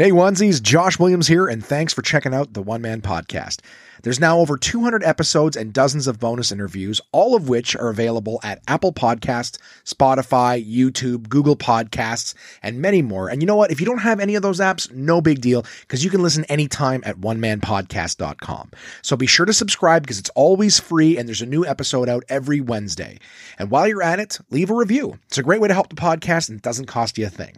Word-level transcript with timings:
Hey, 0.00 0.12
onesies, 0.12 0.62
Josh 0.62 0.98
Williams 0.98 1.26
here, 1.26 1.46
and 1.46 1.62
thanks 1.62 1.92
for 1.92 2.00
checking 2.00 2.32
out 2.32 2.54
the 2.54 2.62
One 2.62 2.80
Man 2.80 3.02
Podcast. 3.02 3.60
There's 4.02 4.20
now 4.20 4.38
over 4.38 4.56
200 4.56 5.04
episodes 5.04 5.56
and 5.56 5.74
dozens 5.74 6.06
of 6.06 6.18
bonus 6.18 6.50
interviews, 6.50 7.02
all 7.12 7.34
of 7.34 7.50
which 7.50 7.76
are 7.76 7.90
available 7.90 8.40
at 8.42 8.62
Apple 8.66 8.94
Podcasts, 8.94 9.58
Spotify, 9.84 10.64
YouTube, 10.66 11.28
Google 11.28 11.56
Podcasts, 11.56 12.34
and 12.62 12.80
many 12.80 13.02
more. 13.02 13.28
And 13.28 13.42
you 13.42 13.46
know 13.46 13.56
what? 13.56 13.70
If 13.70 13.78
you 13.78 13.84
don't 13.84 13.98
have 13.98 14.20
any 14.20 14.36
of 14.36 14.42
those 14.42 14.58
apps, 14.58 14.90
no 14.90 15.20
big 15.20 15.42
deal, 15.42 15.66
because 15.82 16.02
you 16.02 16.08
can 16.08 16.22
listen 16.22 16.44
anytime 16.44 17.02
at 17.04 17.16
onemanpodcast.com. 17.16 18.70
So 19.02 19.16
be 19.16 19.26
sure 19.26 19.46
to 19.46 19.52
subscribe 19.52 20.02
because 20.02 20.18
it's 20.18 20.30
always 20.30 20.80
free 20.80 21.18
and 21.18 21.28
there's 21.28 21.42
a 21.42 21.46
new 21.46 21.66
episode 21.66 22.08
out 22.08 22.24
every 22.30 22.62
Wednesday. 22.62 23.18
And 23.58 23.70
while 23.70 23.86
you're 23.86 24.02
at 24.02 24.18
it, 24.18 24.38
leave 24.48 24.70
a 24.70 24.74
review. 24.74 25.18
It's 25.26 25.38
a 25.38 25.42
great 25.42 25.60
way 25.60 25.68
to 25.68 25.74
help 25.74 25.90
the 25.90 25.96
podcast 25.96 26.48
and 26.48 26.56
it 26.56 26.62
doesn't 26.62 26.86
cost 26.86 27.18
you 27.18 27.26
a 27.26 27.30
thing. 27.30 27.56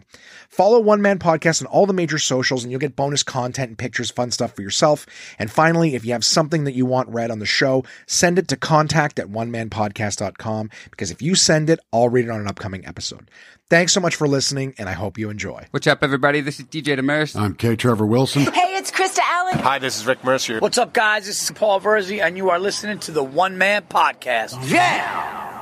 Follow 0.49 0.79
One 0.79 1.01
Man 1.01 1.19
Podcast 1.19 1.61
on 1.61 1.67
all 1.67 1.85
the 1.85 1.93
major 1.93 2.19
socials 2.33 2.63
and 2.63 2.71
you'll 2.71 2.79
get 2.79 2.95
bonus 2.95 3.21
content 3.21 3.69
and 3.69 3.77
pictures, 3.77 4.09
fun 4.09 4.31
stuff 4.31 4.55
for 4.55 4.63
yourself. 4.63 5.05
And 5.37 5.51
finally, 5.51 5.93
if 5.93 6.03
you 6.03 6.13
have 6.13 6.25
something 6.25 6.63
that 6.63 6.73
you 6.73 6.83
want 6.83 7.09
read 7.09 7.29
on 7.29 7.37
the 7.37 7.45
show, 7.45 7.83
send 8.07 8.39
it 8.39 8.47
to 8.47 8.57
contact 8.57 9.19
at 9.19 9.27
onemanpodcast.com 9.27 10.69
because 10.89 11.11
if 11.11 11.21
you 11.21 11.35
send 11.35 11.69
it, 11.69 11.79
I'll 11.91 12.09
read 12.09 12.25
it 12.25 12.31
on 12.31 12.39
an 12.39 12.47
upcoming 12.47 12.87
episode. 12.87 13.29
Thanks 13.69 13.93
so 13.93 13.99
much 13.99 14.15
for 14.15 14.27
listening, 14.27 14.73
and 14.77 14.89
I 14.89 14.93
hope 14.93 15.17
you 15.17 15.29
enjoy. 15.29 15.65
What's 15.71 15.87
up, 15.87 16.03
everybody? 16.03 16.41
This 16.41 16.59
is 16.59 16.65
DJ 16.65 16.97
Demers. 16.99 17.39
I'm 17.39 17.53
K. 17.55 17.75
Trevor 17.75 18.05
Wilson. 18.05 18.43
Hey, 18.43 18.75
it's 18.75 18.91
Krista 18.91 19.19
Allen. 19.23 19.59
Hi, 19.59 19.79
this 19.79 19.97
is 19.97 20.05
Rick 20.05 20.23
Mercer. 20.23 20.59
What's 20.59 20.77
up, 20.77 20.93
guys? 20.93 21.25
This 21.27 21.43
is 21.43 21.51
Paul 21.51 21.79
Verzi, 21.79 22.21
and 22.21 22.35
you 22.35 22.49
are 22.49 22.59
listening 22.59 22.99
to 22.99 23.11
the 23.11 23.23
One 23.23 23.57
Man 23.57 23.83
Podcast. 23.83 24.69
Yeah! 24.69 25.52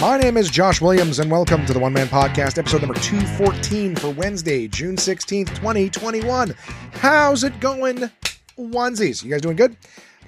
My 0.00 0.16
name 0.16 0.38
is 0.38 0.48
Josh 0.48 0.80
Williams, 0.80 1.18
and 1.18 1.30
welcome 1.30 1.66
to 1.66 1.74
the 1.74 1.78
One 1.78 1.92
Man 1.92 2.06
Podcast, 2.06 2.56
episode 2.56 2.80
number 2.80 2.98
214 3.00 3.96
for 3.96 4.08
Wednesday, 4.08 4.66
June 4.66 4.96
16th, 4.96 5.54
2021. 5.56 6.54
How's 6.92 7.44
it 7.44 7.60
going, 7.60 8.10
onesies? 8.58 9.22
You 9.22 9.30
guys 9.30 9.42
doing 9.42 9.56
good? 9.56 9.76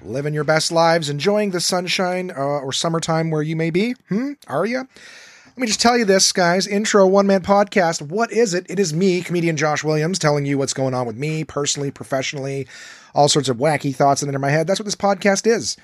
Living 0.03 0.35
your 0.35 0.43
best 0.43 0.71
lives, 0.71 1.09
enjoying 1.09 1.49
the 1.49 1.59
sunshine 1.59 2.29
uh, 2.29 2.35
or 2.35 2.71
summertime 2.71 3.31
where 3.31 3.41
you 3.41 3.55
may 3.55 3.71
be? 3.71 3.95
Hmm? 4.09 4.33
Are 4.45 4.67
you? 4.67 4.77
Let 4.77 5.57
me 5.57 5.65
just 5.65 5.81
tell 5.81 5.97
you 5.97 6.05
this, 6.05 6.31
guys. 6.31 6.67
Intro 6.67 7.07
One 7.07 7.25
Man 7.25 7.41
Podcast. 7.41 7.99
What 7.99 8.31
is 8.31 8.53
it? 8.53 8.67
It 8.69 8.77
is 8.77 8.93
me, 8.93 9.21
comedian 9.23 9.57
Josh 9.57 9.83
Williams, 9.83 10.19
telling 10.19 10.45
you 10.45 10.59
what's 10.59 10.73
going 10.75 10.93
on 10.93 11.07
with 11.07 11.17
me 11.17 11.43
personally, 11.45 11.89
professionally, 11.89 12.67
all 13.15 13.27
sorts 13.27 13.49
of 13.49 13.57
wacky 13.57 13.95
thoughts 13.95 14.21
that 14.21 14.27
enter 14.27 14.37
my 14.37 14.51
head. 14.51 14.67
That's 14.67 14.79
what 14.79 14.85
this 14.85 14.95
podcast 14.95 15.47
is 15.47 15.77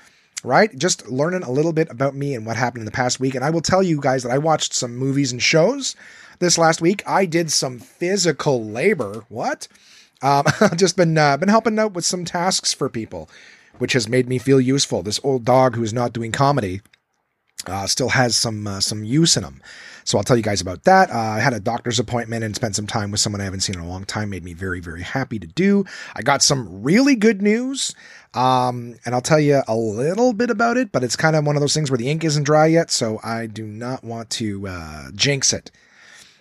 right? 0.44 0.76
Just 0.76 1.08
learning 1.08 1.42
a 1.42 1.50
little 1.50 1.72
bit 1.72 1.90
about 1.90 2.14
me 2.14 2.34
and 2.34 2.46
what 2.46 2.56
happened 2.56 2.82
in 2.82 2.86
the 2.86 2.90
past 2.90 3.20
week. 3.20 3.34
And 3.34 3.44
I 3.44 3.50
will 3.50 3.60
tell 3.60 3.82
you 3.82 4.00
guys 4.00 4.22
that 4.22 4.32
I 4.32 4.38
watched 4.38 4.74
some 4.74 4.96
movies 4.96 5.32
and 5.32 5.42
shows 5.42 5.96
this 6.38 6.58
last 6.58 6.80
week. 6.80 7.02
I 7.06 7.26
did 7.26 7.50
some 7.50 7.78
physical 7.78 8.64
labor. 8.64 9.24
What? 9.28 9.68
Um, 10.22 10.44
I've 10.60 10.76
just 10.76 10.96
been 10.96 11.16
uh, 11.16 11.36
been 11.36 11.48
helping 11.48 11.78
out 11.78 11.92
with 11.92 12.04
some 12.04 12.24
tasks 12.24 12.72
for 12.72 12.88
people, 12.88 13.28
which 13.78 13.92
has 13.92 14.08
made 14.08 14.28
me 14.28 14.38
feel 14.38 14.60
useful. 14.60 15.02
This 15.02 15.20
old 15.22 15.44
dog 15.44 15.76
who's 15.76 15.92
not 15.92 16.12
doing 16.12 16.32
comedy 16.32 16.80
uh, 17.66 17.86
still 17.86 18.10
has 18.10 18.36
some 18.36 18.66
uh, 18.66 18.80
some 18.80 19.04
use 19.04 19.36
in 19.36 19.44
him. 19.44 19.62
So 20.04 20.18
I'll 20.18 20.24
tell 20.24 20.36
you 20.36 20.42
guys 20.42 20.60
about 20.60 20.84
that. 20.84 21.10
Uh, 21.10 21.18
I 21.18 21.40
had 21.40 21.52
a 21.52 21.60
doctor's 21.60 21.98
appointment 21.98 22.42
and 22.42 22.54
spent 22.54 22.74
some 22.74 22.86
time 22.86 23.10
with 23.10 23.20
someone 23.20 23.40
I 23.40 23.44
haven't 23.44 23.60
seen 23.60 23.76
in 23.76 23.82
a 23.82 23.88
long 23.88 24.04
time. 24.04 24.30
Made 24.30 24.44
me 24.44 24.54
very 24.54 24.80
very 24.80 25.02
happy 25.02 25.38
to 25.38 25.46
do. 25.46 25.84
I 26.14 26.22
got 26.22 26.42
some 26.42 26.82
really 26.82 27.14
good 27.14 27.42
news. 27.42 27.94
Um, 28.32 28.96
and 29.04 29.14
I'll 29.14 29.20
tell 29.20 29.40
you 29.40 29.62
a 29.66 29.74
little 29.74 30.32
bit 30.32 30.50
about 30.50 30.76
it, 30.76 30.92
but 30.92 31.02
it's 31.02 31.16
kind 31.16 31.34
of 31.34 31.44
one 31.44 31.56
of 31.56 31.60
those 31.60 31.74
things 31.74 31.90
where 31.90 31.98
the 31.98 32.08
ink 32.08 32.24
isn't 32.24 32.44
dry 32.44 32.66
yet, 32.66 32.90
so 32.90 33.18
I 33.24 33.46
do 33.46 33.66
not 33.66 34.04
want 34.04 34.30
to 34.30 34.68
uh, 34.68 35.10
jinx 35.14 35.52
it. 35.52 35.70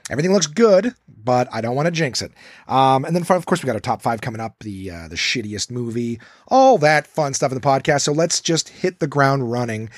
Everything 0.10 0.34
looks 0.34 0.48
good, 0.48 0.96
but 1.08 1.48
I 1.52 1.62
don't 1.62 1.76
want 1.76 1.86
to 1.86 1.92
jinx 1.92 2.22
it. 2.22 2.32
Um, 2.68 3.06
and 3.06 3.16
then, 3.16 3.24
of 3.24 3.46
course, 3.46 3.62
we 3.62 3.68
got 3.68 3.76
our 3.76 3.80
top 3.80 4.02
five 4.02 4.22
coming 4.22 4.42
up, 4.42 4.58
the 4.60 4.90
uh, 4.90 5.08
the 5.08 5.16
shittiest 5.16 5.70
movie, 5.70 6.20
all 6.48 6.78
that 6.80 7.06
fun 7.06 7.34
stuff 7.34 7.52
in 7.52 7.56
the 7.56 7.62
podcast. 7.66 8.02
So 8.02 8.12
let's 8.12 8.42
just 8.42 8.70
hit 8.70 9.00
the 9.00 9.08
ground 9.08 9.52
running, 9.52 9.90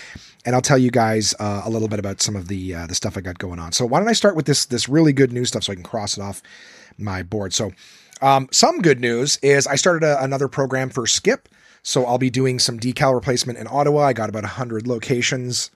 and 0.46 0.54
I'll 0.54 0.62
tell 0.62 0.78
you 0.78 0.92
guys 0.92 1.34
uh, 1.40 1.62
a 1.64 1.70
little 1.70 1.88
bit 1.88 2.00
about 2.00 2.22
some 2.22 2.36
of 2.36 2.50
the 2.50 2.76
uh, 2.76 2.88
the 2.88 2.96
stuff 2.96 3.18
I 3.18 3.22
got 3.22 3.38
going 3.38 3.60
on. 3.60 3.72
So 3.72 3.86
why 3.86 4.00
don't 4.00 4.10
I 4.10 4.14
start 4.14 4.36
with 4.36 4.46
this 4.46 4.66
this 4.66 4.90
really 4.90 5.14
good 5.14 5.32
news 5.32 5.50
stuff 5.50 5.64
so 5.64 5.72
I 5.72 5.76
can 5.76 5.84
cross 5.84 6.18
it 6.18 6.22
off 6.22 6.42
my 6.98 7.24
board. 7.24 7.54
So 7.54 7.72
um, 8.22 8.50
some 8.52 8.82
good 8.82 9.00
news 9.00 9.40
is 9.42 9.66
I 9.66 9.76
started 9.76 10.06
a, 10.06 10.22
another 10.22 10.50
program 10.50 10.90
for 10.90 11.08
Skip. 11.08 11.48
So 11.84 12.06
I'll 12.06 12.18
be 12.18 12.30
doing 12.30 12.60
some 12.60 12.80
decal 12.80 13.14
replacement 13.14 13.60
in 13.60 13.68
Ottawa. 13.70 14.02
I 14.02 14.14
got 14.14 14.30
about 14.30 14.44
100 14.44 14.88
locations 14.88 15.72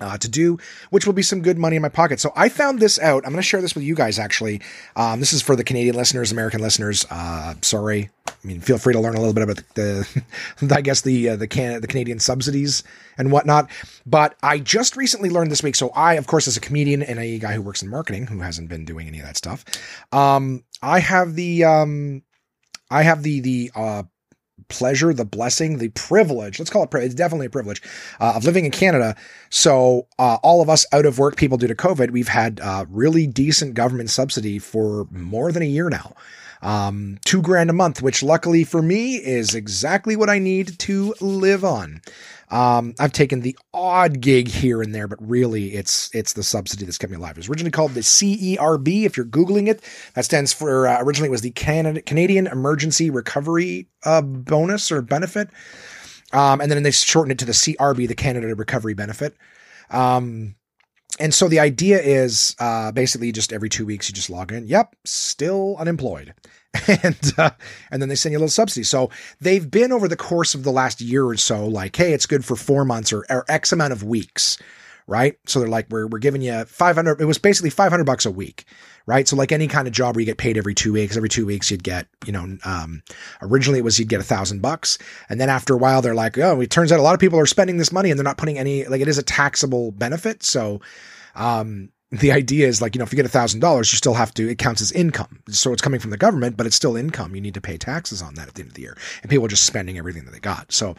uh, 0.00 0.18
to 0.18 0.28
do, 0.28 0.58
which 0.90 1.06
will 1.06 1.12
be 1.12 1.22
some 1.22 1.40
good 1.40 1.58
money 1.58 1.76
in 1.76 1.82
my 1.82 1.88
pocket. 1.88 2.18
So 2.18 2.32
I 2.34 2.48
found 2.48 2.80
this 2.80 2.98
out. 2.98 3.24
I'm 3.24 3.30
going 3.30 3.36
to 3.36 3.42
share 3.42 3.60
this 3.60 3.74
with 3.74 3.84
you 3.84 3.94
guys, 3.94 4.18
actually. 4.18 4.60
Um, 4.96 5.20
this 5.20 5.32
is 5.32 5.40
for 5.40 5.54
the 5.54 5.64
Canadian 5.64 5.94
listeners, 5.94 6.32
American 6.32 6.60
listeners. 6.60 7.06
Uh, 7.10 7.54
sorry. 7.62 8.10
I 8.26 8.46
mean, 8.46 8.60
feel 8.60 8.78
free 8.78 8.92
to 8.92 9.00
learn 9.00 9.14
a 9.14 9.18
little 9.18 9.32
bit 9.32 9.44
about 9.44 9.62
the, 9.74 10.24
the 10.60 10.74
I 10.74 10.80
guess 10.80 11.02
the 11.02 11.30
uh, 11.30 11.36
the 11.36 11.46
can 11.46 11.80
the 11.80 11.86
Canadian 11.86 12.18
subsidies 12.18 12.82
and 13.16 13.30
whatnot. 13.30 13.70
But 14.04 14.36
I 14.42 14.58
just 14.58 14.96
recently 14.96 15.30
learned 15.30 15.50
this 15.50 15.62
week. 15.62 15.76
So 15.76 15.90
I, 15.90 16.14
of 16.14 16.26
course, 16.26 16.48
as 16.48 16.56
a 16.56 16.60
comedian 16.60 17.02
and 17.02 17.18
a 17.18 17.38
guy 17.38 17.54
who 17.54 17.62
works 17.62 17.82
in 17.82 17.88
marketing, 17.88 18.26
who 18.26 18.40
hasn't 18.40 18.68
been 18.68 18.84
doing 18.84 19.06
any 19.06 19.20
of 19.20 19.26
that 19.26 19.36
stuff, 19.36 19.64
um, 20.12 20.64
I 20.82 20.98
have 20.98 21.34
the 21.34 21.64
um, 21.64 22.22
I 22.90 23.02
have 23.02 23.22
the 23.22 23.40
the 23.40 23.70
uh, 23.74 24.02
pleasure, 24.68 25.12
the 25.12 25.24
blessing, 25.24 25.78
the 25.78 25.88
privilege. 25.90 26.58
Let's 26.58 26.70
call 26.70 26.84
it. 26.84 26.94
It's 26.94 27.14
definitely 27.14 27.46
a 27.46 27.50
privilege 27.50 27.82
uh, 28.20 28.34
of 28.36 28.44
living 28.44 28.64
in 28.64 28.70
Canada. 28.70 29.16
So 29.50 30.06
uh, 30.18 30.38
all 30.42 30.62
of 30.62 30.68
us 30.68 30.86
out 30.92 31.06
of 31.06 31.18
work 31.18 31.36
people 31.36 31.58
due 31.58 31.66
to 31.66 31.74
COVID, 31.74 32.10
we've 32.10 32.28
had 32.28 32.60
uh, 32.60 32.86
really 32.88 33.26
decent 33.26 33.74
government 33.74 34.10
subsidy 34.10 34.58
for 34.58 35.06
more 35.10 35.52
than 35.52 35.62
a 35.62 35.66
year 35.66 35.88
now. 35.88 36.14
Um, 36.64 37.18
two 37.26 37.42
grand 37.42 37.68
a 37.68 37.74
month, 37.74 38.00
which 38.00 38.22
luckily 38.22 38.64
for 38.64 38.80
me 38.80 39.16
is 39.16 39.54
exactly 39.54 40.16
what 40.16 40.30
I 40.30 40.38
need 40.38 40.78
to 40.80 41.14
live 41.20 41.62
on. 41.62 42.00
Um, 42.50 42.94
I've 42.98 43.12
taken 43.12 43.40
the 43.40 43.56
odd 43.74 44.22
gig 44.22 44.48
here 44.48 44.80
and 44.80 44.94
there, 44.94 45.06
but 45.06 45.18
really 45.20 45.74
it's 45.74 46.08
it's 46.14 46.32
the 46.32 46.42
subsidy 46.42 46.86
that's 46.86 46.96
kept 46.96 47.10
me 47.10 47.18
alive. 47.18 47.32
It 47.32 47.38
was 47.38 47.50
originally 47.50 47.70
called 47.70 47.92
the 47.92 48.00
CERB. 48.00 49.04
If 49.04 49.16
you're 49.16 49.26
googling 49.26 49.68
it, 49.68 49.82
that 50.14 50.24
stands 50.24 50.54
for 50.54 50.88
uh, 50.88 51.02
originally 51.02 51.28
it 51.28 51.32
was 51.32 51.42
the 51.42 51.50
Canada, 51.50 52.00
Canadian 52.00 52.46
Emergency 52.46 53.10
Recovery 53.10 53.88
uh, 54.04 54.22
Bonus 54.22 54.90
or 54.90 55.02
Benefit, 55.02 55.50
um, 56.32 56.62
and 56.62 56.70
then 56.70 56.82
they 56.82 56.90
shortened 56.90 57.32
it 57.32 57.38
to 57.40 57.44
the 57.44 57.52
CRB, 57.52 58.08
the 58.08 58.14
Canada 58.14 58.54
Recovery 58.54 58.94
Benefit. 58.94 59.36
Um, 59.90 60.54
and 61.20 61.32
so 61.32 61.48
the 61.48 61.60
idea 61.60 62.00
is 62.00 62.56
uh, 62.58 62.90
basically 62.92 63.30
just 63.32 63.52
every 63.52 63.68
two 63.68 63.86
weeks 63.86 64.08
you 64.08 64.14
just 64.14 64.30
log 64.30 64.52
in. 64.52 64.66
Yep, 64.66 64.96
still 65.04 65.76
unemployed, 65.78 66.34
and 66.88 67.32
uh, 67.38 67.50
and 67.90 68.02
then 68.02 68.08
they 68.08 68.14
send 68.14 68.32
you 68.32 68.38
a 68.38 68.40
little 68.40 68.48
subsidy. 68.48 68.84
So 68.84 69.10
they've 69.40 69.70
been 69.70 69.92
over 69.92 70.08
the 70.08 70.16
course 70.16 70.54
of 70.54 70.64
the 70.64 70.72
last 70.72 71.00
year 71.00 71.24
or 71.24 71.36
so, 71.36 71.66
like, 71.66 71.94
hey, 71.94 72.12
it's 72.12 72.26
good 72.26 72.44
for 72.44 72.56
four 72.56 72.84
months 72.84 73.12
or, 73.12 73.24
or 73.30 73.44
X 73.48 73.72
amount 73.72 73.92
of 73.92 74.02
weeks, 74.02 74.58
right? 75.06 75.38
So 75.46 75.60
they're 75.60 75.68
like, 75.68 75.86
we're 75.90 76.06
we're 76.06 76.18
giving 76.18 76.42
you 76.42 76.64
five 76.64 76.96
hundred. 76.96 77.20
It 77.20 77.26
was 77.26 77.38
basically 77.38 77.70
five 77.70 77.92
hundred 77.92 78.04
bucks 78.04 78.26
a 78.26 78.30
week, 78.30 78.64
right? 79.06 79.28
So 79.28 79.36
like 79.36 79.52
any 79.52 79.68
kind 79.68 79.86
of 79.86 79.92
job 79.92 80.14
where 80.14 80.20
you 80.20 80.26
get 80.26 80.38
paid 80.38 80.56
every 80.56 80.74
two 80.74 80.92
weeks, 80.92 81.16
every 81.16 81.28
two 81.28 81.46
weeks 81.46 81.70
you'd 81.70 81.84
get, 81.84 82.06
you 82.26 82.32
know, 82.32 82.56
um, 82.64 83.02
originally 83.42 83.78
it 83.78 83.84
was 83.84 83.98
you'd 83.98 84.08
get 84.08 84.20
a 84.20 84.24
thousand 84.24 84.62
bucks, 84.62 84.98
and 85.28 85.40
then 85.40 85.48
after 85.48 85.74
a 85.74 85.78
while 85.78 86.02
they're 86.02 86.14
like, 86.14 86.38
oh, 86.38 86.60
it 86.60 86.70
turns 86.70 86.92
out 86.92 86.98
a 86.98 87.02
lot 87.02 87.14
of 87.14 87.20
people 87.20 87.38
are 87.38 87.46
spending 87.46 87.76
this 87.76 87.92
money 87.92 88.10
and 88.10 88.18
they're 88.18 88.24
not 88.24 88.38
putting 88.38 88.58
any 88.58 88.84
like 88.84 89.00
it 89.00 89.08
is 89.08 89.18
a 89.18 89.22
taxable 89.22 89.92
benefit, 89.92 90.42
so. 90.42 90.80
Um, 91.34 91.90
the 92.20 92.30
idea 92.30 92.68
is 92.68 92.80
like, 92.80 92.94
you 92.94 93.00
know, 93.00 93.04
if 93.04 93.12
you 93.12 93.16
get 93.16 93.26
a 93.26 93.30
thousand 93.30 93.58
dollars, 93.58 93.92
you 93.92 93.96
still 93.96 94.14
have 94.14 94.32
to, 94.34 94.48
it 94.48 94.58
counts 94.58 94.80
as 94.80 94.92
income. 94.92 95.42
So 95.48 95.72
it's 95.72 95.82
coming 95.82 95.98
from 95.98 96.10
the 96.10 96.16
government, 96.16 96.56
but 96.56 96.64
it's 96.64 96.76
still 96.76 96.96
income. 96.96 97.34
You 97.34 97.40
need 97.40 97.54
to 97.54 97.60
pay 97.60 97.76
taxes 97.76 98.22
on 98.22 98.34
that 98.34 98.46
at 98.46 98.54
the 98.54 98.62
end 98.62 98.70
of 98.70 98.74
the 98.74 98.82
year. 98.82 98.96
And 99.22 99.30
people 99.30 99.44
are 99.44 99.48
just 99.48 99.66
spending 99.66 99.98
everything 99.98 100.24
that 100.24 100.30
they 100.30 100.38
got. 100.38 100.70
So 100.70 100.94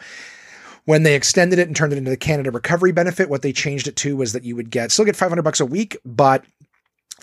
when 0.84 1.04
they 1.04 1.14
extended 1.14 1.58
it 1.58 1.68
and 1.68 1.76
turned 1.76 1.92
it 1.92 1.98
into 1.98 2.10
the 2.10 2.16
Canada 2.16 2.50
Recovery 2.50 2.92
Benefit, 2.92 3.30
what 3.30 3.42
they 3.42 3.52
changed 3.52 3.88
it 3.88 3.96
to 3.96 4.16
was 4.16 4.32
that 4.32 4.44
you 4.44 4.56
would 4.56 4.70
get, 4.70 4.92
still 4.92 5.04
get 5.04 5.16
500 5.16 5.42
bucks 5.42 5.60
a 5.60 5.66
week, 5.66 5.96
but 6.04 6.44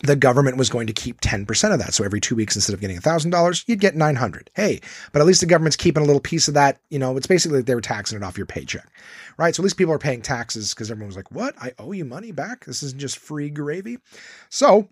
the 0.02 0.16
government 0.16 0.56
was 0.56 0.68
going 0.68 0.86
to 0.86 0.92
keep 0.92 1.20
10% 1.20 1.72
of 1.72 1.78
that. 1.78 1.94
So 1.94 2.04
every 2.04 2.20
two 2.20 2.34
weeks, 2.34 2.56
instead 2.56 2.74
of 2.74 2.80
getting 2.80 2.98
$1,000, 2.98 3.64
you'd 3.68 3.80
get 3.80 3.94
900. 3.94 4.50
Hey, 4.54 4.80
but 5.12 5.20
at 5.20 5.26
least 5.26 5.40
the 5.40 5.46
government's 5.46 5.76
keeping 5.76 6.02
a 6.02 6.06
little 6.06 6.20
piece 6.20 6.48
of 6.48 6.54
that. 6.54 6.80
You 6.90 6.98
know, 6.98 7.16
it's 7.16 7.26
basically 7.26 7.58
like 7.58 7.66
they 7.66 7.74
were 7.74 7.80
taxing 7.80 8.16
it 8.16 8.24
off 8.24 8.36
your 8.36 8.46
paycheck, 8.46 8.88
right? 9.38 9.54
So 9.54 9.62
at 9.62 9.64
least 9.64 9.76
people 9.76 9.94
are 9.94 9.98
paying 9.98 10.20
taxes 10.20 10.74
because 10.74 10.90
everyone 10.90 11.08
was 11.08 11.16
like, 11.16 11.30
what? 11.30 11.54
I 11.60 11.72
owe 11.78 11.92
you 11.92 12.04
money 12.04 12.32
back? 12.32 12.64
This 12.64 12.82
isn't 12.82 13.00
just 13.00 13.18
free 13.18 13.50
gravy. 13.50 13.98
So 14.48 14.88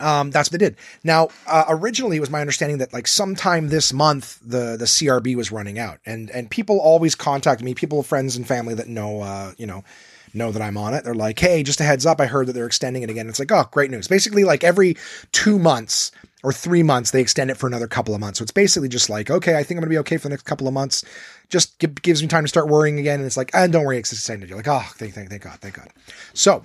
um, 0.00 0.30
that's 0.30 0.50
what 0.50 0.58
they 0.58 0.66
did. 0.66 0.76
Now, 1.04 1.28
uh, 1.46 1.64
originally, 1.68 2.16
it 2.16 2.20
was 2.20 2.30
my 2.30 2.40
understanding 2.40 2.78
that 2.78 2.92
like 2.92 3.06
sometime 3.06 3.68
this 3.68 3.92
month 3.92 4.38
the 4.40 4.76
the 4.76 4.86
CRB 4.86 5.36
was 5.36 5.52
running 5.52 5.78
out, 5.78 6.00
and 6.06 6.30
and 6.30 6.50
people 6.50 6.80
always 6.80 7.14
contact 7.14 7.62
me, 7.62 7.74
people, 7.74 8.02
friends, 8.02 8.36
and 8.36 8.46
family 8.46 8.74
that 8.74 8.88
know, 8.88 9.20
uh, 9.20 9.52
you 9.58 9.66
know, 9.66 9.84
know 10.34 10.52
that 10.52 10.62
I'm 10.62 10.76
on 10.76 10.94
it. 10.94 11.04
They're 11.04 11.14
like, 11.14 11.38
hey, 11.38 11.62
just 11.62 11.80
a 11.80 11.84
heads 11.84 12.06
up, 12.06 12.20
I 12.20 12.26
heard 12.26 12.46
that 12.46 12.52
they're 12.52 12.66
extending 12.66 13.02
it 13.02 13.10
again. 13.10 13.28
It's 13.28 13.38
like, 13.38 13.52
oh, 13.52 13.68
great 13.70 13.90
news. 13.90 14.08
Basically, 14.08 14.44
like 14.44 14.64
every 14.64 14.96
two 15.32 15.58
months 15.58 16.10
or 16.42 16.52
three 16.52 16.82
months, 16.82 17.10
they 17.10 17.20
extend 17.20 17.50
it 17.50 17.56
for 17.56 17.66
another 17.66 17.86
couple 17.86 18.14
of 18.14 18.20
months. 18.20 18.38
So 18.38 18.42
it's 18.42 18.52
basically 18.52 18.88
just 18.88 19.08
like, 19.08 19.30
okay, 19.30 19.56
I 19.56 19.62
think 19.62 19.78
I'm 19.78 19.82
gonna 19.82 19.90
be 19.90 19.98
okay 19.98 20.16
for 20.16 20.24
the 20.24 20.30
next 20.30 20.44
couple 20.44 20.66
of 20.66 20.74
months. 20.74 21.04
Just 21.48 21.78
gives 21.78 22.22
me 22.22 22.28
time 22.28 22.44
to 22.44 22.48
start 22.48 22.68
worrying 22.68 22.98
again. 22.98 23.20
And 23.20 23.26
it's 23.26 23.36
like, 23.36 23.50
and 23.54 23.72
don't 23.72 23.84
worry, 23.84 23.98
it's 23.98 24.12
extended. 24.12 24.48
You're 24.48 24.58
like, 24.58 24.68
oh, 24.68 24.84
thank, 24.94 25.14
thank, 25.14 25.28
thank 25.28 25.42
God, 25.42 25.58
thank 25.60 25.74
God. 25.74 25.90
So 26.32 26.64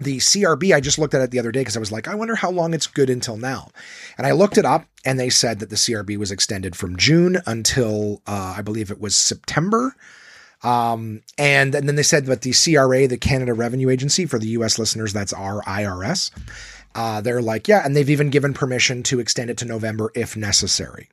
the 0.00 0.18
CRB, 0.18 0.74
I 0.74 0.80
just 0.80 0.98
looked 0.98 1.14
at 1.14 1.22
it 1.22 1.30
the 1.30 1.38
other 1.38 1.52
day 1.52 1.60
because 1.60 1.76
I 1.76 1.80
was 1.80 1.92
like, 1.92 2.08
I 2.08 2.14
wonder 2.14 2.34
how 2.34 2.50
long 2.50 2.74
it's 2.74 2.86
good 2.86 3.10
until 3.10 3.36
now. 3.36 3.70
And 4.18 4.26
I 4.26 4.32
looked 4.32 4.58
it 4.58 4.64
up 4.64 4.86
and 5.04 5.18
they 5.18 5.30
said 5.30 5.58
that 5.60 5.70
the 5.70 5.76
CRB 5.76 6.16
was 6.16 6.30
extended 6.30 6.76
from 6.76 6.96
June 6.96 7.38
until 7.46 8.22
uh, 8.26 8.54
I 8.56 8.62
believe 8.62 8.90
it 8.90 9.00
was 9.00 9.16
September. 9.16 9.94
Um, 10.66 11.22
and, 11.38 11.76
and 11.76 11.88
then 11.88 11.94
they 11.94 12.02
said 12.02 12.26
that 12.26 12.42
the 12.42 12.52
CRA, 12.52 13.06
the 13.06 13.16
Canada 13.16 13.54
Revenue 13.54 13.88
Agency, 13.88 14.26
for 14.26 14.40
the 14.40 14.48
US 14.48 14.80
listeners, 14.80 15.12
that's 15.12 15.32
our 15.32 15.62
IRS. 15.62 16.32
Uh, 16.96 17.20
they're 17.20 17.40
like, 17.40 17.68
yeah, 17.68 17.82
and 17.84 17.94
they've 17.94 18.10
even 18.10 18.30
given 18.30 18.52
permission 18.52 19.04
to 19.04 19.20
extend 19.20 19.48
it 19.48 19.58
to 19.58 19.64
November 19.64 20.10
if 20.16 20.36
necessary. 20.36 21.08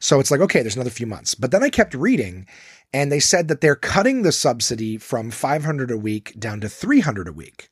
So 0.00 0.18
it's 0.18 0.32
like, 0.32 0.40
okay, 0.40 0.62
there's 0.62 0.74
another 0.74 0.90
few 0.90 1.06
months. 1.06 1.36
But 1.36 1.52
then 1.52 1.62
I 1.62 1.70
kept 1.70 1.94
reading 1.94 2.46
and 2.92 3.12
they 3.12 3.20
said 3.20 3.46
that 3.46 3.60
they're 3.60 3.76
cutting 3.76 4.22
the 4.22 4.32
subsidy 4.32 4.98
from 4.98 5.30
500 5.30 5.92
a 5.92 5.96
week 5.96 6.34
down 6.36 6.60
to 6.62 6.68
300 6.68 7.28
a 7.28 7.32
week. 7.32 7.68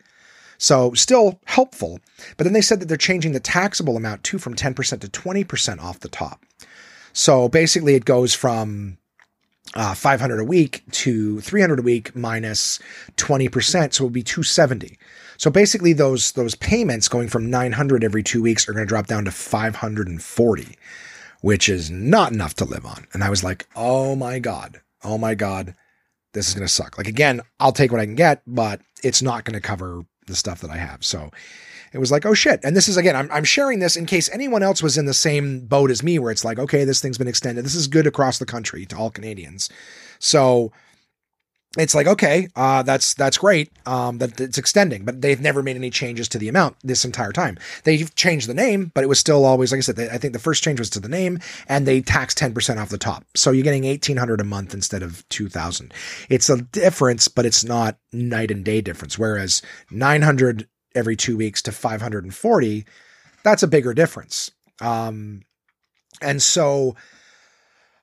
So 0.58 0.94
still 0.94 1.40
helpful. 1.46 1.98
But 2.36 2.44
then 2.44 2.52
they 2.52 2.60
said 2.60 2.78
that 2.80 2.86
they're 2.86 2.96
changing 2.96 3.32
the 3.32 3.40
taxable 3.40 3.96
amount 3.96 4.22
too 4.22 4.38
from 4.38 4.54
10% 4.54 5.00
to 5.00 5.08
20% 5.08 5.82
off 5.82 5.98
the 5.98 6.08
top. 6.08 6.44
So 7.12 7.48
basically 7.48 7.96
it 7.96 8.04
goes 8.04 8.32
from 8.32 8.98
uh, 9.74 9.94
500 9.94 10.40
a 10.40 10.44
week 10.44 10.82
to 10.92 11.40
300 11.40 11.78
a 11.78 11.82
week 11.82 12.14
minus 12.14 12.78
20%. 13.16 13.94
So 13.94 14.04
it 14.04 14.06
would 14.06 14.12
be 14.12 14.22
270. 14.22 14.98
So 15.38 15.50
basically 15.50 15.92
those, 15.92 16.32
those 16.32 16.54
payments 16.54 17.08
going 17.08 17.28
from 17.28 17.50
900 17.50 18.04
every 18.04 18.22
two 18.22 18.42
weeks 18.42 18.68
are 18.68 18.72
going 18.72 18.86
to 18.86 18.88
drop 18.88 19.06
down 19.06 19.24
to 19.26 19.30
540, 19.30 20.78
which 21.42 21.68
is 21.68 21.90
not 21.90 22.32
enough 22.32 22.54
to 22.54 22.64
live 22.64 22.86
on. 22.86 23.06
And 23.12 23.22
I 23.22 23.30
was 23.30 23.44
like, 23.44 23.66
oh 23.76 24.16
my 24.16 24.38
God, 24.38 24.80
oh 25.04 25.18
my 25.18 25.34
God, 25.34 25.74
this 26.32 26.48
is 26.48 26.54
going 26.54 26.66
to 26.66 26.72
suck. 26.72 26.96
Like 26.96 27.08
again, 27.08 27.42
I'll 27.60 27.72
take 27.72 27.92
what 27.92 28.00
I 28.00 28.06
can 28.06 28.14
get, 28.14 28.42
but 28.46 28.80
it's 29.02 29.22
not 29.22 29.44
going 29.44 29.54
to 29.54 29.60
cover 29.60 30.04
the 30.26 30.36
stuff 30.36 30.60
that 30.60 30.70
I 30.70 30.76
have. 30.76 31.04
So 31.04 31.30
it 31.92 31.98
was 31.98 32.10
like, 32.10 32.26
oh 32.26 32.34
shit. 32.34 32.60
And 32.62 32.76
this 32.76 32.88
is 32.88 32.96
again, 32.96 33.16
I'm, 33.16 33.30
I'm 33.30 33.44
sharing 33.44 33.78
this 33.78 33.96
in 33.96 34.06
case 34.06 34.28
anyone 34.32 34.62
else 34.62 34.82
was 34.82 34.98
in 34.98 35.06
the 35.06 35.14
same 35.14 35.66
boat 35.66 35.90
as 35.90 36.02
me, 36.02 36.18
where 36.18 36.32
it's 36.32 36.44
like, 36.44 36.58
okay, 36.58 36.84
this 36.84 37.00
thing's 37.00 37.18
been 37.18 37.28
extended. 37.28 37.64
This 37.64 37.74
is 37.74 37.86
good 37.86 38.06
across 38.06 38.38
the 38.38 38.46
country 38.46 38.86
to 38.86 38.96
all 38.96 39.10
Canadians. 39.10 39.68
So 40.18 40.72
it's 41.78 41.94
like, 41.94 42.06
okay, 42.06 42.48
uh, 42.56 42.82
that's 42.84 43.12
that's 43.12 43.36
great 43.36 43.70
um, 43.84 44.16
that 44.18 44.40
it's 44.40 44.56
extending, 44.56 45.04
but 45.04 45.20
they've 45.20 45.42
never 45.42 45.62
made 45.62 45.76
any 45.76 45.90
changes 45.90 46.26
to 46.28 46.38
the 46.38 46.48
amount 46.48 46.76
this 46.82 47.04
entire 47.04 47.32
time. 47.32 47.58
They've 47.84 48.14
changed 48.14 48.48
the 48.48 48.54
name, 48.54 48.92
but 48.94 49.04
it 49.04 49.08
was 49.08 49.18
still 49.18 49.44
always, 49.44 49.72
like 49.72 49.78
I 49.78 49.82
said, 49.82 49.96
they, 49.96 50.08
I 50.08 50.16
think 50.16 50.32
the 50.32 50.38
first 50.38 50.62
change 50.64 50.78
was 50.78 50.88
to 50.90 51.00
the 51.00 51.08
name, 51.08 51.38
and 51.68 51.86
they 51.86 52.00
tax 52.00 52.34
ten 52.34 52.54
percent 52.54 52.80
off 52.80 52.88
the 52.88 52.96
top, 52.96 53.24
so 53.34 53.50
you're 53.50 53.62
getting 53.62 53.84
eighteen 53.84 54.16
hundred 54.16 54.40
a 54.40 54.44
month 54.44 54.72
instead 54.72 55.02
of 55.02 55.28
two 55.28 55.50
thousand. 55.50 55.92
It's 56.30 56.48
a 56.48 56.62
difference, 56.62 57.28
but 57.28 57.44
it's 57.44 57.62
not 57.62 57.98
night 58.10 58.50
and 58.50 58.64
day 58.64 58.80
difference. 58.80 59.18
Whereas 59.18 59.60
nine 59.90 60.22
hundred 60.22 60.66
every 60.96 61.16
two 61.16 61.36
weeks 61.36 61.62
to 61.62 61.72
540, 61.72 62.86
that's 63.44 63.62
a 63.62 63.68
bigger 63.68 63.94
difference. 63.94 64.50
Um, 64.80 65.42
and 66.20 66.42
so 66.42 66.96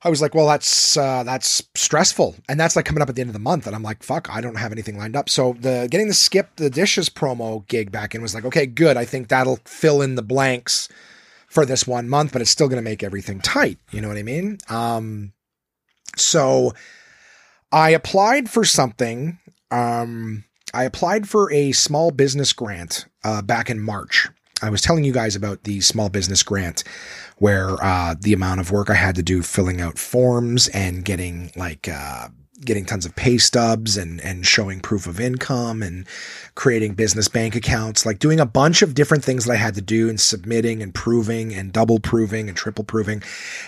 I 0.03 0.09
was 0.09 0.21
like, 0.21 0.35
well, 0.35 0.47
that's 0.47 0.97
uh, 0.97 1.23
that's 1.23 1.63
stressful, 1.75 2.35
and 2.49 2.59
that's 2.59 2.75
like 2.75 2.85
coming 2.85 3.01
up 3.01 3.09
at 3.09 3.15
the 3.15 3.21
end 3.21 3.29
of 3.29 3.33
the 3.33 3.39
month, 3.39 3.67
and 3.67 3.75
I'm 3.75 3.83
like, 3.83 4.03
fuck, 4.03 4.29
I 4.29 4.41
don't 4.41 4.57
have 4.57 4.73
anything 4.73 4.97
lined 4.97 5.15
up. 5.15 5.29
So 5.29 5.53
the 5.59 5.87
getting 5.89 6.09
the 6.09 6.13
skip 6.13 6.55
the 6.57 6.69
dishes 6.69 7.09
promo 7.09 7.65
gig 7.67 7.91
back 7.91 8.13
in 8.13 8.21
was 8.21 8.35
like, 8.35 8.43
okay, 8.45 8.65
good. 8.65 8.97
I 8.97 9.05
think 9.05 9.29
that'll 9.29 9.59
fill 9.65 10.01
in 10.01 10.15
the 10.15 10.21
blanks 10.21 10.89
for 11.47 11.65
this 11.65 11.87
one 11.87 12.09
month, 12.09 12.33
but 12.33 12.41
it's 12.41 12.51
still 12.51 12.67
going 12.67 12.83
to 12.83 12.89
make 12.89 13.03
everything 13.03 13.39
tight. 13.39 13.77
You 13.91 14.01
know 14.01 14.09
what 14.09 14.17
I 14.17 14.23
mean? 14.23 14.57
Um, 14.69 15.31
so 16.17 16.73
I 17.71 17.91
applied 17.91 18.49
for 18.49 18.65
something. 18.65 19.39
Um, 19.71 20.43
I 20.73 20.83
applied 20.83 21.29
for 21.29 21.51
a 21.51 21.71
small 21.71 22.11
business 22.11 22.51
grant 22.51 23.05
uh, 23.23 23.41
back 23.41 23.69
in 23.69 23.79
March. 23.79 24.27
I 24.61 24.69
was 24.69 24.81
telling 24.81 25.03
you 25.03 25.11
guys 25.11 25.35
about 25.35 25.65
the 25.65 25.81
small 25.81 26.09
business 26.09 26.41
grant 26.41 26.83
where 27.37 27.83
uh, 27.83 28.15
the 28.19 28.33
amount 28.33 28.61
of 28.61 28.71
work 28.71 28.89
I 28.89 28.95
had 28.95 29.15
to 29.15 29.23
do 29.23 29.41
filling 29.41 29.81
out 29.81 29.99
forms 29.99 30.69
and 30.69 31.03
getting 31.03 31.51
like 31.55 31.89
uh, 31.89 32.29
getting 32.61 32.85
tons 32.85 33.05
of 33.05 33.15
pay 33.15 33.37
stubs 33.37 33.97
and 33.97 34.21
and 34.21 34.45
showing 34.47 34.79
proof 34.79 35.05
of 35.05 35.19
income 35.19 35.83
and 35.83 36.07
creating 36.55 36.93
business 36.93 37.27
bank 37.27 37.55
accounts, 37.55 38.05
like 38.05 38.19
doing 38.19 38.39
a 38.39 38.45
bunch 38.45 38.81
of 38.81 38.95
different 38.95 39.23
things 39.23 39.45
that 39.45 39.53
I 39.53 39.57
had 39.57 39.75
to 39.75 39.81
do 39.81 40.09
and 40.09 40.19
submitting 40.19 40.81
and 40.81 40.93
proving 40.93 41.53
and 41.53 41.73
double 41.73 41.99
proving 41.99 42.47
and 42.47 42.57
triple 42.57 42.85
proving. 42.85 43.21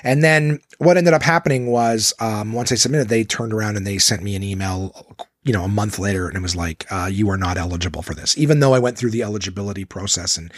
And 0.03 0.23
then 0.23 0.59
what 0.77 0.97
ended 0.97 1.13
up 1.13 1.23
happening 1.23 1.67
was 1.67 2.13
um, 2.19 2.53
once 2.53 2.71
I 2.71 2.75
submitted, 2.75 3.09
they 3.09 3.25
turned 3.25 3.53
around 3.53 3.75
and 3.75 3.85
they 3.85 3.97
sent 3.97 4.23
me 4.23 4.35
an 4.35 4.43
email 4.43 5.17
you 5.45 5.53
know, 5.53 5.63
a 5.63 5.69
month 5.69 5.99
later 5.99 6.27
and 6.27 6.35
it 6.35 6.41
was 6.41 6.55
like, 6.55 6.85
uh, 6.91 7.07
you 7.09 7.29
are 7.29 7.37
not 7.37 7.57
eligible 7.57 8.01
for 8.01 8.15
this. 8.15 8.37
Even 8.37 8.59
though 8.59 8.73
I 8.73 8.79
went 8.79 8.97
through 8.97 9.11
the 9.11 9.21
eligibility 9.21 9.85
process 9.85 10.37
and 10.37 10.51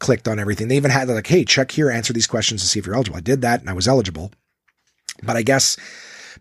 clicked 0.00 0.26
on 0.26 0.40
everything, 0.40 0.66
they 0.68 0.76
even 0.76 0.90
had 0.90 1.08
like, 1.08 1.28
hey, 1.28 1.44
check 1.44 1.70
here, 1.70 1.88
answer 1.88 2.12
these 2.12 2.26
questions 2.26 2.60
to 2.60 2.66
see 2.66 2.80
if 2.80 2.84
you're 2.84 2.96
eligible. 2.96 3.18
I 3.18 3.20
did 3.20 3.40
that 3.42 3.60
and 3.60 3.70
I 3.70 3.72
was 3.72 3.86
eligible. 3.86 4.32
But 5.22 5.36
I 5.36 5.42
guess 5.42 5.76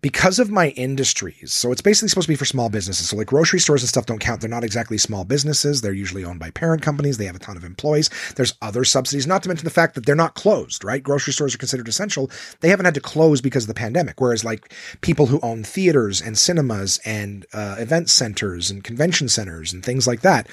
because 0.02 0.40
of 0.40 0.50
my 0.50 0.70
industries. 0.70 1.54
So 1.54 1.72
it's 1.72 1.82
basically 1.82 2.10
supposed 2.10 2.28
to 2.28 2.32
be 2.32 2.38
for 2.38 2.46
small 2.46 2.70
businesses. 2.70 3.10
So 3.10 3.18
like 3.18 3.28
grocery 3.28 3.60
stores 3.60 3.82
and 3.82 3.90
stuff 3.90 4.06
don't 4.06 4.20
count. 4.20 4.42
They're 4.42 4.50
not 4.50 4.64
exactly 4.64 4.98
small 4.98 5.26
businesses. 5.26 5.82
They're 5.82 5.92
usually 5.92 6.24
owned 6.24 6.40
by 6.40 6.52
parent 6.52 6.82
companies. 6.82 7.18
They 7.18 7.26
have 7.26 7.36
a 7.36 7.40
ton 7.40 7.58
of 7.58 7.64
employees. 7.64 8.10
There's 8.36 8.54
other 8.62 8.84
subsidies, 8.84 9.28
not 9.28 9.44
to 9.44 9.50
mention 9.50 9.66
the 9.66 9.72
fact 9.72 9.96
that 9.96 10.06
they're 10.06 10.16
not 10.16 10.36
closed, 10.36 10.84
right? 10.84 11.04
Grocery 11.04 11.34
stores 11.34 11.54
are 11.54 11.60
considered 11.60 11.88
essential. 11.88 12.32
They 12.62 12.70
haven't 12.70 12.86
had 12.86 12.96
to 12.96 13.02
close 13.02 13.42
because 13.42 13.64
of 13.64 13.68
the 13.68 13.74
pandemic. 13.74 14.22
Whereas 14.22 14.46
like 14.46 14.74
people 15.02 15.26
who 15.26 15.40
own 15.42 15.64
theaters 15.64 16.22
and 16.22 16.38
cinemas 16.38 17.00
and 17.06 17.46
uh, 17.54 17.76
event 17.80 18.10
centers 18.10 18.72
and 18.72 18.84
convention 18.84 19.28
centers 19.28 19.74
and 19.74 19.84
things 19.84 20.08
like 20.08 20.22
that, 20.22 20.48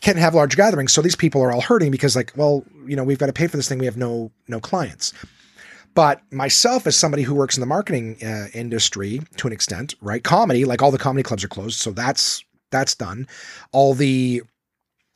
can't 0.00 0.18
have 0.18 0.34
large 0.34 0.56
gatherings. 0.56 0.92
So 0.92 1.02
these 1.02 1.16
people 1.16 1.42
are 1.42 1.52
all 1.52 1.60
hurting 1.60 1.90
because 1.90 2.16
like, 2.16 2.32
well, 2.34 2.64
you 2.86 2.96
know, 2.96 3.04
we've 3.04 3.18
got 3.18 3.26
to 3.26 3.32
pay 3.32 3.46
for 3.46 3.56
this 3.56 3.68
thing. 3.68 3.78
We 3.78 3.86
have 3.86 3.96
no 3.96 4.30
no 4.48 4.60
clients. 4.60 5.12
But 5.94 6.22
myself, 6.32 6.86
as 6.86 6.96
somebody 6.96 7.22
who 7.22 7.34
works 7.34 7.56
in 7.56 7.60
the 7.60 7.66
marketing 7.66 8.16
uh, 8.24 8.46
industry 8.54 9.20
to 9.36 9.46
an 9.46 9.52
extent, 9.52 9.94
right? 10.00 10.22
Comedy, 10.22 10.64
like 10.64 10.82
all 10.82 10.90
the 10.90 10.98
comedy 10.98 11.22
clubs 11.22 11.44
are 11.44 11.48
closed, 11.48 11.78
so 11.78 11.90
that's 11.90 12.44
that's 12.70 12.94
done. 12.94 13.26
All 13.72 13.92
the 13.92 14.42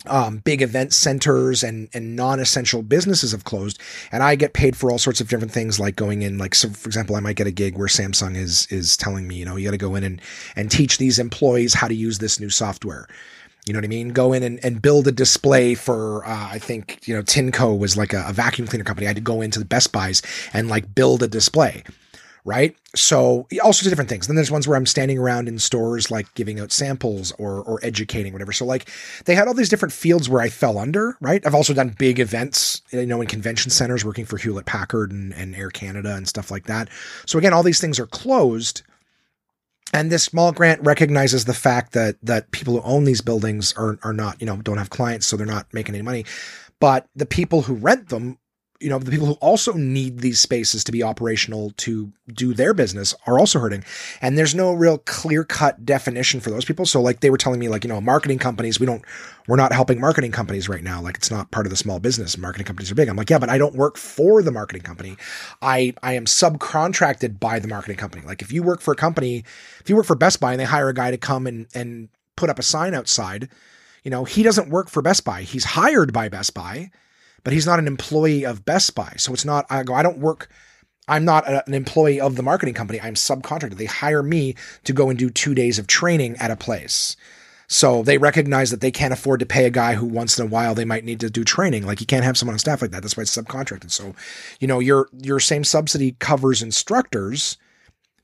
um, 0.06 0.38
big 0.38 0.62
event 0.62 0.92
centers 0.92 1.62
and 1.62 1.88
and 1.94 2.14
non-essential 2.14 2.82
businesses 2.82 3.32
have 3.32 3.44
closed, 3.44 3.80
and 4.12 4.22
I 4.22 4.34
get 4.34 4.52
paid 4.52 4.76
for 4.76 4.90
all 4.90 4.98
sorts 4.98 5.20
of 5.20 5.28
different 5.28 5.52
things, 5.52 5.80
like 5.80 5.96
going 5.96 6.22
in, 6.22 6.38
like 6.38 6.54
so 6.54 6.68
for 6.68 6.88
example, 6.88 7.16
I 7.16 7.20
might 7.20 7.36
get 7.36 7.46
a 7.46 7.52
gig 7.52 7.78
where 7.78 7.88
Samsung 7.88 8.36
is 8.36 8.66
is 8.70 8.96
telling 8.96 9.26
me, 9.26 9.36
you 9.36 9.44
know, 9.44 9.56
you 9.56 9.64
got 9.64 9.72
to 9.72 9.78
go 9.78 9.94
in 9.94 10.04
and 10.04 10.20
and 10.54 10.70
teach 10.70 10.98
these 10.98 11.18
employees 11.18 11.74
how 11.74 11.88
to 11.88 11.94
use 11.94 12.18
this 12.18 12.38
new 12.38 12.50
software. 12.50 13.08
You 13.66 13.72
know 13.72 13.78
what 13.78 13.84
I 13.84 13.88
mean? 13.88 14.10
Go 14.10 14.32
in 14.32 14.44
and, 14.44 14.64
and 14.64 14.80
build 14.80 15.08
a 15.08 15.12
display 15.12 15.74
for, 15.74 16.24
uh, 16.24 16.48
I 16.52 16.60
think, 16.60 17.00
you 17.06 17.14
know, 17.14 17.22
Tineco 17.22 17.76
was 17.76 17.96
like 17.96 18.12
a, 18.12 18.24
a, 18.28 18.32
vacuum 18.32 18.68
cleaner 18.68 18.84
company. 18.84 19.06
I 19.06 19.10
had 19.10 19.16
to 19.16 19.22
go 19.22 19.42
into 19.42 19.58
the 19.58 19.64
Best 19.64 19.90
Buys 19.90 20.22
and 20.52 20.68
like 20.68 20.94
build 20.94 21.24
a 21.24 21.28
display. 21.28 21.82
Right. 22.44 22.76
So 22.94 23.48
all 23.60 23.72
sorts 23.72 23.86
of 23.86 23.90
different 23.90 24.08
things. 24.08 24.28
Then 24.28 24.36
there's 24.36 24.52
ones 24.52 24.68
where 24.68 24.76
I'm 24.76 24.86
standing 24.86 25.18
around 25.18 25.48
in 25.48 25.58
stores, 25.58 26.12
like 26.12 26.32
giving 26.34 26.60
out 26.60 26.70
samples 26.70 27.32
or, 27.40 27.60
or 27.62 27.80
educating, 27.82 28.32
whatever. 28.32 28.52
So 28.52 28.64
like 28.64 28.88
they 29.24 29.34
had 29.34 29.48
all 29.48 29.54
these 29.54 29.68
different 29.68 29.92
fields 29.92 30.28
where 30.28 30.40
I 30.40 30.48
fell 30.48 30.78
under, 30.78 31.16
right? 31.20 31.44
I've 31.44 31.56
also 31.56 31.74
done 31.74 31.96
big 31.98 32.20
events, 32.20 32.82
you 32.92 33.04
know, 33.04 33.20
in 33.20 33.26
convention 33.26 33.72
centers 33.72 34.04
working 34.04 34.26
for 34.26 34.36
Hewlett 34.36 34.64
Packard 34.64 35.10
and, 35.10 35.34
and 35.34 35.56
Air 35.56 35.70
Canada 35.70 36.14
and 36.14 36.28
stuff 36.28 36.52
like 36.52 36.66
that. 36.66 36.88
So 37.26 37.36
again, 37.36 37.52
all 37.52 37.64
these 37.64 37.80
things 37.80 37.98
are 37.98 38.06
closed 38.06 38.82
and 39.96 40.12
this 40.12 40.24
small 40.24 40.52
grant 40.52 40.82
recognizes 40.82 41.46
the 41.46 41.54
fact 41.54 41.92
that 41.94 42.16
that 42.22 42.50
people 42.50 42.74
who 42.74 42.82
own 42.82 43.04
these 43.04 43.22
buildings 43.22 43.72
are 43.78 43.98
are 44.02 44.12
not, 44.12 44.38
you 44.40 44.46
know, 44.46 44.56
don't 44.58 44.76
have 44.76 44.90
clients, 44.90 45.26
so 45.26 45.36
they're 45.36 45.46
not 45.46 45.72
making 45.72 45.94
any 45.94 46.02
money. 46.02 46.26
But 46.80 47.08
the 47.14 47.24
people 47.24 47.62
who 47.62 47.74
rent 47.74 48.10
them 48.10 48.38
you 48.80 48.88
know, 48.88 48.98
the 48.98 49.10
people 49.10 49.26
who 49.26 49.34
also 49.34 49.72
need 49.72 50.20
these 50.20 50.40
spaces 50.40 50.84
to 50.84 50.92
be 50.92 51.02
operational 51.02 51.72
to 51.78 52.12
do 52.32 52.52
their 52.52 52.74
business 52.74 53.14
are 53.26 53.38
also 53.38 53.58
hurting. 53.58 53.84
And 54.20 54.36
there's 54.36 54.54
no 54.54 54.72
real 54.72 54.98
clear 54.98 55.44
cut 55.44 55.86
definition 55.86 56.40
for 56.40 56.50
those 56.50 56.64
people. 56.64 56.86
So 56.86 57.00
like 57.00 57.20
they 57.20 57.30
were 57.30 57.38
telling 57.38 57.60
me 57.60 57.68
like, 57.68 57.84
you 57.84 57.88
know, 57.88 58.00
marketing 58.00 58.38
companies, 58.38 58.78
we 58.78 58.86
don't, 58.86 59.02
we're 59.48 59.56
not 59.56 59.72
helping 59.72 60.00
marketing 60.00 60.32
companies 60.32 60.68
right 60.68 60.82
now. 60.82 61.00
Like 61.00 61.16
it's 61.16 61.30
not 61.30 61.50
part 61.50 61.66
of 61.66 61.70
the 61.70 61.76
small 61.76 62.00
business. 62.00 62.36
Marketing 62.36 62.66
companies 62.66 62.90
are 62.90 62.94
big. 62.94 63.08
I'm 63.08 63.16
like, 63.16 63.30
yeah, 63.30 63.38
but 63.38 63.48
I 63.48 63.58
don't 63.58 63.74
work 63.74 63.96
for 63.96 64.42
the 64.42 64.52
marketing 64.52 64.82
company. 64.82 65.16
I, 65.62 65.94
I 66.02 66.14
am 66.14 66.24
subcontracted 66.26 67.40
by 67.40 67.58
the 67.58 67.68
marketing 67.68 67.96
company. 67.96 68.24
Like 68.26 68.42
if 68.42 68.52
you 68.52 68.62
work 68.62 68.80
for 68.80 68.92
a 68.92 68.96
company, 68.96 69.44
if 69.80 69.88
you 69.88 69.96
work 69.96 70.06
for 70.06 70.16
Best 70.16 70.40
Buy 70.40 70.52
and 70.52 70.60
they 70.60 70.64
hire 70.64 70.88
a 70.88 70.94
guy 70.94 71.10
to 71.10 71.18
come 71.18 71.46
and, 71.46 71.66
and 71.74 72.08
put 72.36 72.50
up 72.50 72.58
a 72.58 72.62
sign 72.62 72.94
outside, 72.94 73.48
you 74.02 74.10
know, 74.10 74.24
he 74.24 74.42
doesn't 74.42 74.68
work 74.68 74.88
for 74.88 75.02
Best 75.02 75.24
Buy. 75.24 75.42
He's 75.42 75.64
hired 75.64 76.12
by 76.12 76.28
Best 76.28 76.54
Buy 76.54 76.90
but 77.46 77.52
he's 77.52 77.64
not 77.64 77.78
an 77.78 77.86
employee 77.86 78.44
of 78.44 78.64
Best 78.64 78.96
Buy. 78.96 79.12
So 79.18 79.32
it's 79.32 79.44
not, 79.44 79.66
I 79.70 79.84
go, 79.84 79.94
I 79.94 80.02
don't 80.02 80.18
work, 80.18 80.48
I'm 81.06 81.24
not 81.24 81.46
a, 81.46 81.64
an 81.64 81.74
employee 81.74 82.20
of 82.20 82.34
the 82.34 82.42
marketing 82.42 82.74
company. 82.74 83.00
I'm 83.00 83.14
subcontracted. 83.14 83.76
They 83.76 83.84
hire 83.84 84.20
me 84.20 84.56
to 84.82 84.92
go 84.92 85.10
and 85.10 85.16
do 85.16 85.30
two 85.30 85.54
days 85.54 85.78
of 85.78 85.86
training 85.86 86.34
at 86.38 86.50
a 86.50 86.56
place. 86.56 87.14
So 87.68 88.02
they 88.02 88.18
recognize 88.18 88.72
that 88.72 88.80
they 88.80 88.90
can't 88.90 89.12
afford 89.12 89.38
to 89.38 89.46
pay 89.46 89.64
a 89.64 89.70
guy 89.70 89.94
who 89.94 90.06
once 90.06 90.36
in 90.36 90.44
a 90.44 90.48
while 90.48 90.74
they 90.74 90.84
might 90.84 91.04
need 91.04 91.20
to 91.20 91.30
do 91.30 91.44
training. 91.44 91.86
Like 91.86 92.00
you 92.00 92.06
can't 92.06 92.24
have 92.24 92.36
someone 92.36 92.54
on 92.54 92.58
staff 92.58 92.82
like 92.82 92.90
that. 92.90 93.02
That's 93.02 93.16
why 93.16 93.20
it's 93.20 93.36
subcontracted. 93.36 93.92
So, 93.92 94.16
you 94.58 94.66
know, 94.66 94.80
your 94.80 95.08
your 95.12 95.38
same 95.38 95.62
subsidy 95.62 96.16
covers 96.18 96.62
instructors, 96.62 97.58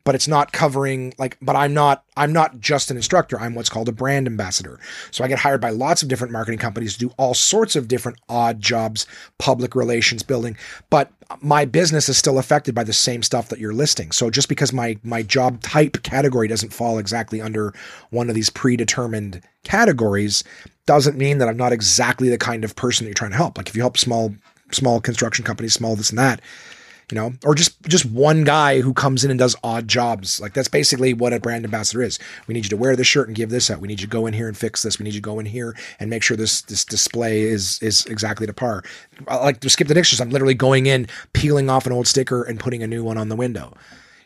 but 0.05 0.15
it's 0.15 0.29
not 0.29 0.53
covering 0.53 1.15
like 1.19 1.37
but 1.41 1.57
I'm 1.57 1.75
not 1.75 2.05
I'm 2.17 2.33
not 2.33 2.61
just 2.61 2.91
an 2.91 2.97
instructor. 2.97 3.39
I'm 3.39 3.55
what's 3.55 3.69
called 3.69 3.89
a 3.89 3.93
brand 3.93 4.27
ambassador. 4.27 4.79
So 5.11 5.25
I 5.25 5.29
get 5.29 5.39
hired 5.39 5.61
by 5.61 5.71
lots 5.71 6.03
of 6.03 6.09
different 6.09 6.33
marketing 6.33 6.59
companies 6.59 6.95
to 6.95 6.99
do 6.99 7.15
all 7.17 7.35
sorts 7.35 7.77
of 7.77 7.89
different 7.89 8.19
odd 8.29 8.61
jobs, 8.61 9.07
public 9.39 9.75
relations 9.75 10.23
building, 10.23 10.57
but 10.91 11.11
my 11.41 11.65
business 11.65 12.09
is 12.09 12.19
still 12.19 12.39
affected 12.39 12.75
by 12.75 12.85
the 12.85 12.93
same 12.93 13.23
stuff 13.23 13.49
that 13.49 13.59
you're 13.59 13.73
listing. 13.73 14.13
So 14.13 14.31
just 14.31 14.49
because 14.49 14.73
my 14.73 14.99
my 15.03 15.23
job 15.23 15.61
type 15.63 16.03
category 16.03 16.49
doesn't 16.49 16.73
fall 16.73 16.99
exactly 16.99 17.41
under 17.41 17.73
one 18.11 18.29
of 18.29 18.35
these 18.35 18.51
predetermined 18.51 19.43
categories 19.65 20.45
doesn't 20.87 21.17
mean 21.17 21.39
that 21.39 21.49
I'm 21.49 21.57
not 21.57 21.73
exactly 21.73 22.29
the 22.29 22.39
kind 22.39 22.65
of 22.65 22.77
person 22.77 23.05
that 23.05 23.09
you're 23.09 23.15
trying 23.15 23.31
to 23.31 23.37
help. 23.37 23.57
Like 23.57 23.69
if 23.69 23.77
you 23.77 23.83
help 23.83 23.97
small 23.97 24.35
small 24.73 25.01
construction 25.01 25.45
companies, 25.45 25.75
small 25.75 25.97
this 25.97 26.11
and 26.11 26.19
that, 26.19 26.41
you 27.13 27.19
know, 27.19 27.35
or 27.45 27.55
just 27.55 27.81
just 27.83 28.07
one 28.07 28.43
guy 28.43 28.81
who 28.81 28.95
comes 28.95 29.23
in 29.23 29.31
and 29.31 29.39
does 29.39 29.55
odd 29.63 29.87
jobs. 29.87 30.41
Like 30.41 30.55
that's 30.55 30.69
basically 30.69 31.13
what 31.13 31.35
a 31.35 31.39
brand 31.39 31.67
ambassador 31.67 32.01
is. 32.03 32.19
We 32.47 32.55
need 32.55 32.65
you 32.65 32.71
to 32.71 32.77
wear 32.79 32.97
this 32.97 33.07
shirt 33.07 33.29
and 33.29 33.37
give 33.37 33.51
this 33.51 33.71
out. 33.71 33.81
We 33.81 33.89
need 33.89 34.01
you 34.01 34.07
to 34.07 34.11
go 34.11 34.25
in 34.25 34.33
here 34.33 34.49
and 34.49 34.57
fix 34.57 34.83
this. 34.83 34.99
We 34.99 35.05
need 35.05 35.13
you 35.13 35.21
to 35.21 35.25
go 35.25 35.39
in 35.39 35.45
here 35.45 35.77
and 36.01 36.09
make 36.09 36.23
sure 36.23 36.39
this 36.39 36.63
this 36.63 36.87
display 36.87 37.43
is 37.43 37.79
is 37.83 38.07
exactly 38.07 38.47
to 38.47 38.55
par. 38.55 38.83
Like 39.29 39.61
to 39.61 39.69
skip 39.69 39.89
the 39.89 39.95
dishes, 39.95 40.23
I'm 40.23 40.31
literally 40.31 40.55
going 40.55 40.87
in, 40.87 41.07
peeling 41.35 41.69
off 41.69 41.85
an 41.85 41.93
old 41.93 42.07
sticker 42.07 42.45
and 42.45 42.59
putting 42.59 42.83
a 42.83 42.87
new 42.87 43.05
one 43.05 43.19
on 43.19 43.29
the 43.29 43.37
window. 43.37 43.77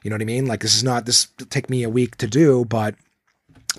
You 0.05 0.11
know 0.11 0.15
what 0.15 0.23
I 0.23 0.27
mean? 0.27 0.47
Like 0.47 0.61
this 0.61 0.77
is 0.77 0.85
not 0.85 1.07
this 1.07 1.27
take 1.51 1.69
me 1.69 1.83
a 1.83 1.91
week 1.91 2.15
to 2.19 2.29
do, 2.29 2.65
but 2.67 2.95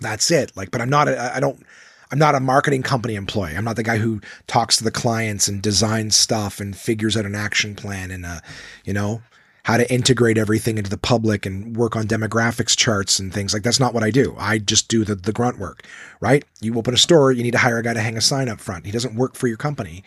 that's 0.01 0.29
it. 0.31 0.51
Like, 0.55 0.69
but 0.71 0.81
I'm 0.81 0.89
not. 0.89 1.07
I 1.07 1.39
don't. 1.39 1.63
I'm 2.11 2.19
not 2.19 2.35
a 2.35 2.39
marketing 2.39 2.83
company 2.83 3.15
employee. 3.15 3.55
I'm 3.55 3.65
not 3.65 3.75
the 3.75 3.83
guy 3.83 3.97
who 3.97 4.21
talks 4.47 4.77
to 4.77 4.83
the 4.83 4.91
clients 4.91 5.47
and 5.47 5.61
designs 5.61 6.15
stuff 6.15 6.59
and 6.59 6.75
figures 6.75 7.17
out 7.17 7.25
an 7.25 7.35
action 7.35 7.75
plan 7.75 8.11
and, 8.11 8.25
uh, 8.25 8.39
you 8.85 8.93
know, 8.93 9.21
how 9.67 9.75
to 9.75 9.93
integrate 9.93 10.37
everything 10.37 10.77
into 10.77 10.89
the 10.89 10.97
public 10.97 11.45
and 11.45 11.75
work 11.75 11.97
on 11.97 12.07
demographics 12.07 12.73
charts 12.77 13.19
and 13.19 13.33
things 13.33 13.53
like 13.53 13.63
that's 13.63 13.81
not 13.81 13.93
what 13.93 14.01
I 14.01 14.11
do. 14.11 14.33
I 14.39 14.59
just 14.59 14.87
do 14.87 15.03
the, 15.03 15.15
the 15.15 15.33
grunt 15.33 15.59
work, 15.59 15.85
right? 16.21 16.45
You 16.61 16.73
open 16.75 16.93
a 16.93 16.97
store, 16.97 17.33
you 17.33 17.43
need 17.43 17.51
to 17.51 17.57
hire 17.57 17.77
a 17.77 17.83
guy 17.83 17.93
to 17.93 17.99
hang 17.99 18.15
a 18.15 18.21
sign 18.21 18.47
up 18.47 18.61
front. 18.61 18.85
He 18.85 18.93
doesn't 18.93 19.15
work 19.15 19.35
for 19.35 19.49
your 19.49 19.57
company, 19.57 20.05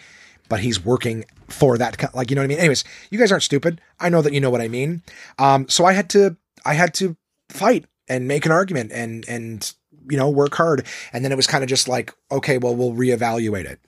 but 0.48 0.60
he's 0.60 0.82
working 0.82 1.26
for 1.48 1.76
that. 1.76 2.14
Like, 2.14 2.30
you 2.30 2.36
know 2.36 2.40
what 2.40 2.44
I 2.44 2.48
mean? 2.48 2.58
Anyways, 2.58 2.84
you 3.10 3.18
guys 3.18 3.30
aren't 3.30 3.42
stupid. 3.42 3.82
I 3.98 4.08
know 4.08 4.22
that 4.22 4.32
you 4.32 4.40
know 4.40 4.48
what 4.48 4.62
I 4.62 4.68
mean. 4.68 5.02
Um, 5.38 5.68
so 5.68 5.84
I 5.84 5.92
had 5.92 6.08
to, 6.10 6.38
I 6.64 6.72
had 6.72 6.94
to 6.94 7.18
fight 7.50 7.84
and 8.08 8.26
make 8.26 8.46
an 8.46 8.52
argument 8.52 8.92
and, 8.92 9.28
and 9.28 9.74
you 10.08 10.16
know, 10.16 10.28
work 10.28 10.54
hard. 10.54 10.86
And 11.12 11.24
then 11.24 11.32
it 11.32 11.36
was 11.36 11.46
kind 11.46 11.64
of 11.64 11.68
just 11.68 11.88
like, 11.88 12.14
okay, 12.30 12.58
well, 12.58 12.74
we'll 12.74 12.92
reevaluate 12.92 13.64
it. 13.64 13.80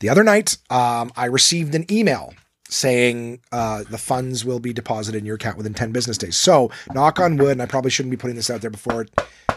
The 0.00 0.08
other 0.08 0.24
night, 0.24 0.56
um, 0.70 1.12
I 1.16 1.26
received 1.26 1.74
an 1.74 1.90
email 1.90 2.34
saying 2.68 3.40
uh, 3.52 3.84
the 3.88 3.98
funds 3.98 4.44
will 4.44 4.58
be 4.58 4.72
deposited 4.72 5.18
in 5.18 5.24
your 5.24 5.36
account 5.36 5.56
within 5.56 5.72
10 5.72 5.92
business 5.92 6.18
days. 6.18 6.36
So, 6.36 6.70
knock 6.92 7.20
on 7.20 7.36
wood, 7.36 7.52
and 7.52 7.62
I 7.62 7.66
probably 7.66 7.90
shouldn't 7.90 8.10
be 8.10 8.16
putting 8.16 8.36
this 8.36 8.50
out 8.50 8.60
there 8.60 8.70
before 8.70 9.02
it 9.02 9.10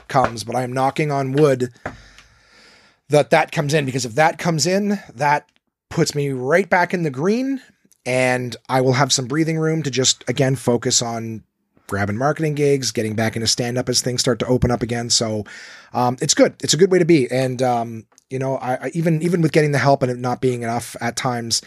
comes, 0.07 0.43
but 0.43 0.55
I 0.55 0.63
am 0.63 0.71
knocking 0.71 1.11
on 1.11 1.33
wood 1.33 1.73
that 3.09 3.31
that 3.31 3.51
comes 3.51 3.73
in 3.73 3.85
because 3.85 4.05
if 4.05 4.15
that 4.15 4.37
comes 4.37 4.67
in, 4.67 4.99
that 5.15 5.49
puts 5.89 6.13
me 6.13 6.29
right 6.29 6.69
back 6.69 6.93
in 6.93 7.03
the 7.03 7.09
green 7.09 7.61
and 8.05 8.55
I 8.69 8.81
will 8.81 8.93
have 8.93 9.11
some 9.11 9.27
breathing 9.27 9.57
room 9.57 9.83
to 9.83 9.91
just 9.91 10.23
again 10.27 10.55
focus 10.55 11.01
on 11.01 11.43
grabbing 11.89 12.17
marketing 12.17 12.55
gigs, 12.55 12.91
getting 12.91 13.15
back 13.15 13.35
into 13.35 13.47
stand 13.47 13.77
up 13.77 13.89
as 13.89 14.01
things 14.01 14.21
start 14.21 14.39
to 14.39 14.45
open 14.45 14.71
up 14.71 14.81
again. 14.81 15.09
So 15.09 15.43
um, 15.91 16.15
it's 16.21 16.33
good. 16.33 16.55
It's 16.63 16.73
a 16.73 16.77
good 16.77 16.91
way 16.91 16.99
to 16.99 17.05
be. 17.05 17.29
And 17.29 17.61
um, 17.61 18.05
you 18.29 18.39
know, 18.39 18.55
I, 18.57 18.75
I, 18.75 18.91
even 18.93 19.21
even 19.21 19.41
with 19.41 19.51
getting 19.51 19.73
the 19.73 19.77
help 19.77 20.01
and 20.01 20.11
it 20.11 20.17
not 20.17 20.39
being 20.39 20.63
enough 20.63 20.95
at 21.01 21.17
times, 21.17 21.61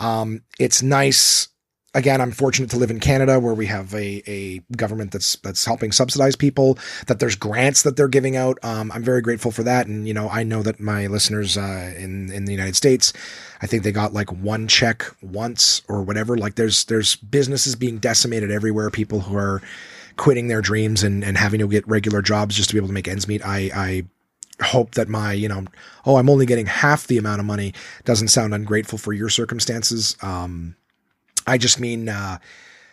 um, 0.00 0.42
it's 0.58 0.82
nice 0.82 1.48
again, 1.94 2.20
I'm 2.20 2.32
fortunate 2.32 2.70
to 2.70 2.76
live 2.76 2.90
in 2.90 3.00
Canada 3.00 3.40
where 3.40 3.54
we 3.54 3.66
have 3.66 3.94
a, 3.94 4.22
a 4.26 4.58
government 4.76 5.12
that's 5.12 5.36
that's 5.36 5.64
helping 5.64 5.92
subsidize 5.92 6.36
people. 6.36 6.78
That 7.06 7.18
there's 7.18 7.34
grants 7.34 7.82
that 7.82 7.96
they're 7.96 8.08
giving 8.08 8.36
out. 8.36 8.58
Um, 8.62 8.92
I'm 8.92 9.02
very 9.02 9.22
grateful 9.22 9.50
for 9.50 9.62
that, 9.62 9.86
and 9.86 10.06
you 10.06 10.14
know 10.14 10.28
I 10.28 10.42
know 10.42 10.62
that 10.62 10.80
my 10.80 11.06
listeners 11.06 11.56
uh, 11.56 11.94
in 11.96 12.30
in 12.30 12.44
the 12.44 12.52
United 12.52 12.76
States, 12.76 13.12
I 13.62 13.66
think 13.66 13.82
they 13.82 13.92
got 13.92 14.12
like 14.12 14.30
one 14.30 14.68
check 14.68 15.04
once 15.22 15.82
or 15.88 16.02
whatever. 16.02 16.36
Like 16.36 16.56
there's 16.56 16.84
there's 16.84 17.16
businesses 17.16 17.74
being 17.76 17.98
decimated 17.98 18.50
everywhere. 18.50 18.90
People 18.90 19.20
who 19.20 19.36
are 19.36 19.62
quitting 20.16 20.48
their 20.48 20.60
dreams 20.60 21.02
and 21.02 21.24
and 21.24 21.36
having 21.36 21.60
to 21.60 21.68
get 21.68 21.86
regular 21.88 22.22
jobs 22.22 22.56
just 22.56 22.70
to 22.70 22.74
be 22.74 22.78
able 22.78 22.88
to 22.88 22.94
make 22.94 23.08
ends 23.08 23.28
meet. 23.28 23.44
I 23.44 23.70
I 23.74 24.04
hope 24.60 24.96
that 24.96 25.08
my, 25.08 25.32
you 25.32 25.48
know, 25.48 25.64
oh, 26.04 26.16
I'm 26.16 26.28
only 26.28 26.44
getting 26.44 26.66
half 26.66 27.06
the 27.06 27.16
amount 27.18 27.38
of 27.38 27.46
money 27.46 27.74
doesn't 28.04 28.26
sound 28.26 28.54
ungrateful 28.54 28.98
for 28.98 29.12
your 29.12 29.28
circumstances. 29.28 30.16
Um, 30.20 30.74
I 31.48 31.58
just 31.58 31.80
mean 31.80 32.08
uh, 32.08 32.38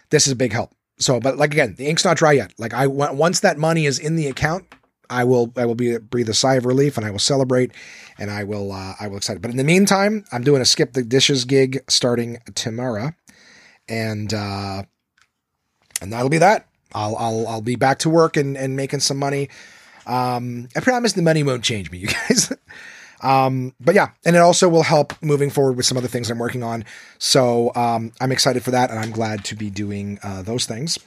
this 0.09 0.27
is 0.27 0.33
a 0.33 0.35
big 0.35 0.53
help. 0.53 0.74
So, 0.97 1.19
but 1.19 1.38
like 1.38 1.51
again, 1.51 1.75
the 1.77 1.88
ink's 1.88 2.05
not 2.05 2.17
dry 2.17 2.31
yet. 2.33 2.53
Like 2.57 2.74
I 2.74 2.88
once 2.88 3.41
that 3.41 3.57
money 3.57 3.85
is 3.85 4.00
in 4.00 4.15
the 4.15 4.27
account, 4.27 4.65
I 5.09 5.24
will 5.24 5.51
I 5.57 5.65
will 5.65 5.75
be 5.75 5.97
breathe 5.97 6.29
a 6.29 6.33
sigh 6.33 6.55
of 6.55 6.65
relief 6.65 6.97
and 6.97 7.05
I 7.05 7.12
will 7.12 7.19
celebrate 7.19 7.71
and 8.17 8.31
I 8.31 8.43
will 8.43 8.71
uh, 8.71 8.93
I 9.00 9.07
will 9.07 9.17
excite. 9.17 9.41
But 9.41 9.51
in 9.51 9.57
the 9.57 9.63
meantime, 9.63 10.25
I'm 10.31 10.43
doing 10.43 10.62
a 10.62 10.65
skip 10.65 10.93
the 10.93 11.03
dishes 11.03 11.45
gig 11.45 11.83
starting 11.89 12.38
tomorrow, 12.55 13.12
and 13.89 14.33
uh, 14.33 14.83
and 16.01 16.13
that'll 16.13 16.29
be 16.29 16.38
that. 16.39 16.67
I'll 16.93 17.15
I'll 17.17 17.47
I'll 17.47 17.62
be 17.62 17.75
back 17.75 18.00
to 18.00 18.09
work 18.09 18.38
and 18.38 18.57
and 18.57 18.75
making 18.75 19.01
some 19.01 19.17
money. 19.17 19.50
Um, 20.05 20.69
I 20.75 20.79
promise 20.79 21.13
the 21.13 21.21
money 21.21 21.43
won't 21.43 21.63
change 21.63 21.91
me, 21.91 21.97
you 21.97 22.07
guys. 22.07 22.53
Um, 23.25 23.74
but 23.79 23.96
yeah, 23.96 24.10
and 24.24 24.36
it 24.36 24.39
also 24.39 24.70
will 24.70 24.84
help 24.84 25.13
moving 25.22 25.50
forward 25.50 25.77
with 25.77 25.86
some 25.86 25.98
other 25.98 26.08
things 26.08 26.29
I'm 26.29 26.38
working 26.38 26.62
on. 26.62 26.86
So 27.17 27.74
um, 27.75 28.12
I'm 28.22 28.32
excited 28.32 28.63
for 28.63 28.72
that, 28.72 28.91
and 28.91 29.00
I'm 29.00 29.12
glad 29.12 29.44
to 29.46 29.55
be 29.55 29.70
doing 29.70 30.20
uh, 30.24 30.44
those 30.44 30.65
things. 30.65 31.00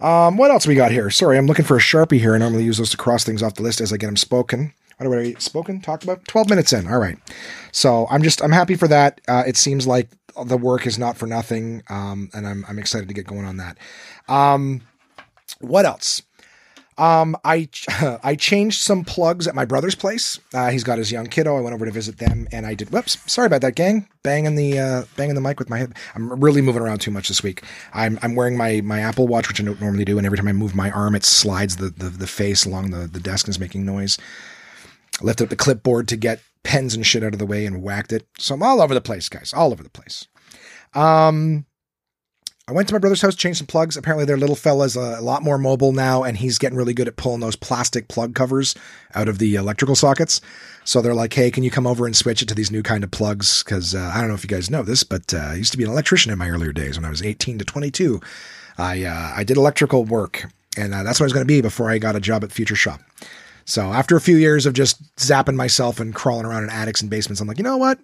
Um, 0.00 0.36
what 0.36 0.50
else 0.50 0.66
we 0.66 0.74
got 0.74 0.90
here? 0.90 1.10
Sorry, 1.10 1.38
I'm 1.38 1.46
looking 1.46 1.64
for 1.64 1.76
a 1.76 1.80
sharpie 1.80 2.18
here. 2.18 2.34
I 2.34 2.38
normally 2.38 2.64
use 2.64 2.78
those 2.78 2.90
to 2.90 2.96
cross 2.96 3.22
things 3.22 3.42
off 3.42 3.54
the 3.54 3.62
list 3.62 3.80
as 3.80 3.92
I 3.92 3.98
get 3.98 4.06
them 4.06 4.16
spoken. 4.16 4.72
What 4.96 5.06
are 5.06 5.10
we 5.10 5.34
spoken? 5.36 5.80
Talked 5.80 6.04
about? 6.04 6.26
12 6.26 6.50
minutes 6.50 6.72
in. 6.72 6.88
All 6.88 6.98
right. 6.98 7.18
So 7.72 8.06
I'm 8.10 8.22
just, 8.22 8.42
I'm 8.42 8.52
happy 8.52 8.74
for 8.74 8.88
that. 8.88 9.20
Uh, 9.28 9.44
it 9.46 9.56
seems 9.56 9.86
like 9.86 10.08
the 10.44 10.58
work 10.58 10.86
is 10.86 10.98
not 10.98 11.16
for 11.16 11.26
nothing. 11.26 11.82
Um, 11.88 12.30
and 12.34 12.46
I'm, 12.46 12.66
I'm 12.68 12.78
excited 12.78 13.08
to 13.08 13.14
get 13.14 13.26
going 13.26 13.46
on 13.46 13.56
that. 13.58 13.78
Um, 14.28 14.82
what 15.60 15.86
else? 15.86 16.22
Um, 17.00 17.34
I 17.44 17.68
I 18.22 18.36
changed 18.36 18.82
some 18.82 19.04
plugs 19.04 19.48
at 19.48 19.54
my 19.54 19.64
brother's 19.64 19.94
place. 19.94 20.38
Uh, 20.52 20.70
he's 20.70 20.84
got 20.84 20.98
his 20.98 21.10
young 21.10 21.26
kiddo. 21.26 21.56
I 21.56 21.60
went 21.60 21.74
over 21.74 21.86
to 21.86 21.90
visit 21.90 22.18
them, 22.18 22.46
and 22.52 22.66
I 22.66 22.74
did. 22.74 22.90
Whoops, 22.90 23.16
sorry 23.26 23.46
about 23.46 23.62
that, 23.62 23.74
gang. 23.74 24.06
Banging 24.22 24.54
the 24.54 24.78
uh, 24.78 25.04
banging 25.16 25.34
the 25.34 25.40
mic 25.40 25.58
with 25.58 25.70
my 25.70 25.78
head. 25.78 25.94
I'm 26.14 26.38
really 26.38 26.60
moving 26.60 26.82
around 26.82 27.00
too 27.00 27.10
much 27.10 27.28
this 27.28 27.42
week. 27.42 27.64
I'm 27.94 28.18
I'm 28.20 28.34
wearing 28.34 28.56
my 28.56 28.82
my 28.82 29.00
Apple 29.00 29.26
Watch, 29.26 29.48
which 29.48 29.60
I 29.60 29.64
don't 29.64 29.80
normally 29.80 30.04
do, 30.04 30.18
and 30.18 30.26
every 30.26 30.36
time 30.36 30.48
I 30.48 30.52
move 30.52 30.74
my 30.74 30.90
arm, 30.90 31.14
it 31.14 31.24
slides 31.24 31.76
the 31.76 31.88
the, 31.88 32.10
the 32.10 32.26
face 32.26 32.66
along 32.66 32.90
the 32.90 33.06
the 33.06 33.20
desk 33.20 33.46
and 33.46 33.54
is 33.54 33.58
making 33.58 33.86
noise. 33.86 34.18
I 35.20 35.24
lifted 35.24 35.44
up 35.44 35.50
the 35.50 35.56
clipboard 35.56 36.06
to 36.08 36.16
get 36.16 36.42
pens 36.64 36.94
and 36.94 37.06
shit 37.06 37.24
out 37.24 37.32
of 37.32 37.38
the 37.38 37.46
way 37.46 37.64
and 37.64 37.82
whacked 37.82 38.12
it. 38.12 38.26
So 38.38 38.54
I'm 38.54 38.62
all 38.62 38.82
over 38.82 38.92
the 38.92 39.00
place, 39.00 39.30
guys. 39.30 39.54
All 39.54 39.72
over 39.72 39.82
the 39.82 39.90
place. 39.90 40.28
Um, 40.92 41.64
I 42.70 42.72
went 42.72 42.86
to 42.86 42.94
my 42.94 43.00
brother's 43.00 43.20
house, 43.20 43.34
changed 43.34 43.58
some 43.58 43.66
plugs. 43.66 43.96
Apparently, 43.96 44.24
their 44.24 44.36
little 44.36 44.54
fella's 44.54 44.94
a 44.94 45.20
lot 45.20 45.42
more 45.42 45.58
mobile 45.58 45.90
now, 45.90 46.22
and 46.22 46.36
he's 46.36 46.56
getting 46.56 46.78
really 46.78 46.94
good 46.94 47.08
at 47.08 47.16
pulling 47.16 47.40
those 47.40 47.56
plastic 47.56 48.06
plug 48.06 48.36
covers 48.36 48.76
out 49.12 49.26
of 49.26 49.40
the 49.40 49.56
electrical 49.56 49.96
sockets. 49.96 50.40
So 50.84 51.02
they're 51.02 51.12
like, 51.12 51.34
"Hey, 51.34 51.50
can 51.50 51.64
you 51.64 51.70
come 51.72 51.84
over 51.84 52.06
and 52.06 52.14
switch 52.14 52.42
it 52.42 52.48
to 52.48 52.54
these 52.54 52.70
new 52.70 52.84
kind 52.84 53.02
of 53.02 53.10
plugs?" 53.10 53.64
Because 53.64 53.92
uh, 53.92 54.12
I 54.14 54.20
don't 54.20 54.28
know 54.28 54.34
if 54.34 54.44
you 54.44 54.48
guys 54.48 54.70
know 54.70 54.84
this, 54.84 55.02
but 55.02 55.34
uh, 55.34 55.38
I 55.38 55.54
used 55.54 55.72
to 55.72 55.78
be 55.78 55.84
an 55.84 55.90
electrician 55.90 56.30
in 56.30 56.38
my 56.38 56.48
earlier 56.48 56.72
days 56.72 56.96
when 56.96 57.04
I 57.04 57.10
was 57.10 57.22
18 57.22 57.58
to 57.58 57.64
22. 57.64 58.20
I 58.78 59.02
uh, 59.02 59.32
I 59.34 59.42
did 59.42 59.56
electrical 59.56 60.04
work, 60.04 60.46
and 60.76 60.94
uh, 60.94 61.02
that's 61.02 61.18
what 61.18 61.24
I 61.24 61.26
was 61.26 61.32
going 61.32 61.44
to 61.44 61.52
be 61.52 61.60
before 61.60 61.90
I 61.90 61.98
got 61.98 62.14
a 62.14 62.20
job 62.20 62.44
at 62.44 62.52
Future 62.52 62.76
Shop. 62.76 63.00
So 63.70 63.92
after 63.92 64.16
a 64.16 64.20
few 64.20 64.36
years 64.36 64.66
of 64.66 64.72
just 64.72 65.14
zapping 65.14 65.54
myself 65.54 66.00
and 66.00 66.12
crawling 66.12 66.44
around 66.44 66.64
in 66.64 66.70
attics 66.70 67.02
and 67.02 67.08
basements, 67.08 67.40
I'm 67.40 67.46
like, 67.46 67.56
you 67.56 67.62
know 67.62 67.76
what? 67.76 68.00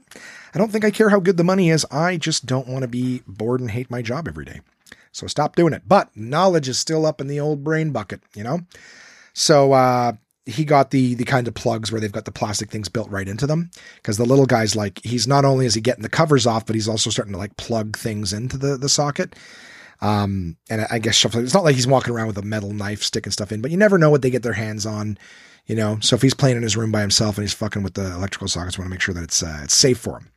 I 0.54 0.58
don't 0.58 0.70
think 0.70 0.84
I 0.84 0.92
care 0.92 1.10
how 1.10 1.18
good 1.18 1.38
the 1.38 1.42
money 1.42 1.70
is. 1.70 1.84
I 1.90 2.18
just 2.18 2.46
don't 2.46 2.68
want 2.68 2.82
to 2.82 2.88
be 2.88 3.22
bored 3.26 3.60
and 3.60 3.68
hate 3.68 3.90
my 3.90 4.00
job 4.00 4.28
every 4.28 4.44
day. 4.44 4.60
So 5.10 5.26
stop 5.26 5.56
doing 5.56 5.72
it. 5.72 5.82
But 5.84 6.16
knowledge 6.16 6.68
is 6.68 6.78
still 6.78 7.04
up 7.04 7.20
in 7.20 7.26
the 7.26 7.40
old 7.40 7.64
brain 7.64 7.90
bucket, 7.90 8.20
you 8.36 8.44
know? 8.44 8.60
So 9.32 9.72
uh, 9.72 10.12
he 10.44 10.64
got 10.64 10.92
the 10.92 11.16
the 11.16 11.24
kind 11.24 11.48
of 11.48 11.54
plugs 11.54 11.90
where 11.90 12.00
they've 12.00 12.12
got 12.12 12.26
the 12.26 12.32
plastic 12.32 12.70
things 12.70 12.88
built 12.88 13.10
right 13.10 13.26
into 13.26 13.48
them. 13.48 13.72
Because 13.96 14.18
the 14.18 14.24
little 14.24 14.46
guy's 14.46 14.76
like, 14.76 15.00
he's 15.02 15.26
not 15.26 15.44
only 15.44 15.66
is 15.66 15.74
he 15.74 15.80
getting 15.80 16.04
the 16.04 16.08
covers 16.08 16.46
off, 16.46 16.64
but 16.64 16.76
he's 16.76 16.88
also 16.88 17.10
starting 17.10 17.32
to 17.32 17.40
like 17.40 17.56
plug 17.56 17.96
things 17.96 18.32
into 18.32 18.56
the, 18.56 18.76
the 18.76 18.88
socket. 18.88 19.34
Um, 20.00 20.58
and 20.70 20.86
I 20.90 21.00
guess 21.00 21.24
it's 21.24 21.54
not 21.54 21.64
like 21.64 21.74
he's 21.74 21.88
walking 21.88 22.14
around 22.14 22.28
with 22.28 22.38
a 22.38 22.42
metal 22.42 22.72
knife 22.72 23.02
sticking 23.02 23.32
stuff 23.32 23.50
in, 23.50 23.62
but 23.62 23.72
you 23.72 23.76
never 23.76 23.98
know 23.98 24.10
what 24.10 24.22
they 24.22 24.30
get 24.30 24.42
their 24.42 24.52
hands 24.52 24.86
on, 24.86 25.18
you 25.66 25.76
know. 25.76 25.98
So 26.00 26.16
if 26.16 26.22
he's 26.22 26.34
playing 26.34 26.56
in 26.56 26.62
his 26.62 26.76
room 26.76 26.92
by 26.92 27.00
himself 27.00 27.36
and 27.36 27.44
he's 27.44 27.54
fucking 27.54 27.82
with 27.82 27.94
the 27.94 28.12
electrical 28.12 28.48
sockets, 28.48 28.78
I 28.78 28.82
want 28.82 28.88
to 28.88 28.94
make 28.94 29.00
sure 29.00 29.14
that 29.14 29.24
it's 29.24 29.42
uh, 29.42 29.60
it's 29.62 29.74
safe 29.74 29.98
for 29.98 30.18
him. 30.18 30.30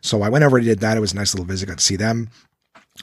So 0.00 0.22
I 0.22 0.28
went 0.28 0.44
over 0.44 0.56
and 0.56 0.66
did 0.66 0.80
that. 0.80 0.96
It 0.96 1.00
was 1.00 1.12
a 1.12 1.16
nice 1.16 1.34
little 1.34 1.46
visit. 1.46 1.66
Got 1.66 1.78
to 1.78 1.84
see 1.84 1.96
them. 1.96 2.30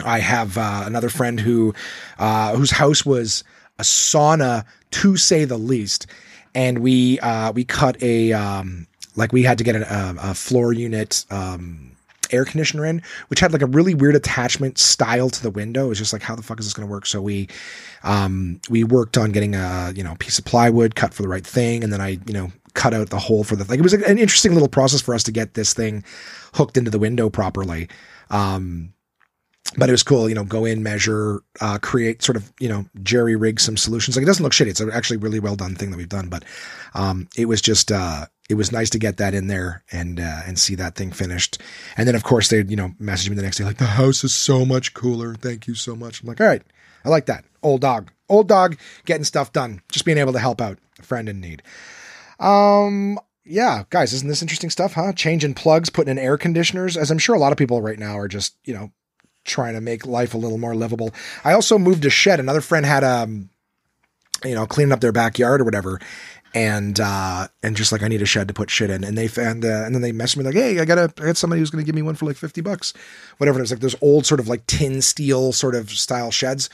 I 0.03 0.20
have 0.20 0.58
uh, 0.58 0.84
another 0.86 1.10
friend 1.10 1.39
who 1.39 1.74
uh, 2.18 2.56
whose 2.56 2.72
house 2.72 3.06
was 3.06 3.44
a 3.80 3.84
sauna 3.84 4.65
to 4.92 5.18
say 5.18 5.46
the 5.46 5.58
least, 5.58 6.08
and 6.56 6.80
we 6.80 7.20
uh, 7.20 7.51
we 7.51 7.63
cut 7.63 8.01
a 8.01 8.34
um, 8.34 8.88
like 9.15 9.34
we 9.34 9.44
had 9.44 9.58
to 9.58 9.63
get 9.63 9.75
a, 9.75 10.15
a 10.20 10.34
floor 10.34 10.74
unit 10.74 11.25
um, 11.30 11.93
air 12.32 12.46
conditioner 12.46 12.86
in, 12.86 13.01
which 13.27 13.39
had 13.39 13.53
like 13.53 13.62
a 13.62 13.68
really 13.68 13.94
weird 13.94 14.15
attachment 14.15 14.77
style 14.77 15.30
to 15.30 15.44
the 15.44 15.50
window. 15.50 15.86
It 15.86 15.89
was 15.89 15.98
just 15.98 16.13
like, 16.13 16.22
how 16.22 16.36
the 16.36 16.44
fuck 16.44 16.60
is 16.60 16.65
this 16.65 16.74
going 16.74 16.88
to 16.88 16.92
work? 16.92 17.06
So 17.06 17.22
we 17.22 17.48
um, 18.03 18.60
we 18.70 18.84
worked 18.84 19.18
on 19.18 19.32
getting 19.32 19.56
a 19.56 19.94
you 19.96 20.03
know 20.03 20.15
piece 20.20 20.39
of 20.39 20.46
plywood 20.46 20.96
cut 20.96 21.13
for 21.13 21.22
the 21.22 21.30
right 21.30 21.46
thing, 21.46 21.84
and 21.84 21.92
then 21.92 22.01
I 22.01 22.20
you 22.25 22.34
know 22.34 22.51
cut 22.74 22.94
out 22.94 23.10
the 23.10 23.20
hole 23.20 23.44
for 23.44 23.56
the 23.56 23.65
like 23.65 23.80
it 23.80 23.84
was 23.84 23.94
an 23.94 24.18
interesting 24.18 24.53
little 24.53 24.68
process 24.68 25.01
for 25.01 25.13
us 25.13 25.24
to 25.24 25.32
get 25.32 25.53
this 25.53 25.74
thing 25.74 26.03
hooked 26.53 26.77
into 26.77 26.92
the 26.92 27.00
window 27.00 27.30
properly. 27.30 27.88
Um, 28.30 28.93
but 29.77 29.89
it 29.89 29.92
was 29.92 30.03
cool, 30.03 30.30
you 30.30 30.36
know, 30.36 30.44
go 30.44 30.65
in, 30.65 30.84
measure, 30.84 31.42
uh, 31.62 31.77
create 31.80 32.22
sort 32.22 32.36
of, 32.36 32.51
you 32.60 32.70
know, 32.70 32.86
jerry 33.01 33.36
rig 33.36 33.60
some 33.60 33.77
solutions. 33.77 34.15
Like 34.15 34.24
it 34.24 34.27
doesn't 34.27 34.44
look 34.44 34.53
shitty. 34.53 34.68
It's 34.68 34.82
actually 34.82 35.18
really 35.18 35.39
well 35.39 35.56
done 35.56 35.75
thing 35.75 35.92
that 35.92 35.98
we've 35.98 36.10
done, 36.10 36.30
but, 36.30 36.44
um, 36.94 37.27
it 37.36 37.46
was 37.46 37.62
just, 37.62 37.92
uh, 37.92 38.27
it 38.50 38.56
was 38.56 38.72
nice 38.72 38.89
to 38.92 39.00
get 39.00 39.18
that 39.18 39.34
in 39.34 39.48
there 39.48 39.84
and, 39.92 40.20
uh, 40.20 40.42
and 40.46 40.60
see 40.60 40.75
that 40.75 40.96
thing 40.96 41.12
finished. 41.12 41.60
And 41.98 42.08
then 42.08 42.15
of 42.15 42.24
course 42.24 42.50
they, 42.50 42.63
you 42.63 42.75
know, 42.75 42.94
message 43.00 43.30
me 43.30 43.36
the 43.36 43.42
next 43.42 43.58
day, 43.58 43.63
like 43.63 43.77
the 43.77 43.86
house 43.86 44.24
is 44.24 44.36
so 44.36 44.65
much 44.65 44.94
cooler. 44.94 45.36
Thank 45.36 45.68
you 45.68 45.75
so 45.75 45.96
much. 45.96 46.22
I'm 46.22 46.27
like, 46.27 46.42
all 46.42 46.48
right, 46.48 46.63
I 47.06 47.10
like 47.10 47.25
that. 47.27 47.46
Old 47.62 47.82
dog, 47.82 48.12
old 48.30 48.48
dog 48.48 48.77
getting 49.06 49.24
stuff 49.24 49.53
done, 49.53 49.82
just 49.92 50.06
being 50.06 50.18
able 50.18 50.34
to 50.34 50.39
help 50.39 50.62
out 50.62 50.77
a 51.00 51.03
friend 51.03 51.30
in 51.30 51.39
need. 51.39 51.63
Um, 52.39 53.18
yeah, 53.46 53.84
guys, 53.89 54.13
isn't 54.13 54.27
this 54.27 54.42
interesting 54.42 54.70
stuff, 54.70 54.94
huh? 54.94 55.13
Changing 55.13 55.53
plugs, 55.53 55.89
putting 55.89 56.12
in 56.12 56.18
air 56.18 56.38
conditioners, 56.38 56.98
as 56.98 57.12
I'm 57.12 57.18
sure 57.18 57.36
a 57.36 57.39
lot 57.39 57.51
of 57.51 57.58
people 57.58 57.82
right 57.82 58.00
now 58.00 58.18
are 58.18 58.27
just, 58.27 58.56
you 58.65 58.74
know, 58.74 58.92
trying 59.44 59.74
to 59.74 59.82
make 59.82 60.06
life 60.06 60.34
a 60.34 60.38
little 60.38 60.58
more 60.58 60.76
livable. 60.76 61.14
I 61.44 61.54
also 61.54 61.78
moved 61.78 62.06
a 62.06 62.10
shed. 62.10 62.40
Another 62.40 62.62
friend 62.62 62.86
had 62.86 63.04
um 63.04 63.50
you 64.44 64.56
know, 64.56 64.66
cleaning 64.66 64.92
up 64.92 65.00
their 65.00 65.12
backyard 65.12 65.62
or 65.62 65.64
whatever. 65.64 66.00
And 66.56 67.00
uh 67.00 67.48
and 67.64 67.76
just 67.76 67.92
like 67.92 68.04
I 68.04 68.08
need 68.08 68.22
a 68.22 68.26
shed 68.26 68.48
to 68.48 68.54
put 68.54 68.70
shit 68.70 68.90
in. 68.90 69.04
And 69.04 69.18
they 69.18 69.28
found 69.28 69.66
uh, 69.66 69.84
and 69.86 69.96
then 69.96 70.02
they 70.02 70.12
messaged 70.12 70.38
me 70.38 70.44
like, 70.44 70.54
hey, 70.54 70.80
I 70.80 70.86
got 70.86 71.00
I 71.00 71.26
got 71.26 71.38
somebody 71.38 71.60
who's 71.60 71.72
gonna 71.72 71.84
give 71.84 71.96
me 71.96 72.04
one 72.04 72.16
for 72.16 72.26
like 72.26 72.38
fifty 72.38 72.62
bucks. 72.62 72.94
Whatever. 73.38 73.60
It 73.60 73.64
was 73.64 73.72
like 73.72 73.80
those 73.80 73.96
old 74.02 74.26
sort 74.26 74.40
of 74.40 74.48
like 74.48 74.68
tin 74.68 75.02
steel 75.02 75.52
sort 75.52 75.76
of 75.76 75.90
style 75.90 76.30
sheds. 76.30 76.70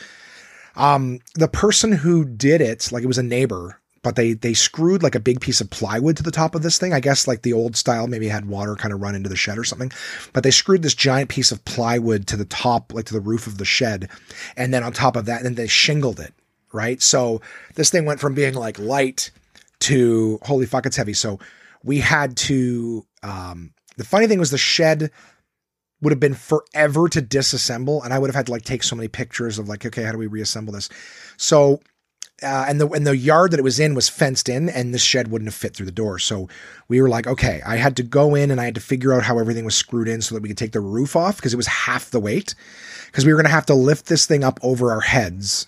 Um 0.75 1.19
the 1.35 1.47
person 1.47 1.91
who 1.93 2.25
did 2.25 2.59
it, 2.61 2.91
like 2.91 3.03
it 3.03 3.07
was 3.07 3.17
a 3.17 3.23
neighbor, 3.23 3.79
but 4.01 4.15
they 4.15 4.33
they 4.33 4.53
screwed 4.53 5.03
like 5.03 5.15
a 5.15 5.19
big 5.19 5.41
piece 5.41 5.61
of 5.61 5.69
plywood 5.69 6.17
to 6.17 6.23
the 6.23 6.31
top 6.31 6.55
of 6.55 6.61
this 6.61 6.77
thing. 6.77 6.93
I 6.93 6.99
guess 6.99 7.27
like 7.27 7.41
the 7.41 7.53
old 7.53 7.75
style 7.75 8.07
maybe 8.07 8.27
had 8.27 8.45
water 8.45 8.75
kind 8.75 8.93
of 8.93 9.01
run 9.01 9.15
into 9.15 9.29
the 9.29 9.35
shed 9.35 9.57
or 9.57 9.63
something. 9.63 9.91
But 10.33 10.43
they 10.43 10.51
screwed 10.51 10.83
this 10.83 10.95
giant 10.95 11.29
piece 11.29 11.51
of 11.51 11.63
plywood 11.65 12.27
to 12.27 12.37
the 12.37 12.45
top, 12.45 12.93
like 12.93 13.05
to 13.05 13.13
the 13.13 13.19
roof 13.19 13.47
of 13.47 13.57
the 13.57 13.65
shed, 13.65 14.09
and 14.55 14.73
then 14.73 14.83
on 14.83 14.93
top 14.93 15.15
of 15.15 15.25
that, 15.25 15.37
and 15.37 15.45
then 15.45 15.55
they 15.55 15.67
shingled 15.67 16.19
it. 16.19 16.33
Right, 16.71 17.01
so 17.01 17.41
this 17.75 17.89
thing 17.89 18.05
went 18.05 18.19
from 18.19 18.35
being 18.35 18.53
like 18.53 18.77
light 18.77 19.31
to 19.81 20.39
holy 20.43 20.67
fuck, 20.67 20.85
it's 20.85 20.97
heavy. 20.97 21.13
So 21.13 21.39
we 21.83 21.99
had 21.99 22.37
to. 22.37 23.05
Um, 23.23 23.73
the 23.97 24.05
funny 24.05 24.27
thing 24.27 24.39
was 24.39 24.51
the 24.51 24.57
shed 24.57 25.11
would 26.01 26.11
have 26.11 26.19
been 26.19 26.33
forever 26.33 27.09
to 27.09 27.21
disassemble, 27.21 28.03
and 28.03 28.13
I 28.13 28.19
would 28.19 28.29
have 28.29 28.35
had 28.35 28.45
to 28.47 28.51
like 28.51 28.63
take 28.63 28.83
so 28.83 28.95
many 28.95 29.07
pictures 29.07 29.59
of 29.59 29.67
like, 29.67 29.85
okay, 29.85 30.03
how 30.03 30.11
do 30.11 30.17
we 30.17 30.27
reassemble 30.27 30.73
this? 30.73 30.89
So 31.37 31.81
uh, 32.41 32.65
and 32.67 32.79
the 32.79 32.87
and 32.89 33.05
the 33.05 33.17
yard 33.17 33.51
that 33.51 33.59
it 33.59 33.63
was 33.63 33.79
in 33.79 33.93
was 33.95 34.09
fenced 34.09 34.49
in, 34.49 34.69
and 34.69 34.93
the 34.93 34.99
shed 34.99 35.29
wouldn't 35.29 35.47
have 35.47 35.55
fit 35.55 35.75
through 35.75 35.85
the 35.85 35.91
door. 35.91 36.19
So 36.19 36.47
we 36.87 37.01
were 37.01 37.09
like, 37.09 37.27
okay, 37.27 37.61
I 37.65 37.77
had 37.77 37.95
to 37.97 38.03
go 38.03 38.35
in 38.35 38.51
and 38.51 38.59
I 38.59 38.65
had 38.65 38.75
to 38.75 38.81
figure 38.81 39.13
out 39.13 39.23
how 39.23 39.39
everything 39.39 39.65
was 39.65 39.75
screwed 39.75 40.07
in 40.07 40.21
so 40.21 40.35
that 40.35 40.41
we 40.41 40.49
could 40.49 40.57
take 40.57 40.71
the 40.71 40.79
roof 40.79 41.15
off 41.15 41.37
because 41.37 41.53
it 41.53 41.57
was 41.57 41.67
half 41.67 42.11
the 42.11 42.19
weight. 42.19 42.55
Because 43.07 43.25
we 43.25 43.33
were 43.33 43.37
going 43.37 43.49
to 43.49 43.51
have 43.51 43.65
to 43.67 43.73
lift 43.73 44.05
this 44.05 44.25
thing 44.25 44.43
up 44.43 44.59
over 44.61 44.91
our 44.91 45.01
heads, 45.01 45.67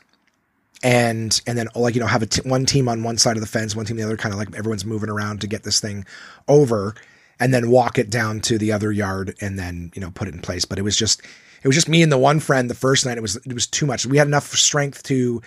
and 0.84 1.42
and 1.48 1.58
then 1.58 1.68
like 1.76 1.96
you 1.96 2.02
know 2.02 2.08
have 2.08 2.24
a 2.24 2.28
t- 2.28 2.48
one 2.48 2.66
team 2.66 2.88
on 2.88 3.04
one 3.04 3.18
side 3.18 3.38
of 3.38 3.42
the 3.42 3.48
fence, 3.48 3.76
one 3.76 3.86
team 3.86 3.98
the 3.98 4.04
other, 4.04 4.18
kind 4.18 4.34
of 4.34 4.40
like 4.40 4.56
everyone's 4.56 4.86
moving 4.86 5.10
around 5.10 5.42
to 5.42 5.48
get 5.48 5.64
this 5.64 5.80
thing 5.80 6.06
over, 6.48 6.96
and 7.40 7.54
then 7.54 7.72
walk 7.72 7.98
it 7.98 8.10
down 8.10 8.42
to 8.42 8.58
the 8.58 8.72
other 8.72 8.92
yard, 8.92 9.36
and 9.42 9.58
then 9.58 9.92
you 9.96 10.02
know 10.02 10.12
put 10.12 10.28
it 10.28 10.36
in 10.36 10.42
place. 10.42 10.66
But 10.66 10.78
it 10.78 10.84
was 10.84 10.96
just 10.96 11.22
it 11.64 11.68
was 11.68 11.76
just 11.76 11.90
me 11.90 12.04
and 12.04 12.12
the 12.12 12.18
one 12.18 12.40
friend 12.40 12.70
the 12.70 12.76
first 12.76 13.06
night. 13.06 13.18
It 13.18 13.22
was 13.22 13.36
it 13.38 13.54
was 13.54 13.68
too 13.68 13.86
much. 13.86 14.06
We 14.06 14.18
had 14.18 14.28
enough 14.28 14.52
strength 14.52 15.04
to 15.04 15.42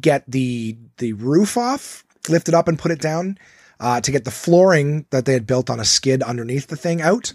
get 0.00 0.24
the 0.28 0.76
the 0.98 1.12
roof 1.14 1.56
off, 1.56 2.04
lift 2.28 2.48
it 2.48 2.54
up 2.54 2.68
and 2.68 2.78
put 2.78 2.90
it 2.90 3.00
down, 3.00 3.38
uh, 3.80 4.00
to 4.00 4.10
get 4.10 4.24
the 4.24 4.30
flooring 4.30 5.06
that 5.10 5.24
they 5.24 5.32
had 5.32 5.46
built 5.46 5.70
on 5.70 5.80
a 5.80 5.84
skid 5.84 6.22
underneath 6.22 6.66
the 6.68 6.76
thing 6.76 7.00
out. 7.00 7.32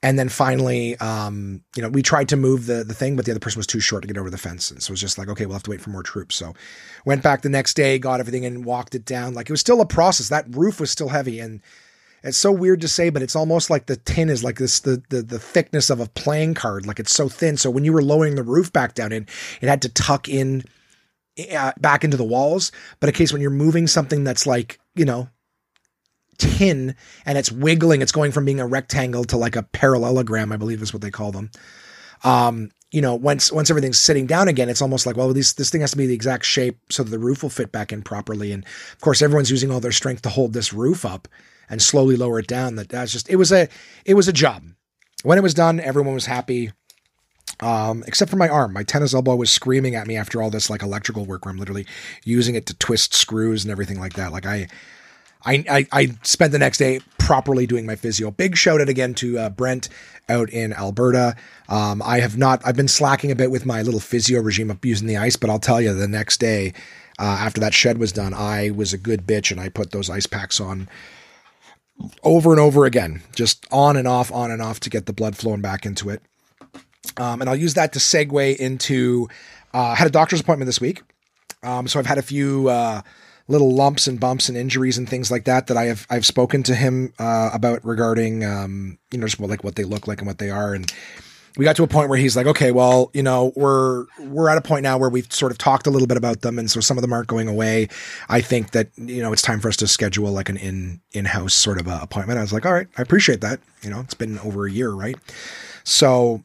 And 0.00 0.16
then 0.16 0.28
finally, 0.28 0.96
um, 0.98 1.60
you 1.74 1.82
know, 1.82 1.88
we 1.88 2.02
tried 2.02 2.28
to 2.28 2.36
move 2.36 2.66
the 2.66 2.84
the 2.84 2.94
thing, 2.94 3.16
but 3.16 3.24
the 3.24 3.32
other 3.32 3.40
person 3.40 3.58
was 3.58 3.66
too 3.66 3.80
short 3.80 4.02
to 4.02 4.08
get 4.08 4.16
over 4.16 4.30
the 4.30 4.38
fence. 4.38 4.70
And 4.70 4.80
so 4.80 4.90
it 4.90 4.92
was 4.92 5.00
just 5.00 5.18
like, 5.18 5.28
okay, 5.28 5.44
we'll 5.44 5.54
have 5.54 5.64
to 5.64 5.70
wait 5.70 5.80
for 5.80 5.90
more 5.90 6.04
troops. 6.04 6.36
So 6.36 6.54
went 7.04 7.22
back 7.22 7.42
the 7.42 7.48
next 7.48 7.74
day, 7.74 7.98
got 7.98 8.20
everything 8.20 8.44
and 8.44 8.64
walked 8.64 8.94
it 8.94 9.04
down. 9.04 9.34
Like 9.34 9.48
it 9.48 9.52
was 9.52 9.60
still 9.60 9.80
a 9.80 9.86
process. 9.86 10.28
That 10.28 10.46
roof 10.54 10.78
was 10.78 10.92
still 10.92 11.08
heavy. 11.08 11.40
And 11.40 11.60
it's 12.22 12.38
so 12.38 12.52
weird 12.52 12.80
to 12.82 12.88
say, 12.88 13.10
but 13.10 13.22
it's 13.22 13.34
almost 13.34 13.70
like 13.70 13.86
the 13.86 13.96
tin 13.96 14.28
is 14.28 14.44
like 14.44 14.58
this 14.58 14.80
the 14.80 15.02
the, 15.08 15.22
the 15.22 15.38
thickness 15.40 15.90
of 15.90 15.98
a 15.98 16.06
playing 16.06 16.54
card. 16.54 16.86
Like 16.86 17.00
it's 17.00 17.12
so 17.12 17.28
thin. 17.28 17.56
So 17.56 17.68
when 17.68 17.84
you 17.84 17.92
were 17.92 18.02
lowering 18.02 18.36
the 18.36 18.44
roof 18.44 18.72
back 18.72 18.94
down 18.94 19.10
in, 19.10 19.26
it 19.60 19.68
had 19.68 19.82
to 19.82 19.88
tuck 19.88 20.28
in 20.28 20.62
back 21.80 22.04
into 22.04 22.16
the 22.16 22.24
walls. 22.24 22.72
But 23.00 23.08
in 23.08 23.14
case 23.14 23.32
when 23.32 23.42
you're 23.42 23.50
moving 23.50 23.86
something 23.86 24.24
that's 24.24 24.46
like, 24.46 24.80
you 24.94 25.04
know, 25.04 25.28
tin 26.38 26.94
and 27.26 27.38
it's 27.38 27.52
wiggling, 27.52 28.02
it's 28.02 28.12
going 28.12 28.32
from 28.32 28.44
being 28.44 28.60
a 28.60 28.66
rectangle 28.66 29.24
to 29.24 29.36
like 29.36 29.56
a 29.56 29.62
parallelogram, 29.62 30.52
I 30.52 30.56
believe 30.56 30.82
is 30.82 30.92
what 30.92 31.02
they 31.02 31.10
call 31.10 31.32
them. 31.32 31.50
Um, 32.24 32.70
you 32.90 33.02
know, 33.02 33.14
once 33.14 33.52
once 33.52 33.68
everything's 33.68 33.98
sitting 33.98 34.26
down 34.26 34.48
again, 34.48 34.70
it's 34.70 34.80
almost 34.80 35.04
like, 35.04 35.16
well, 35.16 35.32
this 35.32 35.52
this 35.52 35.70
thing 35.70 35.82
has 35.82 35.90
to 35.90 35.96
be 35.96 36.06
the 36.06 36.14
exact 36.14 36.46
shape 36.46 36.78
so 36.90 37.02
that 37.02 37.10
the 37.10 37.18
roof 37.18 37.42
will 37.42 37.50
fit 37.50 37.70
back 37.70 37.92
in 37.92 38.02
properly. 38.02 38.50
And 38.50 38.64
of 38.64 39.00
course, 39.00 39.20
everyone's 39.20 39.50
using 39.50 39.70
all 39.70 39.80
their 39.80 39.92
strength 39.92 40.22
to 40.22 40.30
hold 40.30 40.54
this 40.54 40.72
roof 40.72 41.04
up 41.04 41.28
and 41.68 41.82
slowly 41.82 42.16
lower 42.16 42.38
it 42.38 42.46
down. 42.46 42.76
That 42.76 42.88
that's 42.88 43.12
just 43.12 43.28
it 43.28 43.36
was 43.36 43.52
a 43.52 43.68
it 44.06 44.14
was 44.14 44.26
a 44.26 44.32
job. 44.32 44.64
When 45.22 45.36
it 45.36 45.42
was 45.42 45.54
done, 45.54 45.80
everyone 45.80 46.14
was 46.14 46.26
happy. 46.26 46.72
Um, 47.60 48.04
except 48.06 48.30
for 48.30 48.36
my 48.36 48.48
arm, 48.48 48.72
my 48.72 48.84
tennis 48.84 49.14
elbow 49.14 49.34
was 49.34 49.50
screaming 49.50 49.96
at 49.96 50.06
me 50.06 50.16
after 50.16 50.40
all 50.40 50.50
this 50.50 50.70
like 50.70 50.82
electrical 50.82 51.24
work 51.24 51.44
where 51.44 51.50
I'm 51.50 51.58
literally 51.58 51.86
using 52.24 52.54
it 52.54 52.66
to 52.66 52.74
twist 52.74 53.14
screws 53.14 53.64
and 53.64 53.72
everything 53.72 53.98
like 53.98 54.12
that. 54.14 54.30
Like 54.30 54.46
I, 54.46 54.68
I, 55.44 55.64
I, 55.70 55.86
I 55.92 56.18
spent 56.22 56.52
the 56.52 56.58
next 56.58 56.78
day 56.78 57.00
properly 57.18 57.66
doing 57.66 57.84
my 57.84 57.96
physio. 57.96 58.30
Big 58.30 58.56
shout 58.56 58.80
out 58.80 58.88
again 58.88 59.14
to 59.14 59.38
uh, 59.38 59.48
Brent 59.50 59.88
out 60.28 60.50
in 60.50 60.72
Alberta. 60.72 61.36
Um, 61.68 62.00
I 62.02 62.20
have 62.20 62.38
not, 62.38 62.62
I've 62.64 62.76
been 62.76 62.88
slacking 62.88 63.30
a 63.30 63.36
bit 63.36 63.50
with 63.50 63.66
my 63.66 63.82
little 63.82 64.00
physio 64.00 64.40
regime 64.40 64.70
of 64.70 64.84
using 64.84 65.08
the 65.08 65.16
ice, 65.16 65.36
but 65.36 65.50
I'll 65.50 65.58
tell 65.58 65.80
you 65.80 65.92
the 65.94 66.08
next 66.08 66.38
day, 66.38 66.72
uh, 67.18 67.38
after 67.40 67.60
that 67.60 67.74
shed 67.74 67.98
was 67.98 68.12
done, 68.12 68.32
I 68.34 68.70
was 68.70 68.92
a 68.92 68.98
good 68.98 69.26
bitch 69.26 69.50
and 69.50 69.60
I 69.60 69.68
put 69.68 69.90
those 69.90 70.08
ice 70.08 70.26
packs 70.26 70.60
on 70.60 70.88
over 72.22 72.52
and 72.52 72.60
over 72.60 72.84
again, 72.84 73.22
just 73.34 73.66
on 73.72 73.96
and 73.96 74.06
off, 74.06 74.30
on 74.30 74.50
and 74.50 74.62
off 74.62 74.78
to 74.80 74.90
get 74.90 75.06
the 75.06 75.12
blood 75.12 75.36
flowing 75.36 75.60
back 75.60 75.84
into 75.84 76.10
it. 76.10 76.22
Um, 77.16 77.40
and 77.40 77.48
I'll 77.48 77.56
use 77.56 77.74
that 77.74 77.92
to 77.94 77.98
segue 77.98 78.56
into. 78.56 79.28
Uh, 79.72 79.88
I 79.88 79.94
had 79.94 80.06
a 80.06 80.10
doctor's 80.10 80.40
appointment 80.40 80.66
this 80.66 80.80
week, 80.80 81.02
um, 81.62 81.88
so 81.88 81.98
I've 81.98 82.06
had 82.06 82.18
a 82.18 82.22
few 82.22 82.68
uh, 82.68 83.02
little 83.48 83.74
lumps 83.74 84.06
and 84.06 84.20
bumps 84.20 84.48
and 84.48 84.56
injuries 84.56 84.98
and 84.98 85.08
things 85.08 85.30
like 85.30 85.44
that 85.44 85.66
that 85.66 85.76
I 85.76 85.86
have 85.86 86.06
I've 86.10 86.26
spoken 86.26 86.62
to 86.64 86.74
him 86.74 87.12
uh, 87.18 87.50
about 87.52 87.84
regarding 87.84 88.44
um, 88.44 88.98
you 89.10 89.18
know 89.18 89.26
just 89.26 89.40
like 89.40 89.64
what 89.64 89.74
they 89.74 89.84
look 89.84 90.06
like 90.06 90.18
and 90.18 90.26
what 90.26 90.38
they 90.38 90.50
are. 90.50 90.74
And 90.74 90.92
we 91.56 91.64
got 91.64 91.74
to 91.76 91.82
a 91.82 91.88
point 91.88 92.08
where 92.08 92.18
he's 92.18 92.36
like 92.36 92.46
okay 92.46 92.70
well 92.70 93.10
you 93.14 93.22
know 93.22 93.52
we're 93.56 94.06
we're 94.20 94.48
at 94.48 94.58
a 94.58 94.60
point 94.60 94.84
now 94.84 94.96
where 94.96 95.10
we've 95.10 95.32
sort 95.32 95.50
of 95.50 95.58
talked 95.58 95.86
a 95.86 95.90
little 95.90 96.06
bit 96.06 96.16
about 96.16 96.42
them 96.42 96.58
and 96.58 96.70
so 96.70 96.78
some 96.78 96.96
of 96.96 97.02
them 97.02 97.12
aren't 97.12 97.26
going 97.26 97.48
away. 97.48 97.88
I 98.28 98.40
think 98.42 98.72
that 98.72 98.90
you 98.96 99.22
know 99.22 99.32
it's 99.32 99.42
time 99.42 99.60
for 99.60 99.68
us 99.68 99.76
to 99.78 99.88
schedule 99.88 100.30
like 100.30 100.48
an 100.48 100.58
in 100.58 101.00
in-house 101.12 101.54
sort 101.54 101.80
of 101.80 101.86
appointment. 101.88 102.38
I 102.38 102.42
was 102.42 102.52
like 102.52 102.66
all 102.66 102.74
right 102.74 102.88
I 102.96 103.02
appreciate 103.02 103.40
that. 103.40 103.60
You 103.82 103.90
know 103.90 104.00
it's 104.00 104.14
been 104.14 104.38
over 104.40 104.66
a 104.66 104.70
year 104.70 104.90
right? 104.90 105.16
So 105.84 106.42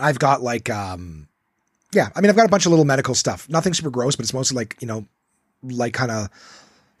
I've 0.00 0.18
got 0.18 0.42
like, 0.42 0.70
um, 0.70 1.28
yeah, 1.92 2.08
I 2.14 2.20
mean, 2.20 2.30
I've 2.30 2.36
got 2.36 2.46
a 2.46 2.50
bunch 2.50 2.66
of 2.66 2.70
little 2.70 2.84
medical 2.84 3.14
stuff. 3.14 3.48
Nothing 3.48 3.74
super 3.74 3.90
gross, 3.90 4.16
but 4.16 4.24
it's 4.24 4.34
mostly 4.34 4.56
like, 4.56 4.76
you 4.80 4.86
know, 4.86 5.06
like 5.62 5.92
kind 5.92 6.10
of 6.10 6.28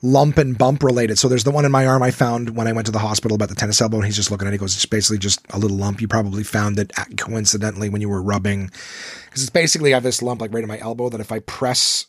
lump 0.02 0.38
and 0.38 0.56
bump 0.56 0.82
related. 0.82 1.18
So 1.18 1.28
there's 1.28 1.44
the 1.44 1.50
one 1.50 1.64
in 1.64 1.72
my 1.72 1.86
arm 1.86 2.02
I 2.02 2.10
found 2.10 2.56
when 2.56 2.66
I 2.66 2.72
went 2.72 2.86
to 2.86 2.92
the 2.92 2.98
hospital 2.98 3.34
about 3.34 3.48
the 3.48 3.54
tennis 3.54 3.80
elbow, 3.80 3.98
and 3.98 4.06
he's 4.06 4.16
just 4.16 4.30
looking 4.30 4.46
at 4.46 4.52
it. 4.52 4.54
He 4.54 4.58
goes, 4.58 4.74
It's 4.74 4.86
basically 4.86 5.18
just 5.18 5.40
a 5.50 5.58
little 5.58 5.76
lump. 5.76 6.00
You 6.00 6.08
probably 6.08 6.42
found 6.42 6.78
it 6.78 6.92
coincidentally 7.16 7.88
when 7.88 8.00
you 8.00 8.08
were 8.08 8.22
rubbing. 8.22 8.66
Because 9.26 9.42
it's 9.42 9.50
basically 9.50 9.92
I 9.92 9.96
have 9.96 10.02
this 10.02 10.22
lump 10.22 10.40
like 10.40 10.52
right 10.52 10.62
in 10.62 10.68
my 10.68 10.78
elbow 10.78 11.08
that 11.08 11.20
if 11.20 11.32
I 11.32 11.40
press 11.40 12.06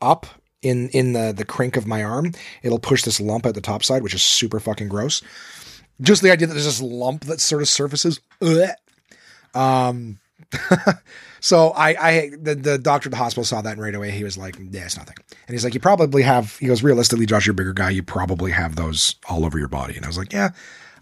up 0.00 0.26
in 0.60 0.88
in 0.90 1.12
the 1.12 1.32
the 1.36 1.44
crink 1.44 1.76
of 1.76 1.86
my 1.86 2.02
arm, 2.02 2.32
it'll 2.62 2.78
push 2.78 3.02
this 3.02 3.20
lump 3.20 3.46
at 3.46 3.54
the 3.54 3.60
top 3.60 3.84
side, 3.84 4.02
which 4.02 4.14
is 4.14 4.22
super 4.22 4.60
fucking 4.60 4.88
gross. 4.88 5.22
Just 6.00 6.22
the 6.22 6.30
idea 6.30 6.46
that 6.46 6.54
there's 6.54 6.64
this 6.64 6.82
lump 6.82 7.24
that 7.24 7.40
sort 7.40 7.62
of 7.62 7.68
surfaces. 7.68 8.20
Um, 9.54 10.20
so 11.40 11.70
I, 11.70 11.88
I, 11.88 12.30
the, 12.40 12.54
the 12.54 12.78
doctor 12.78 13.08
at 13.08 13.10
the 13.10 13.16
hospital 13.16 13.44
saw 13.44 13.60
that 13.62 13.72
and 13.72 13.82
right 13.82 13.94
away 13.94 14.10
he 14.10 14.24
was 14.24 14.38
like, 14.38 14.56
yeah, 14.58 14.84
it's 14.84 14.96
nothing. 14.96 15.16
And 15.46 15.54
he's 15.54 15.64
like, 15.64 15.74
you 15.74 15.80
probably 15.80 16.22
have, 16.22 16.56
he 16.58 16.66
goes, 16.66 16.82
realistically, 16.82 17.26
Josh, 17.26 17.46
you're 17.46 17.52
a 17.52 17.54
bigger 17.54 17.72
guy. 17.72 17.90
You 17.90 18.02
probably 18.02 18.52
have 18.52 18.76
those 18.76 19.16
all 19.28 19.44
over 19.44 19.58
your 19.58 19.68
body. 19.68 19.96
And 19.96 20.04
I 20.04 20.08
was 20.08 20.18
like, 20.18 20.32
yeah, 20.32 20.50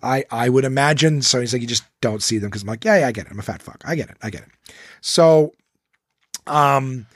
I, 0.03 0.25
I 0.31 0.49
would 0.49 0.65
imagine. 0.65 1.23
So 1.23 1.41
he's 1.41 1.53
like, 1.53 1.63
you 1.63 1.69
just 1.69 1.85
don't 2.01 2.23
see 2.23 2.39
them 2.39 2.51
because 2.51 2.63
I'm 2.63 2.69
like, 2.69 2.85
yeah, 2.85 3.01
yeah, 3.01 3.09
I 3.09 3.13
get 3.13 3.27
it. 3.27 3.33
I'm 3.33 3.39
a 3.39 3.43
fat 3.43 3.63
fuck. 3.63 3.83
I 3.85 3.95
get 3.95 4.11
it. 4.11 4.17
I 4.23 4.31
get 4.31 4.43
it. 4.43 4.49
So, 5.01 5.53
um, 6.47 7.07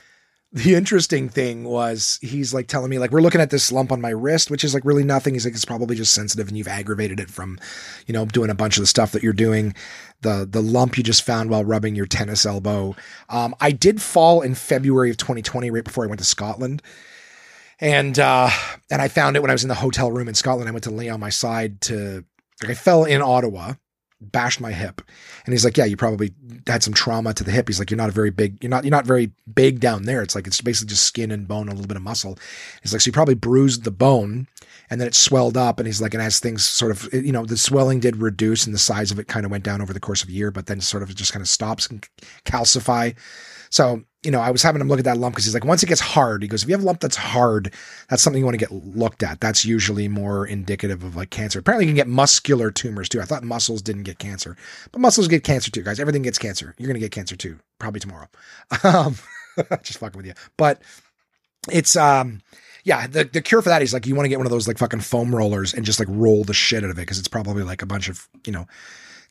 the 0.53 0.75
interesting 0.75 1.29
thing 1.29 1.63
was 1.63 2.19
he's 2.21 2.53
like 2.53 2.67
telling 2.67 2.89
me 2.89 2.99
like 2.99 3.11
we're 3.11 3.21
looking 3.21 3.39
at 3.39 3.51
this 3.51 3.71
lump 3.71 3.89
on 3.89 4.01
my 4.01 4.09
wrist 4.09 4.51
which 4.51 4.65
is 4.65 4.73
like 4.73 4.83
really 4.83 5.03
nothing. 5.03 5.33
He's 5.33 5.45
like 5.45 5.53
it's 5.53 5.63
probably 5.63 5.95
just 5.95 6.13
sensitive 6.13 6.49
and 6.49 6.57
you've 6.57 6.67
aggravated 6.67 7.19
it 7.21 7.29
from 7.29 7.57
you 8.05 8.13
know 8.13 8.25
doing 8.25 8.49
a 8.49 8.55
bunch 8.55 8.75
of 8.77 8.81
the 8.81 8.87
stuff 8.87 9.13
that 9.13 9.23
you're 9.23 9.31
doing. 9.31 9.73
The 10.21 10.45
the 10.49 10.61
lump 10.61 10.97
you 10.97 11.03
just 11.03 11.23
found 11.23 11.49
while 11.49 11.63
rubbing 11.63 11.95
your 11.95 12.05
tennis 12.05 12.45
elbow. 12.45 12.95
Um, 13.29 13.55
i 13.61 13.71
did 13.71 14.01
fall 14.01 14.41
in 14.41 14.55
february 14.55 15.09
of 15.09 15.17
2020 15.17 15.71
right 15.71 15.83
before 15.85 16.03
i 16.03 16.07
went 16.07 16.19
to 16.19 16.25
scotland. 16.25 16.81
And 17.79 18.19
uh 18.19 18.49
and 18.89 19.01
i 19.01 19.07
found 19.07 19.37
it 19.37 19.39
when 19.39 19.51
i 19.51 19.53
was 19.53 19.63
in 19.63 19.69
the 19.69 19.75
hotel 19.75 20.11
room 20.11 20.27
in 20.27 20.35
scotland. 20.35 20.67
I 20.67 20.73
went 20.73 20.83
to 20.83 20.91
lay 20.91 21.07
on 21.07 21.21
my 21.21 21.29
side 21.29 21.79
to 21.81 22.25
like 22.61 22.71
i 22.71 22.75
fell 22.75 23.05
in 23.05 23.21
ottawa 23.21 23.75
bashed 24.21 24.61
my 24.61 24.71
hip. 24.71 25.01
And 25.45 25.53
he's 25.53 25.65
like, 25.65 25.77
yeah, 25.77 25.85
you 25.85 25.97
probably 25.97 26.33
had 26.67 26.83
some 26.83 26.93
trauma 26.93 27.33
to 27.33 27.43
the 27.43 27.51
hip. 27.51 27.67
He's 27.67 27.79
like, 27.79 27.89
you're 27.89 27.97
not 27.97 28.09
a 28.09 28.13
very 28.13 28.29
big, 28.29 28.63
you're 28.63 28.69
not, 28.69 28.83
you're 28.83 28.91
not 28.91 29.05
very 29.05 29.31
big 29.53 29.79
down 29.79 30.03
there. 30.03 30.21
It's 30.21 30.35
like, 30.35 30.47
it's 30.47 30.61
basically 30.61 30.89
just 30.89 31.05
skin 31.05 31.31
and 31.31 31.47
bone, 31.47 31.67
a 31.67 31.71
little 31.71 31.87
bit 31.87 31.97
of 31.97 32.03
muscle. 32.03 32.37
He's 32.81 32.93
like, 32.93 33.01
so 33.01 33.09
you 33.09 33.13
probably 33.13 33.35
bruised 33.35 33.83
the 33.83 33.91
bone 33.91 34.47
and 34.89 35.01
then 35.01 35.07
it 35.07 35.15
swelled 35.15 35.57
up. 35.57 35.79
And 35.79 35.87
he's 35.87 36.01
like, 36.01 36.13
and 36.13 36.21
as 36.21 36.39
things 36.39 36.65
sort 36.65 36.91
of, 36.91 37.11
you 37.13 37.31
know, 37.31 37.45
the 37.45 37.57
swelling 37.57 37.99
did 37.99 38.17
reduce 38.17 38.65
and 38.65 38.75
the 38.75 38.79
size 38.79 39.11
of 39.11 39.19
it 39.19 39.27
kind 39.27 39.45
of 39.45 39.51
went 39.51 39.63
down 39.63 39.81
over 39.81 39.93
the 39.93 39.99
course 39.99 40.23
of 40.23 40.29
a 40.29 40.33
year, 40.33 40.51
but 40.51 40.67
then 40.67 40.81
sort 40.81 41.03
of 41.03 41.13
just 41.15 41.33
kind 41.33 41.41
of 41.41 41.49
stops 41.49 41.87
and 41.87 42.07
calcify. 42.45 43.15
So 43.71 44.03
you 44.23 44.29
know, 44.29 44.39
I 44.39 44.51
was 44.51 44.61
having 44.61 44.81
him 44.81 44.87
look 44.87 44.99
at 44.99 45.05
that 45.05 45.17
lump 45.17 45.33
because 45.33 45.45
he's 45.45 45.53
like, 45.53 45.65
once 45.65 45.81
it 45.81 45.87
gets 45.87 46.01
hard, 46.01 46.43
he 46.43 46.47
goes, 46.47 46.61
if 46.61 46.69
you 46.69 46.75
have 46.75 46.83
a 46.83 46.85
lump 46.85 46.99
that's 46.99 47.15
hard, 47.15 47.73
that's 48.07 48.21
something 48.21 48.39
you 48.39 48.45
want 48.45 48.53
to 48.53 48.63
get 48.65 48.71
looked 48.71 49.23
at. 49.23 49.41
That's 49.41 49.65
usually 49.65 50.07
more 50.07 50.45
indicative 50.45 51.03
of 51.03 51.15
like 51.15 51.31
cancer. 51.31 51.59
Apparently, 51.59 51.85
you 51.85 51.89
can 51.89 51.95
get 51.95 52.07
muscular 52.07 52.69
tumors 52.69 53.09
too. 53.09 53.19
I 53.19 53.25
thought 53.25 53.43
muscles 53.43 53.81
didn't 53.81 54.03
get 54.03 54.19
cancer, 54.19 54.55
but 54.91 54.99
muscles 55.01 55.27
get 55.27 55.43
cancer 55.43 55.71
too, 55.71 55.81
guys. 55.81 55.99
Everything 55.99 56.21
gets 56.21 56.37
cancer. 56.37 56.75
You're 56.77 56.87
going 56.87 56.99
to 56.99 56.99
get 56.99 57.11
cancer 57.11 57.35
too, 57.35 57.59
probably 57.79 57.99
tomorrow. 57.99 58.27
Um, 58.83 59.15
just 59.83 59.99
fucking 59.99 60.17
with 60.17 60.25
you. 60.25 60.33
But 60.57 60.81
it's, 61.69 61.95
um, 61.95 62.41
yeah, 62.83 63.05
the, 63.07 63.25
the 63.25 63.41
cure 63.41 63.61
for 63.61 63.69
that 63.69 63.81
is 63.81 63.93
like 63.93 64.05
you 64.07 64.15
want 64.15 64.25
to 64.25 64.29
get 64.29 64.37
one 64.37 64.47
of 64.47 64.51
those 64.51 64.67
like 64.67 64.77
fucking 64.77 65.01
foam 65.01 65.35
rollers 65.35 65.73
and 65.73 65.85
just 65.85 65.99
like 65.99 66.07
roll 66.09 66.43
the 66.43 66.53
shit 66.53 66.83
out 66.83 66.89
of 66.89 66.97
it 66.97 67.01
because 67.01 67.19
it's 67.19 67.27
probably 67.27 67.63
like 67.63 67.81
a 67.81 67.85
bunch 67.85 68.07
of, 68.07 68.27
you 68.45 68.53
know, 68.53 68.65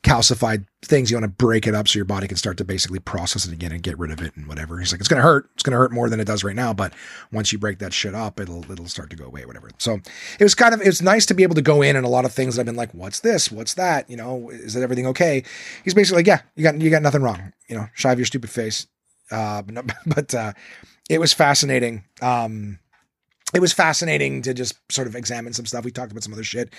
calcified 0.03 0.65
things. 0.83 1.11
You 1.11 1.17
want 1.17 1.25
to 1.25 1.45
break 1.45 1.67
it 1.67 1.75
up 1.75 1.87
so 1.87 1.97
your 1.97 2.05
body 2.05 2.27
can 2.27 2.37
start 2.37 2.57
to 2.57 2.63
basically 2.63 2.99
process 2.99 3.45
it 3.45 3.53
again 3.53 3.71
and 3.71 3.83
get 3.83 3.99
rid 3.99 4.11
of 4.11 4.21
it 4.21 4.35
and 4.35 4.47
whatever. 4.47 4.79
He's 4.79 4.91
like, 4.91 4.99
it's 4.99 5.07
going 5.07 5.21
to 5.21 5.23
hurt. 5.23 5.49
It's 5.53 5.63
going 5.63 5.73
to 5.73 5.77
hurt 5.77 5.91
more 5.91 6.09
than 6.09 6.19
it 6.19 6.25
does 6.25 6.43
right 6.43 6.55
now. 6.55 6.73
But 6.73 6.93
once 7.31 7.53
you 7.53 7.59
break 7.59 7.79
that 7.79 7.93
shit 7.93 8.15
up, 8.15 8.39
it'll, 8.39 8.69
it'll 8.71 8.87
start 8.87 9.09
to 9.11 9.15
go 9.15 9.25
away, 9.25 9.45
whatever. 9.45 9.69
So 9.77 9.99
it 10.39 10.43
was 10.43 10.55
kind 10.55 10.73
of, 10.73 10.81
it 10.81 10.87
was 10.87 11.01
nice 11.01 11.25
to 11.27 11.33
be 11.33 11.43
able 11.43 11.55
to 11.55 11.61
go 11.61 11.81
in 11.81 11.95
and 11.95 12.05
a 12.05 12.09
lot 12.09 12.25
of 12.25 12.33
things 12.33 12.55
that 12.55 12.61
I've 12.61 12.65
been 12.65 12.75
like, 12.75 12.93
what's 12.93 13.19
this? 13.19 13.51
What's 13.51 13.75
that? 13.75 14.09
You 14.09 14.17
know, 14.17 14.49
is 14.49 14.73
that 14.73 14.81
everything 14.81 15.05
okay? 15.07 15.43
He's 15.83 15.93
basically 15.93 16.19
like, 16.19 16.27
yeah, 16.27 16.41
you 16.55 16.63
got, 16.63 16.81
you 16.81 16.89
got 16.89 17.03
nothing 17.03 17.21
wrong. 17.21 17.53
You 17.67 17.75
know, 17.75 17.87
shive 17.93 18.17
your 18.17 18.25
stupid 18.25 18.49
face. 18.49 18.87
Uh, 19.29 19.61
but, 19.61 19.85
but 20.05 20.33
uh, 20.33 20.53
it 21.09 21.19
was 21.19 21.31
fascinating. 21.31 22.05
Um, 22.21 22.79
it 23.53 23.59
was 23.59 23.73
fascinating 23.73 24.41
to 24.43 24.53
just 24.53 24.75
sort 24.91 25.07
of 25.07 25.15
examine 25.15 25.53
some 25.53 25.65
stuff. 25.65 25.85
We 25.85 25.91
talked 25.91 26.11
about 26.11 26.23
some 26.23 26.33
other 26.33 26.43
shit. 26.43 26.73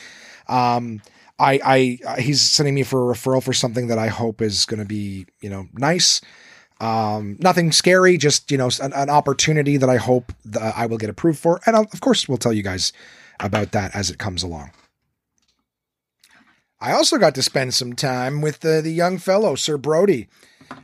Um, 0.49 1.03
I, 1.39 1.99
I, 2.07 2.21
he's 2.21 2.41
sending 2.41 2.75
me 2.75 2.83
for 2.83 3.11
a 3.11 3.15
referral 3.15 3.43
for 3.43 3.53
something 3.53 3.89
that 3.89 3.99
I 3.99 4.09
hope 4.09 4.41
is 4.41 4.65
going 4.65 4.81
to 4.81 4.87
be, 4.87 5.27
you 5.41 5.51
know, 5.51 5.67
nice. 5.75 6.21
Um, 6.81 7.37
nothing 7.39 7.71
scary, 7.71 8.17
just 8.17 8.51
you 8.51 8.59
know, 8.59 8.69
an, 8.81 8.93
an 8.93 9.09
opportunity 9.09 9.77
that 9.77 9.89
I 9.89 9.97
hope 9.97 10.33
that 10.45 10.77
I 10.77 10.87
will 10.87 10.99
get 10.99 11.11
approved 11.11 11.39
for, 11.39 11.61
and 11.65 11.77
I'll, 11.77 11.87
of 11.93 12.01
course 12.01 12.29
we'll 12.29 12.39
tell 12.39 12.53
you 12.53 12.65
guys 12.65 12.93
about 13.39 13.71
that 13.73 13.95
as 13.95 14.11
it 14.11 14.19
comes 14.19 14.43
along. 14.43 14.73
I 16.81 16.93
also 16.93 17.19
got 17.19 17.37
to 17.37 17.43
spend 17.43 17.75
some 17.75 17.93
time 17.93 18.41
with 18.41 18.61
the 18.61 18.81
the 18.83 18.91
young 18.91 19.19
fellow, 19.19 19.55
Sir 19.55 19.79
Brody. 19.79 20.29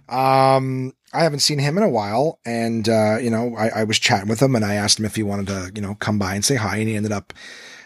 Um, 0.08 0.92
I 1.12 1.24
haven't 1.24 1.40
seen 1.40 1.58
him 1.58 1.76
in 1.76 1.82
a 1.82 1.88
while, 1.88 2.38
and 2.44 2.88
uh, 2.88 3.18
you 3.20 3.30
know, 3.30 3.56
I, 3.56 3.80
I 3.80 3.84
was 3.84 3.98
chatting 3.98 4.28
with 4.28 4.40
him, 4.40 4.54
and 4.54 4.64
I 4.64 4.74
asked 4.74 5.00
him 5.00 5.04
if 5.04 5.16
he 5.16 5.24
wanted 5.24 5.48
to, 5.48 5.72
you 5.74 5.82
know, 5.82 5.96
come 5.96 6.18
by 6.18 6.34
and 6.34 6.44
say 6.44 6.54
hi, 6.54 6.76
and 6.76 6.88
he 6.88 6.94
ended 6.94 7.10
up 7.12 7.32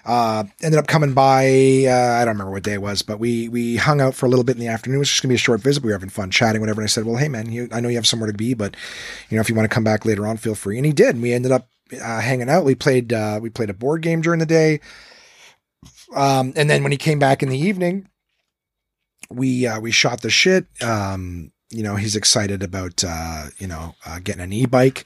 uh, 0.05 0.45
ended 0.61 0.79
up 0.79 0.87
coming 0.87 1.15
by. 1.15 1.85
Uh, 1.87 2.19
I 2.21 2.25
don't 2.25 2.35
remember 2.35 2.51
what 2.51 2.65
day 2.65 2.75
it 2.75 2.83
was, 2.83 3.03
but 3.03 3.19
we 3.19 3.49
we 3.49 3.77
hung 3.77 4.01
out 4.01 4.15
for 4.15 4.27
a 4.27 4.29
little 4.29 4.45
bit 4.45 4.57
in 4.57 4.61
the 4.61 4.69
afternoon. 4.69 4.97
It 4.97 5.01
was 5.01 5.09
just 5.11 5.23
gonna 5.23 5.31
be 5.31 5.37
a 5.37 5.38
short 5.38 5.61
visit. 5.61 5.83
We 5.83 5.88
were 5.88 5.95
having 5.95 6.09
fun 6.09 6.31
chatting, 6.31 6.61
whatever. 6.61 6.81
And 6.81 6.87
I 6.87 6.88
said, 6.88 7.05
"Well, 7.05 7.17
hey 7.17 7.29
man, 7.29 7.53
you, 7.53 7.69
I 7.73 7.81
know 7.81 7.88
you 7.88 7.97
have 7.97 8.07
somewhere 8.07 8.31
to 8.31 8.37
be, 8.37 8.55
but 8.55 8.77
you 9.29 9.37
know 9.37 9.41
if 9.41 9.49
you 9.49 9.55
want 9.55 9.71
to 9.71 9.75
come 9.75 9.85
back 9.85 10.05
later 10.05 10.27
on, 10.27 10.37
feel 10.37 10.55
free." 10.55 10.77
And 10.77 10.87
he 10.87 10.93
did. 10.93 11.15
And 11.15 11.23
we 11.23 11.33
ended 11.33 11.53
up 11.53 11.69
uh, 11.93 12.21
hanging 12.21 12.49
out. 12.49 12.65
We 12.65 12.75
played 12.75 13.12
uh, 13.12 13.38
we 13.41 13.49
played 13.49 13.71
a 13.71 13.75
board 13.75 14.03
game 14.03 14.23
during 14.23 14.41
the 14.41 14.47
day, 14.47 14.81
um, 16.15 16.53
and 16.57 16.69
then 16.69 16.83
when 16.83 16.93
he 16.93 16.99
came 16.99 17.21
back 17.21 17.43
in 17.43 17.49
the 17.49 17.59
evening, 17.59 18.09
we 19.31 19.67
uh, 19.67 19.79
we 19.79 19.93
shot 19.93 20.23
the 20.23 20.31
shit. 20.31 20.67
Um, 20.83 21.53
you 21.71 21.83
know, 21.85 21.95
he's 21.95 22.17
excited 22.17 22.62
about 22.65 23.05
uh, 23.07 23.47
you 23.59 23.69
know 23.69 23.95
getting 24.25 24.43
an 24.43 24.53
e 24.53 24.67
bike. 24.67 25.05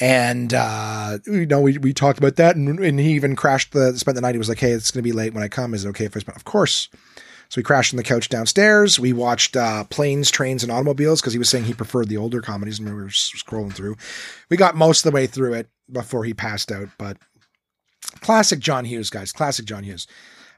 And, 0.00 0.52
uh, 0.52 1.18
you 1.26 1.46
know, 1.46 1.60
we, 1.60 1.78
we 1.78 1.92
talked 1.92 2.18
about 2.18 2.36
that 2.36 2.56
and, 2.56 2.78
and 2.80 3.00
he 3.00 3.12
even 3.12 3.34
crashed 3.34 3.72
the, 3.72 3.96
spent 3.98 4.14
the 4.14 4.20
night. 4.20 4.34
He 4.34 4.38
was 4.38 4.48
like, 4.48 4.58
Hey, 4.58 4.72
it's 4.72 4.90
going 4.90 5.02
to 5.02 5.08
be 5.08 5.12
late 5.12 5.32
when 5.32 5.42
I 5.42 5.48
come. 5.48 5.74
Is 5.74 5.84
it 5.84 5.88
okay 5.90 6.04
if 6.04 6.16
I 6.16 6.20
spend? 6.20 6.36
Of 6.36 6.44
course. 6.44 6.88
So 7.48 7.60
we 7.60 7.62
crashed 7.62 7.94
on 7.94 7.96
the 7.96 8.02
couch 8.02 8.28
downstairs. 8.28 8.98
We 8.98 9.12
watched 9.12 9.56
uh, 9.56 9.84
Planes, 9.84 10.30
Trains, 10.30 10.62
and 10.62 10.72
Automobiles 10.72 11.20
because 11.20 11.32
he 11.32 11.38
was 11.38 11.48
saying 11.48 11.64
he 11.64 11.74
preferred 11.74 12.08
the 12.08 12.16
older 12.16 12.42
comedies 12.42 12.78
and 12.78 12.88
we 12.88 12.94
were 12.94 13.08
scrolling 13.08 13.72
through. 13.72 13.96
We 14.50 14.56
got 14.56 14.74
most 14.74 15.04
of 15.04 15.12
the 15.12 15.14
way 15.14 15.26
through 15.26 15.54
it 15.54 15.68
before 15.90 16.24
he 16.24 16.34
passed 16.34 16.72
out, 16.72 16.88
but 16.98 17.16
classic 18.20 18.58
John 18.58 18.84
Hughes, 18.84 19.10
guys. 19.10 19.32
Classic 19.32 19.64
John 19.64 19.84
Hughes. 19.84 20.08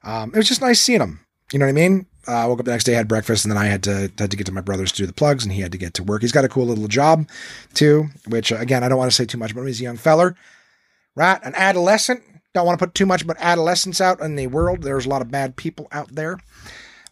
Um, 0.03 0.31
it 0.33 0.37
was 0.37 0.49
just 0.49 0.63
nice 0.63 0.81
seeing 0.81 1.01
him. 1.01 1.21
You 1.53 1.59
know 1.59 1.67
what 1.67 1.71
I 1.71 1.73
mean? 1.73 2.07
Uh, 2.29 2.33
I 2.33 2.47
woke 2.47 2.59
up 2.59 2.67
the 2.67 2.73
next 2.73 2.85
day, 2.85 2.93
had 2.93 3.09
breakfast, 3.09 3.45
and 3.45 3.51
then 3.51 3.59
I 3.59 3.67
had 3.67 3.83
to 3.85 4.13
had 4.19 4.31
to 4.31 4.37
get 4.37 4.47
to 4.47 4.53
my 4.53 4.61
brother's 4.61 4.93
to 4.93 5.03
do 5.03 5.07
the 5.07 5.15
plugs, 5.15 5.45
and 5.45 5.53
he 5.53 5.63
had 5.63 5.73
to 5.73 5.79
get 5.79 5.95
to 5.95 6.03
work. 6.03 6.21
He's 6.21 6.33
got 6.33 6.45
a 6.45 6.49
cool 6.49 6.67
little 6.67 6.89
job 6.89 7.27
too, 7.73 8.09
which 8.27 8.53
uh, 8.53 8.57
again 8.57 8.85
I 8.85 8.89
don't 8.89 8.99
want 8.99 9.11
to 9.11 9.15
say 9.15 9.25
too 9.25 9.39
much, 9.39 9.55
but 9.55 9.65
he's 9.65 9.81
a 9.81 9.85
young 9.85 9.97
feller, 9.97 10.37
right? 11.17 11.41
An 11.43 11.55
adolescent. 11.55 12.23
Don't 12.53 12.67
want 12.67 12.79
to 12.79 12.85
put 12.85 12.95
too 12.95 13.07
much 13.07 13.23
about 13.23 13.37
adolescence 13.39 14.01
out 14.01 14.21
in 14.21 14.37
the 14.37 14.47
world. 14.47 14.83
There's 14.83 15.07
a 15.07 15.09
lot 15.09 15.23
of 15.23 15.31
bad 15.31 15.57
people 15.57 15.89
out 15.91 16.15
there. 16.15 16.39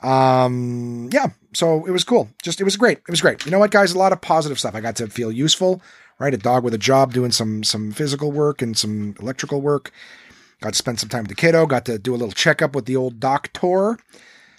Um, 0.02 1.08
yeah, 1.12 1.28
so 1.54 1.86
it 1.86 1.90
was 1.90 2.04
cool. 2.04 2.28
Just 2.42 2.60
it 2.60 2.64
was 2.64 2.76
great. 2.76 2.98
It 2.98 3.10
was 3.10 3.22
great. 3.22 3.44
You 3.46 3.50
know 3.50 3.58
what, 3.58 3.70
guys? 3.70 3.92
A 3.92 3.98
lot 3.98 4.12
of 4.12 4.20
positive 4.20 4.58
stuff. 4.58 4.74
I 4.74 4.80
got 4.80 4.96
to 4.96 5.08
feel 5.08 5.32
useful. 5.32 5.80
Right, 6.18 6.32
a 6.32 6.38
dog 6.38 6.64
with 6.64 6.72
a 6.72 6.78
job, 6.78 7.12
doing 7.12 7.30
some 7.30 7.62
some 7.62 7.92
physical 7.92 8.32
work 8.32 8.62
and 8.62 8.76
some 8.76 9.14
electrical 9.20 9.60
work. 9.60 9.92
Got 10.62 10.72
to 10.72 10.78
spend 10.78 10.98
some 10.98 11.10
time 11.10 11.24
with 11.24 11.28
the 11.28 11.34
kiddo. 11.34 11.66
Got 11.66 11.84
to 11.86 11.98
do 11.98 12.14
a 12.14 12.16
little 12.16 12.32
checkup 12.32 12.74
with 12.74 12.86
the 12.86 12.96
old 12.96 13.20
doctor 13.20 13.98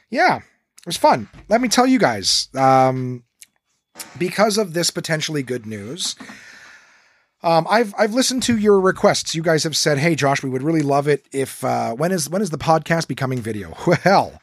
yeah, 0.09 0.37
it 0.37 0.85
was 0.85 0.97
fun. 0.97 1.29
Let 1.49 1.61
me 1.61 1.67
tell 1.67 1.87
you 1.87 1.99
guys, 1.99 2.49
um, 2.55 3.23
because 4.17 4.57
of 4.57 4.73
this 4.73 4.89
potentially 4.89 5.43
good 5.43 5.65
news, 5.65 6.15
um, 7.43 7.67
I've 7.69 7.93
I've 7.97 8.13
listened 8.13 8.43
to 8.43 8.57
your 8.57 8.79
requests. 8.79 9.35
You 9.35 9.43
guys 9.43 9.63
have 9.63 9.77
said, 9.77 9.99
"Hey, 9.99 10.15
Josh, 10.15 10.43
we 10.43 10.49
would 10.49 10.63
really 10.63 10.81
love 10.81 11.07
it 11.07 11.25
if 11.31 11.63
uh, 11.63 11.93
when 11.93 12.11
is 12.11 12.29
when 12.29 12.41
is 12.41 12.49
the 12.49 12.57
podcast 12.57 13.07
becoming 13.07 13.41
video?" 13.41 13.75
Well, 14.05 14.41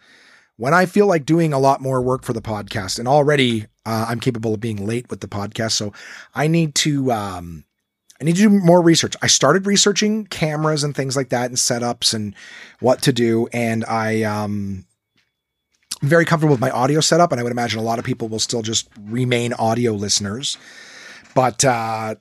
when 0.56 0.72
I 0.72 0.86
feel 0.86 1.06
like 1.06 1.26
doing 1.26 1.52
a 1.52 1.58
lot 1.58 1.80
more 1.80 2.00
work 2.00 2.22
for 2.22 2.32
the 2.32 2.42
podcast, 2.42 2.98
and 2.98 3.08
already 3.08 3.66
uh, 3.84 4.06
I'm 4.08 4.20
capable 4.20 4.54
of 4.54 4.60
being 4.60 4.86
late 4.86 5.10
with 5.10 5.20
the 5.20 5.28
podcast, 5.28 5.72
so 5.72 5.92
I 6.34 6.46
need 6.46 6.74
to 6.76 7.10
um, 7.10 7.64
I 8.20 8.24
need 8.24 8.36
to 8.36 8.42
do 8.42 8.50
more 8.50 8.80
research. 8.80 9.16
I 9.20 9.26
started 9.26 9.66
researching 9.66 10.26
cameras 10.26 10.84
and 10.84 10.94
things 10.94 11.16
like 11.16 11.30
that, 11.30 11.46
and 11.46 11.56
setups 11.56 12.14
and 12.14 12.34
what 12.80 13.02
to 13.02 13.12
do, 13.12 13.48
and 13.52 13.84
I 13.86 14.22
um, 14.22 14.86
very 16.02 16.24
comfortable 16.24 16.52
with 16.52 16.60
my 16.60 16.70
audio 16.70 17.00
setup, 17.00 17.32
and 17.32 17.40
I 17.40 17.42
would 17.42 17.52
imagine 17.52 17.78
a 17.78 17.82
lot 17.82 17.98
of 17.98 18.04
people 18.04 18.28
will 18.28 18.38
still 18.38 18.62
just 18.62 18.88
remain 19.00 19.52
audio 19.54 19.92
listeners. 19.92 20.56
But 21.34 21.64
uh, 21.64 22.16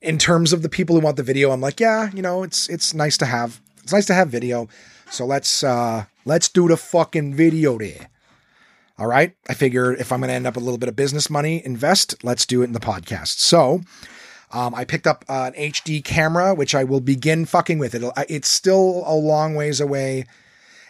in 0.00 0.18
terms 0.18 0.52
of 0.52 0.62
the 0.62 0.68
people 0.68 0.96
who 0.96 1.02
want 1.02 1.16
the 1.16 1.22
video, 1.22 1.50
I'm 1.50 1.60
like, 1.60 1.80
yeah, 1.80 2.10
you 2.12 2.22
know, 2.22 2.42
it's 2.42 2.68
it's 2.68 2.94
nice 2.94 3.16
to 3.18 3.26
have 3.26 3.60
it's 3.82 3.92
nice 3.92 4.06
to 4.06 4.14
have 4.14 4.28
video. 4.28 4.68
So 5.10 5.24
let's 5.24 5.62
uh, 5.62 6.04
let's 6.24 6.48
do 6.48 6.68
the 6.68 6.76
fucking 6.76 7.34
video 7.34 7.78
there. 7.78 8.08
All 8.98 9.06
right. 9.06 9.34
I 9.48 9.54
figure 9.54 9.92
if 9.92 10.10
I'm 10.10 10.20
going 10.20 10.28
to 10.28 10.34
end 10.34 10.46
up 10.46 10.54
with 10.54 10.62
a 10.62 10.64
little 10.64 10.78
bit 10.78 10.88
of 10.88 10.96
business 10.96 11.28
money, 11.28 11.62
invest, 11.64 12.14
let's 12.24 12.46
do 12.46 12.62
it 12.62 12.64
in 12.64 12.72
the 12.72 12.80
podcast. 12.80 13.38
So 13.38 13.82
um, 14.52 14.74
I 14.74 14.84
picked 14.84 15.06
up 15.06 15.24
an 15.28 15.52
HD 15.52 16.02
camera, 16.02 16.54
which 16.54 16.74
I 16.74 16.82
will 16.82 17.02
begin 17.02 17.44
fucking 17.44 17.78
with. 17.78 17.94
It'll, 17.94 18.14
it's 18.28 18.48
still 18.48 19.02
a 19.06 19.14
long 19.14 19.54
ways 19.54 19.80
away 19.82 20.24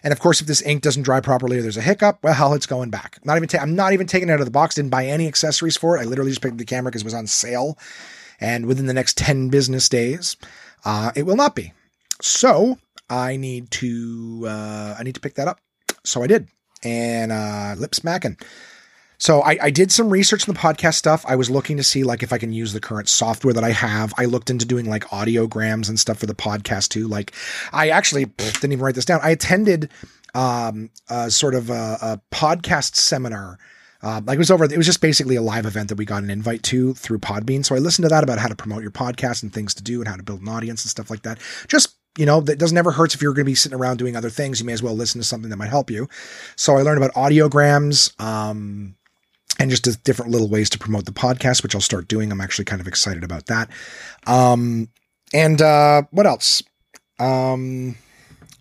and 0.06 0.12
of 0.12 0.20
course, 0.20 0.40
if 0.40 0.46
this 0.46 0.62
ink 0.62 0.82
doesn't 0.82 1.02
dry 1.02 1.20
properly 1.20 1.58
or 1.58 1.62
there's 1.62 1.76
a 1.76 1.82
hiccup, 1.82 2.22
well, 2.22 2.54
it's 2.54 2.64
going 2.64 2.90
back. 2.90 3.16
I'm 3.16 3.26
not 3.26 3.38
even 3.38 3.48
ta- 3.48 3.58
I'm 3.58 3.74
not 3.74 3.92
even 3.92 4.06
taking 4.06 4.28
it 4.28 4.32
out 4.32 4.38
of 4.38 4.46
the 4.46 4.52
box. 4.52 4.76
Didn't 4.76 4.92
buy 4.92 5.04
any 5.04 5.26
accessories 5.26 5.76
for 5.76 5.96
it. 5.96 6.02
I 6.02 6.04
literally 6.04 6.30
just 6.30 6.40
picked 6.40 6.52
up 6.52 6.58
the 6.58 6.64
camera 6.64 6.92
because 6.92 7.02
it 7.02 7.06
was 7.06 7.12
on 7.12 7.26
sale. 7.26 7.76
And 8.38 8.66
within 8.66 8.86
the 8.86 8.94
next 8.94 9.18
10 9.18 9.48
business 9.48 9.88
days, 9.88 10.36
uh, 10.84 11.10
it 11.16 11.24
will 11.24 11.34
not 11.34 11.56
be. 11.56 11.72
So 12.22 12.78
I 13.10 13.36
need 13.36 13.72
to 13.72 14.44
uh, 14.46 14.94
I 14.96 15.02
need 15.02 15.16
to 15.16 15.20
pick 15.20 15.34
that 15.34 15.48
up. 15.48 15.58
So 16.04 16.22
I 16.22 16.28
did. 16.28 16.46
And 16.84 17.32
uh, 17.32 17.74
lip 17.76 17.92
smacking. 17.92 18.36
So 19.18 19.42
I, 19.42 19.58
I 19.62 19.70
did 19.70 19.90
some 19.90 20.10
research 20.10 20.46
in 20.46 20.54
the 20.54 20.60
podcast 20.60 20.94
stuff. 20.94 21.24
I 21.26 21.36
was 21.36 21.50
looking 21.50 21.76
to 21.76 21.82
see 21.82 22.04
like 22.04 22.22
if 22.22 22.32
I 22.32 22.38
can 22.38 22.52
use 22.52 22.72
the 22.72 22.80
current 22.80 23.08
software 23.08 23.54
that 23.54 23.64
I 23.64 23.70
have. 23.70 24.12
I 24.18 24.26
looked 24.26 24.50
into 24.50 24.66
doing 24.66 24.86
like 24.86 25.04
audiograms 25.04 25.88
and 25.88 25.98
stuff 25.98 26.18
for 26.18 26.26
the 26.26 26.34
podcast 26.34 26.88
too. 26.88 27.08
Like 27.08 27.32
I 27.72 27.90
actually 27.90 28.24
didn't 28.36 28.72
even 28.72 28.84
write 28.84 28.94
this 28.94 29.04
down. 29.04 29.20
I 29.22 29.30
attended 29.30 29.90
um, 30.34 30.90
a 31.08 31.30
sort 31.30 31.54
of 31.54 31.70
a, 31.70 31.98
a 32.00 32.20
podcast 32.30 32.96
seminar. 32.96 33.58
Uh, 34.02 34.20
like 34.24 34.36
it 34.36 34.38
was 34.38 34.50
over. 34.50 34.64
It 34.64 34.76
was 34.76 34.86
just 34.86 35.00
basically 35.00 35.36
a 35.36 35.42
live 35.42 35.64
event 35.66 35.88
that 35.88 35.96
we 35.96 36.04
got 36.04 36.22
an 36.22 36.30
invite 36.30 36.62
to 36.64 36.94
through 36.94 37.18
Podbean. 37.18 37.64
So 37.64 37.74
I 37.74 37.78
listened 37.78 38.04
to 38.04 38.10
that 38.10 38.22
about 38.22 38.38
how 38.38 38.48
to 38.48 38.54
promote 38.54 38.82
your 38.82 38.90
podcast 38.90 39.42
and 39.42 39.52
things 39.52 39.74
to 39.74 39.82
do 39.82 40.00
and 40.00 40.08
how 40.08 40.16
to 40.16 40.22
build 40.22 40.42
an 40.42 40.48
audience 40.48 40.84
and 40.84 40.90
stuff 40.90 41.10
like 41.10 41.22
that. 41.22 41.38
Just 41.66 41.96
you 42.16 42.26
know, 42.26 42.40
that 42.40 42.58
doesn't 42.58 42.78
ever 42.78 42.92
hurts 42.92 43.14
if 43.14 43.22
you're 43.22 43.32
going 43.32 43.44
to 43.44 43.50
be 43.50 43.54
sitting 43.54 43.78
around 43.78 43.98
doing 43.98 44.16
other 44.16 44.30
things. 44.30 44.60
You 44.60 44.66
may 44.66 44.72
as 44.72 44.82
well 44.82 44.94
listen 44.94 45.20
to 45.20 45.26
something 45.26 45.50
that 45.50 45.56
might 45.56 45.68
help 45.68 45.90
you. 45.90 46.08
So 46.56 46.76
I 46.76 46.82
learned 46.82 47.02
about 47.02 47.14
audiograms. 47.14 48.18
Um, 48.20 48.96
and 49.58 49.70
just 49.70 50.04
different 50.04 50.30
little 50.30 50.48
ways 50.48 50.70
to 50.70 50.78
promote 50.78 51.06
the 51.06 51.12
podcast, 51.12 51.62
which 51.62 51.74
I'll 51.74 51.80
start 51.80 52.08
doing. 52.08 52.30
I'm 52.30 52.40
actually 52.40 52.66
kind 52.66 52.80
of 52.80 52.86
excited 52.86 53.24
about 53.24 53.46
that. 53.46 53.70
Um, 54.26 54.88
and 55.32 55.60
uh, 55.60 56.02
what 56.10 56.26
else? 56.26 56.62
Um, 57.18 57.96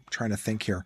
trying 0.10 0.32
to 0.32 0.38
think 0.38 0.64
here. 0.64 0.86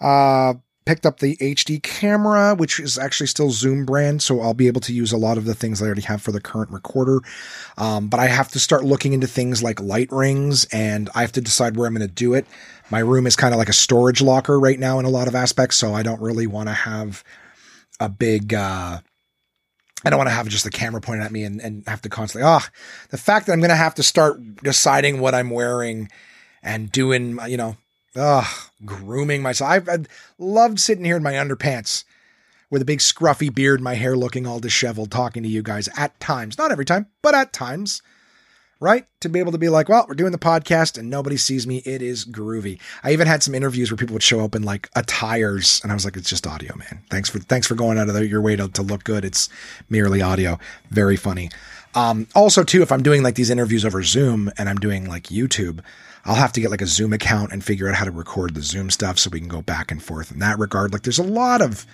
Uh, 0.00 0.54
picked 0.84 1.06
up 1.06 1.20
the 1.20 1.36
HD 1.36 1.82
camera, 1.82 2.54
which 2.54 2.78
is 2.78 2.98
actually 2.98 3.26
still 3.26 3.50
Zoom 3.50 3.84
brand, 3.84 4.22
so 4.22 4.40
I'll 4.40 4.54
be 4.54 4.66
able 4.66 4.82
to 4.82 4.92
use 4.92 5.12
a 5.12 5.16
lot 5.16 5.38
of 5.38 5.44
the 5.44 5.54
things 5.54 5.80
I 5.80 5.86
already 5.86 6.02
have 6.02 6.22
for 6.22 6.32
the 6.32 6.40
current 6.40 6.70
recorder. 6.70 7.20
Um, 7.78 8.08
but 8.08 8.20
I 8.20 8.26
have 8.26 8.48
to 8.50 8.58
start 8.58 8.84
looking 8.84 9.12
into 9.12 9.26
things 9.26 9.62
like 9.62 9.80
light 9.80 10.12
rings, 10.12 10.66
and 10.66 11.08
I 11.14 11.22
have 11.22 11.32
to 11.32 11.40
decide 11.40 11.76
where 11.76 11.86
I'm 11.86 11.94
going 11.94 12.06
to 12.06 12.14
do 12.14 12.34
it. 12.34 12.46
My 12.90 12.98
room 12.98 13.26
is 13.26 13.36
kind 13.36 13.54
of 13.54 13.58
like 13.58 13.70
a 13.70 13.74
storage 13.74 14.20
locker 14.20 14.60
right 14.60 14.78
now 14.78 14.98
in 14.98 15.04
a 15.04 15.10
lot 15.10 15.26
of 15.26 15.34
aspects, 15.34 15.76
so 15.76 15.94
I 15.94 16.02
don't 16.02 16.20
really 16.20 16.46
want 16.46 16.68
to 16.68 16.74
have 16.74 17.24
a 17.98 18.08
big. 18.08 18.52
Uh, 18.52 19.00
I 20.04 20.10
don't 20.10 20.18
want 20.18 20.28
to 20.28 20.34
have 20.34 20.48
just 20.48 20.64
the 20.64 20.70
camera 20.70 21.00
pointed 21.00 21.24
at 21.24 21.32
me 21.32 21.44
and, 21.44 21.60
and 21.60 21.82
have 21.86 22.02
to 22.02 22.08
constantly, 22.08 22.46
ah, 22.46 22.62
oh, 22.62 22.68
the 23.10 23.18
fact 23.18 23.46
that 23.46 23.52
I'm 23.52 23.60
going 23.60 23.70
to 23.70 23.76
have 23.76 23.94
to 23.94 24.02
start 24.02 24.38
deciding 24.62 25.20
what 25.20 25.34
I'm 25.34 25.50
wearing 25.50 26.08
and 26.62 26.92
doing, 26.92 27.38
you 27.48 27.56
know, 27.56 27.76
ah, 28.16 28.70
grooming 28.84 29.42
myself. 29.42 29.70
I've, 29.70 29.88
I've 29.88 30.06
loved 30.38 30.78
sitting 30.78 31.04
here 31.04 31.16
in 31.16 31.22
my 31.22 31.32
underpants 31.32 32.04
with 32.70 32.82
a 32.82 32.86
big 32.86 32.98
scruffy 32.98 33.54
beard, 33.54 33.80
my 33.80 33.94
hair 33.94 34.16
looking 34.16 34.46
all 34.46 34.60
disheveled, 34.60 35.10
talking 35.10 35.42
to 35.42 35.48
you 35.48 35.62
guys 35.62 35.88
at 35.96 36.18
times. 36.20 36.58
Not 36.58 36.72
every 36.72 36.84
time, 36.84 37.06
but 37.22 37.34
at 37.34 37.52
times 37.52 38.02
right? 38.80 39.06
To 39.20 39.28
be 39.28 39.38
able 39.38 39.52
to 39.52 39.58
be 39.58 39.68
like, 39.68 39.88
well, 39.88 40.04
we're 40.08 40.14
doing 40.14 40.32
the 40.32 40.38
podcast 40.38 40.98
and 40.98 41.08
nobody 41.08 41.36
sees 41.36 41.66
me. 41.66 41.78
It 41.78 42.02
is 42.02 42.24
groovy. 42.24 42.80
I 43.02 43.12
even 43.12 43.26
had 43.26 43.42
some 43.42 43.54
interviews 43.54 43.90
where 43.90 43.96
people 43.96 44.14
would 44.14 44.22
show 44.22 44.40
up 44.44 44.54
in 44.54 44.62
like 44.62 44.90
attires 44.94 45.80
and 45.82 45.90
I 45.90 45.94
was 45.94 46.04
like, 46.04 46.16
it's 46.16 46.28
just 46.28 46.46
audio, 46.46 46.76
man. 46.76 47.02
Thanks 47.10 47.30
for, 47.30 47.38
thanks 47.38 47.66
for 47.66 47.74
going 47.74 47.98
out 47.98 48.08
of 48.08 48.28
your 48.28 48.40
way 48.40 48.56
to, 48.56 48.68
to 48.68 48.82
look 48.82 49.04
good. 49.04 49.24
It's 49.24 49.48
merely 49.88 50.22
audio. 50.22 50.58
Very 50.90 51.16
funny. 51.16 51.50
Um, 51.94 52.26
also 52.34 52.64
too, 52.64 52.82
if 52.82 52.90
I'm 52.90 53.02
doing 53.02 53.22
like 53.22 53.36
these 53.36 53.50
interviews 53.50 53.84
over 53.84 54.02
Zoom 54.02 54.50
and 54.58 54.68
I'm 54.68 54.78
doing 54.78 55.08
like 55.08 55.24
YouTube, 55.24 55.80
I'll 56.24 56.34
have 56.34 56.52
to 56.52 56.60
get 56.60 56.70
like 56.70 56.82
a 56.82 56.86
Zoom 56.86 57.12
account 57.12 57.52
and 57.52 57.62
figure 57.62 57.88
out 57.88 57.94
how 57.94 58.04
to 58.04 58.10
record 58.10 58.54
the 58.54 58.62
Zoom 58.62 58.90
stuff 58.90 59.18
so 59.18 59.30
we 59.30 59.40
can 59.40 59.48
go 59.48 59.62
back 59.62 59.90
and 59.90 60.02
forth 60.02 60.32
in 60.32 60.40
that 60.40 60.58
regard. 60.58 60.92
Like 60.92 61.02
there's 61.02 61.18
a 61.18 61.22
lot 61.22 61.62
of, 61.62 61.86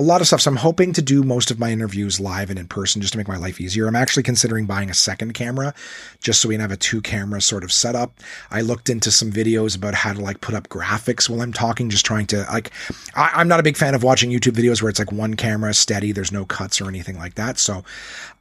a 0.00 0.02
lot 0.02 0.22
of 0.22 0.26
stuff. 0.26 0.40
So 0.40 0.50
I'm 0.50 0.56
hoping 0.56 0.94
to 0.94 1.02
do 1.02 1.22
most 1.22 1.50
of 1.50 1.58
my 1.58 1.70
interviews 1.70 2.18
live 2.18 2.48
and 2.48 2.58
in 2.58 2.66
person 2.66 3.02
just 3.02 3.12
to 3.12 3.18
make 3.18 3.28
my 3.28 3.36
life 3.36 3.60
easier. 3.60 3.86
I'm 3.86 3.94
actually 3.94 4.22
considering 4.22 4.64
buying 4.64 4.88
a 4.88 4.94
second 4.94 5.34
camera 5.34 5.74
just 6.20 6.40
so 6.40 6.48
we 6.48 6.54
can 6.54 6.62
have 6.62 6.72
a 6.72 6.76
two 6.78 7.02
camera 7.02 7.42
sort 7.42 7.62
of 7.64 7.70
setup. 7.70 8.14
I 8.50 8.62
looked 8.62 8.88
into 8.88 9.10
some 9.10 9.30
videos 9.30 9.76
about 9.76 9.94
how 9.94 10.14
to 10.14 10.20
like 10.20 10.40
put 10.40 10.54
up 10.54 10.70
graphics 10.70 11.28
while 11.28 11.42
I'm 11.42 11.52
talking, 11.52 11.90
just 11.90 12.06
trying 12.06 12.26
to 12.28 12.46
like, 12.50 12.70
I, 13.14 13.42
am 13.42 13.46
not 13.46 13.60
a 13.60 13.62
big 13.62 13.76
fan 13.76 13.94
of 13.94 14.02
watching 14.02 14.30
YouTube 14.30 14.52
videos 14.52 14.80
where 14.80 14.88
it's 14.88 14.98
like 14.98 15.12
one 15.12 15.34
camera 15.34 15.74
steady, 15.74 16.12
there's 16.12 16.32
no 16.32 16.46
cuts 16.46 16.80
or 16.80 16.88
anything 16.88 17.18
like 17.18 17.34
that. 17.34 17.58
So, 17.58 17.84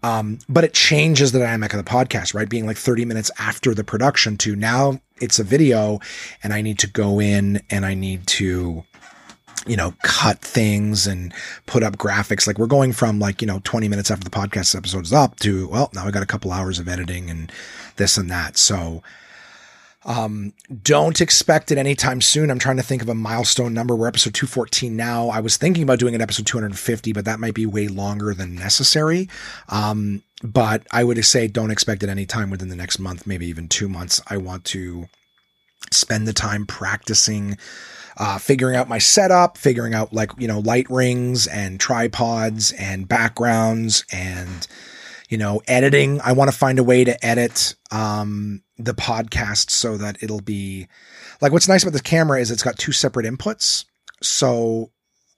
um, 0.01 0.39
but 0.47 0.63
it 0.63 0.73
changes 0.73 1.33
the 1.33 1.39
dynamic 1.39 1.73
of 1.73 1.83
the 1.83 1.91
podcast, 1.91 2.33
right? 2.33 2.47
Being 2.47 2.67
like 2.67 2.77
30 2.77 3.03
minutes 3.03 3.31
after 3.37 3.75
the 3.75 3.83
production 3.83 4.37
to 4.37 4.55
now 4.55 5.01
it's 5.19 5.39
a 5.39 5.43
video 5.43 5.99
and 6.41 6.53
I 6.53 6.61
need 6.61 6.79
to 6.79 6.87
go 6.87 7.19
in 7.19 7.61
and 7.69 7.85
I 7.85 7.95
need 7.95 8.25
to, 8.27 8.85
you 9.67 9.75
know, 9.75 9.93
cut 10.03 10.39
things 10.39 11.07
and 11.07 11.33
put 11.65 11.83
up 11.83 11.97
graphics. 11.97 12.47
Like 12.47 12.57
we're 12.57 12.67
going 12.67 12.93
from 12.93 13.19
like, 13.19 13.41
you 13.41 13.47
know, 13.47 13.61
20 13.63 13.87
minutes 13.87 14.11
after 14.11 14.23
the 14.23 14.29
podcast 14.29 14.75
episode 14.75 15.05
is 15.05 15.13
up 15.13 15.37
to, 15.39 15.67
well, 15.67 15.89
now 15.93 16.05
we 16.05 16.11
got 16.11 16.23
a 16.23 16.27
couple 16.27 16.51
hours 16.51 16.79
of 16.79 16.87
editing 16.87 17.29
and 17.29 17.51
this 17.97 18.17
and 18.17 18.29
that. 18.29 18.57
So, 18.57 19.03
um, 20.05 20.53
don't 20.81 21.19
expect 21.19 21.71
it 21.71 21.77
anytime 21.77 22.21
soon. 22.21 22.49
I'm 22.49 22.59
trying 22.59 22.77
to 22.77 22.83
think 22.83 23.01
of 23.01 23.09
a 23.09 23.15
milestone 23.15 23.73
number. 23.73 23.95
We're 23.95 24.07
episode 24.07 24.33
214 24.33 24.95
now. 24.95 25.29
I 25.29 25.41
was 25.41 25.57
thinking 25.57 25.83
about 25.83 25.99
doing 25.99 26.15
an 26.15 26.21
episode 26.21 26.47
250, 26.47 27.11
but 27.11 27.25
that 27.25 27.39
might 27.39 27.53
be 27.53 27.65
way 27.65 27.89
longer 27.89 28.33
than 28.33 28.55
necessary. 28.55 29.27
Um, 29.67 30.23
but 30.41 30.87
I 30.91 31.03
would 31.03 31.23
say 31.25 31.47
don't 31.47 31.69
expect 31.69 32.01
it 32.01 32.09
anytime 32.09 32.49
within 32.49 32.69
the 32.69 32.75
next 32.77 32.97
month, 32.97 33.27
maybe 33.27 33.45
even 33.47 33.67
two 33.67 33.89
months. 33.89 34.21
I 34.27 34.37
want 34.37 34.63
to 34.65 35.09
spend 35.91 36.27
the 36.27 36.33
time 36.33 36.65
practicing 36.65 37.57
uh, 38.19 38.37
figuring 38.37 38.75
out 38.75 38.89
my 38.89 38.97
setup, 38.97 39.57
figuring 39.57 39.93
out 39.93 40.13
like, 40.13 40.31
you 40.37 40.47
know, 40.47 40.59
light 40.59 40.89
rings 40.89 41.47
and 41.47 41.79
tripods 41.79 42.73
and 42.73 43.07
backgrounds 43.07 44.05
and, 44.11 44.67
you 45.29 45.37
know, 45.37 45.61
editing. 45.67 46.19
I 46.21 46.33
want 46.33 46.51
to 46.51 46.57
find 46.57 46.79
a 46.79 46.83
way 46.83 47.05
to 47.05 47.25
edit 47.25 47.75
um, 47.91 48.61
the 48.77 48.93
podcast 48.93 49.69
so 49.69 49.97
that 49.97 50.21
it'll 50.21 50.41
be 50.41 50.87
like 51.41 51.53
what's 51.53 51.69
nice 51.69 51.83
about 51.83 51.93
this 51.93 52.01
camera 52.01 52.39
is 52.41 52.51
it's 52.51 52.63
got 52.63 52.77
two 52.77 52.91
separate 52.91 53.25
inputs. 53.25 53.85
So 54.21 54.91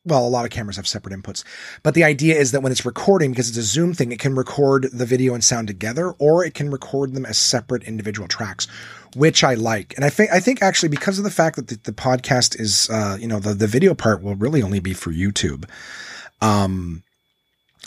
well, 0.04 0.26
a 0.26 0.30
lot 0.30 0.46
of 0.46 0.52
cameras 0.52 0.78
have 0.78 0.88
separate 0.88 1.14
inputs, 1.14 1.44
but 1.84 1.94
the 1.94 2.04
idea 2.04 2.36
is 2.36 2.52
that 2.52 2.62
when 2.62 2.72
it's 2.72 2.86
recording, 2.86 3.32
because 3.32 3.50
it's 3.50 3.58
a 3.58 3.64
Zoom 3.64 3.94
thing, 3.94 4.12
it 4.12 4.20
can 4.20 4.34
record 4.34 4.90
the 4.92 5.06
video 5.06 5.34
and 5.34 5.44
sound 5.44 5.68
together, 5.68 6.12
or 6.12 6.44
it 6.44 6.54
can 6.56 6.72
record 6.72 7.14
them 7.14 7.26
as 7.26 7.38
separate 7.38 7.84
individual 7.84 8.28
tracks, 8.28 8.68
which 9.16 9.44
I 9.44 9.54
like. 9.54 9.94
And 9.96 10.04
I 10.04 10.10
think 10.10 10.32
I 10.32 10.40
think 10.40 10.64
actually 10.64 10.90
because 10.90 11.18
of 11.20 11.24
the 11.24 11.30
fact 11.30 11.56
that 11.58 11.68
the, 11.68 11.80
the 11.84 11.92
podcast 11.92 12.60
is, 12.60 12.90
uh, 12.90 13.18
you 13.20 13.28
know, 13.28 13.40
the 13.40 13.54
the 13.54 13.68
video 13.68 13.94
part 13.94 14.24
will 14.24 14.36
really 14.36 14.64
only 14.64 14.80
be 14.80 14.94
for 14.94 15.12
YouTube. 15.12 15.66
Um, 16.42 17.04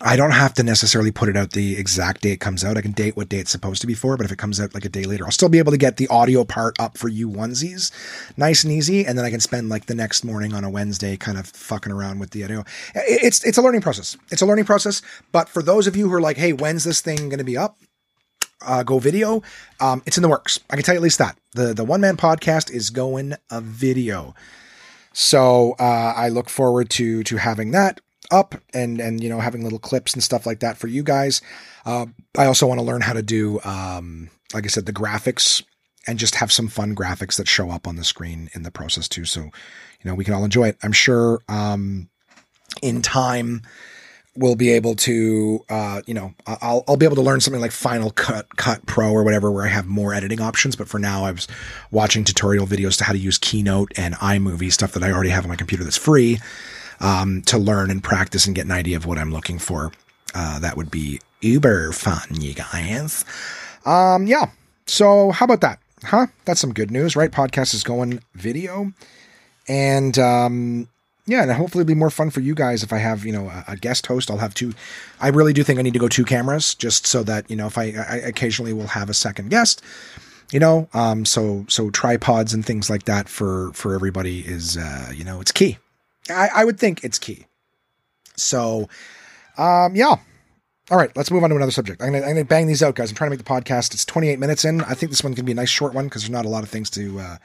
I 0.00 0.16
don't 0.16 0.32
have 0.32 0.54
to 0.54 0.64
necessarily 0.64 1.12
put 1.12 1.28
it 1.28 1.36
out 1.36 1.52
the 1.52 1.76
exact 1.76 2.22
day 2.22 2.32
it 2.32 2.40
comes 2.40 2.64
out. 2.64 2.76
I 2.76 2.80
can 2.80 2.90
date 2.90 3.16
what 3.16 3.28
day 3.28 3.38
it's 3.38 3.52
supposed 3.52 3.80
to 3.82 3.86
be 3.86 3.94
for, 3.94 4.16
but 4.16 4.26
if 4.26 4.32
it 4.32 4.38
comes 4.38 4.60
out 4.60 4.74
like 4.74 4.84
a 4.84 4.88
day 4.88 5.04
later, 5.04 5.24
I'll 5.24 5.30
still 5.30 5.48
be 5.48 5.60
able 5.60 5.70
to 5.70 5.78
get 5.78 5.98
the 5.98 6.08
audio 6.08 6.42
part 6.42 6.74
up 6.80 6.98
for 6.98 7.08
you 7.08 7.28
onesies, 7.28 7.92
nice 8.36 8.64
and 8.64 8.72
easy, 8.72 9.06
and 9.06 9.16
then 9.16 9.24
I 9.24 9.30
can 9.30 9.38
spend 9.38 9.68
like 9.68 9.86
the 9.86 9.94
next 9.94 10.24
morning 10.24 10.52
on 10.52 10.64
a 10.64 10.70
Wednesday 10.70 11.16
kind 11.16 11.38
of 11.38 11.46
fucking 11.46 11.92
around 11.92 12.18
with 12.18 12.30
the 12.30 12.42
audio. 12.42 12.64
It's 12.94 13.44
it's 13.44 13.56
a 13.56 13.62
learning 13.62 13.82
process. 13.82 14.16
It's 14.32 14.42
a 14.42 14.46
learning 14.46 14.64
process. 14.64 15.00
But 15.30 15.48
for 15.48 15.62
those 15.62 15.86
of 15.86 15.94
you 15.94 16.08
who 16.08 16.14
are 16.14 16.20
like, 16.20 16.38
hey, 16.38 16.52
when's 16.52 16.82
this 16.82 17.00
thing 17.00 17.28
going 17.28 17.38
to 17.38 17.44
be 17.44 17.56
up? 17.56 17.78
Uh, 18.66 18.82
go 18.82 18.98
video. 18.98 19.42
Um, 19.78 20.02
it's 20.06 20.16
in 20.16 20.22
the 20.22 20.28
works. 20.28 20.58
I 20.70 20.74
can 20.74 20.84
tell 20.84 20.94
you 20.94 20.98
at 20.98 21.04
least 21.04 21.18
that 21.18 21.38
the 21.52 21.72
the 21.72 21.84
one 21.84 22.00
man 22.00 22.16
podcast 22.16 22.68
is 22.68 22.90
going 22.90 23.34
a 23.48 23.60
video. 23.60 24.34
So 25.12 25.76
uh, 25.78 26.14
I 26.16 26.30
look 26.30 26.48
forward 26.48 26.90
to 26.90 27.22
to 27.22 27.36
having 27.36 27.70
that 27.70 28.00
up 28.34 28.54
and 28.74 29.00
and 29.00 29.22
you 29.22 29.28
know 29.28 29.40
having 29.40 29.62
little 29.62 29.78
clips 29.78 30.12
and 30.12 30.22
stuff 30.22 30.44
like 30.44 30.60
that 30.60 30.76
for 30.76 30.88
you 30.88 31.02
guys. 31.02 31.40
Uh, 31.86 32.06
I 32.36 32.46
also 32.46 32.66
want 32.66 32.80
to 32.80 32.84
learn 32.84 33.02
how 33.02 33.12
to 33.12 33.22
do, 33.22 33.60
um, 33.64 34.30
like 34.52 34.64
I 34.64 34.68
said, 34.68 34.86
the 34.86 34.92
graphics 34.92 35.62
and 36.06 36.18
just 36.18 36.34
have 36.34 36.52
some 36.52 36.68
fun 36.68 36.94
graphics 36.94 37.36
that 37.36 37.48
show 37.48 37.70
up 37.70 37.86
on 37.86 37.96
the 37.96 38.04
screen 38.04 38.50
in 38.52 38.62
the 38.62 38.70
process 38.70 39.08
too. 39.08 39.24
So 39.24 39.40
you 39.42 39.50
know 40.04 40.14
we 40.14 40.24
can 40.24 40.34
all 40.34 40.44
enjoy 40.44 40.68
it. 40.68 40.78
I'm 40.82 40.92
sure 40.92 41.40
um, 41.48 42.08
in 42.82 43.00
time 43.00 43.62
we'll 44.36 44.56
be 44.56 44.70
able 44.70 44.96
to, 44.96 45.60
uh, 45.70 46.02
you 46.06 46.14
know, 46.14 46.34
I'll, 46.46 46.82
I'll 46.88 46.96
be 46.96 47.06
able 47.06 47.16
to 47.16 47.22
learn 47.22 47.40
something 47.40 47.60
like 47.60 47.70
Final 47.70 48.10
Cut, 48.10 48.56
Cut 48.56 48.84
Pro 48.84 49.12
or 49.12 49.22
whatever, 49.22 49.50
where 49.50 49.64
I 49.64 49.68
have 49.68 49.86
more 49.86 50.12
editing 50.12 50.40
options. 50.40 50.74
But 50.74 50.88
for 50.88 50.98
now, 50.98 51.24
I 51.24 51.30
was 51.30 51.46
watching 51.92 52.24
tutorial 52.24 52.66
videos 52.66 52.98
to 52.98 53.04
how 53.04 53.12
to 53.12 53.18
use 53.18 53.38
Keynote 53.38 53.92
and 53.96 54.14
iMovie 54.16 54.72
stuff 54.72 54.92
that 54.92 55.04
I 55.04 55.12
already 55.12 55.30
have 55.30 55.44
on 55.44 55.50
my 55.50 55.56
computer 55.56 55.84
that's 55.84 55.96
free 55.96 56.40
um, 57.04 57.42
to 57.42 57.58
learn 57.58 57.90
and 57.90 58.02
practice 58.02 58.46
and 58.46 58.56
get 58.56 58.64
an 58.64 58.72
idea 58.72 58.96
of 58.96 59.04
what 59.04 59.18
I'm 59.18 59.30
looking 59.30 59.58
for. 59.58 59.92
Uh, 60.34 60.58
that 60.60 60.76
would 60.76 60.90
be 60.90 61.20
uber 61.42 61.92
fun, 61.92 62.40
you 62.40 62.54
guys. 62.54 63.24
Um, 63.84 64.26
yeah. 64.26 64.50
So 64.86 65.30
how 65.30 65.44
about 65.44 65.60
that? 65.60 65.78
Huh? 66.02 66.26
That's 66.46 66.60
some 66.60 66.72
good 66.72 66.90
news, 66.90 67.14
right? 67.14 67.30
Podcast 67.30 67.74
is 67.74 67.84
going 67.84 68.20
video. 68.34 68.92
And 69.68 70.18
um, 70.18 70.88
yeah, 71.26 71.42
and 71.42 71.52
hopefully 71.52 71.82
it'll 71.82 71.88
be 71.88 71.94
more 71.94 72.10
fun 72.10 72.30
for 72.30 72.40
you 72.40 72.54
guys 72.54 72.82
if 72.82 72.92
I 72.92 72.98
have, 72.98 73.24
you 73.24 73.32
know, 73.32 73.48
a, 73.48 73.64
a, 73.68 73.76
guest 73.76 74.06
host. 74.06 74.30
I'll 74.30 74.38
have 74.38 74.54
two. 74.54 74.72
I 75.20 75.28
really 75.28 75.52
do 75.52 75.62
think 75.62 75.78
I 75.78 75.82
need 75.82 75.92
to 75.92 75.98
go 75.98 76.08
two 76.08 76.24
cameras 76.24 76.74
just 76.74 77.06
so 77.06 77.22
that, 77.22 77.50
you 77.50 77.56
know, 77.56 77.66
if 77.66 77.76
I, 77.76 77.92
I 78.08 78.16
occasionally 78.24 78.72
will 78.72 78.88
have 78.88 79.10
a 79.10 79.14
second 79.14 79.50
guest, 79.50 79.82
you 80.52 80.60
know, 80.60 80.88
um, 80.94 81.24
so, 81.24 81.66
so 81.68 81.90
tripods 81.90 82.54
and 82.54 82.64
things 82.64 82.88
like 82.88 83.04
that 83.04 83.28
for, 83.28 83.72
for 83.74 83.94
everybody 83.94 84.40
is, 84.40 84.76
uh, 84.76 85.12
you 85.14 85.24
know, 85.24 85.40
it's 85.40 85.52
key. 85.52 85.78
I, 86.30 86.48
I 86.54 86.64
would 86.64 86.78
think 86.78 87.04
it's 87.04 87.18
key. 87.18 87.46
So, 88.36 88.88
um, 89.58 89.94
yeah. 89.94 90.16
All 90.90 90.98
right, 90.98 91.10
let's 91.16 91.30
move 91.30 91.42
on 91.42 91.50
to 91.50 91.56
another 91.56 91.72
subject. 91.72 92.02
I'm 92.02 92.12
gonna, 92.12 92.44
bang 92.44 92.66
these 92.66 92.82
out, 92.82 92.94
guys. 92.94 93.10
I'm 93.10 93.16
trying 93.16 93.30
to 93.30 93.36
make 93.36 93.44
the 93.44 93.50
podcast. 93.50 93.94
It's 93.94 94.04
28 94.04 94.38
minutes 94.38 94.66
in. 94.66 94.82
I 94.82 94.92
think 94.92 95.10
this 95.10 95.24
one's 95.24 95.36
gonna 95.36 95.46
be 95.46 95.52
a 95.52 95.54
nice 95.54 95.70
short 95.70 95.94
one 95.94 96.04
because 96.04 96.22
there's 96.22 96.30
not 96.30 96.44
a 96.44 96.50
lot 96.50 96.62
of 96.62 96.68
things 96.68 96.90
to 96.90 97.20
uh, 97.20 97.36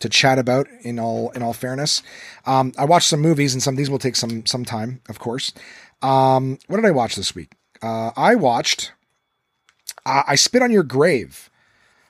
to 0.00 0.10
chat 0.10 0.38
about. 0.38 0.66
In 0.82 0.98
all 0.98 1.30
in 1.30 1.42
all 1.42 1.54
fairness, 1.54 2.02
um, 2.44 2.72
I 2.76 2.84
watched 2.84 3.08
some 3.08 3.20
movies, 3.20 3.54
and 3.54 3.62
some 3.62 3.74
of 3.74 3.78
these 3.78 3.88
will 3.88 3.98
take 3.98 4.16
some 4.16 4.44
some 4.44 4.66
time, 4.66 5.00
of 5.08 5.18
course. 5.18 5.54
Um, 6.02 6.58
what 6.66 6.76
did 6.76 6.84
I 6.84 6.90
watch 6.90 7.16
this 7.16 7.34
week? 7.34 7.52
Uh, 7.80 8.10
I 8.14 8.34
watched. 8.34 8.92
I 10.04 10.34
spit 10.34 10.62
on 10.62 10.72
your 10.72 10.82
grave. 10.82 11.48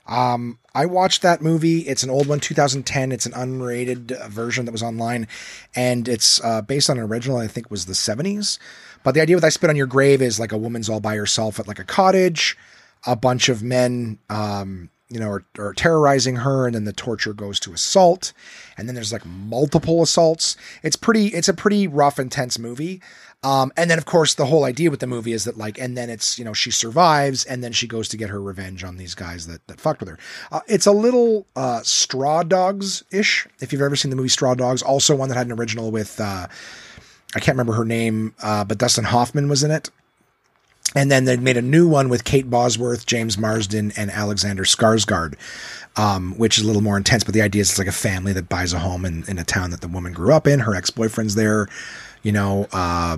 Um, 0.07 0.59
I 0.75 0.87
watched 0.87 1.23
that 1.23 1.43
movie. 1.43 1.81
It's 1.81 2.03
an 2.03 2.11
old 2.11 2.27
one, 2.27 2.41
2010. 2.41 3.13
It's 3.13 3.27
an 3.27 3.33
unrated 3.33 4.13
uh, 4.13 4.29
version 4.29 4.65
that 4.65 4.73
was 4.73 4.83
online, 4.83 5.29
and 5.75 6.09
it's 6.09 6.43
uh, 6.43 6.63
based 6.63 6.89
on 6.89 6.99
an 6.99 7.05
original. 7.05 7.37
I 7.37 7.47
think 7.47 7.71
was 7.71 7.87
the 7.87 7.93
70s. 7.93 8.59
But 9.03 9.13
the 9.13 9.21
idea 9.21 9.37
with 9.37 9.45
I 9.45 9.49
spit 9.49 9.71
on 9.71 9.77
your 9.77 9.87
grave 9.87 10.23
is 10.23 10.39
like 10.41 10.53
a 10.53 10.59
woman's 10.59 10.89
all 10.89 11.01
by 11.01 11.17
herself 11.17 11.59
at 11.59 11.69
like 11.69 11.79
a 11.79 11.85
cottage. 11.85 12.57
A 13.05 13.17
bunch 13.17 13.49
of 13.49 13.65
men, 13.65 14.19
um, 14.31 14.89
you 15.13 15.21
know, 15.21 15.29
are, 15.29 15.45
are 15.59 15.75
terrorizing 15.75 16.37
her, 16.37 16.67
and 16.67 16.75
then 16.75 16.85
the 16.85 16.93
torture 16.93 17.33
goes 17.33 17.61
to 17.61 17.73
assault, 17.73 18.33
and 18.77 18.89
then 18.89 18.95
there's 18.95 19.13
like 19.13 19.27
multiple 19.27 20.03
assaults. 20.03 20.57
It's 20.83 20.97
pretty. 20.97 21.29
It's 21.29 21.49
a 21.49 21.55
pretty 21.55 21.87
rough, 21.87 22.19
intense 22.19 22.59
movie. 22.59 23.01
Um, 23.45 23.73
and 23.77 23.91
then 23.91 23.99
of 23.99 24.05
course 24.05 24.35
the 24.35 24.47
whole 24.47 24.63
idea 24.63 24.89
with 24.89 25.01
the 25.01 25.07
movie 25.09 25.33
is 25.33 25.45
that 25.45 25.59
like, 25.59 25.77
and 25.77 25.97
then 25.97 26.09
it's 26.11 26.39
you 26.39 26.45
know 26.45 26.53
she 26.53 26.71
survives, 26.71 27.45
and 27.45 27.63
then 27.63 27.73
she 27.73 27.87
goes 27.89 28.09
to 28.09 28.17
get 28.17 28.31
her 28.31 28.41
revenge 28.41 28.85
on 28.85 28.97
these 28.97 29.15
guys 29.15 29.47
that 29.49 29.67
that 29.67 29.81
fucked 29.81 30.01
with 30.01 30.09
her. 30.09 30.19
Uh, 30.51 30.61
it's 30.69 30.87
a 30.87 30.93
little 30.93 31.47
uh, 31.57 31.83
Straw 31.83 32.43
Dogs 32.45 33.03
ish. 33.11 33.47
If 33.61 33.73
you've 33.73 33.83
ever 33.83 33.97
seen 33.97 34.11
the 34.11 34.17
movie 34.17 34.29
Straw 34.29 34.55
Dogs, 34.55 34.81
also 34.81 35.17
one 35.17 35.29
that 35.29 35.37
had 35.37 35.47
an 35.47 35.53
original 35.53 35.91
with 35.91 36.21
uh, 36.21 36.47
I 37.35 37.41
can't 37.41 37.57
remember 37.57 37.73
her 37.73 37.85
name, 37.85 38.35
uh, 38.43 38.65
but 38.65 38.79
Dustin 38.79 39.05
Hoffman 39.05 39.49
was 39.49 39.65
in 39.65 39.71
it. 39.71 39.91
And 40.95 41.11
then 41.11 41.25
they 41.25 41.37
made 41.37 41.57
a 41.57 41.63
new 41.63 41.89
one 41.89 42.09
with 42.09 42.25
Kate 42.25 42.51
Bosworth, 42.51 43.07
James 43.07 43.39
Marsden, 43.39 43.93
and 43.97 44.11
Alexander 44.11 44.65
Skarsgård, 44.65 45.35
um, 45.97 46.37
which 46.39 46.59
is 46.59 46.65
a 46.65 46.67
little 46.67 46.83
more 46.83 46.97
intense. 46.97 47.25
But 47.25 47.35
the 47.35 47.43
idea 47.43 47.63
is 47.63 47.71
it's 47.71 47.79
like 47.79 47.89
a 47.89 47.93
family 47.93 48.33
that 48.35 48.49
buys 48.49 48.73
a 48.73 48.79
home 48.79 49.05
in, 49.05 49.25
in 49.29 49.39
a 49.39 49.45
town 49.45 49.71
that 49.71 49.81
the 49.81 49.89
woman 49.89 50.13
grew 50.13 50.33
up 50.33 50.47
in. 50.47 50.61
Her 50.61 50.75
ex 50.75 50.91
boyfriend's 50.91 51.35
there, 51.35 51.69
you 52.23 52.33
know, 52.33 52.67
uh, 52.73 53.17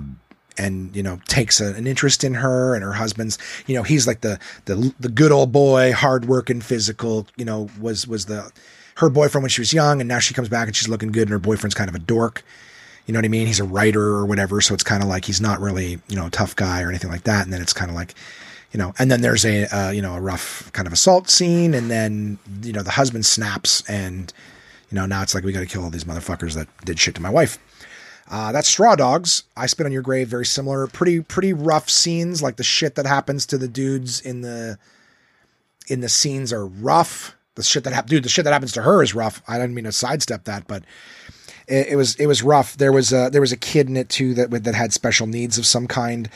and 0.57 0.95
you 0.95 1.03
know 1.03 1.19
takes 1.27 1.59
a, 1.59 1.73
an 1.73 1.85
interest 1.85 2.23
in 2.23 2.33
her 2.35 2.75
and 2.75 2.83
her 2.83 2.93
husband's. 2.93 3.37
You 3.67 3.75
know, 3.75 3.83
he's 3.83 4.07
like 4.07 4.21
the 4.21 4.39
the 4.65 4.93
the 4.99 5.09
good 5.09 5.31
old 5.31 5.51
boy, 5.51 5.91
hardworking, 5.93 6.61
physical. 6.61 7.27
You 7.35 7.45
know, 7.45 7.69
was 7.79 8.07
was 8.07 8.25
the 8.25 8.51
her 8.95 9.09
boyfriend 9.09 9.43
when 9.43 9.49
she 9.49 9.61
was 9.61 9.73
young, 9.73 9.99
and 9.99 10.07
now 10.07 10.19
she 10.19 10.33
comes 10.33 10.49
back 10.49 10.67
and 10.67 10.75
she's 10.75 10.87
looking 10.87 11.11
good, 11.11 11.23
and 11.23 11.31
her 11.31 11.39
boyfriend's 11.39 11.75
kind 11.75 11.89
of 11.89 11.95
a 11.95 11.99
dork. 11.99 12.43
You 13.05 13.13
know 13.13 13.19
what 13.19 13.25
I 13.25 13.29
mean? 13.29 13.47
He's 13.47 13.59
a 13.59 13.65
writer 13.65 14.01
or 14.01 14.25
whatever, 14.25 14.61
so 14.61 14.73
it's 14.73 14.83
kind 14.83 15.03
of 15.03 15.09
like 15.09 15.25
he's 15.25 15.41
not 15.41 15.59
really 15.59 15.99
you 16.07 16.15
know 16.15 16.27
a 16.27 16.31
tough 16.31 16.55
guy 16.55 16.81
or 16.81 16.89
anything 16.89 17.11
like 17.11 17.23
that. 17.23 17.43
And 17.43 17.53
then 17.53 17.61
it's 17.61 17.73
kind 17.73 17.89
of 17.89 17.95
like, 17.95 18.15
you 18.71 18.79
know, 18.79 18.93
and 18.97 19.11
then 19.11 19.21
there's 19.21 19.45
a 19.45 19.65
uh, 19.75 19.91
you 19.91 20.01
know 20.01 20.15
a 20.15 20.21
rough 20.21 20.71
kind 20.73 20.87
of 20.87 20.93
assault 20.93 21.29
scene, 21.29 21.73
and 21.73 21.89
then 21.89 22.39
you 22.63 22.73
know 22.73 22.81
the 22.81 22.91
husband 22.91 23.25
snaps, 23.25 23.83
and 23.87 24.33
you 24.89 24.95
know 24.95 25.05
now 25.05 25.21
it's 25.21 25.35
like 25.35 25.43
we 25.43 25.51
got 25.51 25.59
to 25.59 25.65
kill 25.65 25.83
all 25.83 25.89
these 25.89 26.03
motherfuckers 26.03 26.55
that 26.55 26.67
did 26.83 26.99
shit 26.99 27.15
to 27.15 27.21
my 27.21 27.29
wife. 27.29 27.59
Uh, 28.29 28.51
that's 28.51 28.67
Straw 28.67 28.95
Dogs. 28.95 29.43
I 29.55 29.67
Spit 29.67 29.85
on 29.85 29.91
Your 29.91 30.01
Grave. 30.01 30.27
Very 30.27 30.45
similar. 30.45 30.87
Pretty 30.87 31.21
pretty 31.21 31.53
rough 31.53 31.89
scenes. 31.89 32.41
Like 32.41 32.55
the 32.55 32.63
shit 32.63 32.95
that 32.95 33.05
happens 33.05 33.45
to 33.47 33.57
the 33.57 33.67
dudes 33.67 34.19
in 34.19 34.41
the 34.41 34.79
in 35.87 36.01
the 36.01 36.09
scenes 36.09 36.51
are 36.51 36.65
rough. 36.65 37.35
The 37.53 37.63
shit 37.63 37.83
that 37.83 37.93
happens, 37.93 38.09
dude. 38.09 38.23
The 38.23 38.29
shit 38.29 38.45
that 38.45 38.53
happens 38.53 38.71
to 38.73 38.81
her 38.81 39.03
is 39.03 39.13
rough. 39.13 39.43
I 39.47 39.57
didn't 39.57 39.75
mean 39.75 39.85
to 39.85 39.91
sidestep 39.91 40.45
that, 40.45 40.67
but 40.67 40.83
it, 41.67 41.87
it 41.89 41.95
was 41.95 42.15
it 42.15 42.27
was 42.27 42.43
rough. 42.43 42.77
There 42.77 42.91
was 42.91 43.11
a 43.11 43.29
there 43.29 43.41
was 43.41 43.51
a 43.51 43.57
kid 43.57 43.87
in 43.87 43.97
it 43.97 44.09
too 44.09 44.33
that 44.35 44.51
that 44.63 44.75
had 44.75 44.93
special 44.93 45.27
needs 45.27 45.57
of 45.57 45.65
some 45.65 45.87
kind, 45.87 46.29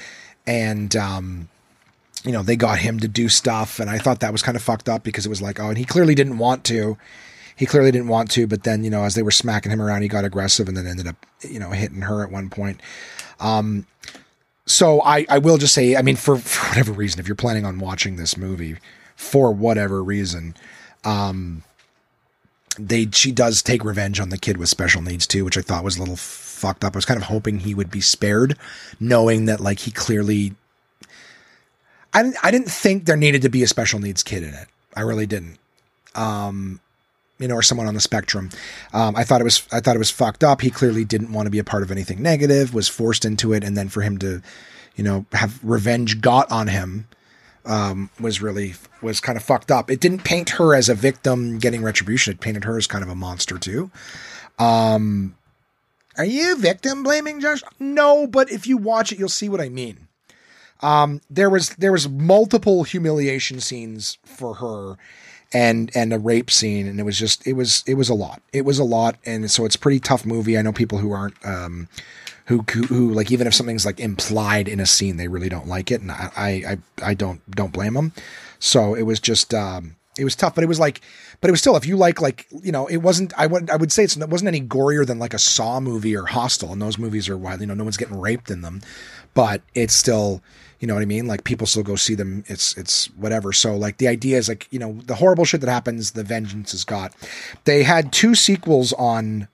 and 0.48 0.96
um, 0.96 1.50
you 2.24 2.32
know 2.32 2.44
they 2.44 2.56
got 2.56 2.80
him 2.80 3.00
to 3.00 3.08
do 3.08 3.30
stuff, 3.30 3.80
and 3.80 3.90
I 3.90 3.98
thought 3.98 4.20
that 4.22 4.32
was 4.32 4.42
kind 4.42 4.56
of 4.56 4.64
fucked 4.64 4.90
up 4.90 5.04
because 5.04 5.26
it 5.26 5.30
was 5.30 5.42
like 5.42 5.60
oh, 5.60 5.70
and 5.70 5.78
he 5.78 5.86
clearly 5.86 6.16
didn't 6.16 6.38
want 6.38 6.64
to. 6.66 6.98
He 7.56 7.66
clearly 7.66 7.92
didn't 7.92 8.08
want 8.08 8.32
to, 8.32 8.48
but 8.48 8.64
then 8.64 8.84
you 8.84 8.90
know 8.90 9.04
as 9.04 9.16
they 9.16 9.24
were 9.24 9.32
smacking 9.32 9.72
him 9.72 9.82
around, 9.82 10.02
he 10.02 10.08
got 10.08 10.26
aggressive 10.26 10.68
and 10.68 10.78
then 10.78 10.88
ended 10.88 11.08
up 11.08 11.26
you 11.42 11.60
know 11.60 11.72
hitting 11.72 12.02
her 12.02 12.24
at 12.24 12.32
one 12.32 12.50
point. 12.50 12.82
Um, 13.40 13.86
so 14.70 15.02
I, 15.02 15.26
I 15.30 15.40
will 15.40 15.58
just 15.58 15.74
say, 15.74 15.96
I 15.96 16.04
mean, 16.04 16.16
for, 16.16 16.38
for 16.38 16.68
whatever 16.68 16.92
reason, 16.92 17.20
if 17.20 17.28
you're 17.28 17.36
planning 17.36 17.66
on 17.66 17.80
watching 17.80 18.18
this 18.18 18.38
movie, 18.38 18.78
for 19.16 19.52
whatever 19.52 20.04
reason, 20.04 20.54
um, 21.04 21.64
they 22.80 23.08
she 23.12 23.32
does 23.32 23.62
take 23.62 23.84
revenge 23.84 24.20
on 24.20 24.30
the 24.30 24.38
kid 24.38 24.58
with 24.58 24.70
special 24.70 25.02
needs 25.02 25.28
too, 25.28 25.46
which 25.46 25.58
I 25.58 25.62
thought 25.62 25.84
was 25.84 25.98
a 25.98 26.00
little 26.00 26.16
fucked 26.16 26.84
up. 26.84 26.96
I 26.96 26.98
was 26.98 27.06
kind 27.06 27.20
of 27.20 27.28
hoping 27.28 27.60
he 27.60 27.76
would 27.76 27.92
be 27.92 28.02
spared, 28.02 28.58
knowing 29.00 29.46
that 29.46 29.60
like 29.60 29.80
he 29.80 29.92
clearly. 29.92 30.56
I 32.14 32.24
didn't. 32.24 32.38
I 32.44 32.52
didn't 32.52 32.72
think 32.72 33.06
there 33.06 33.18
needed 33.18 33.42
to 33.44 33.50
be 33.50 33.64
a 33.64 33.68
special 33.68 34.00
needs 34.00 34.24
kid 34.24 34.44
in 34.44 34.54
it. 34.54 34.68
I 34.96 35.02
really 35.02 35.28
didn't. 35.28 35.58
Um, 36.16 36.80
you 37.38 37.48
know, 37.48 37.56
or 37.56 37.62
someone 37.62 37.88
on 37.88 37.94
the 37.94 38.02
spectrum. 38.02 38.50
Um, 38.94 39.16
I 39.16 39.24
thought 39.24 39.42
it 39.42 39.46
was. 39.46 39.68
I 39.72 39.80
thought 39.80 39.96
it 39.96 40.00
was 40.00 40.12
fucked 40.12 40.44
up. 40.44 40.62
He 40.62 40.72
clearly 40.72 41.06
didn't 41.06 41.34
want 41.34 41.46
to 41.46 41.52
be 41.52 41.60
a 41.60 41.64
part 41.64 41.84
of 41.84 41.92
anything 41.92 42.22
negative. 42.22 42.74
Was 42.74 42.88
forced 42.88 43.26
into 43.26 43.54
it, 43.54 43.64
and 43.64 43.78
then 43.78 43.90
for 43.90 44.02
him 44.02 44.18
to, 44.20 44.42
you 44.96 45.04
know, 45.04 45.26
have 45.34 45.60
revenge 45.64 46.22
got 46.22 46.52
on 46.52 46.68
him 46.68 47.08
um, 47.66 48.10
was 48.20 48.42
really 48.42 48.76
was 49.02 49.20
kind 49.20 49.38
of 49.38 49.44
fucked 49.44 49.72
up. 49.72 49.90
It 49.90 50.00
didn't 50.00 50.24
paint 50.24 50.52
her 50.52 50.76
as 50.76 50.90
a 50.90 50.96
victim 50.96 51.60
getting 51.60 51.84
retribution. 51.84 52.34
It 52.34 52.40
painted 52.40 52.64
her 52.64 52.78
as 52.78 52.88
kind 52.88 53.04
of 53.04 53.10
a 53.10 53.16
monster 53.16 53.58
too. 53.58 53.92
Um, 54.58 55.36
are 56.18 56.26
you 56.26 56.58
victim 56.58 57.04
blaming 57.04 57.40
Josh? 57.40 57.62
No, 57.80 58.28
but 58.28 58.52
if 58.52 58.68
you 58.68 58.78
watch 58.78 59.12
it, 59.12 59.20
you'll 59.20 59.30
see 59.30 59.50
what 59.50 59.62
I 59.62 59.70
mean. 59.70 60.08
Um, 60.82 61.22
there 61.30 61.50
was 61.50 61.70
there 61.72 61.92
was 61.92 62.08
multiple 62.08 62.84
humiliation 62.84 63.60
scenes 63.60 64.18
for 64.24 64.56
her 64.56 64.98
and 65.54 65.92
and 65.96 66.14
a 66.14 66.20
rape 66.20 66.52
scene 66.52 66.88
and 66.88 67.00
it 67.00 67.04
was 67.04 67.18
just 67.18 67.46
it 67.48 67.54
was 67.54 67.84
it 67.88 67.96
was 67.96 68.08
a 68.08 68.14
lot 68.14 68.42
it 68.54 68.66
was 68.66 68.78
a 68.78 68.84
lot 68.84 69.18
and 69.26 69.50
so 69.50 69.66
it's 69.66 69.76
a 69.76 69.80
pretty 69.80 70.00
tough 70.00 70.24
movie 70.24 70.58
i 70.58 70.62
know 70.62 70.72
people 70.72 71.00
who 71.00 71.12
aren't 71.12 71.34
um 71.44 71.88
who, 72.50 72.66
who, 72.74 72.82
who 72.82 73.14
like 73.14 73.32
even 73.32 73.46
if 73.46 73.54
something's 73.54 73.86
like 73.86 74.00
implied 74.00 74.68
in 74.68 74.80
a 74.80 74.86
scene, 74.88 75.18
they 75.18 75.28
really 75.28 75.50
don't 75.50 75.68
like 75.68 75.92
it, 75.92 76.02
and 76.02 76.12
I 76.12 76.32
I 76.36 76.78
I 77.04 77.14
don't 77.14 77.40
don't 77.52 77.72
blame 77.72 77.94
them. 77.94 78.12
So 78.58 78.96
it 78.96 79.04
was 79.04 79.20
just 79.20 79.54
um, 79.54 79.96
it 80.18 80.24
was 80.24 80.36
tough, 80.36 80.56
but 80.56 80.64
it 80.64 80.68
was 80.68 80.80
like, 80.80 81.02
but 81.42 81.50
it 81.50 81.52
was 81.52 81.62
still 81.62 81.76
if 81.76 81.86
you 81.86 81.96
like 81.96 82.20
like 82.20 82.48
you 82.64 82.72
know 82.72 82.88
it 82.88 82.98
wasn't 82.98 83.34
I 83.38 83.46
would 83.46 83.70
I 83.70 83.76
would 83.76 83.92
say 83.92 84.04
it 84.04 84.18
wasn't 84.30 84.48
any 84.48 84.62
gorier 84.62 85.06
than 85.06 85.20
like 85.20 85.36
a 85.36 85.40
Saw 85.40 85.80
movie 85.80 86.18
or 86.18 86.26
Hostel, 86.26 86.74
and 86.74 86.82
those 86.82 86.98
movies 86.98 87.30
are 87.30 87.38
wild. 87.38 87.62
You 87.62 87.68
know, 87.68 87.76
no 87.76 87.84
one's 87.84 87.98
getting 87.98 88.20
raped 88.20 88.50
in 88.50 88.62
them, 88.62 88.82
but 89.36 89.62
it's 89.76 89.94
still 89.94 90.42
you 90.80 90.88
know 90.88 90.96
what 90.96 91.04
I 91.04 91.06
mean? 91.06 91.28
Like 91.28 91.44
people 91.44 91.68
still 91.68 91.84
go 91.84 91.96
see 91.96 92.16
them. 92.16 92.44
It's 92.48 92.76
it's 92.78 93.12
whatever. 93.12 93.54
So 93.54 93.78
like 93.78 93.98
the 93.98 94.08
idea 94.08 94.40
is 94.40 94.50
like 94.50 94.68
you 94.72 94.80
know 94.80 94.94
the 95.06 95.16
horrible 95.16 95.46
shit 95.46 95.62
that 95.62 95.70
happens, 95.70 96.12
the 96.12 96.24
vengeance 96.24 96.74
is 96.74 96.84
got. 96.84 97.14
They 97.66 97.84
had 97.84 98.12
two 98.12 98.34
sequels 98.34 98.92
on 98.94 99.48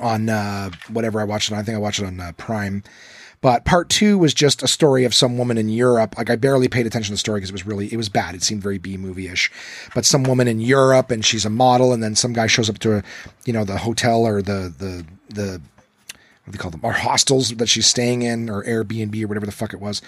on 0.00 0.28
uh, 0.28 0.70
whatever 0.88 1.20
I 1.20 1.24
watched 1.24 1.50
it. 1.50 1.54
On. 1.54 1.60
I 1.60 1.62
think 1.62 1.76
I 1.76 1.80
watched 1.80 2.00
it 2.00 2.06
on 2.06 2.20
uh, 2.20 2.32
Prime. 2.36 2.82
But 3.40 3.64
part 3.64 3.88
two 3.88 4.18
was 4.18 4.34
just 4.34 4.64
a 4.64 4.68
story 4.68 5.04
of 5.04 5.14
some 5.14 5.38
woman 5.38 5.58
in 5.58 5.68
Europe. 5.68 6.18
Like 6.18 6.28
I 6.28 6.36
barely 6.36 6.66
paid 6.66 6.86
attention 6.86 7.12
to 7.12 7.14
the 7.14 7.18
story 7.18 7.38
because 7.38 7.50
it 7.50 7.52
was 7.52 7.66
really 7.66 7.92
it 7.92 7.96
was 7.96 8.08
bad. 8.08 8.34
It 8.34 8.42
seemed 8.42 8.62
very 8.62 8.78
B 8.78 8.96
movie 8.96 9.28
ish. 9.28 9.50
But 9.94 10.04
some 10.04 10.24
woman 10.24 10.48
in 10.48 10.60
Europe 10.60 11.10
and 11.10 11.24
she's 11.24 11.44
a 11.44 11.50
model, 11.50 11.92
and 11.92 12.02
then 12.02 12.16
some 12.16 12.32
guy 12.32 12.48
shows 12.48 12.68
up 12.68 12.78
to 12.80 12.96
a, 12.96 13.02
you 13.44 13.52
know, 13.52 13.64
the 13.64 13.78
hotel 13.78 14.26
or 14.26 14.42
the 14.42 14.74
the 14.76 15.06
the 15.28 15.60
what 16.48 16.52
do 16.52 16.52
they 16.52 16.58
call 16.58 16.70
them? 16.70 16.80
Or 16.82 16.92
hostels 16.92 17.50
that 17.50 17.68
she's 17.68 17.86
staying 17.86 18.22
in 18.22 18.50
or 18.50 18.64
Airbnb 18.64 19.22
or 19.22 19.28
whatever 19.28 19.46
the 19.46 19.52
fuck 19.52 19.72
it 19.72 19.80
was. 19.80 20.02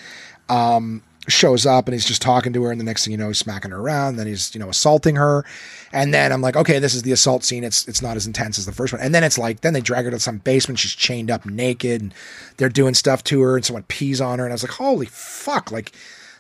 Um, 0.49 1.03
shows 1.33 1.67
up 1.67 1.87
and 1.87 1.95
he's 1.95 2.05
just 2.05 2.23
talking 2.23 2.53
to 2.53 2.63
her 2.65 2.71
and 2.71 2.81
the 2.81 2.85
next 2.85 3.05
thing 3.05 3.13
you 3.13 3.19
know 3.19 3.29
he's 3.29 3.39
smacking 3.39 3.71
her 3.71 3.79
around 3.79 4.17
then 4.17 4.27
he's 4.27 4.55
you 4.55 4.61
know 4.61 4.69
assaulting 4.69 5.17
her. 5.17 5.45
And 5.93 6.15
then 6.15 6.33
i'm 6.33 6.41
like 6.41 6.57
okay 6.57 6.79
this 6.79 6.95
is 6.95 7.03
the 7.03 7.13
assault 7.13 7.45
scene. 7.45 7.65
It's 7.65 7.87
it's 7.89 8.03
not 8.03 8.17
as 8.17 8.27
intense 8.27 8.59
as 8.59 8.67
the 8.67 8.73
first 8.73 8.93
one. 8.93 9.03
And 9.03 9.15
then 9.15 9.25
it's 9.25 9.39
like 9.39 9.61
then 9.61 9.73
they 9.73 9.81
drag 9.81 10.05
her 10.05 10.11
to 10.11 10.21
some 10.21 10.39
basement. 10.39 10.79
She's 10.79 10.95
chained 10.95 11.31
up 11.31 11.47
naked 11.47 12.01
and 12.01 12.15
they're 12.57 12.69
doing 12.69 12.95
stuff 12.95 13.25
to 13.25 13.41
her 13.43 13.57
and 13.57 13.65
someone 13.65 13.85
pees 13.85 14.21
on 14.21 14.39
her. 14.39 14.45
And 14.45 14.53
i 14.53 14.55
was 14.55 14.63
like 14.63 14.73
holy 14.73 15.07
fuck. 15.07 15.71
Like 15.71 15.93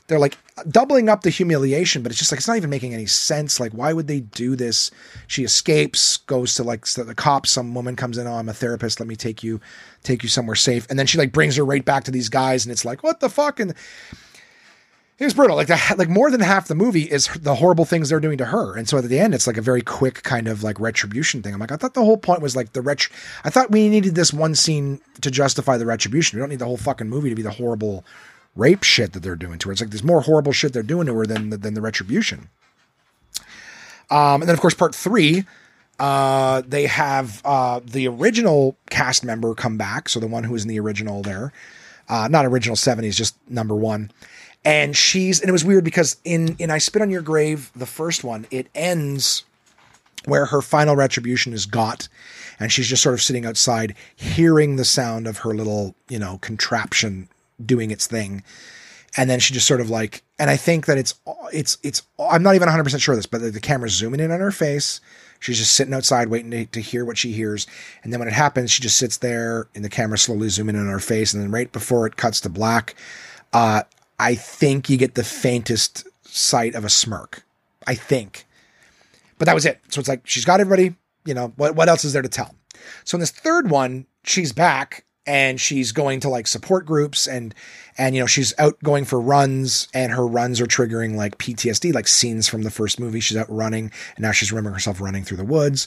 they're 0.06 0.18
like 0.18 0.38
doubling 0.68 1.08
up 1.08 1.22
the 1.22 1.30
humiliation 1.30 2.02
but 2.02 2.10
it's 2.10 2.18
just 2.18 2.32
like 2.32 2.38
it's 2.38 2.48
not 2.48 2.56
even 2.56 2.70
making 2.70 2.94
any 2.94 3.06
sense. 3.06 3.60
Like 3.60 3.72
why 3.72 3.92
would 3.92 4.06
they 4.06 4.20
do 4.20 4.56
this? 4.56 4.90
She 5.26 5.44
escapes 5.44 6.18
goes 6.18 6.54
to 6.54 6.64
like 6.64 6.86
the 6.86 7.14
cops. 7.14 7.50
Some 7.50 7.74
woman 7.74 7.96
comes 7.96 8.18
in 8.18 8.26
oh 8.26 8.34
i'm 8.34 8.48
a 8.48 8.54
therapist. 8.54 9.00
Let 9.00 9.08
me 9.08 9.16
take 9.16 9.42
you 9.42 9.60
take 10.02 10.22
you 10.22 10.28
somewhere 10.28 10.56
safe. 10.56 10.86
And 10.90 10.98
then 10.98 11.06
she 11.06 11.18
like 11.18 11.32
brings 11.32 11.56
her 11.56 11.64
right 11.64 11.84
back 11.84 12.04
to 12.04 12.10
these 12.10 12.28
guys 12.28 12.64
and 12.64 12.72
it's 12.72 12.84
like 12.84 13.02
what 13.02 13.20
the 13.20 13.28
fuck? 13.28 13.60
And 13.60 13.74
it 15.20 15.24
was 15.24 15.34
brutal. 15.34 15.56
Like 15.56 15.66
the, 15.66 15.94
like 15.98 16.08
more 16.08 16.30
than 16.30 16.40
half 16.40 16.66
the 16.66 16.74
movie 16.74 17.02
is 17.02 17.26
the 17.38 17.56
horrible 17.56 17.84
things 17.84 18.08
they're 18.08 18.20
doing 18.20 18.38
to 18.38 18.46
her, 18.46 18.74
and 18.74 18.88
so 18.88 18.96
at 18.96 19.04
the 19.04 19.18
end, 19.18 19.34
it's 19.34 19.46
like 19.46 19.58
a 19.58 19.62
very 19.62 19.82
quick 19.82 20.22
kind 20.22 20.48
of 20.48 20.62
like 20.62 20.80
retribution 20.80 21.42
thing. 21.42 21.52
I'm 21.52 21.60
like, 21.60 21.70
I 21.70 21.76
thought 21.76 21.92
the 21.92 22.04
whole 22.04 22.16
point 22.16 22.40
was 22.40 22.56
like 22.56 22.72
the 22.72 22.80
ret. 22.80 23.06
I 23.44 23.50
thought 23.50 23.70
we 23.70 23.90
needed 23.90 24.14
this 24.14 24.32
one 24.32 24.54
scene 24.54 25.02
to 25.20 25.30
justify 25.30 25.76
the 25.76 25.84
retribution. 25.84 26.38
We 26.38 26.40
don't 26.40 26.48
need 26.48 26.58
the 26.58 26.64
whole 26.64 26.78
fucking 26.78 27.10
movie 27.10 27.28
to 27.28 27.36
be 27.36 27.42
the 27.42 27.50
horrible 27.50 28.02
rape 28.56 28.82
shit 28.82 29.12
that 29.12 29.22
they're 29.22 29.36
doing 29.36 29.58
to 29.58 29.68
her. 29.68 29.72
It's 29.72 29.82
like 29.82 29.90
there's 29.90 30.02
more 30.02 30.22
horrible 30.22 30.52
shit 30.52 30.72
they're 30.72 30.82
doing 30.82 31.06
to 31.06 31.14
her 31.14 31.26
than 31.26 31.50
than 31.50 31.74
the 31.74 31.82
retribution. 31.82 32.48
Um, 34.08 34.40
and 34.40 34.44
then 34.44 34.54
of 34.54 34.60
course 34.60 34.74
part 34.74 34.94
three, 34.94 35.44
uh, 35.98 36.62
they 36.66 36.86
have 36.86 37.42
uh, 37.44 37.80
the 37.84 38.08
original 38.08 38.78
cast 38.88 39.22
member 39.22 39.54
come 39.54 39.76
back. 39.76 40.08
So 40.08 40.18
the 40.18 40.26
one 40.26 40.44
who 40.44 40.54
was 40.54 40.62
in 40.62 40.70
the 40.70 40.80
original 40.80 41.20
there, 41.20 41.52
uh, 42.08 42.26
not 42.28 42.46
original 42.46 42.74
70s, 42.74 43.14
just 43.14 43.36
number 43.50 43.76
one 43.76 44.10
and 44.64 44.96
she's 44.96 45.40
and 45.40 45.48
it 45.48 45.52
was 45.52 45.64
weird 45.64 45.84
because 45.84 46.16
in 46.24 46.56
in 46.58 46.70
I 46.70 46.78
Spit 46.78 47.02
on 47.02 47.10
Your 47.10 47.22
Grave, 47.22 47.70
the 47.74 47.86
first 47.86 48.24
one, 48.24 48.46
it 48.50 48.68
ends 48.74 49.44
where 50.26 50.46
her 50.46 50.60
final 50.60 50.96
retribution 50.96 51.52
is 51.52 51.66
got 51.66 52.08
and 52.60 52.70
she's 52.70 52.86
just 52.86 53.02
sort 53.02 53.14
of 53.14 53.22
sitting 53.22 53.46
outside 53.46 53.94
hearing 54.14 54.76
the 54.76 54.84
sound 54.84 55.26
of 55.26 55.38
her 55.38 55.54
little, 55.54 55.94
you 56.08 56.18
know, 56.18 56.38
contraption 56.42 57.28
doing 57.64 57.90
its 57.90 58.06
thing. 58.06 58.44
And 59.16 59.28
then 59.28 59.40
she 59.40 59.54
just 59.54 59.66
sort 59.66 59.80
of 59.80 59.90
like, 59.90 60.22
and 60.38 60.50
I 60.50 60.56
think 60.56 60.86
that 60.86 60.98
it's, 60.98 61.14
it's, 61.52 61.78
it's, 61.82 62.02
I'm 62.18 62.42
not 62.42 62.54
even 62.54 62.68
100% 62.68 63.00
sure 63.00 63.14
of 63.14 63.18
this, 63.18 63.26
but 63.26 63.40
the, 63.40 63.50
the 63.50 63.60
camera's 63.60 63.92
zooming 63.92 64.20
in 64.20 64.30
on 64.30 64.40
her 64.40 64.52
face. 64.52 65.00
She's 65.40 65.58
just 65.58 65.72
sitting 65.72 65.94
outside 65.94 66.28
waiting 66.28 66.50
to, 66.50 66.66
to 66.66 66.80
hear 66.80 67.04
what 67.04 67.18
she 67.18 67.32
hears. 67.32 67.66
And 68.04 68.12
then 68.12 68.20
when 68.20 68.28
it 68.28 68.34
happens, 68.34 68.70
she 68.70 68.82
just 68.82 68.98
sits 68.98 69.16
there 69.16 69.66
and 69.74 69.84
the 69.84 69.88
camera 69.88 70.18
slowly 70.18 70.50
zooming 70.50 70.76
in 70.76 70.82
on 70.82 70.88
her 70.88 71.00
face. 71.00 71.32
And 71.32 71.42
then 71.42 71.50
right 71.50 71.72
before 71.72 72.06
it 72.06 72.16
cuts 72.16 72.40
to 72.42 72.50
black, 72.50 72.94
uh, 73.52 73.82
I 74.20 74.34
think 74.34 74.90
you 74.90 74.98
get 74.98 75.14
the 75.14 75.24
faintest 75.24 76.06
sight 76.22 76.74
of 76.74 76.84
a 76.84 76.90
smirk. 76.90 77.42
I 77.86 77.94
think. 77.94 78.46
But 79.38 79.46
that 79.46 79.54
was 79.54 79.64
it. 79.64 79.80
So 79.88 79.98
it's 79.98 80.08
like 80.08 80.26
she's 80.26 80.44
got 80.44 80.60
everybody, 80.60 80.94
you 81.24 81.32
know, 81.32 81.54
what 81.56 81.74
what 81.74 81.88
else 81.88 82.04
is 82.04 82.12
there 82.12 82.20
to 82.20 82.28
tell? 82.28 82.54
So 83.04 83.16
in 83.16 83.20
this 83.20 83.30
third 83.30 83.70
one, 83.70 84.06
she's 84.22 84.52
back 84.52 85.06
and 85.26 85.60
she's 85.60 85.92
going 85.92 86.20
to 86.20 86.28
like 86.28 86.46
support 86.46 86.86
groups 86.86 87.26
and 87.26 87.54
and 87.98 88.14
you 88.14 88.20
know 88.20 88.26
she's 88.26 88.54
out 88.58 88.78
going 88.82 89.04
for 89.04 89.20
runs 89.20 89.88
and 89.92 90.12
her 90.12 90.26
runs 90.26 90.60
are 90.60 90.66
triggering 90.66 91.14
like 91.14 91.38
PTSD 91.38 91.92
like 91.92 92.08
scenes 92.08 92.48
from 92.48 92.62
the 92.62 92.70
first 92.70 92.98
movie. 92.98 93.20
She's 93.20 93.36
out 93.36 93.50
running 93.50 93.92
and 94.16 94.22
now 94.22 94.32
she's 94.32 94.50
remembering 94.50 94.74
herself 94.74 95.00
running 95.00 95.24
through 95.24 95.36
the 95.36 95.44
woods. 95.44 95.86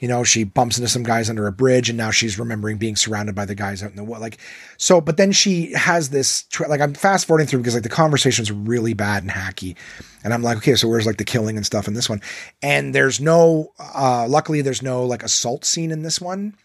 You 0.00 0.08
know 0.08 0.24
she 0.24 0.42
bumps 0.42 0.78
into 0.78 0.88
some 0.88 1.04
guys 1.04 1.30
under 1.30 1.46
a 1.46 1.52
bridge 1.52 1.88
and 1.88 1.96
now 1.96 2.10
she's 2.10 2.40
remembering 2.40 2.76
being 2.76 2.96
surrounded 2.96 3.36
by 3.36 3.44
the 3.44 3.54
guys 3.54 3.84
out 3.84 3.90
in 3.90 3.96
the 3.96 4.02
wood 4.02 4.20
like 4.20 4.38
so 4.76 5.00
but 5.00 5.16
then 5.16 5.30
she 5.30 5.72
has 5.74 6.10
this 6.10 6.44
like 6.68 6.80
I'm 6.80 6.94
fast 6.94 7.26
forwarding 7.26 7.46
through 7.46 7.60
because 7.60 7.74
like 7.74 7.84
the 7.84 7.88
conversation's 7.88 8.50
really 8.50 8.94
bad 8.94 9.22
and 9.22 9.30
hacky 9.30 9.76
and 10.24 10.34
I'm 10.34 10.42
like 10.42 10.56
okay 10.56 10.74
so 10.74 10.88
where's 10.88 11.06
like 11.06 11.18
the 11.18 11.24
killing 11.24 11.56
and 11.56 11.64
stuff 11.64 11.86
in 11.86 11.94
this 11.94 12.10
one? 12.10 12.20
And 12.62 12.92
there's 12.92 13.20
no 13.20 13.72
uh 13.78 14.26
luckily 14.28 14.60
there's 14.60 14.82
no 14.82 15.06
like 15.06 15.22
assault 15.22 15.64
scene 15.64 15.92
in 15.92 16.02
this 16.02 16.20
one 16.20 16.56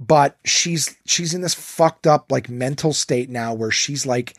but 0.00 0.38
she's 0.44 0.96
she's 1.06 1.34
in 1.34 1.42
this 1.42 1.54
fucked 1.54 2.06
up 2.06 2.32
like 2.32 2.48
mental 2.48 2.92
state 2.92 3.28
now 3.28 3.52
where 3.54 3.70
she's 3.70 4.06
like 4.06 4.34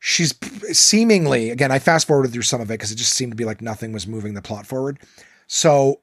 she's 0.00 0.34
seemingly 0.72 1.50
again 1.50 1.70
i 1.70 1.78
fast 1.78 2.06
forwarded 2.06 2.32
through 2.32 2.42
some 2.42 2.60
of 2.60 2.70
it 2.70 2.74
because 2.74 2.90
it 2.90 2.96
just 2.96 3.12
seemed 3.12 3.30
to 3.32 3.36
be 3.36 3.44
like 3.44 3.60
nothing 3.60 3.92
was 3.92 4.06
moving 4.06 4.34
the 4.34 4.42
plot 4.42 4.66
forward. 4.66 4.98
So 5.46 6.00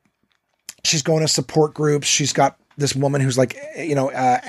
she's 0.84 1.01
going 1.01 1.22
to 1.22 1.28
support 1.28 1.74
groups. 1.74 2.07
She's 2.07 2.34
got 2.34 2.57
this 2.78 2.95
woman 2.95 3.22
who's 3.22 3.38
like 3.38 3.55
you 3.78 3.95
know 3.95 4.12
uh, 4.12 4.39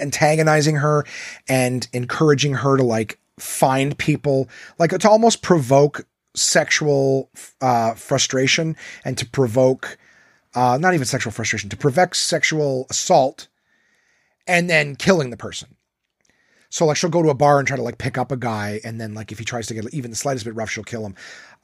antagonizing 0.00 0.76
her 0.76 1.04
and 1.48 1.88
encouraging 1.92 2.54
her 2.54 2.76
to 2.76 2.82
like 2.82 3.18
find 3.38 3.96
people 3.98 4.48
like 4.78 4.90
to 4.90 5.08
almost 5.08 5.42
provoke 5.42 6.06
sexual 6.34 7.30
uh, 7.60 7.94
frustration 7.94 8.76
and 9.04 9.18
to 9.18 9.26
provoke 9.26 9.98
uh, 10.54 10.78
not 10.80 10.94
even 10.94 11.06
sexual 11.06 11.32
frustration 11.32 11.70
to 11.70 11.76
provoke 11.76 12.14
sexual 12.14 12.86
assault 12.90 13.48
and 14.46 14.68
then 14.68 14.96
killing 14.96 15.30
the 15.30 15.36
person. 15.36 15.76
So 16.70 16.86
like 16.86 16.96
she'll 16.96 17.10
go 17.10 17.22
to 17.22 17.30
a 17.30 17.34
bar 17.34 17.58
and 17.58 17.66
try 17.66 17.76
to 17.76 17.82
like 17.82 17.98
pick 17.98 18.16
up 18.16 18.30
a 18.30 18.36
guy, 18.36 18.80
and 18.84 19.00
then 19.00 19.12
like 19.12 19.32
if 19.32 19.38
he 19.38 19.44
tries 19.44 19.66
to 19.66 19.74
get 19.74 19.92
even 19.92 20.10
the 20.10 20.16
slightest 20.16 20.44
bit 20.44 20.54
rough, 20.54 20.70
she'll 20.70 20.84
kill 20.84 21.04
him. 21.04 21.16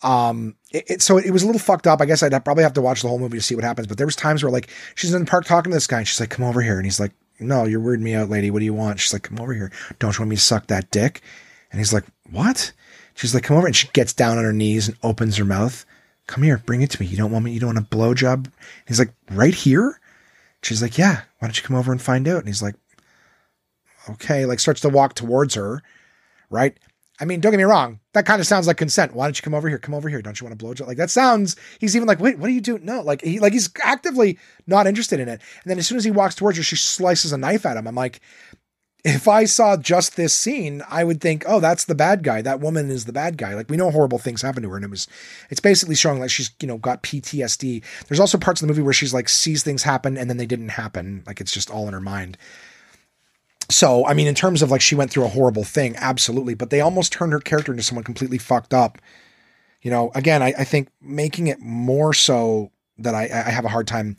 Um, 0.03 0.57
it, 0.73 0.91
it, 0.91 1.03
so 1.03 1.17
it 1.17 1.31
was 1.31 1.43
a 1.43 1.47
little 1.47 1.61
fucked 1.61 1.87
up. 1.87 2.01
I 2.01 2.07
guess 2.07 2.23
I'd 2.23 2.45
probably 2.45 2.65
have 2.65 2.75
to 2.75 2.83
watch 2.83 3.03
the 3.03 3.09
whole 3.09 3.21
movie 3.21 3.39
to 3.39 3.43
see 3.43 3.55
what 3.55 3.65
happens. 3.65 3.87
But 3.87 3.99
there 3.99 4.07
was 4.07 4.17
times 4.17 4.43
where 4.43 4.53
like 4.53 4.69
she's 4.97 5.15
in 5.15 5.25
the 5.25 5.31
park 5.31 5.45
talking 5.47 5.71
to 5.71 5.77
this 5.77 5.87
guy, 5.87 5.99
and 5.99 6.09
she's 6.09 6.19
like, 6.19 6.31
"Come 6.31 6.45
over 6.45 6.61
here," 6.61 6.77
and 6.77 6.85
he's 6.85 6.99
like, 6.99 7.13
"No, 7.39 7.65
you're 7.65 7.81
weirding 7.81 8.03
me 8.03 8.15
out, 8.15 8.29
lady. 8.29 8.51
What 8.51 8.59
do 8.59 8.65
you 8.65 8.75
want?" 8.75 8.99
She's 8.99 9.13
like, 9.13 9.23
"Come 9.23 9.41
over 9.41 9.55
here. 9.55 9.71
Don't 10.01 10.17
you 10.19 10.23
want 10.23 10.31
me 10.31 10.37
to 10.37 10.43
suck 10.43 10.67
that 10.67 10.91
dick?" 10.91 11.23
And 11.71 11.79
he's 11.79 11.93
like, 11.93 12.05
"What?" 12.31 12.73
She's 13.15 13.33
like, 13.33 13.45
"Come 13.45 13.57
over," 13.57 13.67
and 13.67 13.77
she 13.77 13.89
gets 13.93 14.13
down 14.13 14.39
on 14.39 14.45
her 14.45 14.53
knees 14.53 14.89
and 14.89 14.97
opens 15.05 15.37
her 15.37 15.45
mouth. 15.45 15.87
Come 16.27 16.43
here, 16.43 16.59
bring 16.67 16.83
it 16.83 16.91
to 16.91 17.01
me. 17.01 17.07
You 17.07 17.17
don't 17.17 17.31
want 17.31 17.45
me. 17.45 17.53
You 17.53 17.61
don't 17.61 17.75
want 17.77 17.87
a 17.87 17.97
blowjob. 17.97 18.51
He's 18.89 18.99
like, 18.99 19.13
"Right 19.31 19.55
here." 19.55 20.01
She's 20.67 20.83
like, 20.83 20.99
"Yeah. 20.99 21.23
Why 21.39 21.49
don't 21.49 21.57
you 21.57 21.63
come 21.63 21.77
over 21.77 21.93
and 21.93 22.03
find 22.03 22.27
out?" 22.29 22.39
And 22.39 22.49
he's 22.49 22.63
like, 22.63 22.75
okay, 24.09 24.47
like 24.47 24.61
starts 24.61 24.81
to 24.83 24.89
walk 24.89 25.15
towards 25.15 25.55
her, 25.55 25.83
right? 26.51 26.77
I 27.19 27.25
mean, 27.25 27.41
don't 27.41 27.53
get 27.53 27.59
me 27.59 27.65
wrong. 27.65 28.01
That 28.13 28.27
kind 28.27 28.41
of 28.41 28.47
sounds 28.47 28.67
like 28.67 28.77
consent. 28.77 29.15
Why 29.15 29.27
don't 29.27 29.39
you 29.39 29.43
come 29.43 29.55
over 29.55 29.69
here? 29.71 29.79
Come 29.79 29.95
over 29.95 30.09
here. 30.09 30.21
Don't 30.21 30.39
you 30.39 30.45
want 30.45 30.59
to 30.59 30.63
blow 30.63 30.75
job? 30.75 30.87
Like 30.87 30.99
that 30.99 31.11
sounds. 31.11 31.57
He's 31.81 31.97
even 31.97 32.07
like, 32.07 32.21
wait, 32.21 32.39
what 32.39 32.51
are 32.51 32.53
you 32.53 32.61
doing? 32.61 32.85
No, 32.85 33.01
like 33.01 33.23
he 33.23 33.41
like 33.41 33.55
he's 33.55 33.71
actively 33.83 34.39
not 34.67 34.87
interested 34.87 35.19
in 35.19 35.29
it. 35.29 35.41
And 35.63 35.71
then 35.71 35.79
as 35.79 35.87
soon 35.87 35.97
as 35.97 36.05
he 36.05 36.11
walks 36.11 36.35
towards 36.35 36.59
her, 36.59 36.65
she 36.65 36.77
slices 36.77 37.33
a 37.33 37.39
knife 37.39 37.65
at 37.65 37.77
him. 37.77 37.87
I'm 37.87 37.95
like, 37.95 38.21
if 39.07 39.29
I 39.29 39.45
saw 39.45 39.77
just 39.77 40.17
this 40.17 40.35
scene, 40.35 40.83
I 40.91 41.05
would 41.05 41.21
think, 41.21 41.45
oh, 41.47 41.61
that's 41.61 41.85
the 41.85 41.95
bad 41.95 42.25
guy. 42.25 42.43
That 42.43 42.59
woman 42.59 42.91
is 42.91 43.05
the 43.05 43.13
bad 43.13 43.39
guy. 43.39 43.55
Like 43.55 43.71
we 43.71 43.77
know 43.77 43.93
horrible 43.93 44.19
things 44.19 44.43
happen 44.43 44.65
to 44.65 44.71
her, 44.71 44.77
and 44.77 44.85
it 44.85 44.91
was, 44.91 45.07
it's 45.49 45.61
basically 45.61 45.95
showing 45.95 46.19
like 46.19 46.31
she's 46.31 46.51
you 46.61 46.67
know 46.67 46.77
got 46.77 47.05
PTSD. 47.05 47.85
There's 48.09 48.19
also 48.19 48.37
parts 48.37 48.61
of 48.61 48.67
the 48.67 48.73
movie 48.73 48.83
where 48.83 48.93
she's 48.93 49.15
like 49.15 49.29
sees 49.29 49.63
things 49.63 49.85
happen 49.85 50.17
and 50.17 50.29
then 50.29 50.39
they 50.39 50.47
didn't 50.47 50.71
happen. 50.71 51.23
Like 51.25 51.41
it's 51.41 51.53
just 51.53 51.71
all 51.71 51.87
in 51.87 51.95
her 51.95 52.01
mind. 52.01 52.37
So, 53.71 54.05
I 54.07 54.15
mean, 54.15 54.27
in 54.27 54.35
terms 54.35 54.61
of 54.61 54.73
like 54.73 54.81
she 54.81 54.97
went 54.97 55.13
through 55.13 55.25
a 55.25 55.29
horrible 55.29 55.65
thing, 55.65 55.95
absolutely, 55.99 56.55
but 56.55 56.71
they 56.71 56.81
almost 56.81 57.13
turned 57.13 57.33
her 57.33 57.41
character 57.41 57.73
into 57.73 57.85
someone 57.85 58.05
completely 58.05 58.39
fucked 58.39 58.75
up. 58.75 58.99
You 59.83 59.93
know, 59.93 60.11
again, 60.17 60.43
I, 60.43 60.53
I 60.59 60.65
think 60.65 60.89
making 61.01 61.47
it 61.47 61.61
more 61.61 62.13
so 62.13 62.73
that 62.99 63.15
I, 63.15 63.25
I 63.25 63.51
have 63.51 63.65
a 63.65 63.69
hard 63.69 63.87
time. 63.87 64.17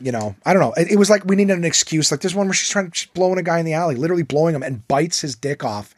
You 0.00 0.12
know, 0.12 0.36
I 0.44 0.52
don't 0.52 0.60
know. 0.60 0.72
It, 0.74 0.92
it 0.92 0.98
was 0.98 1.08
like 1.08 1.24
we 1.24 1.36
needed 1.36 1.56
an 1.56 1.64
excuse. 1.64 2.10
Like 2.10 2.20
there's 2.20 2.34
one 2.34 2.46
where 2.46 2.54
she's 2.54 2.68
trying, 2.68 2.90
to 2.90 2.94
she's 2.94 3.10
blowing 3.10 3.38
a 3.38 3.42
guy 3.42 3.58
in 3.58 3.64
the 3.64 3.72
alley, 3.72 3.94
literally 3.94 4.22
blowing 4.22 4.54
him, 4.54 4.62
and 4.62 4.86
bites 4.88 5.20
his 5.20 5.34
dick 5.34 5.64
off, 5.64 5.94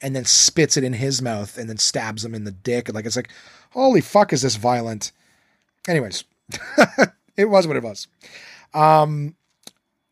and 0.00 0.16
then 0.16 0.24
spits 0.24 0.76
it 0.76 0.84
in 0.84 0.94
his 0.94 1.20
mouth, 1.20 1.58
and 1.58 1.68
then 1.68 1.76
stabs 1.76 2.24
him 2.24 2.34
in 2.34 2.44
the 2.44 2.52
dick. 2.52 2.92
Like 2.92 3.04
it's 3.04 3.16
like, 3.16 3.30
holy 3.70 4.00
fuck, 4.00 4.32
is 4.32 4.42
this 4.42 4.56
violent? 4.56 5.12
Anyways, 5.86 6.24
it 7.36 7.48
was 7.48 7.66
what 7.66 7.76
it 7.76 7.82
was. 7.82 8.06
Um. 8.74 9.36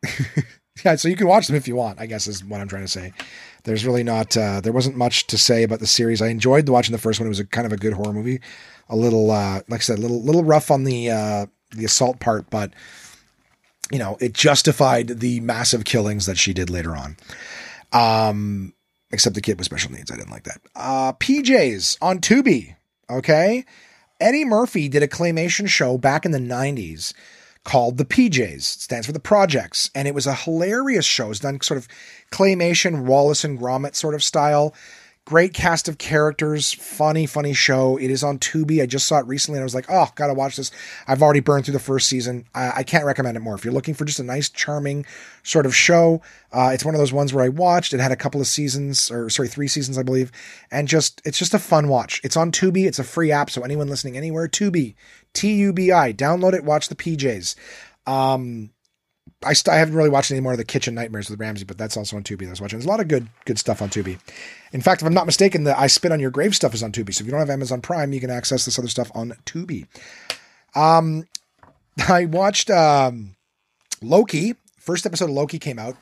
yeah, 0.84 0.96
so 0.96 1.08
you 1.08 1.16
can 1.16 1.26
watch 1.26 1.46
them 1.46 1.56
if 1.56 1.68
you 1.68 1.76
want. 1.76 2.00
I 2.00 2.06
guess 2.06 2.26
is 2.26 2.44
what 2.44 2.60
I'm 2.60 2.68
trying 2.68 2.84
to 2.84 2.88
say. 2.88 3.12
There's 3.64 3.84
really 3.84 4.02
not 4.02 4.36
uh, 4.36 4.60
there 4.60 4.72
wasn't 4.72 4.96
much 4.96 5.26
to 5.28 5.38
say 5.38 5.62
about 5.62 5.80
the 5.80 5.86
series. 5.86 6.22
I 6.22 6.28
enjoyed 6.28 6.68
watching 6.68 6.92
the 6.92 6.98
first 6.98 7.20
one. 7.20 7.26
It 7.26 7.30
was 7.30 7.40
a 7.40 7.46
kind 7.46 7.66
of 7.66 7.72
a 7.72 7.76
good 7.76 7.92
horror 7.92 8.12
movie. 8.12 8.40
A 8.88 8.96
little 8.96 9.30
uh, 9.30 9.60
like 9.68 9.80
I 9.80 9.82
said, 9.82 9.98
a 9.98 10.02
little 10.02 10.22
little 10.22 10.44
rough 10.44 10.70
on 10.70 10.84
the 10.84 11.10
uh, 11.10 11.46
the 11.72 11.84
assault 11.84 12.20
part, 12.20 12.48
but 12.50 12.72
you 13.90 13.98
know 13.98 14.16
it 14.20 14.32
justified 14.32 15.20
the 15.20 15.40
massive 15.40 15.84
killings 15.84 16.26
that 16.26 16.38
she 16.38 16.52
did 16.52 16.70
later 16.70 16.96
on. 16.96 17.16
Um, 17.92 18.74
except 19.10 19.34
the 19.34 19.40
kid 19.40 19.58
with 19.58 19.66
special 19.66 19.90
needs. 19.92 20.10
I 20.10 20.16
didn't 20.16 20.30
like 20.30 20.44
that. 20.44 20.60
Uh, 20.74 21.12
PJs 21.14 21.98
on 22.00 22.20
Tubi. 22.20 22.76
Okay, 23.08 23.64
Eddie 24.20 24.44
Murphy 24.44 24.88
did 24.88 25.02
a 25.02 25.08
claymation 25.08 25.68
show 25.68 25.98
back 25.98 26.24
in 26.24 26.30
the 26.30 26.38
'90s 26.38 27.12
called 27.64 27.98
The 27.98 28.04
PJs. 28.04 28.54
It 28.54 28.62
stands 28.62 29.06
for 29.06 29.12
The 29.12 29.20
Projects. 29.20 29.90
And 29.94 30.08
it 30.08 30.14
was 30.14 30.26
a 30.26 30.34
hilarious 30.34 31.04
show. 31.04 31.30
It's 31.30 31.40
done 31.40 31.60
sort 31.60 31.78
of 31.78 31.88
claymation, 32.32 33.04
Wallace 33.04 33.44
and 33.44 33.58
Gromit 33.58 33.94
sort 33.94 34.14
of 34.14 34.24
style. 34.24 34.74
Great 35.30 35.54
cast 35.54 35.86
of 35.86 35.96
characters, 35.96 36.72
funny, 36.72 37.24
funny 37.24 37.52
show. 37.52 37.96
It 37.96 38.10
is 38.10 38.24
on 38.24 38.40
Tubi. 38.40 38.82
I 38.82 38.86
just 38.86 39.06
saw 39.06 39.20
it 39.20 39.26
recently 39.26 39.58
and 39.58 39.62
I 39.62 39.64
was 39.64 39.76
like, 39.76 39.86
oh, 39.88 40.08
gotta 40.16 40.34
watch 40.34 40.56
this. 40.56 40.72
I've 41.06 41.22
already 41.22 41.38
burned 41.38 41.64
through 41.64 41.74
the 41.74 41.78
first 41.78 42.08
season. 42.08 42.46
I, 42.52 42.72
I 42.78 42.82
can't 42.82 43.04
recommend 43.04 43.36
it 43.36 43.40
more. 43.40 43.54
If 43.54 43.64
you're 43.64 43.72
looking 43.72 43.94
for 43.94 44.04
just 44.04 44.18
a 44.18 44.24
nice, 44.24 44.48
charming 44.48 45.06
sort 45.44 45.66
of 45.66 45.72
show, 45.72 46.20
uh, 46.50 46.70
it's 46.74 46.84
one 46.84 46.96
of 46.96 46.98
those 46.98 47.12
ones 47.12 47.32
where 47.32 47.44
I 47.44 47.48
watched. 47.48 47.94
It 47.94 48.00
had 48.00 48.10
a 48.10 48.16
couple 48.16 48.40
of 48.40 48.48
seasons, 48.48 49.08
or 49.08 49.30
sorry, 49.30 49.46
three 49.46 49.68
seasons, 49.68 49.98
I 49.98 50.02
believe. 50.02 50.32
And 50.72 50.88
just, 50.88 51.22
it's 51.24 51.38
just 51.38 51.54
a 51.54 51.60
fun 51.60 51.86
watch. 51.86 52.20
It's 52.24 52.36
on 52.36 52.50
Tubi. 52.50 52.86
It's 52.86 52.98
a 52.98 53.04
free 53.04 53.30
app. 53.30 53.50
So 53.50 53.62
anyone 53.62 53.86
listening 53.86 54.16
anywhere, 54.16 54.48
Tubi, 54.48 54.96
T 55.32 55.54
U 55.58 55.72
B 55.72 55.92
I, 55.92 56.12
download 56.12 56.54
it, 56.54 56.64
watch 56.64 56.88
the 56.88 56.96
PJs. 56.96 57.54
Um, 58.04 58.70
I, 59.42 59.54
st- 59.54 59.74
I 59.74 59.78
haven't 59.78 59.94
really 59.94 60.10
watched 60.10 60.30
any 60.30 60.40
more 60.40 60.52
of 60.52 60.58
the 60.58 60.64
Kitchen 60.64 60.94
Nightmares 60.94 61.30
with 61.30 61.40
Ramsay, 61.40 61.64
but 61.64 61.78
that's 61.78 61.96
also 61.96 62.16
on 62.16 62.22
Tubi. 62.22 62.46
I 62.46 62.50
was 62.50 62.60
watching. 62.60 62.78
There's 62.78 62.86
a 62.86 62.90
lot 62.90 63.00
of 63.00 63.08
good 63.08 63.28
good 63.46 63.58
stuff 63.58 63.80
on 63.80 63.88
Tubi. 63.88 64.18
In 64.72 64.82
fact, 64.82 65.00
if 65.00 65.06
I'm 65.06 65.14
not 65.14 65.26
mistaken, 65.26 65.64
the 65.64 65.78
I 65.78 65.86
Spit 65.86 66.12
on 66.12 66.20
Your 66.20 66.30
Grave 66.30 66.54
stuff 66.54 66.74
is 66.74 66.82
on 66.82 66.92
Tubi. 66.92 67.14
So 67.14 67.22
if 67.22 67.26
you 67.26 67.30
don't 67.30 67.40
have 67.40 67.50
Amazon 67.50 67.80
Prime, 67.80 68.12
you 68.12 68.20
can 68.20 68.30
access 68.30 68.64
this 68.64 68.78
other 68.78 68.88
stuff 68.88 69.10
on 69.14 69.32
Tubi. 69.46 69.86
Um, 70.74 71.26
I 72.08 72.26
watched 72.26 72.70
um, 72.70 73.36
Loki. 74.02 74.56
First 74.78 75.06
episode 75.06 75.26
of 75.26 75.30
Loki 75.30 75.58
came 75.58 75.78
out, 75.78 75.96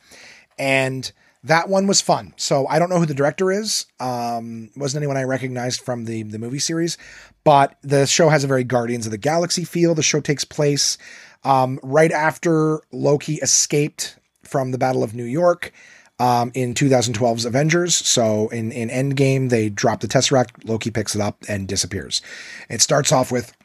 and 0.58 1.10
that 1.44 1.68
one 1.68 1.86
was 1.86 2.00
fun. 2.00 2.34
So 2.36 2.66
I 2.66 2.78
don't 2.78 2.90
know 2.90 2.98
who 2.98 3.06
the 3.06 3.14
director 3.14 3.52
is. 3.52 3.86
Um, 4.00 4.70
wasn't 4.76 5.02
anyone 5.02 5.16
I 5.16 5.22
recognized 5.24 5.80
from 5.80 6.06
the 6.06 6.24
the 6.24 6.38
movie 6.40 6.58
series, 6.58 6.98
but 7.44 7.76
the 7.82 8.06
show 8.06 8.28
has 8.28 8.42
a 8.42 8.48
very 8.48 8.64
Guardians 8.64 9.06
of 9.06 9.12
the 9.12 9.18
Galaxy 9.18 9.64
feel. 9.64 9.94
The 9.94 10.02
show 10.02 10.20
takes 10.20 10.44
place 10.44 10.98
um, 11.44 11.78
right 11.82 12.12
after 12.12 12.80
Loki 12.92 13.34
escaped 13.34 14.18
from 14.42 14.70
the 14.70 14.78
Battle 14.78 15.02
of 15.02 15.14
New 15.14 15.24
York 15.24 15.72
um, 16.18 16.50
in 16.54 16.74
2012's 16.74 17.44
Avengers. 17.44 17.94
So 17.94 18.48
in, 18.48 18.72
in 18.72 18.88
Endgame, 18.88 19.50
they 19.50 19.68
drop 19.68 20.00
the 20.00 20.08
Tesseract, 20.08 20.68
Loki 20.68 20.90
picks 20.90 21.14
it 21.14 21.20
up 21.20 21.44
and 21.48 21.68
disappears. 21.68 22.22
It 22.68 22.80
starts 22.80 23.12
off 23.12 23.30
with, 23.30 23.56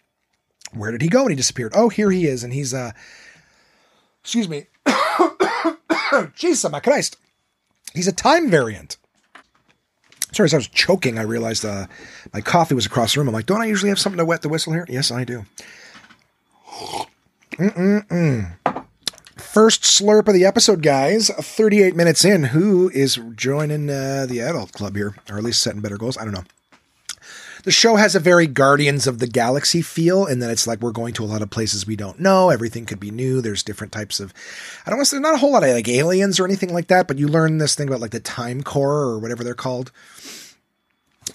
where 0.74 0.91
did 0.91 1.01
he 1.01 1.09
go? 1.09 1.21
And 1.21 1.32
he 1.32 1.36
disappeared. 1.36 1.74
Oh, 1.76 1.89
here 1.89 2.11
he 2.11 2.26
is. 2.26 2.43
And 2.43 2.53
he's, 2.53 2.74
uh, 2.74 2.91
excuse 4.21 4.49
me. 4.49 4.67
Jesus, 6.36 6.69
my 6.71 6.80
Christ. 6.80 7.17
He's 7.93 8.07
a 8.07 8.13
time 8.13 8.49
variant. 8.49 8.97
Sorry, 10.32 10.45
as 10.45 10.53
I 10.53 10.57
was 10.57 10.67
choking, 10.67 11.19
I 11.19 11.24
realized 11.24 11.63
uh, 11.63 11.86
my 12.34 12.41
coffee 12.41 12.74
was 12.74 12.88
across 12.88 13.13
the 13.13 13.19
room. 13.19 13.28
I'm 13.28 13.36
like, 13.36 13.45
don't 13.45 13.61
I 13.61 13.65
usually 13.65 13.89
have 13.89 13.99
something 13.99 14.17
to 14.17 14.26
wet 14.26 14.41
the 14.41 14.49
whistle 14.49 14.74
here? 14.74 14.86
Yes, 14.89 15.11
I 15.11 15.24
do. 15.24 15.45
Mm-mm-mm. 17.57 18.55
First 19.37 19.83
slurp 19.83 20.27
of 20.27 20.33
the 20.33 20.45
episode, 20.45 20.81
guys. 20.81 21.29
38 21.29 21.95
minutes 21.95 22.25
in. 22.25 22.45
Who 22.45 22.89
is 22.89 23.19
joining 23.35 23.89
uh, 23.89 24.25
the 24.27 24.39
adult 24.39 24.71
club 24.71 24.95
here? 24.95 25.15
Or 25.29 25.37
at 25.37 25.43
least 25.43 25.61
setting 25.61 25.81
better 25.81 25.97
goals? 25.97 26.17
I 26.17 26.23
don't 26.23 26.33
know. 26.33 26.43
The 27.63 27.71
show 27.71 27.95
has 27.95 28.13
a 28.13 28.19
very 28.19 28.45
Guardians 28.45 29.07
of 29.07 29.19
the 29.19 29.27
Galaxy 29.27 29.81
feel, 29.81 30.25
in 30.25 30.39
that 30.39 30.49
it's 30.49 30.67
like 30.67 30.81
we're 30.81 30.91
going 30.91 31.13
to 31.13 31.23
a 31.23 31.25
lot 31.25 31.41
of 31.41 31.49
places 31.49 31.87
we 31.87 31.95
don't 31.95 32.19
know. 32.19 32.49
Everything 32.49 32.85
could 32.85 32.99
be 32.99 33.09
new. 33.09 33.39
There's 33.41 33.63
different 33.63 33.93
types 33.93 34.19
of, 34.19 34.33
I 34.85 34.89
don't 34.89 34.97
want 34.97 35.07
to 35.07 35.15
say, 35.15 35.19
not 35.21 35.35
a 35.35 35.37
whole 35.37 35.53
lot 35.53 35.63
of 35.63 35.69
like 35.69 35.87
aliens 35.87 36.39
or 36.41 36.45
anything 36.45 36.73
like 36.73 36.87
that, 36.87 37.07
but 37.07 37.17
you 37.19 37.27
learn 37.29 37.59
this 37.59 37.75
thing 37.75 37.87
about 37.87 38.01
like 38.01 38.11
the 38.11 38.19
Time 38.19 38.63
core 38.63 39.03
or 39.03 39.19
whatever 39.19 39.45
they're 39.45 39.53
called. 39.53 39.91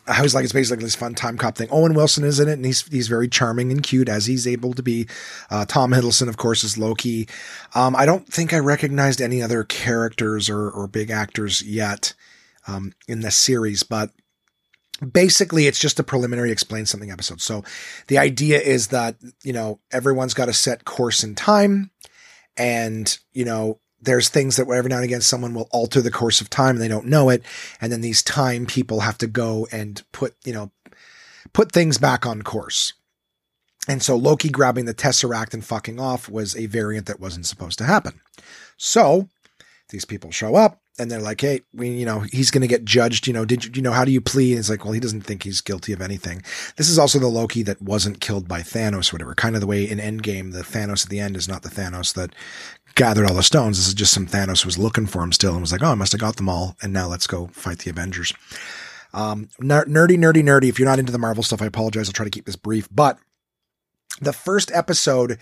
I 0.06 0.22
was 0.22 0.34
like, 0.34 0.44
it's 0.44 0.52
basically 0.52 0.84
this 0.84 0.94
fun 0.94 1.14
time 1.14 1.36
cop 1.36 1.56
thing. 1.56 1.68
Owen 1.70 1.94
Wilson 1.94 2.24
is 2.24 2.40
in 2.40 2.48
it, 2.48 2.54
and 2.54 2.64
he's 2.64 2.86
he's 2.88 3.08
very 3.08 3.28
charming 3.28 3.70
and 3.70 3.82
cute 3.82 4.08
as 4.08 4.26
he's 4.26 4.46
able 4.46 4.72
to 4.74 4.82
be. 4.82 5.06
Uh, 5.50 5.64
Tom 5.64 5.92
Hiddleston, 5.92 6.28
of 6.28 6.36
course, 6.36 6.64
is 6.64 6.78
Loki. 6.78 7.28
Um, 7.74 7.94
I 7.96 8.06
don't 8.06 8.26
think 8.26 8.52
I 8.52 8.58
recognized 8.58 9.20
any 9.20 9.42
other 9.42 9.64
characters 9.64 10.48
or 10.48 10.70
or 10.70 10.88
big 10.88 11.10
actors 11.10 11.62
yet 11.62 12.14
um, 12.66 12.92
in 13.06 13.20
this 13.20 13.36
series, 13.36 13.82
but 13.82 14.10
basically 15.12 15.66
it's 15.66 15.78
just 15.78 16.00
a 16.00 16.04
preliminary 16.04 16.50
explain 16.50 16.86
something 16.86 17.10
episode. 17.10 17.40
So 17.40 17.64
the 18.08 18.18
idea 18.18 18.60
is 18.60 18.88
that, 18.88 19.16
you 19.42 19.52
know, 19.52 19.80
everyone's 19.92 20.34
got 20.34 20.48
a 20.48 20.52
set 20.52 20.84
course 20.84 21.22
in 21.22 21.34
time 21.34 21.90
and, 22.56 23.16
you 23.32 23.44
know, 23.44 23.80
there's 24.00 24.28
things 24.28 24.56
that 24.56 24.68
every 24.68 24.88
now 24.88 24.96
and 24.96 25.04
again 25.04 25.20
someone 25.20 25.54
will 25.54 25.68
alter 25.70 26.00
the 26.00 26.10
course 26.10 26.40
of 26.40 26.50
time 26.50 26.76
and 26.76 26.80
they 26.80 26.88
don't 26.88 27.06
know 27.06 27.28
it. 27.28 27.42
And 27.80 27.90
then 27.92 28.00
these 28.00 28.22
time 28.22 28.66
people 28.66 29.00
have 29.00 29.18
to 29.18 29.26
go 29.26 29.66
and 29.72 30.02
put, 30.12 30.34
you 30.44 30.52
know, 30.52 30.70
put 31.52 31.72
things 31.72 31.98
back 31.98 32.26
on 32.26 32.42
course. 32.42 32.92
And 33.88 34.02
so 34.02 34.16
Loki 34.16 34.50
grabbing 34.50 34.84
the 34.84 34.94
Tesseract 34.94 35.54
and 35.54 35.64
fucking 35.64 35.98
off 35.98 36.28
was 36.28 36.54
a 36.54 36.66
variant 36.66 37.06
that 37.06 37.20
wasn't 37.20 37.46
supposed 37.46 37.78
to 37.78 37.84
happen. 37.84 38.20
So 38.76 39.28
these 39.88 40.04
people 40.04 40.30
show 40.30 40.54
up 40.54 40.82
and 40.98 41.10
they're 41.10 41.20
like, 41.20 41.40
Hey, 41.40 41.62
we, 41.72 41.88
you 41.88 42.04
know, 42.04 42.20
he's 42.20 42.50
going 42.50 42.62
to 42.62 42.68
get 42.68 42.84
judged. 42.84 43.26
You 43.26 43.32
know, 43.32 43.46
did 43.46 43.64
you, 43.64 43.70
you 43.74 43.82
know, 43.82 43.92
how 43.92 44.04
do 44.04 44.12
you 44.12 44.20
plead? 44.20 44.52
And 44.52 44.58
it's 44.58 44.68
like, 44.68 44.84
well, 44.84 44.92
he 44.92 45.00
doesn't 45.00 45.22
think 45.22 45.44
he's 45.44 45.60
guilty 45.62 45.92
of 45.92 46.02
anything. 46.02 46.42
This 46.76 46.90
is 46.90 46.98
also 46.98 47.18
the 47.18 47.28
Loki 47.28 47.62
that 47.62 47.80
wasn't 47.80 48.20
killed 48.20 48.46
by 48.46 48.60
Thanos 48.60 49.10
or 49.10 49.14
whatever, 49.14 49.34
kind 49.34 49.54
of 49.54 49.60
the 49.60 49.66
way 49.66 49.88
in 49.88 49.98
Endgame, 49.98 50.52
the 50.52 50.60
Thanos 50.60 51.04
at 51.04 51.10
the 51.10 51.20
end 51.20 51.36
is 51.36 51.48
not 51.48 51.62
the 51.62 51.70
Thanos 51.70 52.12
that 52.14 52.34
gathered 52.98 53.26
all 53.26 53.34
the 53.34 53.42
stones. 53.42 53.78
This 53.78 53.88
is 53.88 53.94
just 53.94 54.12
some 54.12 54.26
Thanos 54.26 54.66
was 54.66 54.76
looking 54.76 55.06
for 55.06 55.22
him 55.22 55.32
still 55.32 55.52
and 55.52 55.62
was 55.62 55.72
like, 55.72 55.82
Oh, 55.82 55.92
I 55.92 55.94
must 55.94 56.12
have 56.12 56.20
got 56.20 56.36
them 56.36 56.48
all. 56.48 56.76
And 56.82 56.92
now 56.92 57.08
let's 57.08 57.26
go 57.26 57.46
fight 57.48 57.78
the 57.78 57.90
Avengers. 57.90 58.34
Um, 59.14 59.48
nerdy, 59.58 60.18
nerdy, 60.18 60.42
nerdy. 60.42 60.68
If 60.68 60.78
you're 60.78 60.88
not 60.88 60.98
into 60.98 61.12
the 61.12 61.18
Marvel 61.18 61.42
stuff, 61.42 61.62
I 61.62 61.66
apologize. 61.66 62.08
I'll 62.08 62.12
try 62.12 62.24
to 62.24 62.30
keep 62.30 62.44
this 62.44 62.56
brief, 62.56 62.88
but 62.92 63.18
the 64.20 64.34
first 64.34 64.70
episode 64.72 65.38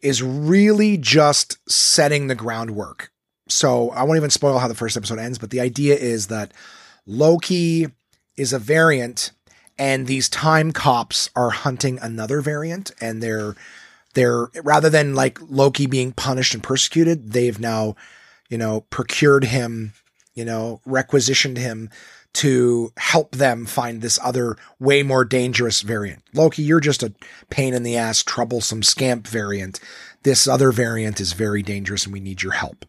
is 0.00 0.22
really 0.22 0.96
just 0.96 1.58
setting 1.68 2.28
the 2.28 2.34
groundwork 2.36 3.10
so 3.52 3.90
I 3.90 4.04
won't 4.04 4.16
even 4.16 4.30
spoil 4.30 4.58
how 4.58 4.68
the 4.68 4.74
first 4.74 4.96
episode 4.96 5.18
ends, 5.18 5.38
but 5.38 5.50
the 5.50 5.60
idea 5.60 5.96
is 5.96 6.28
that 6.28 6.52
Loki 7.06 7.88
is 8.36 8.52
a 8.52 8.58
variant 8.58 9.32
and 9.78 10.06
these 10.06 10.28
time 10.28 10.72
cops 10.72 11.30
are 11.34 11.50
hunting 11.50 11.98
another 12.00 12.40
variant 12.40 12.92
and 13.00 13.22
they're 13.22 13.54
they're 14.14 14.48
rather 14.62 14.90
than 14.90 15.14
like 15.14 15.38
Loki 15.40 15.86
being 15.86 16.12
punished 16.12 16.54
and 16.54 16.62
persecuted, 16.62 17.32
they've 17.32 17.58
now, 17.58 17.96
you 18.48 18.58
know, 18.58 18.82
procured 18.90 19.44
him, 19.44 19.92
you 20.34 20.44
know, 20.44 20.80
requisitioned 20.84 21.56
him 21.56 21.90
to 22.32 22.92
help 22.96 23.32
them 23.32 23.66
find 23.66 24.00
this 24.00 24.18
other 24.22 24.56
way 24.78 25.02
more 25.02 25.24
dangerous 25.24 25.80
variant. 25.80 26.22
Loki, 26.32 26.62
you're 26.62 26.80
just 26.80 27.02
a 27.02 27.12
pain 27.48 27.74
in 27.74 27.82
the 27.82 27.96
ass, 27.96 28.22
troublesome 28.22 28.82
scamp 28.82 29.26
variant. 29.26 29.80
This 30.22 30.46
other 30.46 30.70
variant 30.70 31.20
is 31.20 31.32
very 31.32 31.62
dangerous 31.62 32.04
and 32.04 32.12
we 32.12 32.20
need 32.20 32.42
your 32.42 32.52
help. 32.52 32.86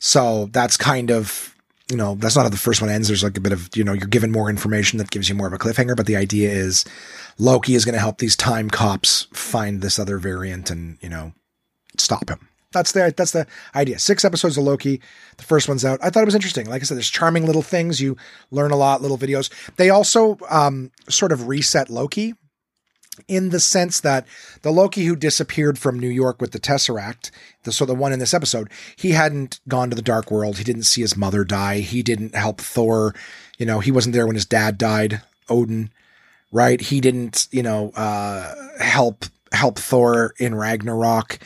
So 0.00 0.46
that's 0.46 0.76
kind 0.76 1.10
of, 1.10 1.54
you 1.88 1.96
know, 1.96 2.16
that's 2.16 2.34
not 2.34 2.42
how 2.42 2.48
the 2.48 2.56
first 2.56 2.80
one 2.80 2.90
ends. 2.90 3.08
There's 3.08 3.22
like 3.22 3.36
a 3.36 3.40
bit 3.40 3.52
of, 3.52 3.68
you 3.76 3.84
know, 3.84 3.92
you're 3.92 4.06
given 4.06 4.32
more 4.32 4.50
information 4.50 4.98
that 4.98 5.10
gives 5.10 5.28
you 5.28 5.34
more 5.34 5.46
of 5.46 5.52
a 5.52 5.58
cliffhanger, 5.58 5.96
but 5.96 6.06
the 6.06 6.16
idea 6.16 6.50
is 6.50 6.84
Loki 7.38 7.74
is 7.74 7.84
going 7.84 7.94
to 7.94 8.00
help 8.00 8.18
these 8.18 8.36
time 8.36 8.70
cops 8.70 9.26
find 9.32 9.80
this 9.80 9.98
other 9.98 10.18
variant 10.18 10.70
and, 10.70 10.98
you 11.00 11.08
know, 11.08 11.32
stop 11.96 12.28
him. 12.28 12.48
That's 12.72 12.92
the 12.92 13.14
that's 13.16 13.30
the 13.30 13.46
idea. 13.74 14.00
Six 14.00 14.24
episodes 14.24 14.58
of 14.58 14.64
Loki. 14.64 15.00
The 15.36 15.44
first 15.44 15.68
one's 15.68 15.84
out. 15.84 16.00
I 16.02 16.10
thought 16.10 16.22
it 16.22 16.26
was 16.26 16.34
interesting. 16.34 16.68
Like 16.68 16.82
I 16.82 16.84
said, 16.84 16.96
there's 16.96 17.08
charming 17.08 17.46
little 17.46 17.62
things. 17.62 18.00
You 18.00 18.16
learn 18.50 18.72
a 18.72 18.76
lot, 18.76 19.00
little 19.00 19.16
videos. 19.16 19.48
They 19.76 19.90
also 19.90 20.38
um, 20.50 20.90
sort 21.08 21.30
of 21.30 21.46
reset 21.46 21.88
Loki 21.88 22.34
in 23.28 23.50
the 23.50 23.60
sense 23.60 24.00
that 24.00 24.26
the 24.62 24.72
Loki 24.72 25.04
who 25.04 25.14
disappeared 25.14 25.78
from 25.78 25.98
New 26.00 26.08
York 26.08 26.40
with 26.40 26.50
the 26.50 26.58
Tesseract, 26.58 27.30
the, 27.62 27.70
so 27.70 27.84
the 27.84 27.94
one 27.94 28.12
in 28.12 28.18
this 28.18 28.34
episode, 28.34 28.68
he 28.96 29.12
hadn't 29.12 29.60
gone 29.68 29.88
to 29.90 29.96
the 29.96 30.02
dark 30.02 30.30
world. 30.30 30.58
He 30.58 30.64
didn't 30.64 30.82
see 30.82 31.00
his 31.00 31.16
mother 31.16 31.44
die. 31.44 31.78
He 31.78 32.02
didn't 32.02 32.34
help 32.34 32.60
Thor. 32.60 33.14
You 33.56 33.66
know, 33.66 33.78
he 33.80 33.92
wasn't 33.92 34.14
there 34.14 34.26
when 34.26 34.34
his 34.34 34.46
dad 34.46 34.78
died, 34.78 35.22
Odin, 35.48 35.90
right? 36.54 36.80
He 36.80 37.00
didn't, 37.00 37.48
you 37.50 37.64
know, 37.64 37.90
uh, 37.96 38.54
help, 38.78 39.26
help 39.52 39.76
Thor 39.76 40.34
in 40.38 40.54
Ragnarok. 40.54 41.40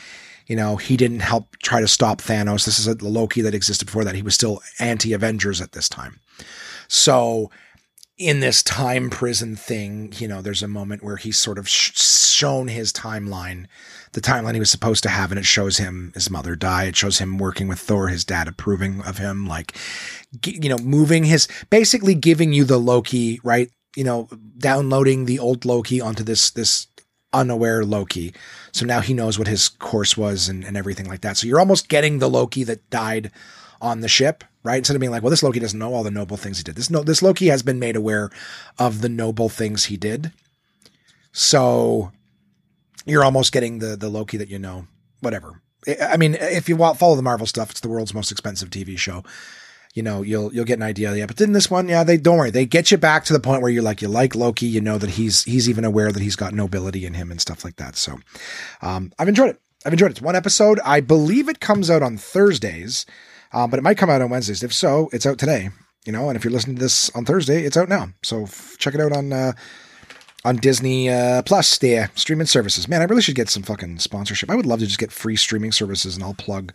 You 0.45 0.55
know, 0.55 0.77
he 0.77 0.97
didn't 0.97 1.21
help 1.21 1.57
try 1.63 1.81
to 1.81 1.87
stop 1.87 2.21
Thanos. 2.21 2.65
This 2.65 2.79
is 2.79 2.87
a 2.87 2.93
Loki 3.03 3.41
that 3.41 3.55
existed 3.55 3.85
before 3.85 4.03
that. 4.03 4.15
He 4.15 4.21
was 4.21 4.35
still 4.35 4.61
anti 4.79 5.13
Avengers 5.13 5.61
at 5.61 5.71
this 5.71 5.89
time. 5.89 6.19
So, 6.87 7.49
in 8.19 8.39
this 8.41 8.61
time 8.61 9.09
prison 9.09 9.55
thing, 9.55 10.13
you 10.17 10.27
know, 10.27 10.41
there's 10.41 10.61
a 10.61 10.67
moment 10.67 11.03
where 11.03 11.15
he's 11.15 11.39
sort 11.39 11.57
of 11.57 11.69
sh- 11.69 11.97
shown 11.97 12.67
his 12.67 12.91
timeline, 12.91 13.65
the 14.11 14.21
timeline 14.21 14.53
he 14.53 14.59
was 14.59 14.69
supposed 14.69 15.03
to 15.03 15.09
have, 15.09 15.31
and 15.31 15.39
it 15.39 15.45
shows 15.45 15.77
him 15.77 16.11
his 16.13 16.29
mother 16.29 16.55
die. 16.55 16.85
It 16.85 16.97
shows 16.97 17.17
him 17.17 17.37
working 17.37 17.67
with 17.67 17.79
Thor, 17.79 18.09
his 18.09 18.25
dad 18.25 18.47
approving 18.47 19.01
of 19.03 19.17
him, 19.17 19.47
like, 19.47 19.75
you 20.45 20.69
know, 20.69 20.77
moving 20.79 21.23
his, 21.23 21.47
basically 21.69 22.13
giving 22.13 22.53
you 22.53 22.63
the 22.63 22.77
Loki, 22.77 23.39
right? 23.43 23.71
You 23.99 24.05
know, 24.05 24.29
downloading 24.57 25.25
the 25.25 25.39
old 25.39 25.65
Loki 25.65 25.99
onto 25.99 26.23
this, 26.23 26.51
this 26.51 26.87
unaware 27.33 27.83
Loki. 27.83 28.33
So 28.71 28.85
now 28.85 29.01
he 29.01 29.13
knows 29.13 29.37
what 29.37 29.47
his 29.47 29.67
course 29.67 30.17
was 30.17 30.47
and, 30.47 30.63
and 30.63 30.77
everything 30.77 31.07
like 31.07 31.21
that. 31.21 31.37
So 31.37 31.47
you're 31.47 31.59
almost 31.59 31.89
getting 31.89 32.19
the 32.19 32.29
Loki 32.29 32.63
that 32.63 32.89
died 32.89 33.31
on 33.81 34.01
the 34.01 34.07
ship, 34.07 34.43
right? 34.63 34.77
Instead 34.77 34.95
of 34.95 34.99
being 34.99 35.11
like, 35.11 35.23
well, 35.23 35.29
this 35.29 35.43
Loki 35.43 35.59
doesn't 35.59 35.77
know 35.77 35.93
all 35.93 36.03
the 36.03 36.11
noble 36.11 36.37
things 36.37 36.57
he 36.57 36.63
did. 36.63 36.75
This 36.75 36.89
no, 36.89 37.03
this 37.03 37.21
Loki 37.21 37.47
has 37.47 37.63
been 37.63 37.79
made 37.79 37.95
aware 37.95 38.29
of 38.77 39.01
the 39.01 39.09
noble 39.09 39.49
things 39.49 39.85
he 39.85 39.97
did. 39.97 40.31
So 41.31 42.11
you're 43.05 43.23
almost 43.23 43.51
getting 43.51 43.79
the 43.79 43.95
the 43.95 44.09
Loki 44.09 44.37
that 44.37 44.49
you 44.49 44.59
know. 44.59 44.87
Whatever. 45.21 45.61
I 46.01 46.15
mean, 46.17 46.35
if 46.35 46.69
you 46.69 46.77
follow 46.77 47.15
the 47.15 47.21
Marvel 47.21 47.47
stuff, 47.47 47.71
it's 47.71 47.81
the 47.81 47.89
world's 47.89 48.13
most 48.13 48.31
expensive 48.31 48.69
TV 48.69 48.97
show. 48.97 49.23
You 49.95 50.03
know, 50.03 50.21
you'll 50.21 50.53
you'll 50.53 50.65
get 50.65 50.77
an 50.77 50.83
idea. 50.83 51.15
Yeah, 51.15 51.25
but 51.25 51.37
then 51.37 51.51
this 51.51 51.71
one, 51.71 51.89
yeah, 51.89 52.03
they 52.03 52.17
don't 52.17 52.37
worry. 52.37 52.51
They 52.51 52.65
get 52.65 52.91
you 52.91 52.97
back 52.97 53.25
to 53.25 53.33
the 53.33 53.39
point 53.39 53.61
where 53.61 53.71
you're 53.71 53.83
like, 53.83 54.01
you 54.01 54.07
like 54.07 54.35
Loki. 54.35 54.67
You 54.67 54.81
know 54.81 54.97
that 54.99 55.11
he's 55.11 55.43
he's 55.43 55.67
even 55.67 55.83
aware 55.83 56.11
that 56.11 56.21
he's 56.21 56.35
got 56.35 56.53
nobility 56.53 57.05
in 57.05 57.15
him 57.15 57.31
and 57.31 57.41
stuff 57.41 57.63
like 57.63 57.77
that. 57.77 57.95
So, 57.95 58.19
um, 58.81 59.11
I've 59.17 59.27
enjoyed 59.27 59.49
it. 59.49 59.61
I've 59.85 59.93
enjoyed 59.93 60.11
it. 60.11 60.17
It's 60.17 60.21
one 60.21 60.35
episode. 60.35 60.79
I 60.85 61.01
believe 61.01 61.49
it 61.49 61.59
comes 61.59 61.89
out 61.89 62.03
on 62.03 62.17
Thursdays. 62.17 63.05
Um, 63.51 63.69
but 63.69 63.79
it 63.79 63.83
might 63.83 63.97
come 63.97 64.09
out 64.09 64.21
on 64.21 64.29
Wednesdays. 64.29 64.63
If 64.63 64.73
so, 64.73 65.09
it's 65.11 65.25
out 65.25 65.39
today. 65.39 65.69
You 66.05 66.11
know, 66.11 66.29
and 66.29 66.37
if 66.37 66.43
you're 66.43 66.53
listening 66.53 66.75
to 66.77 66.81
this 66.81 67.09
on 67.15 67.25
Thursday, 67.25 67.63
it's 67.63 67.77
out 67.77 67.89
now. 67.89 68.09
So 68.23 68.43
f- 68.43 68.75
check 68.77 68.93
it 68.93 69.01
out 69.01 69.11
on 69.11 69.33
uh, 69.33 69.53
on 70.45 70.57
Disney 70.57 71.09
uh, 71.09 71.41
Plus, 71.41 71.77
the 71.77 72.09
streaming 72.15 72.47
services. 72.47 72.87
Man, 72.87 73.01
I 73.01 73.05
really 73.05 73.21
should 73.21 73.35
get 73.35 73.49
some 73.49 73.63
fucking 73.63 73.99
sponsorship. 73.99 74.49
I 74.49 74.55
would 74.55 74.65
love 74.65 74.79
to 74.79 74.85
just 74.85 74.99
get 74.99 75.11
free 75.11 75.35
streaming 75.35 75.71
services, 75.71 76.15
and 76.15 76.23
I'll 76.23 76.33
plug 76.33 76.73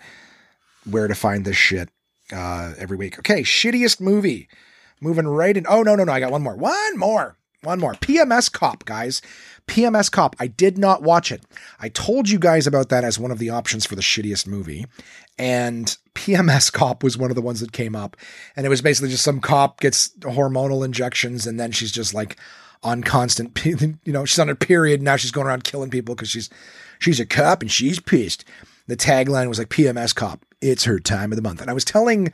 where 0.89 1.09
to 1.09 1.15
find 1.15 1.45
this 1.45 1.57
shit 1.57 1.89
uh, 2.33 2.75
every 2.79 2.97
week. 2.97 3.18
Okay, 3.18 3.43
shittiest 3.43 4.01
movie. 4.01 4.49
Moving 5.01 5.27
right 5.27 5.57
in. 5.57 5.66
Oh 5.68 5.83
no, 5.83 5.95
no, 5.95 6.05
no! 6.05 6.12
I 6.12 6.20
got 6.20 6.33
one 6.33 6.43
more. 6.43 6.57
One 6.57 6.99
more. 6.99 7.37
One 7.62 7.81
more. 7.81 7.95
PMS 7.95 8.53
Cop, 8.53 8.85
guys. 8.85 9.22
PMS 9.66 10.11
Cop. 10.11 10.37
I 10.39 10.47
did 10.47 10.77
not 10.77 11.03
watch 11.03 11.33
it. 11.33 11.43
I 11.81 11.89
told 11.89 12.29
you 12.29 12.39
guys 12.39 12.66
about 12.66 12.91
that 12.91 13.05
as 13.05 13.18
one 13.18 13.31
of 13.31 13.39
the 13.39 13.51
options 13.51 13.87
for 13.87 13.97
the 13.97 14.03
shittiest 14.03 14.47
movie. 14.47 14.87
And 15.39 15.97
PMS 16.14 16.72
Cop 16.72 17.03
was 17.03 17.16
one 17.16 17.31
of 17.31 17.35
the 17.35 17.43
ones 17.43 17.61
that 17.61 17.72
came 17.72 17.97
up. 17.97 18.16
And 18.55 18.66
it 18.66 18.68
was 18.68 18.83
basically 18.83 19.11
just 19.11 19.25
some 19.25 19.41
cop 19.41 19.81
gets 19.81 20.11
hormonal 20.20 20.85
injections 20.85 21.47
and 21.47 21.59
then 21.59 21.72
she's 21.72 21.93
just 21.93 22.12
like 22.14 22.37
on 22.83 23.03
constant, 23.03 23.64
you 23.64 24.12
know, 24.12 24.27
she's 24.27 24.39
on 24.39 24.51
a 24.51 24.55
period. 24.55 25.01
Now 25.03 25.16
she's 25.16 25.31
going 25.31 25.47
around 25.47 25.64
killing 25.64 25.91
people 25.91 26.14
because 26.14 26.29
she's, 26.29 26.51
she's 26.99 27.18
a 27.18 27.27
cop 27.27 27.62
and 27.62 27.72
she's 27.72 27.99
pissed. 27.99 28.45
The 28.87 28.97
tagline 28.97 29.49
was 29.49 29.59
like 29.59 29.70
PMS 29.70 30.14
Cop. 30.14 30.45
It's 30.61 30.85
her 30.85 30.99
time 30.99 31.33
of 31.33 31.37
the 31.37 31.43
month. 31.43 31.61
And 31.61 31.71
I 31.71 31.75
was 31.75 31.85
telling 31.85 32.33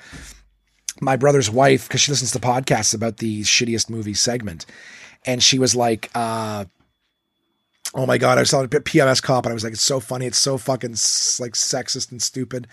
my 1.01 1.16
brother's 1.16 1.51
wife, 1.51 1.89
because 1.89 2.01
she 2.01 2.12
listens 2.12 2.33
to 2.33 2.39
podcasts 2.39 2.95
about 2.95 3.18
the 3.18 3.43
shittiest 3.43 3.91
movie 3.91 4.14
segment. 4.14 4.66
And 5.27 5.43
she 5.43 5.59
was 5.59 5.75
like, 5.75 6.11
uh, 6.14 6.64
oh 7.95 8.07
my 8.07 8.18
god, 8.18 8.39
I 8.39 8.45
saw 8.45 8.62
a 8.62 8.68
PMS 8.68 9.23
cop 9.23 9.45
and 9.45 9.51
I 9.51 9.55
was 9.55 9.64
like, 9.64 9.73
it's 9.73 9.83
so 9.83 10.01
funny, 10.01 10.27
it's 10.27 10.39
so 10.39 10.59
fucking 10.59 10.91
like 10.91 11.55
sexist 11.55 12.11
and 12.11 12.23
stupid. 12.23 12.66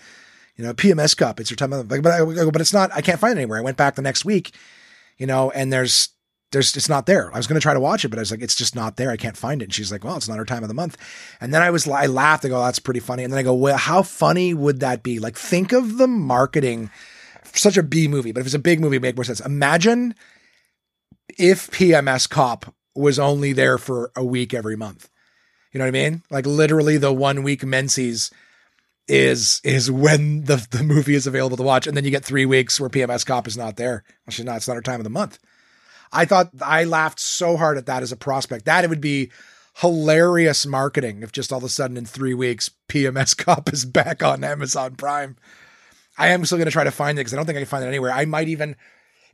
You 0.56 0.64
know, 0.64 0.74
PMS 0.74 1.16
cop, 1.16 1.40
it's 1.40 1.50
your 1.50 1.56
time. 1.56 1.70
Like, 1.70 2.02
but 2.02 2.12
I, 2.12 2.24
but 2.24 2.60
it's 2.60 2.72
not. 2.72 2.90
I 2.92 3.00
can't 3.00 3.20
find 3.20 3.38
it 3.38 3.42
anywhere. 3.42 3.58
I 3.58 3.62
went 3.62 3.76
back 3.76 3.94
the 3.94 4.02
next 4.02 4.24
week, 4.24 4.54
you 5.16 5.26
know, 5.26 5.50
and 5.50 5.72
there's 5.72 6.08
there's 6.52 6.74
it's 6.76 6.88
not 6.88 7.06
there. 7.06 7.32
I 7.32 7.36
was 7.36 7.46
going 7.46 7.60
to 7.60 7.62
try 7.62 7.74
to 7.74 7.80
watch 7.80 8.04
it, 8.04 8.08
but 8.08 8.18
I 8.18 8.22
was 8.22 8.30
like, 8.30 8.42
it's 8.42 8.54
just 8.54 8.74
not 8.74 8.96
there. 8.96 9.10
I 9.10 9.16
can't 9.16 9.36
find 9.36 9.60
it. 9.60 9.66
And 9.66 9.74
she's 9.74 9.92
like, 9.92 10.04
well, 10.04 10.16
it's 10.16 10.28
not 10.28 10.38
her 10.38 10.44
time 10.44 10.62
of 10.62 10.68
the 10.68 10.74
month. 10.74 10.96
And 11.40 11.52
then 11.52 11.62
I 11.62 11.70
was, 11.70 11.86
I 11.86 12.06
laughed. 12.06 12.44
I 12.44 12.48
go, 12.48 12.60
that's 12.60 12.78
pretty 12.78 13.00
funny. 13.00 13.24
And 13.24 13.32
then 13.32 13.38
I 13.38 13.42
go, 13.42 13.54
well, 13.54 13.76
how 13.76 14.02
funny 14.02 14.54
would 14.54 14.80
that 14.80 15.02
be? 15.02 15.18
Like, 15.18 15.36
think 15.36 15.72
of 15.72 15.98
the 15.98 16.08
marketing 16.08 16.90
for 17.44 17.58
such 17.58 17.76
a 17.76 17.82
B 17.82 18.08
movie, 18.08 18.32
but 18.32 18.40
if 18.40 18.46
it's 18.46 18.54
a 18.54 18.58
big 18.58 18.80
movie, 18.80 18.96
it'd 18.96 19.02
make 19.02 19.16
more 19.16 19.24
sense. 19.24 19.40
Imagine 19.40 20.14
if 21.38 21.70
PMS 21.70 22.28
Cop 22.28 22.74
was 22.94 23.18
only 23.18 23.52
there 23.52 23.78
for 23.78 24.10
a 24.16 24.24
week 24.24 24.54
every 24.54 24.76
month. 24.76 25.08
You 25.72 25.78
know 25.78 25.84
what 25.84 25.88
I 25.88 26.10
mean? 26.10 26.22
Like 26.30 26.46
literally 26.46 26.96
the 26.96 27.12
one 27.12 27.42
week 27.42 27.64
Menses 27.64 28.30
is 29.06 29.60
is 29.64 29.90
when 29.90 30.44
the 30.44 30.66
the 30.70 30.82
movie 30.82 31.14
is 31.14 31.26
available 31.26 31.56
to 31.56 31.62
watch, 31.62 31.86
and 31.86 31.96
then 31.96 32.04
you 32.04 32.10
get 32.10 32.24
three 32.24 32.46
weeks 32.46 32.80
where 32.80 32.90
PMS 32.90 33.24
Cop 33.24 33.46
is 33.46 33.56
not 33.56 33.76
there. 33.76 34.04
Well, 34.26 34.32
she's 34.32 34.44
not. 34.44 34.56
It's 34.56 34.68
not 34.68 34.74
her 34.74 34.82
time 34.82 35.00
of 35.00 35.04
the 35.04 35.10
month. 35.10 35.38
I 36.12 36.24
thought 36.24 36.50
I 36.60 36.84
laughed 36.84 37.20
so 37.20 37.56
hard 37.56 37.78
at 37.78 37.86
that 37.86 38.02
as 38.02 38.12
a 38.12 38.16
prospect. 38.16 38.64
That 38.64 38.84
it 38.84 38.90
would 38.90 39.00
be 39.00 39.30
hilarious 39.76 40.66
marketing 40.66 41.22
if 41.22 41.30
just 41.32 41.52
all 41.52 41.58
of 41.58 41.64
a 41.64 41.68
sudden 41.68 41.96
in 41.96 42.04
three 42.04 42.34
weeks 42.34 42.70
PMS 42.88 43.36
Cop 43.44 43.72
is 43.72 43.84
back 43.84 44.22
on 44.22 44.42
Amazon 44.44 44.96
Prime. 44.96 45.36
I 46.16 46.28
am 46.28 46.44
still 46.44 46.58
going 46.58 46.66
to 46.66 46.72
try 46.72 46.84
to 46.84 46.90
find 46.90 47.18
it 47.18 47.20
because 47.20 47.32
I 47.32 47.36
don't 47.36 47.46
think 47.46 47.56
I 47.56 47.60
can 47.60 47.68
find 47.68 47.84
it 47.84 47.88
anywhere. 47.88 48.12
I 48.12 48.24
might 48.24 48.48
even. 48.48 48.76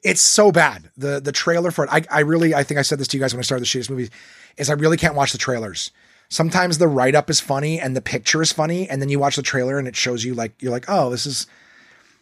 It's 0.02 0.20
so 0.20 0.52
bad. 0.52 0.90
the 0.96 1.20
The 1.20 1.32
trailer 1.32 1.70
for 1.70 1.84
it. 1.84 1.90
I, 1.92 2.04
I 2.10 2.20
really. 2.20 2.54
I 2.54 2.62
think 2.62 2.78
I 2.78 2.82
said 2.82 2.98
this 2.98 3.08
to 3.08 3.16
you 3.16 3.22
guys 3.22 3.32
when 3.32 3.40
I 3.40 3.42
started 3.42 3.62
the 3.62 3.66
shittiest 3.66 3.90
movie. 3.90 4.10
Is 4.56 4.70
I 4.70 4.74
really 4.74 4.96
can't 4.96 5.14
watch 5.14 5.32
the 5.32 5.38
trailers. 5.38 5.90
Sometimes 6.28 6.78
the 6.78 6.88
write 6.88 7.14
up 7.14 7.30
is 7.30 7.40
funny 7.40 7.78
and 7.78 7.96
the 7.96 8.02
picture 8.02 8.42
is 8.42 8.52
funny, 8.52 8.88
and 8.88 9.00
then 9.00 9.08
you 9.08 9.18
watch 9.18 9.36
the 9.36 9.42
trailer 9.42 9.78
and 9.78 9.88
it 9.88 9.96
shows 9.96 10.24
you 10.24 10.34
like 10.34 10.60
you're 10.60 10.72
like, 10.72 10.86
oh, 10.88 11.10
this 11.10 11.26
is 11.26 11.46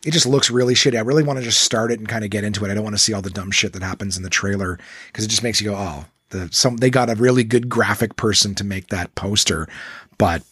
it 0.05 0.13
just 0.13 0.27
looks 0.27 0.51
really 0.51 0.75
shitty. 0.75 0.97
I 0.97 1.03
really 1.03 1.23
want 1.23 1.39
to 1.39 1.45
just 1.45 1.63
start 1.63 1.93
it 1.93 1.99
and 1.99 2.09
kind 2.09 2.25
of 2.25 2.31
get 2.31 2.45
into 2.45 2.65
it. 2.65 2.71
I 2.71 2.75
don't 2.75 2.85
want 2.85 2.97
to 2.97 3.03
see 3.03 3.13
all 3.13 3.23
the 3.23 3.31
dumb 3.31 3.51
shit 3.51 3.73
that 3.73 3.83
happens 3.83 4.17
in 4.17 4.23
the 4.23 4.31
trailer 4.31 4.79
because 5.07 5.25
it 5.25 5.29
just 5.29 5.43
makes 5.43 5.61
you 5.61 5.71
go, 5.71 5.77
oh, 5.77 6.05
the 6.31 6.49
some 6.51 6.79
they 6.79 6.91
got 6.91 7.11
a 7.11 7.15
really 7.15 7.45
good 7.45 7.69
graphic 7.69 8.17
person 8.17 8.55
to 8.57 8.65
make 8.65 8.89
that 8.89 9.15
poster, 9.15 9.69
but 10.19 10.43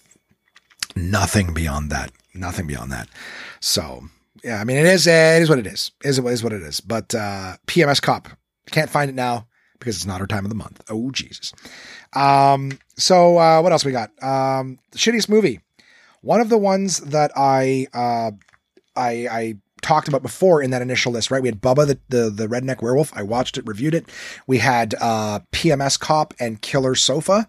nothing 0.94 1.52
beyond 1.52 1.90
that. 1.90 2.12
Nothing 2.32 2.66
beyond 2.66 2.92
that. 2.92 3.08
So 3.58 4.04
yeah, 4.44 4.60
I 4.60 4.64
mean 4.64 4.76
it 4.76 4.86
is 4.86 5.06
it 5.06 5.42
is 5.42 5.48
what 5.48 5.58
it 5.58 5.66
is. 5.66 5.90
It 6.04 6.08
is 6.08 6.18
it 6.18 6.24
is 6.26 6.44
what 6.44 6.52
it 6.52 6.62
is. 6.62 6.80
But 6.80 7.14
uh, 7.14 7.56
PMS 7.66 8.00
Cop 8.00 8.28
can't 8.70 8.90
find 8.90 9.08
it 9.08 9.14
now 9.14 9.48
because 9.80 9.96
it's 9.96 10.06
not 10.06 10.20
our 10.20 10.26
time 10.26 10.44
of 10.44 10.50
the 10.50 10.54
month. 10.54 10.82
Oh 10.88 11.10
Jesus. 11.10 11.52
Um. 12.12 12.78
So 12.96 13.38
uh, 13.38 13.60
what 13.62 13.72
else 13.72 13.84
we 13.84 13.92
got? 13.92 14.10
Um, 14.22 14.78
the 14.92 14.98
shittiest 14.98 15.28
movie. 15.28 15.60
One 16.22 16.40
of 16.40 16.50
the 16.50 16.58
ones 16.58 16.98
that 16.98 17.32
I 17.34 17.86
uh 17.92 18.32
I, 19.00 19.28
I 19.30 19.54
talked 19.82 20.08
about 20.08 20.22
before 20.22 20.62
in 20.62 20.70
that 20.70 20.82
initial 20.82 21.12
list, 21.12 21.30
right? 21.30 21.42
We 21.42 21.48
had 21.48 21.60
Bubba 21.60 21.86
the, 21.86 21.98
the, 22.08 22.30
the 22.30 22.46
redneck 22.46 22.82
werewolf. 22.82 23.12
I 23.16 23.22
watched 23.22 23.56
it, 23.56 23.66
reviewed 23.66 23.94
it. 23.94 24.08
We 24.46 24.58
had 24.58 24.94
uh, 25.00 25.40
PMS 25.52 25.98
Cop 25.98 26.34
and 26.38 26.60
Killer 26.60 26.94
Sofa. 26.94 27.48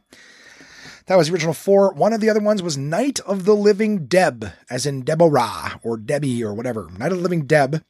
That 1.07 1.17
was 1.17 1.27
the 1.27 1.33
original 1.33 1.53
four. 1.53 1.93
One 1.93 2.13
of 2.13 2.21
the 2.21 2.29
other 2.29 2.39
ones 2.39 2.63
was 2.63 2.77
Night 2.77 3.19
of 3.21 3.45
the 3.45 3.55
Living 3.55 4.05
Deb, 4.05 4.51
as 4.69 4.85
in 4.85 5.01
Deborah 5.01 5.79
or 5.83 5.97
Debbie 5.97 6.43
or 6.43 6.53
whatever. 6.53 6.89
Night 6.97 7.11
of 7.11 7.17
the 7.17 7.23
Living 7.23 7.45
Deb, 7.45 7.83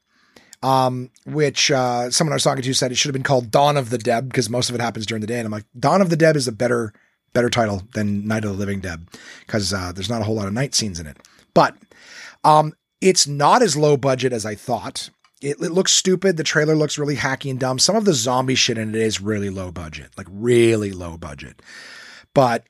um, 0.63 1.11
which 1.25 1.69
uh, 1.69 2.09
someone 2.09 2.33
I 2.33 2.35
was 2.35 2.43
talking 2.43 2.63
to 2.63 2.73
said 2.73 2.91
it 2.91 2.95
should 2.95 3.09
have 3.09 3.13
been 3.13 3.23
called 3.23 3.51
Dawn 3.51 3.77
of 3.77 3.89
the 3.89 3.97
Deb 3.97 4.29
because 4.29 4.49
most 4.49 4.69
of 4.69 4.75
it 4.75 4.81
happens 4.81 5.05
during 5.05 5.21
the 5.21 5.27
day. 5.27 5.37
And 5.37 5.45
I'm 5.45 5.51
like, 5.51 5.65
Dawn 5.77 6.01
of 6.01 6.09
the 6.09 6.17
Deb 6.17 6.35
is 6.35 6.47
a 6.47 6.51
better 6.51 6.93
better 7.33 7.49
title 7.49 7.83
than 7.93 8.27
Night 8.27 8.43
of 8.43 8.51
the 8.51 8.57
Living 8.57 8.81
Deb 8.81 9.09
because 9.45 9.73
uh, 9.73 9.91
there's 9.93 10.09
not 10.09 10.21
a 10.21 10.23
whole 10.23 10.35
lot 10.35 10.47
of 10.47 10.53
night 10.53 10.73
scenes 10.73 10.99
in 10.99 11.07
it. 11.07 11.17
But 11.53 11.75
um, 12.43 12.73
it's 13.01 13.27
not 13.27 13.61
as 13.61 13.75
low 13.75 13.97
budget 13.97 14.31
as 14.31 14.45
I 14.45 14.55
thought. 14.55 15.09
It, 15.41 15.59
it, 15.59 15.71
looks 15.71 15.91
stupid. 15.91 16.37
The 16.37 16.43
trailer 16.43 16.75
looks 16.75 16.99
really 16.99 17.15
hacky 17.15 17.49
and 17.49 17.59
dumb. 17.59 17.79
Some 17.79 17.95
of 17.95 18.05
the 18.05 18.13
zombie 18.13 18.55
shit 18.55 18.77
in 18.77 18.89
it 18.89 19.01
is 19.01 19.19
really 19.19 19.49
low 19.49 19.71
budget, 19.71 20.11
like 20.15 20.27
really 20.29 20.91
low 20.91 21.17
budget. 21.17 21.63
But 22.35 22.63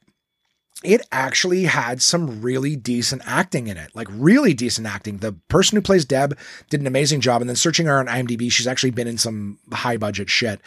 it 0.84 1.02
actually 1.12 1.66
had 1.66 2.02
some 2.02 2.42
really 2.42 2.76
decent 2.76 3.22
acting 3.26 3.68
in 3.68 3.78
it, 3.78 3.92
like 3.94 4.08
really 4.10 4.54
decent 4.54 4.88
acting. 4.88 5.18
The 5.18 5.34
person 5.48 5.76
who 5.76 5.82
plays 5.82 6.06
Deb 6.06 6.38
did 6.70 6.82
an 6.82 6.88
amazing 6.88 7.22
job. 7.22 7.42
And 7.42 7.50
then 7.50 7.56
searching 7.56 7.86
her 7.86 8.00
on 8.00 8.08
IMDb, 8.08 8.52
she's 8.52 8.68
actually 8.68 8.92
been 8.92 9.08
in 9.08 9.18
some 9.18 9.60
high 9.72 9.98
budget 9.98 10.30
shit. 10.30 10.62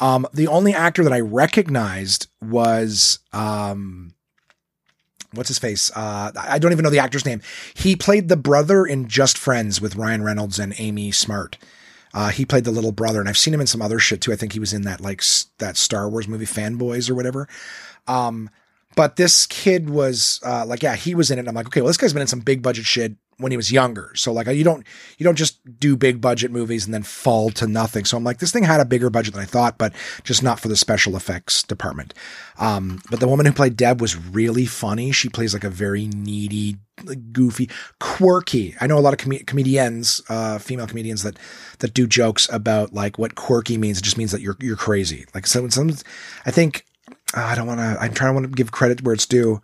Um, 0.00 0.26
the 0.32 0.48
only 0.48 0.74
actor 0.74 1.04
that 1.04 1.12
I 1.12 1.20
recognized 1.20 2.26
was 2.40 3.20
um, 3.32 4.14
what's 5.32 5.48
his 5.48 5.58
face? 5.58 5.90
Uh, 5.94 6.32
I 6.38 6.58
don't 6.58 6.72
even 6.72 6.82
know 6.82 6.90
the 6.90 6.98
actor's 6.98 7.26
name. 7.26 7.40
He 7.74 7.96
played 7.96 8.28
the 8.28 8.36
brother 8.36 8.84
in 8.84 9.08
Just 9.08 9.38
Friends 9.38 9.80
with 9.80 9.96
Ryan 9.96 10.22
Reynolds 10.22 10.58
and 10.58 10.74
Amy 10.78 11.12
Smart. 11.12 11.58
Uh, 12.12 12.30
he 12.30 12.44
played 12.44 12.64
the 12.64 12.72
little 12.72 12.92
brother, 12.92 13.20
and 13.20 13.28
I've 13.28 13.38
seen 13.38 13.54
him 13.54 13.60
in 13.60 13.66
some 13.66 13.82
other 13.82 13.98
shit 13.98 14.20
too. 14.20 14.32
I 14.32 14.36
think 14.36 14.52
he 14.52 14.60
was 14.60 14.72
in 14.72 14.82
that 14.82 15.00
like 15.00 15.22
that 15.58 15.76
Star 15.76 16.08
Wars 16.08 16.26
movie 16.26 16.46
Fanboys 16.46 17.08
or 17.08 17.14
whatever. 17.14 17.48
Um, 18.08 18.50
but 18.96 19.16
this 19.16 19.46
kid 19.46 19.88
was 19.88 20.40
uh, 20.44 20.66
like, 20.66 20.82
yeah, 20.82 20.96
he 20.96 21.14
was 21.14 21.30
in 21.30 21.38
it. 21.38 21.40
And 21.40 21.48
I'm 21.48 21.54
like, 21.54 21.66
okay, 21.66 21.80
well, 21.80 21.88
this 21.88 21.96
guy's 21.96 22.12
been 22.12 22.22
in 22.22 22.28
some 22.28 22.40
big 22.40 22.62
budget 22.62 22.84
shit 22.84 23.14
when 23.40 23.52
he 23.52 23.56
was 23.56 23.72
younger. 23.72 24.12
So 24.14 24.32
like 24.32 24.46
you 24.48 24.64
don't 24.64 24.86
you 25.18 25.24
don't 25.24 25.36
just 25.36 25.58
do 25.78 25.96
big 25.96 26.20
budget 26.20 26.50
movies 26.50 26.84
and 26.84 26.94
then 26.94 27.02
fall 27.02 27.50
to 27.50 27.66
nothing. 27.66 28.04
So 28.04 28.16
I'm 28.16 28.24
like 28.24 28.38
this 28.38 28.52
thing 28.52 28.62
had 28.62 28.80
a 28.80 28.84
bigger 28.84 29.10
budget 29.10 29.34
than 29.34 29.42
I 29.42 29.46
thought, 29.46 29.78
but 29.78 29.92
just 30.24 30.42
not 30.42 30.60
for 30.60 30.68
the 30.68 30.76
special 30.76 31.16
effects 31.16 31.62
department. 31.62 32.14
Um, 32.58 33.00
but 33.10 33.20
the 33.20 33.28
woman 33.28 33.46
who 33.46 33.52
played 33.52 33.76
Deb 33.76 34.00
was 34.00 34.16
really 34.16 34.66
funny. 34.66 35.12
She 35.12 35.28
plays 35.28 35.54
like 35.54 35.64
a 35.64 35.70
very 35.70 36.06
needy, 36.06 36.76
goofy, 37.32 37.70
quirky. 37.98 38.74
I 38.80 38.86
know 38.86 38.98
a 38.98 39.00
lot 39.00 39.14
of 39.14 39.18
com- 39.18 39.44
comedians, 39.46 40.20
uh, 40.28 40.58
female 40.58 40.86
comedians 40.86 41.22
that 41.22 41.38
that 41.78 41.94
do 41.94 42.06
jokes 42.06 42.48
about 42.52 42.92
like 42.92 43.18
what 43.18 43.34
quirky 43.34 43.78
means. 43.78 43.98
It 43.98 44.04
just 44.04 44.18
means 44.18 44.32
that 44.32 44.40
you're 44.40 44.56
you're 44.60 44.76
crazy. 44.76 45.26
Like 45.34 45.46
some 45.46 45.70
some 45.70 45.90
I 46.46 46.50
think 46.50 46.84
uh, 47.34 47.42
I 47.42 47.54
don't 47.54 47.66
want 47.66 47.80
to. 47.80 47.96
I'm 48.00 48.12
trying 48.12 48.30
to 48.30 48.34
want 48.34 48.46
to 48.46 48.56
give 48.56 48.72
credit 48.72 49.02
where 49.02 49.14
it's 49.14 49.26
due 49.26 49.62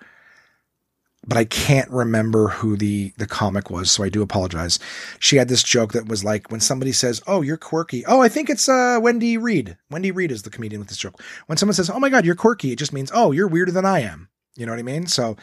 but 1.27 1.37
I 1.37 1.45
can't 1.45 1.91
remember 1.91 2.49
who 2.49 2.77
the 2.77 3.12
the 3.16 3.27
comic 3.27 3.68
was, 3.70 3.91
so 3.91 4.05
I 4.05 4.09
do 4.09 4.22
apologize. 4.22 4.79
She 5.18 5.37
had 5.37 5.49
this 5.49 5.62
joke 5.62 5.93
that 5.93 6.09
was 6.09 6.22
like 6.22 6.51
when 6.51 6.61
somebody 6.61 6.93
says, 6.93 7.20
"Oh, 7.27 7.43
you're 7.43 7.57
quirky." 7.57 8.05
Oh, 8.07 8.22
I 8.22 8.29
think 8.29 8.49
it's 8.49 8.68
uh, 8.68 8.99
Wendy 9.03 9.37
Reed. 9.37 9.77
Wendy 9.91 10.11
Reed 10.11 10.31
is 10.31 10.43
the 10.43 10.51
comedian 10.51 10.81
with 10.81 10.89
this 10.89 10.99
joke. 10.99 11.20
When 11.47 11.59
someone 11.59 11.74
says, 11.74 11.91
"Oh 11.91 11.99
my 11.99 12.09
god, 12.09 12.24
you're 12.24 12.37
quirky," 12.37 12.72
it 12.72 12.79
just 12.79 12.93
means, 12.93 13.11
"Oh, 13.12 13.33
you're 13.33 13.49
weirder 13.49 13.72
than 13.72 13.85
I 13.85 14.01
am." 14.01 14.29
You 14.57 14.66
know 14.66 14.72
what 14.72 14.79
I 14.79 14.85
mean? 14.85 15.07
So, 15.07 15.37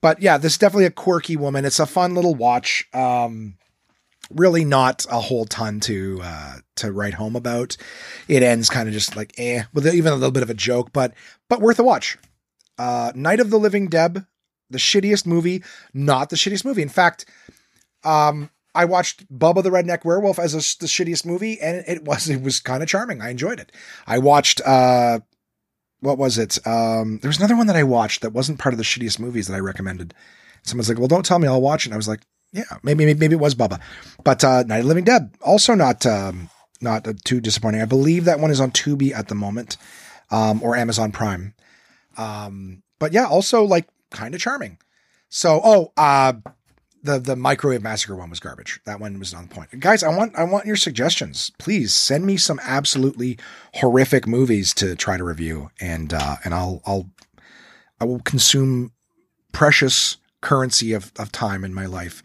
but 0.00 0.22
yeah, 0.22 0.38
this 0.38 0.52
is 0.52 0.58
definitely 0.58 0.86
a 0.86 0.90
quirky 0.90 1.36
woman. 1.36 1.64
It's 1.64 1.80
a 1.80 1.86
fun 1.86 2.14
little 2.14 2.34
watch. 2.34 2.86
Um, 2.94 3.58
really 4.30 4.64
not 4.64 5.06
a 5.10 5.20
whole 5.20 5.46
ton 5.46 5.80
to 5.80 6.20
uh, 6.22 6.56
to 6.76 6.92
write 6.92 7.14
home 7.14 7.34
about. 7.34 7.76
It 8.28 8.42
ends 8.42 8.70
kind 8.70 8.88
of 8.88 8.94
just 8.94 9.16
like 9.16 9.34
eh, 9.38 9.64
with 9.74 9.86
even 9.86 10.12
a 10.12 10.16
little 10.16 10.30
bit 10.30 10.42
of 10.42 10.50
a 10.50 10.54
joke, 10.54 10.92
but 10.92 11.12
but 11.48 11.60
worth 11.60 11.78
a 11.78 11.84
watch. 11.84 12.18
Uh, 12.78 13.10
Night 13.16 13.40
of 13.40 13.50
the 13.50 13.58
Living 13.58 13.88
Deb 13.88 14.24
the 14.70 14.78
shittiest 14.78 15.26
movie, 15.26 15.62
not 15.94 16.30
the 16.30 16.36
shittiest 16.36 16.64
movie. 16.64 16.82
In 16.82 16.88
fact, 16.88 17.26
um, 18.04 18.50
I 18.74 18.84
watched 18.84 19.26
Bubba 19.36 19.62
the 19.62 19.70
Redneck 19.70 20.04
Werewolf 20.04 20.38
as 20.38 20.54
a, 20.54 20.58
the 20.78 20.86
shittiest 20.86 21.26
movie, 21.26 21.60
and 21.60 21.84
it 21.86 22.04
was 22.04 22.28
it 22.28 22.42
was 22.42 22.60
kind 22.60 22.82
of 22.82 22.88
charming. 22.88 23.20
I 23.20 23.30
enjoyed 23.30 23.60
it. 23.60 23.72
I 24.06 24.18
watched 24.18 24.60
uh, 24.64 25.20
what 26.00 26.18
was 26.18 26.38
it? 26.38 26.64
Um, 26.66 27.18
there 27.20 27.28
was 27.28 27.38
another 27.38 27.56
one 27.56 27.66
that 27.66 27.76
I 27.76 27.82
watched 27.82 28.22
that 28.22 28.32
wasn't 28.32 28.58
part 28.58 28.72
of 28.72 28.78
the 28.78 28.84
shittiest 28.84 29.18
movies 29.18 29.48
that 29.48 29.54
I 29.54 29.60
recommended. 29.60 30.14
Someone's 30.62 30.88
like, 30.88 30.98
"Well, 30.98 31.08
don't 31.08 31.26
tell 31.26 31.38
me, 31.38 31.48
I'll 31.48 31.60
watch 31.60 31.84
it." 31.84 31.88
And 31.88 31.94
I 31.94 31.96
was 31.96 32.08
like, 32.08 32.20
"Yeah, 32.52 32.64
maybe 32.82 33.04
maybe, 33.04 33.18
maybe 33.18 33.34
it 33.34 33.40
was 33.40 33.54
Bubba," 33.54 33.80
but 34.22 34.44
uh, 34.44 34.62
Night 34.64 34.80
of 34.80 34.86
Living 34.86 35.04
Dead 35.04 35.30
also 35.40 35.74
not 35.74 36.04
um, 36.06 36.50
not 36.80 37.06
uh, 37.08 37.14
too 37.24 37.40
disappointing. 37.40 37.82
I 37.82 37.86
believe 37.86 38.24
that 38.26 38.40
one 38.40 38.50
is 38.50 38.60
on 38.60 38.70
Tubi 38.70 39.12
at 39.12 39.28
the 39.28 39.34
moment, 39.34 39.76
um, 40.30 40.62
or 40.62 40.76
Amazon 40.76 41.10
Prime. 41.10 41.54
Um, 42.16 42.82
but 42.98 43.12
yeah, 43.12 43.26
also 43.26 43.64
like 43.64 43.88
kind 44.10 44.34
of 44.34 44.40
charming. 44.40 44.78
So, 45.28 45.60
oh, 45.62 45.92
uh, 45.96 46.34
the 47.02 47.18
the 47.18 47.36
microwave 47.36 47.82
massacre 47.82 48.16
one 48.16 48.30
was 48.30 48.40
garbage. 48.40 48.80
That 48.84 49.00
one 49.00 49.18
was 49.18 49.32
on 49.34 49.48
point. 49.48 49.78
Guys, 49.80 50.02
I 50.02 50.14
want 50.14 50.34
I 50.36 50.44
want 50.44 50.66
your 50.66 50.76
suggestions. 50.76 51.52
Please 51.58 51.94
send 51.94 52.26
me 52.26 52.36
some 52.36 52.60
absolutely 52.62 53.38
horrific 53.74 54.26
movies 54.26 54.74
to 54.74 54.96
try 54.96 55.16
to 55.16 55.24
review, 55.24 55.70
and 55.80 56.12
uh, 56.12 56.36
and 56.44 56.54
I'll 56.54 56.82
I'll 56.86 57.10
I 58.00 58.04
will 58.04 58.20
consume 58.20 58.92
precious 59.52 60.16
currency 60.40 60.92
of 60.92 61.12
of 61.18 61.32
time 61.32 61.64
in 61.64 61.74
my 61.74 61.86
life 61.86 62.22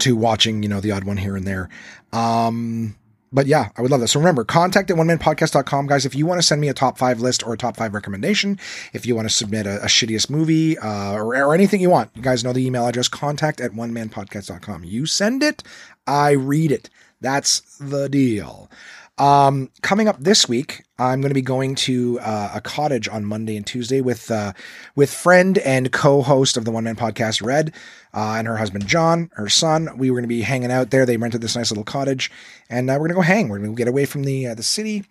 to 0.00 0.16
watching 0.16 0.62
you 0.62 0.68
know 0.68 0.80
the 0.80 0.92
odd 0.92 1.04
one 1.04 1.18
here 1.18 1.36
and 1.36 1.46
there. 1.46 1.68
Um, 2.12 2.96
but 3.34 3.46
yeah, 3.46 3.70
I 3.76 3.82
would 3.82 3.90
love 3.90 4.00
that. 4.00 4.08
So 4.08 4.20
remember, 4.20 4.44
contact 4.44 4.90
at 4.90 4.96
one 4.96 5.08
onemanpodcast.com, 5.08 5.88
guys. 5.88 6.06
If 6.06 6.14
you 6.14 6.24
want 6.24 6.38
to 6.40 6.46
send 6.46 6.60
me 6.60 6.68
a 6.68 6.74
top 6.74 6.96
five 6.96 7.20
list 7.20 7.44
or 7.44 7.52
a 7.52 7.58
top 7.58 7.76
five 7.76 7.92
recommendation, 7.92 8.60
if 8.92 9.04
you 9.04 9.16
want 9.16 9.28
to 9.28 9.34
submit 9.34 9.66
a, 9.66 9.82
a 9.82 9.86
shittiest 9.86 10.30
movie 10.30 10.78
uh, 10.78 11.12
or, 11.12 11.34
or 11.34 11.52
anything 11.52 11.80
you 11.80 11.90
want, 11.90 12.10
you 12.14 12.22
guys 12.22 12.44
know 12.44 12.52
the 12.52 12.64
email 12.64 12.86
address 12.86 13.08
contact 13.08 13.60
at 13.60 13.74
one 13.74 13.92
onemanpodcast.com. 13.92 14.84
You 14.84 15.04
send 15.04 15.42
it, 15.42 15.64
I 16.06 16.30
read 16.30 16.70
it. 16.70 16.88
That's 17.20 17.60
the 17.78 18.08
deal. 18.08 18.70
Um, 19.16 19.70
coming 19.80 20.08
up 20.08 20.18
this 20.18 20.48
week, 20.48 20.82
I'm 20.98 21.20
going 21.20 21.30
to 21.30 21.34
be 21.34 21.42
going 21.42 21.76
to 21.76 22.18
uh, 22.20 22.50
a 22.54 22.60
cottage 22.60 23.08
on 23.08 23.24
Monday 23.24 23.56
and 23.56 23.64
Tuesday 23.64 24.00
with 24.00 24.28
uh, 24.30 24.54
with 24.96 25.12
friend 25.12 25.58
and 25.58 25.92
co-host 25.92 26.56
of 26.56 26.64
the 26.64 26.72
One 26.72 26.82
Man 26.82 26.96
Podcast, 26.96 27.40
Red, 27.40 27.72
uh, 28.12 28.34
and 28.38 28.48
her 28.48 28.56
husband 28.56 28.88
John, 28.88 29.30
her 29.34 29.48
son. 29.48 29.96
We 29.96 30.10
were 30.10 30.16
going 30.16 30.28
to 30.28 30.34
be 30.34 30.42
hanging 30.42 30.72
out 30.72 30.90
there. 30.90 31.06
They 31.06 31.16
rented 31.16 31.42
this 31.42 31.54
nice 31.54 31.70
little 31.70 31.84
cottage, 31.84 32.30
and 32.68 32.88
we're 32.88 32.98
going 32.98 33.10
to 33.10 33.14
go 33.14 33.20
hang. 33.20 33.48
We're 33.48 33.58
going 33.58 33.70
to 33.70 33.76
get 33.76 33.88
away 33.88 34.04
from 34.04 34.24
the 34.24 34.48
uh, 34.48 34.54
the 34.54 34.64
city, 34.64 35.04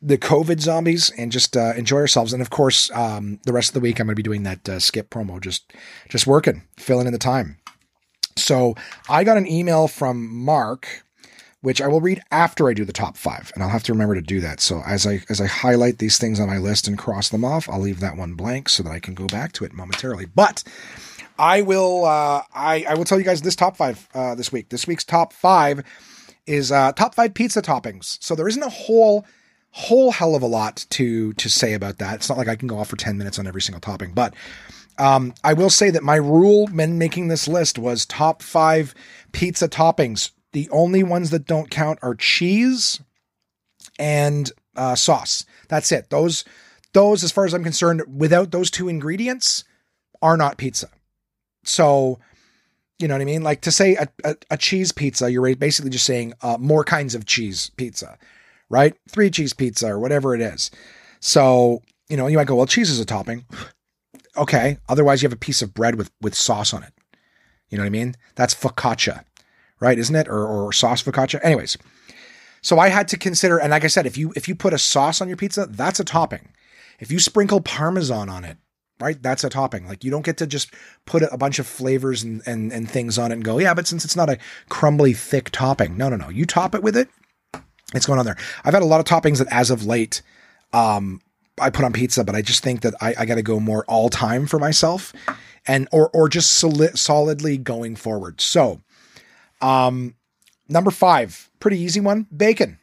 the 0.00 0.18
COVID 0.18 0.60
zombies 0.60 1.10
and 1.10 1.32
just 1.32 1.56
uh, 1.56 1.72
enjoy 1.76 1.98
ourselves. 1.98 2.32
And 2.32 2.40
of 2.40 2.50
course, 2.50 2.90
um, 2.92 3.40
the 3.44 3.52
rest 3.52 3.70
of 3.70 3.74
the 3.74 3.80
week 3.80 3.98
I'm 3.98 4.06
going 4.06 4.14
to 4.14 4.16
be 4.16 4.22
doing 4.22 4.44
that 4.44 4.68
uh, 4.68 4.78
skip 4.78 5.10
promo, 5.10 5.40
just 5.40 5.72
just 6.08 6.26
working, 6.26 6.62
filling 6.76 7.06
in 7.06 7.12
the 7.12 7.18
time. 7.18 7.58
So 8.36 8.76
I 9.08 9.24
got 9.24 9.36
an 9.36 9.48
email 9.48 9.88
from 9.88 10.32
Mark, 10.32 11.04
which 11.60 11.82
I 11.82 11.88
will 11.88 12.00
read 12.00 12.22
after 12.30 12.68
I 12.68 12.74
do 12.74 12.84
the 12.84 12.92
top 12.92 13.16
five, 13.16 13.50
and 13.54 13.62
I'll 13.62 13.68
have 13.68 13.82
to 13.84 13.92
remember 13.92 14.14
to 14.14 14.20
do 14.20 14.40
that. 14.40 14.60
So 14.60 14.82
as 14.86 15.06
I 15.06 15.22
as 15.28 15.40
I 15.40 15.46
highlight 15.46 15.98
these 15.98 16.18
things 16.18 16.38
on 16.38 16.48
my 16.48 16.58
list 16.58 16.86
and 16.86 16.98
cross 16.98 17.28
them 17.28 17.44
off, 17.44 17.68
I'll 17.68 17.80
leave 17.80 18.00
that 18.00 18.16
one 18.16 18.34
blank 18.34 18.68
so 18.68 18.82
that 18.82 18.90
I 18.90 19.00
can 19.00 19.14
go 19.14 19.26
back 19.26 19.52
to 19.52 19.64
it 19.64 19.72
momentarily. 19.72 20.26
But 20.26 20.62
I 21.38 21.62
will 21.62 22.04
uh, 22.04 22.42
I 22.54 22.84
I 22.88 22.94
will 22.94 23.04
tell 23.04 23.18
you 23.18 23.24
guys 23.24 23.42
this 23.42 23.56
top 23.56 23.76
five 23.76 24.08
uh, 24.14 24.34
this 24.34 24.52
week. 24.52 24.68
This 24.68 24.86
week's 24.86 25.04
top 25.04 25.32
five 25.32 25.82
is 26.46 26.72
uh, 26.72 26.92
top 26.92 27.14
five 27.14 27.34
pizza 27.34 27.62
toppings. 27.62 28.22
So 28.22 28.34
there 28.34 28.48
isn't 28.48 28.62
a 28.62 28.70
whole 28.70 29.26
whole 29.70 30.10
hell 30.10 30.34
of 30.34 30.42
a 30.42 30.46
lot 30.46 30.86
to 30.90 31.32
to 31.34 31.48
say 31.48 31.74
about 31.74 31.98
that. 31.98 32.16
It's 32.16 32.28
not 32.28 32.38
like 32.38 32.48
I 32.48 32.56
can 32.56 32.68
go 32.68 32.78
off 32.78 32.88
for 32.88 32.96
10 32.96 33.18
minutes 33.18 33.38
on 33.38 33.46
every 33.46 33.62
single 33.62 33.80
topping, 33.80 34.12
but 34.12 34.34
um, 34.98 35.34
I 35.44 35.52
will 35.52 35.70
say 35.70 35.90
that 35.90 36.02
my 36.02 36.16
rule 36.16 36.66
when 36.68 36.98
making 36.98 37.28
this 37.28 37.46
list 37.46 37.78
was 37.78 38.04
top 38.04 38.42
five 38.42 38.94
pizza 39.32 39.68
toppings. 39.68 40.30
The 40.64 40.70
only 40.70 41.02
ones 41.02 41.30
that 41.30 41.46
don't 41.46 41.70
count 41.70 41.98
are 42.02 42.14
cheese 42.14 43.00
and 43.98 44.50
uh, 44.76 44.94
sauce. 44.94 45.44
That's 45.68 45.92
it. 45.92 46.10
Those 46.10 46.44
those, 46.94 47.22
as 47.22 47.30
far 47.30 47.44
as 47.44 47.52
I'm 47.52 47.62
concerned, 47.62 48.02
without 48.08 48.50
those 48.50 48.70
two 48.70 48.88
ingredients, 48.88 49.64
are 50.22 50.36
not 50.36 50.56
pizza. 50.56 50.88
So, 51.64 52.18
you 52.98 53.06
know 53.06 53.14
what 53.14 53.20
I 53.20 53.26
mean? 53.26 53.42
Like 53.42 53.60
to 53.62 53.70
say 53.70 53.94
a, 53.96 54.08
a, 54.24 54.36
a 54.52 54.56
cheese 54.56 54.90
pizza, 54.90 55.30
you're 55.30 55.54
basically 55.54 55.90
just 55.90 56.06
saying 56.06 56.32
uh, 56.40 56.56
more 56.58 56.84
kinds 56.84 57.14
of 57.14 57.26
cheese 57.26 57.70
pizza 57.76 58.18
right? 58.68 58.94
Three 59.08 59.30
cheese 59.30 59.52
pizza 59.52 59.88
or 59.88 59.98
whatever 59.98 60.34
it 60.34 60.40
is. 60.40 60.70
So, 61.20 61.82
you 62.08 62.16
know, 62.16 62.26
you 62.26 62.36
might 62.36 62.46
go, 62.46 62.56
well, 62.56 62.66
cheese 62.66 62.90
is 62.90 63.00
a 63.00 63.04
topping. 63.04 63.44
Okay. 64.36 64.78
Otherwise, 64.88 65.22
you 65.22 65.26
have 65.26 65.36
a 65.36 65.36
piece 65.40 65.62
of 65.62 65.74
bread 65.74 65.96
with, 65.96 66.10
with 66.20 66.34
sauce 66.34 66.72
on 66.72 66.82
it. 66.82 66.92
You 67.70 67.76
know 67.76 67.82
what 67.82 67.88
I 67.88 67.90
mean? 67.90 68.14
That's 68.34 68.54
focaccia, 68.54 69.24
right? 69.80 69.98
Isn't 69.98 70.16
it? 70.16 70.28
Or, 70.28 70.46
or 70.46 70.72
sauce 70.72 71.02
focaccia. 71.02 71.40
Anyways. 71.42 71.76
So 72.60 72.80
I 72.80 72.88
had 72.88 73.06
to 73.08 73.16
consider, 73.16 73.58
and 73.58 73.70
like 73.70 73.84
I 73.84 73.88
said, 73.88 74.04
if 74.04 74.18
you 74.18 74.32
if 74.34 74.48
you 74.48 74.56
put 74.56 74.74
a 74.74 74.78
sauce 74.78 75.20
on 75.20 75.28
your 75.28 75.36
pizza, 75.36 75.66
that's 75.66 76.00
a 76.00 76.04
topping. 76.04 76.48
If 76.98 77.12
you 77.12 77.20
sprinkle 77.20 77.60
parmesan 77.60 78.28
on 78.28 78.42
it, 78.42 78.56
right, 79.00 79.22
that's 79.22 79.44
a 79.44 79.48
topping. 79.48 79.86
Like 79.86 80.02
you 80.02 80.10
don't 80.10 80.24
get 80.24 80.38
to 80.38 80.46
just 80.46 80.74
put 81.06 81.22
a 81.22 81.38
bunch 81.38 81.60
of 81.60 81.68
flavors 81.68 82.24
and, 82.24 82.42
and, 82.46 82.72
and 82.72 82.90
things 82.90 83.16
on 83.16 83.30
it 83.30 83.36
and 83.36 83.44
go, 83.44 83.58
yeah, 83.58 83.74
but 83.74 83.86
since 83.86 84.04
it's 84.04 84.16
not 84.16 84.28
a 84.28 84.38
crumbly, 84.68 85.12
thick 85.12 85.50
topping, 85.50 85.96
no, 85.96 86.08
no, 86.08 86.16
no. 86.16 86.28
You 86.28 86.46
top 86.46 86.74
it 86.74 86.82
with 86.82 86.96
it, 86.96 87.08
it's 87.94 88.06
going 88.06 88.18
on 88.18 88.26
there. 88.26 88.36
I've 88.64 88.74
had 88.74 88.82
a 88.82 88.86
lot 88.86 88.98
of 88.98 89.06
toppings 89.06 89.38
that, 89.38 89.46
as 89.52 89.70
of 89.70 89.86
late, 89.86 90.20
um, 90.72 91.20
I 91.60 91.70
put 91.70 91.84
on 91.84 91.92
pizza, 91.92 92.24
but 92.24 92.34
I 92.34 92.42
just 92.42 92.62
think 92.62 92.80
that 92.80 92.94
I, 93.00 93.14
I 93.20 93.24
got 93.24 93.36
to 93.36 93.42
go 93.42 93.60
more 93.60 93.84
all 93.86 94.08
time 94.08 94.46
for 94.46 94.58
myself, 94.58 95.12
and 95.66 95.88
or 95.92 96.10
or 96.10 96.28
just 96.28 96.56
solid, 96.56 96.98
solidly 96.98 97.56
going 97.56 97.96
forward. 97.96 98.40
So, 98.40 98.80
um, 99.60 100.14
number 100.68 100.90
five, 100.90 101.50
pretty 101.60 101.78
easy 101.78 102.00
one, 102.00 102.26
bacon. 102.34 102.78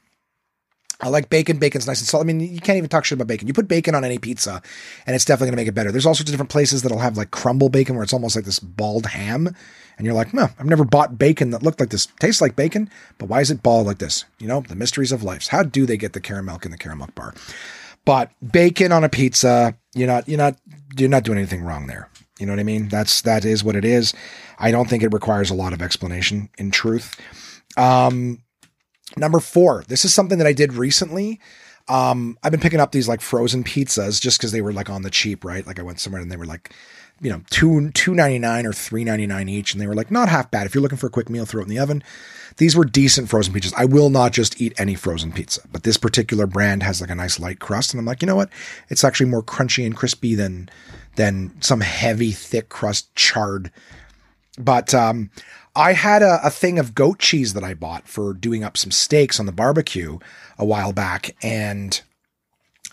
I 1.02 1.10
like 1.10 1.30
bacon. 1.30 1.58
Bacon's 1.58 1.88
nice 1.88 2.00
and 2.00 2.08
salty. 2.08 2.24
I 2.24 2.34
mean, 2.34 2.40
you 2.40 2.62
can't 2.62 2.78
even 2.78 2.90
talk 2.90 3.04
shit 3.04 3.18
about 3.18 3.28
bacon. 3.28 3.48
You 3.48 3.54
put 3.54 3.68
bacon 3.68 3.96
on 3.96 4.06
any 4.06 4.18
pizza, 4.18 4.62
and 5.06 5.14
it's 5.14 5.26
definitely 5.26 5.48
going 5.48 5.58
to 5.58 5.62
make 5.62 5.68
it 5.68 5.76
better. 5.76 5.92
There's 5.92 6.06
all 6.06 6.16
sorts 6.16 6.30
of 6.30 6.34
different 6.34 6.52
places 6.52 6.84
that'll 6.84 7.00
have 7.00 7.18
like 7.18 7.32
crumble 7.32 7.68
bacon, 7.70 7.96
where 7.96 8.04
it's 8.04 8.14
almost 8.14 8.36
like 8.36 8.46
this 8.46 8.60
bald 8.60 9.08
ham, 9.08 9.54
and 9.98 10.06
you're 10.06 10.16
like, 10.16 10.34
no, 10.34 10.48
I've 10.58 10.66
never 10.66 10.86
bought 10.86 11.18
bacon 11.18 11.50
that 11.50 11.64
looked 11.64 11.82
like 11.82 11.90
this. 11.90 12.08
Tastes 12.20 12.42
like 12.42 12.56
bacon, 12.56 12.90
but 13.18 13.28
why 13.28 13.42
is 13.42 13.52
it 13.52 13.62
bald 13.62 13.88
like 13.88 13.98
this? 13.98 14.24
You 14.40 14.48
know, 14.48 14.62
the 14.62 14.76
mysteries 14.76 15.12
of 15.12 15.22
life. 15.22 15.48
How 15.48 15.64
do 15.64 15.86
they 15.86 15.98
get 15.98 16.14
the 16.14 16.22
caramel 16.22 16.60
in 16.64 16.72
the 16.72 16.78
caramel 16.78 17.10
bar? 17.14 17.34
But 18.06 18.32
bacon 18.52 18.92
on 18.92 19.04
a 19.04 19.10
pizza, 19.10 19.76
you're 19.94 20.08
not, 20.08 20.30
you're 20.30 20.38
not, 20.38 20.56
you're 20.98 21.10
not 21.10 21.24
doing 21.24 21.38
anything 21.38 21.64
wrong 21.64 21.88
there. 21.88 22.10
You 22.40 22.46
know 22.46 22.52
what 22.52 22.60
I 22.60 22.64
mean? 22.64 22.90
That's 22.90 23.22
that 23.22 23.46
is 23.46 23.64
what 23.64 23.76
it 23.76 23.86
is. 23.86 24.14
I 24.60 24.72
don't 24.72 24.90
think 24.90 25.04
it 25.04 25.14
requires 25.14 25.50
a 25.50 25.56
lot 25.56 25.74
of 25.74 25.82
explanation. 25.82 26.50
In 26.58 26.72
truth, 26.72 27.20
um, 27.78 28.44
number 29.16 29.40
four. 29.40 29.84
This 29.88 30.06
is 30.06 30.14
something 30.14 30.38
that 30.38 30.48
I 30.48 30.54
did 30.54 30.74
recently. 30.74 31.40
Um, 31.88 32.38
I've 32.44 32.52
been 32.52 32.62
picking 32.62 32.80
up 32.80 32.92
these 32.92 33.08
like 33.08 33.22
frozen 33.22 33.64
pizzas 33.64 34.20
just 34.20 34.40
because 34.40 34.52
they 34.52 34.62
were 34.62 34.74
like 34.74 34.90
on 34.90 35.04
the 35.04 35.10
cheap, 35.12 35.46
right? 35.46 35.66
Like 35.66 35.80
I 35.80 35.84
went 35.84 36.00
somewhere 36.00 36.22
and 36.22 36.32
they 36.32 36.38
were 36.38 36.46
like 36.46 36.74
you 37.22 37.30
know, 37.30 37.42
two 37.50 37.92
two 37.92 38.14
ninety 38.14 38.40
nine 38.40 38.66
or 38.66 38.74
three 38.74 39.04
ninety 39.04 39.26
nine 39.26 39.48
each, 39.48 39.74
and 39.74 39.82
they 39.82 39.88
were 39.88 39.96
like 39.96 40.12
not 40.12 40.28
half 40.28 40.52
bad. 40.52 40.66
If 40.66 40.76
you're 40.76 40.82
looking 40.82 40.98
for 40.98 41.08
a 41.08 41.12
quick 41.12 41.30
meal, 41.30 41.46
throw 41.46 41.62
it 41.62 41.66
in 41.66 41.70
the 41.70 41.80
oven. 41.80 42.04
These 42.58 42.76
were 42.76 42.86
decent 42.86 43.30
frozen 43.30 43.54
pizzas. 43.54 43.74
I 43.78 43.86
will 43.86 44.10
not 44.10 44.34
just 44.34 44.60
eat 44.62 44.74
any 44.78 44.96
frozen 44.96 45.32
pizza, 45.32 45.62
but 45.72 45.84
this 45.84 45.98
particular 45.98 46.46
brand 46.46 46.84
has 46.84 47.00
like 47.00 47.10
a 47.10 47.16
nice 47.16 47.40
light 47.40 47.60
crust, 47.60 47.94
and 47.94 48.00
I'm 48.00 48.06
like, 48.06 48.22
you 48.22 48.26
know 48.26 48.36
what? 48.36 48.50
It's 48.90 49.04
actually 49.04 49.30
more 49.30 49.44
crunchy 49.44 49.86
and 49.86 49.96
crispy 49.96 50.36
than 50.36 50.70
than 51.16 51.54
some 51.62 51.82
heavy, 51.82 52.32
thick 52.32 52.70
crust 52.70 53.14
charred. 53.16 53.72
But 54.58 54.94
um, 54.94 55.30
I 55.76 55.94
had 55.94 56.22
a, 56.22 56.40
a 56.44 56.50
thing 56.50 56.80
of 56.80 56.96
goat 56.96 57.20
cheese 57.20 57.54
that 57.54 57.64
I 57.64 57.74
bought 57.74 58.08
for 58.08 58.34
doing 58.34 58.64
up 58.64 58.78
some 58.78 58.92
steaks 58.92 59.40
on 59.40 59.46
the 59.46 59.52
barbecue 59.52 60.20
a 60.58 60.66
while 60.66 60.94
back, 60.94 61.36
and 61.44 62.02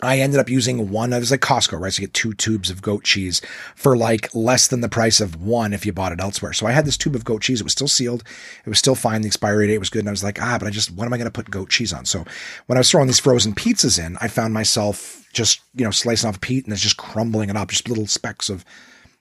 I 0.01 0.19
ended 0.19 0.39
up 0.39 0.49
using 0.49 0.89
one. 0.89 1.13
It 1.13 1.19
was 1.19 1.31
like 1.31 1.39
Costco, 1.39 1.79
right? 1.79 1.93
So 1.93 2.01
you 2.01 2.07
get 2.07 2.13
two 2.13 2.33
tubes 2.33 2.69
of 2.69 2.81
goat 2.81 3.03
cheese 3.03 3.41
for 3.75 3.95
like 3.95 4.33
less 4.35 4.67
than 4.67 4.81
the 4.81 4.89
price 4.89 5.21
of 5.21 5.41
one 5.41 5.71
if 5.71 5.85
you 5.85 5.93
bought 5.93 6.11
it 6.11 6.19
elsewhere. 6.19 6.51
So 6.51 6.67
I 6.67 6.71
had 6.71 6.85
this 6.85 6.97
tube 6.97 7.15
of 7.15 7.23
goat 7.23 7.41
cheese. 7.41 7.61
It 7.61 7.63
was 7.63 7.73
still 7.73 7.87
sealed. 7.87 8.23
It 8.65 8.69
was 8.69 8.79
still 8.79 8.95
fine. 8.95 9.21
The 9.21 9.27
expiry 9.27 9.67
date 9.67 9.77
was 9.77 9.89
good. 9.89 9.99
And 9.99 10.09
I 10.09 10.11
was 10.11 10.23
like, 10.23 10.41
ah, 10.41 10.57
but 10.59 10.67
I 10.67 10.71
just, 10.71 10.91
what 10.91 11.05
am 11.05 11.13
I 11.13 11.17
going 11.17 11.25
to 11.25 11.31
put 11.31 11.49
goat 11.49 11.69
cheese 11.69 11.93
on? 11.93 12.05
So 12.05 12.25
when 12.65 12.77
I 12.77 12.81
was 12.81 12.91
throwing 12.91 13.07
these 13.07 13.19
frozen 13.19 13.53
pizzas 13.53 14.03
in, 14.03 14.17
I 14.19 14.27
found 14.27 14.53
myself 14.53 15.22
just, 15.33 15.61
you 15.75 15.83
know, 15.83 15.91
slicing 15.91 16.29
off 16.29 16.37
a 16.37 16.39
pizza 16.39 16.65
and 16.65 16.73
it's 16.73 16.81
just 16.81 16.97
crumbling 16.97 17.49
it 17.49 17.57
up, 17.57 17.69
just 17.69 17.89
little 17.89 18.07
specks 18.07 18.49
of, 18.49 18.63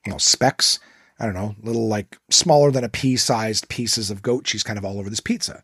you 0.07 0.13
know, 0.13 0.19
specks. 0.19 0.79
I 1.19 1.25
don't 1.25 1.35
know, 1.35 1.55
little 1.63 1.89
like 1.89 2.19
smaller 2.31 2.71
than 2.71 2.85
a 2.85 2.89
pea 2.89 3.17
sized 3.17 3.69
pieces 3.69 4.11
of 4.11 4.23
goat 4.23 4.45
cheese 4.45 4.63
kind 4.63 4.79
of 4.79 4.85
all 4.85 4.99
over 4.99 5.11
this 5.11 5.21
pizza 5.21 5.63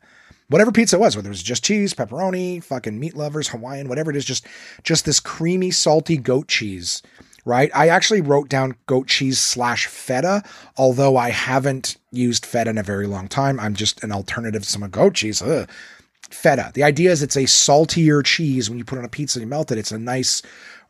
whatever 0.49 0.73
pizza 0.73 0.97
it 0.97 1.01
was, 1.01 1.17
whether 1.17 1.29
it 1.29 1.31
was 1.31 1.43
just 1.43 1.65
cheese, 1.65 1.95
pepperoni, 1.95 2.63
fucking 2.63 2.99
meat 2.99 3.17
lovers, 3.17 3.49
Hawaiian, 3.49 3.89
whatever 3.89 4.11
it 4.11 4.17
is, 4.17 4.25
just 4.25 4.47
just 4.83 5.05
this 5.05 5.21
creamy, 5.21 5.71
salty 5.71 6.17
goat 6.17 6.49
cheese. 6.49 7.03
Right. 7.45 7.71
I 7.75 7.89
actually 7.89 8.21
wrote 8.21 8.51
down 8.51 8.77
goat 8.87 9.07
cheese 9.07 9.41
slash 9.41 9.87
feta, 9.87 10.43
although 10.77 11.17
I 11.17 11.31
haven't 11.31 11.97
used 12.13 12.45
feta 12.45 12.69
in 12.69 12.77
a 12.77 12.83
very 12.83 13.07
long 13.07 13.27
time. 13.27 13.59
I'm 13.59 13.75
just 13.75 14.05
an 14.05 14.13
alternative 14.13 14.65
to 14.65 14.69
some 14.69 14.89
goat 14.91 15.15
cheese. 15.15 15.41
Ugh. 15.41 15.69
Feta. 16.31 16.71
The 16.75 16.83
idea 16.85 17.11
is 17.11 17.23
it's 17.23 17.37
a 17.37 17.47
saltier 17.47 18.23
cheese 18.23 18.69
when 18.69 18.79
you 18.79 18.85
put 18.85 18.99
on 18.99 19.05
a 19.05 19.09
pizza 19.09 19.39
and 19.39 19.47
you 19.47 19.51
melt 19.51 19.73
it. 19.73 19.79
It's 19.79 19.93
a 19.93 19.99
nice, 19.99 20.43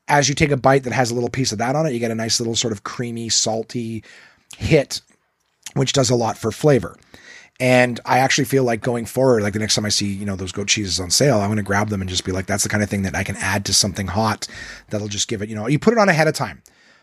as 0.09 0.29
you 0.29 0.35
take 0.35 0.51
a 0.51 0.57
bite 0.57 0.85
that 0.85 0.93
has 0.93 1.11
a 1.11 1.15
little 1.15 1.31
piece 1.31 1.53
of 1.53 1.59
that 1.59 1.77
on 1.77 1.87
it, 1.87 1.93
you 1.93 1.99
get 1.99 2.11
a 2.11 2.17
nice 2.17 2.41
little 2.41 2.57
sort 2.57 2.73
of 2.73 2.85
creamy, 2.85 3.29
salty 3.29 4.03
hit, 4.57 5.01
which 5.75 5.93
does 5.93 6.11
a 6.11 6.17
lot 6.17 6.37
for 6.37 6.51
flavor. 6.51 6.97
And 7.61 7.99
I 8.07 8.19
actually 8.19 8.45
feel 8.45 8.63
like 8.63 8.81
going 8.81 9.05
forward, 9.05 9.43
like 9.43 9.53
the 9.53 9.59
next 9.59 9.75
time 9.75 9.85
I 9.85 9.89
see, 9.89 10.07
you 10.07 10.25
know, 10.25 10.37
those 10.37 10.53
goat 10.53 10.69
cheeses 10.69 11.01
on 11.01 11.11
sale, 11.11 11.41
I'm 11.41 11.49
going 11.49 11.57
to 11.57 11.63
grab 11.63 11.89
them 11.89 12.01
and 12.01 12.09
just 12.09 12.25
be 12.25 12.31
like, 12.31 12.47
that's 12.47 12.63
the 12.63 12.69
kind 12.69 12.83
of 12.83 12.89
thing 12.89 13.03
that 13.03 13.17
I 13.17 13.25
can 13.25 13.37
add 13.37 13.65
to 13.67 13.75
something 13.75 14.07
hot 14.07 14.47
that'll 14.91 15.09
just 15.09 15.29
give 15.29 15.43
it, 15.43 15.49
you 15.49 15.57
know, 15.57 15.67
you 15.67 15.79
put 15.79 15.93
it 15.93 15.99
on 15.99 16.09
ahead 16.09 16.29
of 16.29 16.35
time. 16.35 16.63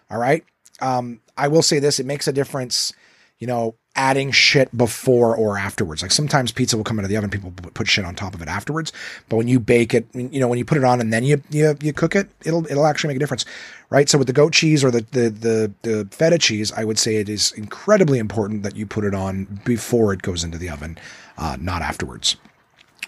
All 0.09 0.17
right. 0.17 0.45
Um, 0.81 1.19
I 1.37 1.49
will 1.49 1.61
say 1.61 1.79
this, 1.79 1.99
it 1.99 2.05
makes 2.05 2.27
a 2.27 2.33
difference, 2.33 2.93
you 3.37 3.47
know, 3.47 3.75
adding 3.95 4.31
shit 4.31 4.75
before 4.77 5.35
or 5.35 5.57
afterwards. 5.57 6.01
Like 6.01 6.11
sometimes 6.11 6.51
pizza 6.51 6.77
will 6.77 6.83
come 6.83 6.99
out 6.99 7.05
of 7.05 7.09
the 7.09 7.17
oven, 7.17 7.29
people 7.29 7.51
put 7.51 7.87
shit 7.87 8.05
on 8.05 8.15
top 8.15 8.33
of 8.33 8.41
it 8.41 8.47
afterwards. 8.47 8.91
But 9.29 9.37
when 9.37 9.47
you 9.47 9.59
bake 9.59 9.93
it, 9.93 10.05
you 10.13 10.39
know, 10.39 10.47
when 10.47 10.57
you 10.57 10.65
put 10.65 10.77
it 10.77 10.83
on 10.83 10.99
and 10.99 11.11
then 11.11 11.23
you 11.23 11.41
you, 11.49 11.77
you 11.81 11.93
cook 11.93 12.15
it, 12.15 12.29
it'll 12.43 12.65
it'll 12.67 12.85
actually 12.85 13.09
make 13.09 13.17
a 13.17 13.19
difference, 13.19 13.45
right? 13.89 14.09
So 14.09 14.17
with 14.17 14.27
the 14.27 14.33
goat 14.33 14.53
cheese 14.53 14.83
or 14.83 14.91
the, 14.91 15.01
the 15.11 15.29
the 15.29 15.71
the 15.83 16.07
feta 16.11 16.37
cheese, 16.37 16.71
I 16.71 16.83
would 16.83 16.99
say 16.99 17.17
it 17.17 17.29
is 17.29 17.51
incredibly 17.53 18.19
important 18.19 18.63
that 18.63 18.75
you 18.75 18.85
put 18.85 19.03
it 19.05 19.15
on 19.15 19.61
before 19.63 20.13
it 20.13 20.21
goes 20.21 20.43
into 20.43 20.57
the 20.57 20.69
oven, 20.69 20.97
uh, 21.37 21.57
not 21.59 21.81
afterwards 21.81 22.35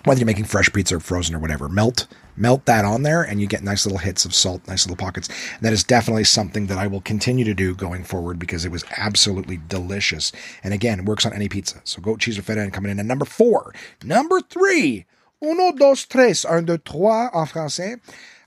whether 0.07 0.19
you're 0.19 0.25
making 0.25 0.45
fresh 0.45 0.71
pizza 0.71 0.95
or 0.95 0.99
frozen 0.99 1.35
or 1.35 1.39
whatever, 1.39 1.69
melt 1.69 2.07
melt 2.37 2.65
that 2.65 2.85
on 2.85 3.03
there 3.03 3.23
and 3.23 3.41
you 3.41 3.47
get 3.47 3.63
nice 3.63 3.85
little 3.85 3.97
hits 3.97 4.23
of 4.23 4.33
salt, 4.33 4.65
nice 4.67 4.85
little 4.85 4.95
pockets. 4.95 5.27
And 5.27 5.61
that 5.61 5.73
is 5.73 5.83
definitely 5.83 6.23
something 6.23 6.67
that 6.67 6.77
I 6.77 6.87
will 6.87 7.01
continue 7.01 7.43
to 7.45 7.53
do 7.53 7.75
going 7.75 8.03
forward 8.03 8.39
because 8.39 8.63
it 8.63 8.71
was 8.71 8.85
absolutely 8.95 9.59
delicious. 9.67 10.31
And 10.63 10.73
again, 10.73 11.05
works 11.05 11.25
on 11.25 11.33
any 11.33 11.49
pizza. 11.49 11.81
So 11.83 12.01
goat 12.01 12.19
cheese 12.19 12.37
or 12.37 12.43
feta 12.43 12.61
and 12.61 12.73
coming 12.73 12.91
in. 12.91 12.99
at 12.99 13.05
number 13.05 13.25
four, 13.25 13.73
number 14.03 14.39
three, 14.41 15.05
uno, 15.41 15.71
dos, 15.71 16.05
tres, 16.05 16.45
un, 16.45 16.65
deux, 16.65 16.77
trois 16.77 17.29
en 17.33 17.45
français, 17.45 17.99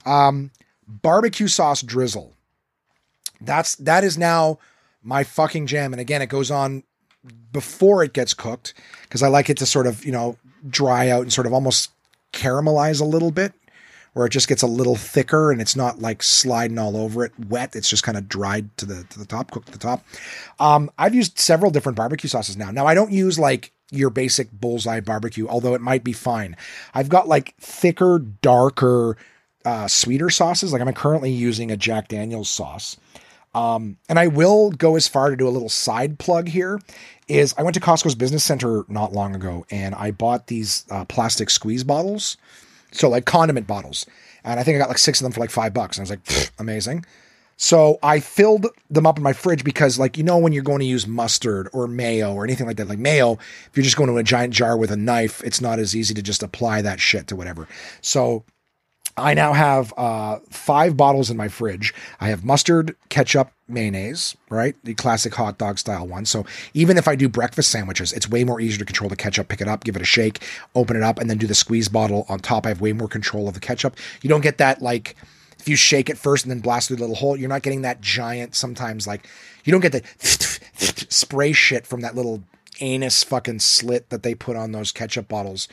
um, 0.05 0.51
barbecue 0.87 1.47
sauce 1.47 1.81
drizzle. 1.81 2.33
That's, 3.39 3.75
that 3.75 4.03
is 4.03 4.17
now 4.17 4.59
my 5.03 5.23
fucking 5.23 5.67
jam. 5.67 5.93
And 5.93 5.99
again, 5.99 6.21
it 6.21 6.27
goes 6.27 6.51
on 6.51 6.83
before 7.51 8.03
it 8.03 8.13
gets 8.13 8.33
cooked 8.33 8.73
because 9.03 9.21
I 9.21 9.27
like 9.27 9.49
it 9.49 9.57
to 9.57 9.65
sort 9.65 9.87
of, 9.87 10.05
you 10.05 10.11
know, 10.11 10.37
dry 10.69 11.09
out 11.09 11.23
and 11.23 11.33
sort 11.33 11.47
of 11.47 11.53
almost 11.53 11.91
caramelize 12.33 13.01
a 13.01 13.05
little 13.05 13.31
bit 13.31 13.53
where 14.13 14.25
it 14.25 14.31
just 14.31 14.47
gets 14.47 14.61
a 14.61 14.67
little 14.67 14.95
thicker 14.95 15.51
and 15.51 15.61
it's 15.61 15.75
not 15.75 15.99
like 15.99 16.21
sliding 16.21 16.77
all 16.77 16.97
over 16.97 17.23
it 17.23 17.31
wet. 17.47 17.75
It's 17.75 17.89
just 17.89 18.03
kind 18.03 18.17
of 18.17 18.27
dried 18.27 18.75
to 18.77 18.85
the 18.85 19.03
to 19.05 19.19
the 19.19 19.25
top, 19.25 19.51
cooked 19.51 19.67
to 19.67 19.71
the 19.71 19.79
top. 19.79 20.03
Um, 20.59 20.91
I've 20.97 21.15
used 21.15 21.39
several 21.39 21.71
different 21.71 21.95
barbecue 21.95 22.29
sauces 22.29 22.57
now. 22.57 22.71
Now 22.71 22.85
I 22.85 22.93
don't 22.93 23.11
use 23.11 23.39
like 23.39 23.71
your 23.91 24.09
basic 24.09 24.51
bullseye 24.51 24.99
barbecue, 24.99 25.47
although 25.47 25.75
it 25.75 25.81
might 25.81 26.03
be 26.03 26.13
fine. 26.13 26.55
I've 26.93 27.09
got 27.09 27.27
like 27.27 27.55
thicker, 27.59 28.19
darker, 28.19 29.17
uh, 29.65 29.87
sweeter 29.87 30.29
sauces. 30.29 30.73
Like 30.73 30.81
I'm 30.81 30.93
currently 30.93 31.31
using 31.31 31.71
a 31.71 31.77
Jack 31.77 32.09
Daniels 32.09 32.49
sauce. 32.49 32.97
Um, 33.53 33.97
and 34.07 34.17
I 34.17 34.27
will 34.27 34.71
go 34.71 34.95
as 34.95 35.09
far 35.09 35.29
to 35.29 35.35
do 35.35 35.47
a 35.47 35.51
little 35.51 35.69
side 35.69 36.19
plug 36.19 36.47
here. 36.47 36.79
Is 37.31 37.55
I 37.57 37.63
went 37.63 37.73
to 37.75 37.79
Costco's 37.79 38.15
business 38.15 38.43
center 38.43 38.85
not 38.87 39.13
long 39.13 39.35
ago 39.35 39.65
and 39.71 39.95
I 39.95 40.11
bought 40.11 40.47
these 40.47 40.85
uh, 40.91 41.05
plastic 41.05 41.49
squeeze 41.49 41.83
bottles, 41.83 42.37
so 42.91 43.09
like 43.09 43.25
condiment 43.25 43.67
bottles, 43.67 44.05
and 44.43 44.59
I 44.59 44.63
think 44.63 44.75
I 44.75 44.79
got 44.79 44.89
like 44.89 44.97
six 44.97 45.19
of 45.19 45.23
them 45.23 45.31
for 45.31 45.39
like 45.39 45.49
five 45.49 45.73
bucks. 45.73 45.97
And 45.97 46.01
I 46.01 46.03
was 46.03 46.09
like, 46.11 46.51
amazing. 46.59 47.05
So 47.57 47.99
I 48.01 48.21
filled 48.21 48.65
them 48.89 49.05
up 49.05 49.17
in 49.17 49.23
my 49.23 49.33
fridge 49.33 49.63
because, 49.63 49.99
like, 49.99 50.17
you 50.17 50.23
know, 50.23 50.39
when 50.39 50.51
you're 50.51 50.63
going 50.63 50.79
to 50.79 50.85
use 50.85 51.05
mustard 51.05 51.69
or 51.73 51.85
mayo 51.85 52.33
or 52.33 52.43
anything 52.43 52.65
like 52.65 52.77
that, 52.77 52.89
like 52.89 52.97
mayo, 52.97 53.33
if 53.33 53.71
you're 53.75 53.83
just 53.83 53.97
going 53.97 54.09
to 54.09 54.17
a 54.17 54.23
giant 54.23 54.51
jar 54.51 54.75
with 54.75 54.89
a 54.89 54.97
knife, 54.97 55.43
it's 55.43 55.61
not 55.61 55.77
as 55.77 55.95
easy 55.95 56.15
to 56.15 56.23
just 56.23 56.41
apply 56.41 56.81
that 56.81 56.99
shit 56.99 57.27
to 57.27 57.35
whatever. 57.35 57.67
So 58.01 58.45
I 59.15 59.35
now 59.35 59.53
have 59.53 59.93
uh, 59.95 60.39
five 60.49 60.97
bottles 60.97 61.29
in 61.29 61.37
my 61.37 61.49
fridge. 61.49 61.93
I 62.19 62.29
have 62.29 62.43
mustard, 62.43 62.95
ketchup, 63.09 63.51
mayonnaise, 63.71 64.35
right? 64.49 64.75
The 64.83 64.93
classic 64.93 65.33
hot 65.33 65.57
dog 65.57 65.79
style 65.79 66.07
one. 66.07 66.25
So 66.25 66.45
even 66.73 66.97
if 66.97 67.07
I 67.07 67.15
do 67.15 67.29
breakfast 67.29 67.71
sandwiches, 67.71 68.13
it's 68.13 68.29
way 68.29 68.43
more 68.43 68.59
easier 68.59 68.79
to 68.79 68.85
control 68.85 69.09
the 69.09 69.15
ketchup, 69.15 69.47
pick 69.47 69.61
it 69.61 69.67
up, 69.67 69.83
give 69.83 69.95
it 69.95 70.01
a 70.01 70.05
shake, 70.05 70.43
open 70.75 70.95
it 70.95 71.03
up, 71.03 71.19
and 71.19 71.29
then 71.29 71.37
do 71.37 71.47
the 71.47 71.55
squeeze 71.55 71.89
bottle 71.89 72.25
on 72.29 72.39
top. 72.39 72.65
I 72.65 72.69
have 72.69 72.81
way 72.81 72.93
more 72.93 73.07
control 73.07 73.47
of 73.47 73.53
the 73.53 73.59
ketchup. 73.59 73.95
You 74.21 74.29
don't 74.29 74.41
get 74.41 74.57
that 74.57 74.81
like 74.81 75.15
if 75.59 75.69
you 75.69 75.75
shake 75.75 76.09
it 76.09 76.17
first 76.17 76.43
and 76.43 76.51
then 76.51 76.59
blast 76.59 76.87
through 76.87 76.97
the 76.97 77.03
little 77.03 77.15
hole, 77.15 77.37
you're 77.37 77.47
not 77.47 77.61
getting 77.61 77.83
that 77.83 78.01
giant, 78.01 78.55
sometimes 78.55 79.05
like 79.05 79.27
you 79.63 79.71
don't 79.71 79.81
get 79.81 79.91
the 79.91 80.01
spray 81.09 81.53
shit 81.53 81.85
from 81.85 82.01
that 82.01 82.15
little 82.15 82.43
anus 82.79 83.23
fucking 83.23 83.59
slit 83.59 84.09
that 84.09 84.23
they 84.23 84.33
put 84.33 84.55
on 84.55 84.71
those 84.71 84.91
ketchup 84.91 85.27
bottles. 85.27 85.67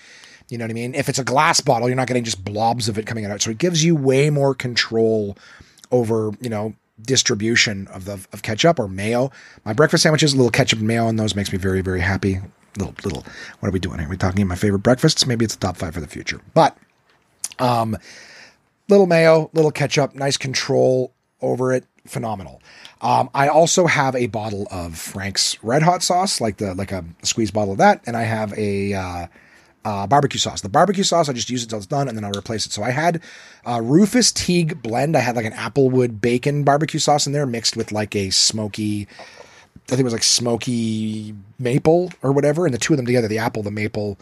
You 0.50 0.58
know 0.58 0.64
what 0.64 0.70
I 0.70 0.74
mean? 0.74 0.94
If 0.94 1.08
it's 1.08 1.18
a 1.18 1.24
glass 1.24 1.60
bottle, 1.60 1.88
you're 1.88 1.96
not 1.96 2.06
getting 2.06 2.24
just 2.24 2.44
blobs 2.44 2.88
of 2.88 2.98
it 2.98 3.06
coming 3.06 3.24
out. 3.24 3.40
So 3.42 3.50
it 3.50 3.58
gives 3.58 3.84
you 3.84 3.96
way 3.96 4.30
more 4.30 4.54
control 4.54 5.36
over, 5.90 6.32
you 6.40 6.48
know, 6.48 6.74
distribution 7.02 7.86
of 7.88 8.04
the 8.04 8.14
of 8.32 8.42
ketchup 8.42 8.78
or 8.78 8.88
mayo. 8.88 9.30
My 9.64 9.72
breakfast 9.72 10.02
sandwiches, 10.02 10.34
a 10.34 10.36
little 10.36 10.50
ketchup 10.50 10.78
and 10.78 10.88
mayo 10.88 11.06
on 11.06 11.16
those 11.16 11.34
makes 11.34 11.52
me 11.52 11.58
very, 11.58 11.80
very 11.80 12.00
happy. 12.00 12.40
Little 12.76 12.94
little 13.04 13.24
what 13.60 13.68
are 13.68 13.72
we 13.72 13.78
doing 13.78 13.98
here? 13.98 14.08
Are 14.08 14.10
we 14.10 14.16
talking 14.16 14.46
my 14.46 14.54
favorite 14.54 14.82
breakfasts? 14.82 15.26
Maybe 15.26 15.44
it's 15.44 15.54
a 15.54 15.58
top 15.58 15.76
five 15.76 15.94
for 15.94 16.00
the 16.00 16.06
future. 16.06 16.40
But 16.54 16.76
um 17.58 17.96
little 18.88 19.06
mayo, 19.06 19.50
little 19.52 19.70
ketchup, 19.70 20.14
nice 20.14 20.36
control 20.36 21.12
over 21.40 21.72
it, 21.72 21.84
phenomenal. 22.06 22.60
Um, 23.00 23.30
I 23.34 23.48
also 23.48 23.86
have 23.86 24.16
a 24.16 24.26
bottle 24.26 24.66
of 24.70 24.98
Frank's 24.98 25.62
Red 25.62 25.82
Hot 25.82 26.02
sauce, 26.02 26.40
like 26.40 26.56
the 26.56 26.74
like 26.74 26.90
a 26.92 27.04
squeeze 27.22 27.50
bottle 27.50 27.72
of 27.72 27.78
that, 27.78 28.02
and 28.06 28.16
I 28.16 28.22
have 28.22 28.52
a 28.58 28.94
uh, 28.94 29.26
uh, 29.84 30.06
barbecue 30.06 30.38
sauce. 30.38 30.60
The 30.60 30.68
barbecue 30.68 31.04
sauce, 31.04 31.28
I 31.28 31.32
just 31.32 31.50
use 31.50 31.62
it 31.62 31.66
until 31.66 31.78
it's 31.78 31.86
done, 31.86 32.08
and 32.08 32.16
then 32.16 32.24
I'll 32.24 32.32
replace 32.32 32.66
it. 32.66 32.72
So 32.72 32.82
I 32.82 32.90
had 32.90 33.22
uh, 33.66 33.80
Rufus 33.82 34.32
Teague 34.32 34.82
blend. 34.82 35.16
I 35.16 35.20
had 35.20 35.36
like 35.36 35.46
an 35.46 35.52
applewood 35.52 36.20
bacon 36.20 36.64
barbecue 36.64 37.00
sauce 37.00 37.26
in 37.26 37.32
there, 37.32 37.46
mixed 37.46 37.76
with 37.76 37.92
like 37.92 38.14
a 38.16 38.30
smoky. 38.30 39.08
I 39.74 39.90
think 39.90 40.00
it 40.00 40.04
was 40.04 40.12
like 40.12 40.22
smoky 40.22 41.34
maple 41.58 42.12
or 42.22 42.32
whatever, 42.32 42.66
and 42.66 42.74
the 42.74 42.78
two 42.78 42.92
of 42.92 42.98
them 42.98 43.06
together, 43.06 43.28
the 43.28 43.38
apple, 43.38 43.62
the 43.62 43.70
maple, 43.70 44.18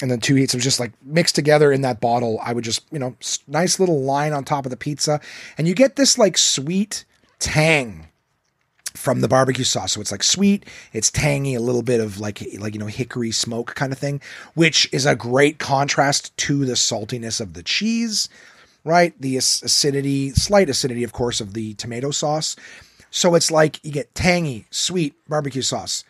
and 0.00 0.10
then 0.10 0.20
two 0.20 0.36
heats. 0.36 0.54
It 0.54 0.58
was 0.58 0.64
just 0.64 0.78
like 0.78 0.92
mixed 1.02 1.34
together 1.34 1.72
in 1.72 1.80
that 1.80 2.00
bottle. 2.00 2.38
I 2.42 2.52
would 2.52 2.64
just, 2.64 2.84
you 2.92 2.98
know, 2.98 3.16
nice 3.48 3.80
little 3.80 4.02
line 4.02 4.32
on 4.32 4.44
top 4.44 4.64
of 4.64 4.70
the 4.70 4.76
pizza. 4.76 5.20
And 5.58 5.66
you 5.66 5.74
get 5.74 5.96
this 5.96 6.18
like 6.18 6.38
sweet 6.38 7.04
tang 7.38 8.05
from 8.96 9.20
the 9.20 9.28
barbecue 9.28 9.64
sauce. 9.64 9.92
So 9.92 10.00
it's 10.00 10.12
like 10.12 10.22
sweet, 10.22 10.64
it's 10.92 11.10
tangy, 11.10 11.54
a 11.54 11.60
little 11.60 11.82
bit 11.82 12.00
of 12.00 12.18
like 12.18 12.42
like 12.58 12.74
you 12.74 12.80
know 12.80 12.86
hickory 12.86 13.30
smoke 13.30 13.74
kind 13.74 13.92
of 13.92 13.98
thing, 13.98 14.20
which 14.54 14.88
is 14.92 15.06
a 15.06 15.14
great 15.14 15.58
contrast 15.58 16.36
to 16.38 16.64
the 16.64 16.74
saltiness 16.74 17.40
of 17.40 17.54
the 17.54 17.62
cheese, 17.62 18.28
right? 18.84 19.14
The 19.20 19.36
acidity, 19.36 20.30
slight 20.30 20.68
acidity 20.68 21.04
of 21.04 21.12
course 21.12 21.40
of 21.40 21.54
the 21.54 21.74
tomato 21.74 22.10
sauce. 22.10 22.56
So 23.10 23.34
it's 23.34 23.50
like 23.50 23.82
you 23.84 23.92
get 23.92 24.14
tangy, 24.14 24.66
sweet 24.70 25.14
barbecue 25.28 25.62
sauce. 25.62 26.04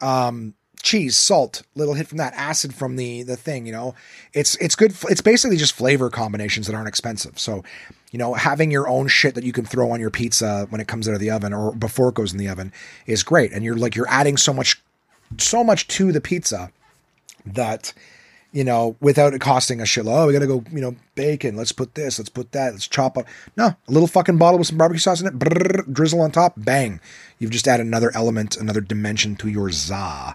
Um 0.00 0.54
cheese, 0.82 1.16
salt, 1.16 1.62
little 1.74 1.94
hit 1.94 2.08
from 2.08 2.18
that 2.18 2.34
acid 2.34 2.74
from 2.74 2.96
the 2.96 3.22
the 3.22 3.36
thing, 3.36 3.66
you 3.66 3.72
know. 3.72 3.94
It's 4.32 4.54
it's 4.56 4.74
good 4.74 4.94
it's 5.08 5.20
basically 5.20 5.56
just 5.56 5.72
flavor 5.72 6.10
combinations 6.10 6.66
that 6.66 6.74
aren't 6.74 6.88
expensive. 6.88 7.38
So, 7.38 7.64
you 8.10 8.18
know, 8.18 8.34
having 8.34 8.70
your 8.70 8.88
own 8.88 9.08
shit 9.08 9.34
that 9.34 9.44
you 9.44 9.52
can 9.52 9.64
throw 9.64 9.90
on 9.90 10.00
your 10.00 10.10
pizza 10.10 10.66
when 10.70 10.80
it 10.80 10.88
comes 10.88 11.08
out 11.08 11.14
of 11.14 11.20
the 11.20 11.30
oven 11.30 11.52
or 11.52 11.74
before 11.74 12.08
it 12.08 12.14
goes 12.14 12.32
in 12.32 12.38
the 12.38 12.48
oven 12.48 12.72
is 13.06 13.22
great. 13.22 13.52
And 13.52 13.64
you're 13.64 13.76
like 13.76 13.94
you're 13.94 14.08
adding 14.08 14.36
so 14.36 14.52
much 14.52 14.82
so 15.36 15.62
much 15.62 15.86
to 15.88 16.10
the 16.10 16.20
pizza 16.20 16.70
that 17.44 17.92
you 18.50 18.64
know, 18.64 18.96
without 19.00 19.34
it 19.34 19.40
costing 19.40 19.80
a 19.80 19.84
shitload. 19.84 20.24
Oh, 20.24 20.26
we 20.26 20.32
gotta 20.32 20.46
go, 20.46 20.64
you 20.72 20.80
know, 20.80 20.96
bacon. 21.14 21.56
Let's 21.56 21.72
put 21.72 21.94
this. 21.94 22.18
Let's 22.18 22.30
put 22.30 22.52
that. 22.52 22.72
Let's 22.72 22.88
chop 22.88 23.18
up. 23.18 23.26
No, 23.56 23.66
a 23.66 23.76
little 23.92 24.08
fucking 24.08 24.38
bottle 24.38 24.58
with 24.58 24.68
some 24.68 24.78
barbecue 24.78 25.00
sauce 25.00 25.20
in 25.20 25.26
it. 25.26 25.38
Brrr, 25.38 25.92
drizzle 25.92 26.22
on 26.22 26.30
top. 26.30 26.54
Bang. 26.56 27.00
You've 27.38 27.50
just 27.50 27.68
added 27.68 27.86
another 27.86 28.10
element, 28.14 28.56
another 28.56 28.80
dimension 28.80 29.36
to 29.36 29.48
your 29.48 29.70
za. 29.70 30.34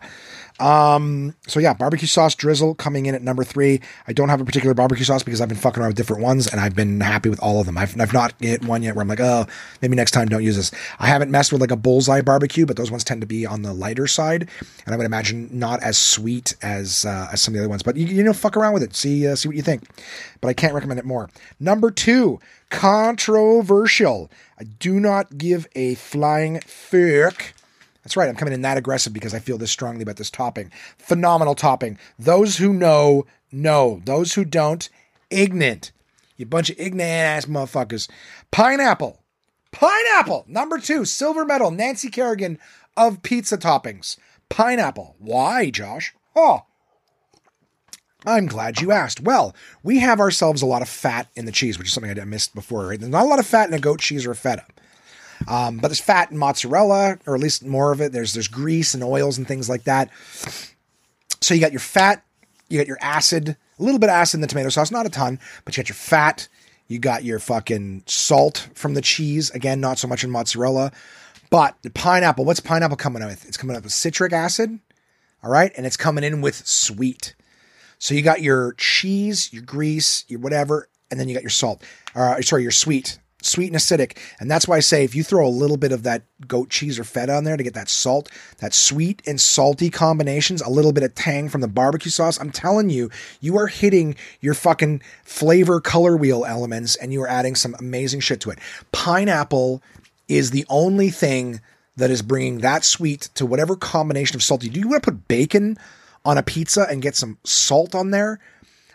Um, 0.59 1.35
so 1.47 1.59
yeah, 1.59 1.73
barbecue 1.73 2.07
sauce 2.07 2.35
drizzle 2.35 2.75
coming 2.75 3.05
in 3.05 3.15
at 3.15 3.21
number 3.21 3.43
three. 3.43 3.81
I 4.07 4.13
don't 4.13 4.29
have 4.29 4.39
a 4.39 4.45
particular 4.45 4.73
barbecue 4.73 5.03
sauce 5.03 5.23
because 5.23 5.41
I've 5.41 5.49
been 5.49 5.57
fucking 5.57 5.81
around 5.81 5.89
with 5.89 5.97
different 5.97 6.21
ones 6.21 6.47
and 6.47 6.61
I've 6.61 6.75
been 6.75 7.01
happy 7.01 7.29
with 7.29 7.39
all 7.39 7.59
of 7.59 7.65
them. 7.65 7.77
I've, 7.77 7.99
I've 7.99 8.13
not 8.13 8.33
hit 8.39 8.63
one 8.63 8.83
yet 8.83 8.95
where 8.95 9.01
I'm 9.01 9.07
like, 9.07 9.19
oh, 9.19 9.47
maybe 9.81 9.95
next 9.95 10.11
time 10.11 10.27
don't 10.27 10.43
use 10.43 10.55
this. 10.55 10.71
I 10.99 11.07
haven't 11.07 11.31
messed 11.31 11.51
with 11.51 11.61
like 11.61 11.71
a 11.71 11.75
bullseye 11.75 12.21
barbecue, 12.21 12.65
but 12.65 12.77
those 12.77 12.91
ones 12.91 13.03
tend 13.03 13.21
to 13.21 13.27
be 13.27 13.45
on 13.45 13.63
the 13.63 13.73
lighter 13.73 14.07
side, 14.07 14.47
and 14.85 14.93
I 14.93 14.97
would 14.97 15.05
imagine 15.05 15.49
not 15.51 15.81
as 15.81 15.97
sweet 15.97 16.55
as 16.61 17.05
uh, 17.05 17.29
as 17.31 17.41
some 17.41 17.53
of 17.53 17.57
the 17.57 17.61
other 17.61 17.69
ones. 17.69 17.83
But 17.83 17.97
you, 17.97 18.05
you 18.05 18.23
know, 18.23 18.33
fuck 18.33 18.55
around 18.55 18.73
with 18.73 18.83
it, 18.83 18.95
see 18.95 19.27
uh, 19.27 19.35
see 19.35 19.47
what 19.49 19.57
you 19.57 19.63
think. 19.63 19.83
But 20.39 20.49
I 20.49 20.53
can't 20.53 20.73
recommend 20.73 20.99
it 20.99 21.05
more. 21.05 21.29
Number 21.59 21.89
two, 21.91 22.39
controversial. 22.69 24.29
I 24.59 24.65
do 24.65 24.99
not 24.99 25.37
give 25.37 25.67
a 25.75 25.95
flying 25.95 26.59
fuck 26.61 27.53
that's 28.03 28.17
right. 28.17 28.27
I'm 28.27 28.35
coming 28.35 28.53
in 28.53 28.61
that 28.61 28.77
aggressive 28.77 29.13
because 29.13 29.33
I 29.33 29.39
feel 29.39 29.57
this 29.57 29.71
strongly 29.71 30.03
about 30.03 30.17
this 30.17 30.29
topping. 30.29 30.71
Phenomenal 30.97 31.55
topping. 31.55 31.97
Those 32.19 32.57
who 32.57 32.73
know, 32.73 33.25
know. 33.51 34.01
Those 34.05 34.33
who 34.33 34.43
don't, 34.43 34.87
ignorant. 35.29 35.91
You 36.37 36.45
bunch 36.45 36.69
of 36.69 36.79
ignorant 36.79 37.09
ass 37.09 37.45
motherfuckers. 37.45 38.09
Pineapple. 38.51 39.21
Pineapple. 39.71 40.45
Number 40.47 40.77
two, 40.77 41.05
silver 41.05 41.45
medal, 41.45 41.71
Nancy 41.71 42.09
Kerrigan 42.09 42.59
of 42.97 43.23
pizza 43.23 43.57
toppings. 43.57 44.17
Pineapple. 44.49 45.15
Why, 45.17 45.69
Josh? 45.69 46.13
Oh, 46.35 46.61
I'm 48.25 48.45
glad 48.45 48.81
you 48.81 48.91
asked. 48.91 49.21
Well, 49.21 49.55
we 49.81 49.99
have 49.99 50.19
ourselves 50.19 50.61
a 50.61 50.65
lot 50.65 50.81
of 50.81 50.89
fat 50.89 51.27
in 51.35 51.45
the 51.45 51.51
cheese, 51.51 51.77
which 51.77 51.87
is 51.87 51.93
something 51.93 52.19
I 52.19 52.25
missed 52.25 52.55
before. 52.55 52.87
Right? 52.87 52.99
There's 52.99 53.11
not 53.11 53.25
a 53.25 53.29
lot 53.29 53.39
of 53.39 53.47
fat 53.47 53.67
in 53.67 53.73
a 53.73 53.79
goat 53.79 53.99
cheese 53.99 54.25
or 54.25 54.31
a 54.31 54.35
feta. 54.35 54.65
Um, 55.47 55.77
but 55.77 55.89
there's 55.89 55.99
fat 55.99 56.31
in 56.31 56.37
mozzarella, 56.37 57.17
or 57.25 57.35
at 57.35 57.41
least 57.41 57.65
more 57.65 57.91
of 57.91 58.01
it. 58.01 58.11
There's 58.11 58.33
there's 58.33 58.47
grease 58.47 58.93
and 58.93 59.03
oils 59.03 59.37
and 59.37 59.47
things 59.47 59.69
like 59.69 59.83
that. 59.83 60.09
So 61.41 61.53
you 61.53 61.59
got 61.59 61.71
your 61.71 61.79
fat, 61.79 62.23
you 62.69 62.77
got 62.77 62.87
your 62.87 62.97
acid, 63.01 63.49
a 63.79 63.83
little 63.83 63.99
bit 63.99 64.09
of 64.09 64.13
acid 64.13 64.37
in 64.37 64.41
the 64.41 64.47
tomato 64.47 64.69
sauce, 64.69 64.91
not 64.91 65.05
a 65.05 65.09
ton, 65.09 65.39
but 65.65 65.75
you 65.75 65.83
got 65.83 65.89
your 65.89 65.95
fat, 65.95 66.47
you 66.87 66.99
got 66.99 67.23
your 67.23 67.39
fucking 67.39 68.03
salt 68.05 68.69
from 68.75 68.93
the 68.93 69.01
cheese. 69.01 69.49
Again, 69.51 69.81
not 69.81 69.99
so 69.99 70.07
much 70.07 70.23
in 70.23 70.29
mozzarella. 70.29 70.91
But 71.49 71.75
the 71.83 71.89
pineapple, 71.91 72.45
what's 72.45 72.59
pineapple 72.59 72.97
coming 72.97 73.23
with? 73.23 73.45
It's 73.45 73.57
coming 73.57 73.75
up 73.75 73.83
with 73.83 73.91
citric 73.91 74.33
acid, 74.33 74.79
all 75.43 75.51
right, 75.51 75.71
and 75.77 75.85
it's 75.85 75.97
coming 75.97 76.23
in 76.23 76.41
with 76.41 76.65
sweet. 76.65 77.35
So 77.99 78.15
you 78.15 78.21
got 78.21 78.41
your 78.41 78.73
cheese, 78.73 79.53
your 79.53 79.63
grease, 79.63 80.25
your 80.27 80.39
whatever, 80.39 80.89
and 81.11 81.19
then 81.19 81.27
you 81.27 81.35
got 81.35 81.43
your 81.43 81.49
salt. 81.51 81.83
Uh, 82.15 82.41
sorry, 82.41 82.63
your 82.63 82.71
sweet 82.71 83.19
sweet 83.45 83.67
and 83.67 83.75
acidic. 83.75 84.17
And 84.39 84.49
that's 84.49 84.67
why 84.67 84.77
I 84.77 84.81
say 84.81 85.03
if 85.03 85.15
you 85.15 85.23
throw 85.23 85.47
a 85.47 85.49
little 85.49 85.77
bit 85.77 85.91
of 85.91 86.03
that 86.03 86.23
goat 86.47 86.69
cheese 86.69 86.99
or 86.99 87.03
feta 87.03 87.33
on 87.33 87.43
there 87.43 87.57
to 87.57 87.63
get 87.63 87.73
that 87.73 87.89
salt, 87.89 88.29
that 88.59 88.73
sweet 88.73 89.21
and 89.25 89.39
salty 89.39 89.89
combinations, 89.89 90.61
a 90.61 90.69
little 90.69 90.93
bit 90.93 91.03
of 91.03 91.15
tang 91.15 91.49
from 91.49 91.61
the 91.61 91.67
barbecue 91.67 92.11
sauce, 92.11 92.39
I'm 92.39 92.51
telling 92.51 92.89
you, 92.89 93.09
you 93.41 93.57
are 93.57 93.67
hitting 93.67 94.15
your 94.41 94.53
fucking 94.53 95.01
flavor 95.23 95.79
color 95.79 96.17
wheel 96.17 96.45
elements 96.45 96.95
and 96.95 97.13
you 97.13 97.21
are 97.21 97.29
adding 97.29 97.55
some 97.55 97.75
amazing 97.79 98.19
shit 98.19 98.41
to 98.41 98.49
it. 98.49 98.59
Pineapple 98.91 99.81
is 100.27 100.51
the 100.51 100.65
only 100.69 101.09
thing 101.09 101.61
that 101.95 102.09
is 102.09 102.21
bringing 102.21 102.59
that 102.59 102.83
sweet 102.83 103.29
to 103.35 103.45
whatever 103.45 103.75
combination 103.75 104.35
of 104.35 104.43
salty. 104.43 104.69
Do 104.69 104.79
you 104.79 104.87
want 104.87 105.03
to 105.03 105.11
put 105.11 105.27
bacon 105.27 105.77
on 106.25 106.37
a 106.37 106.43
pizza 106.43 106.87
and 106.89 107.01
get 107.01 107.15
some 107.15 107.37
salt 107.43 107.93
on 107.93 108.11
there? 108.11 108.39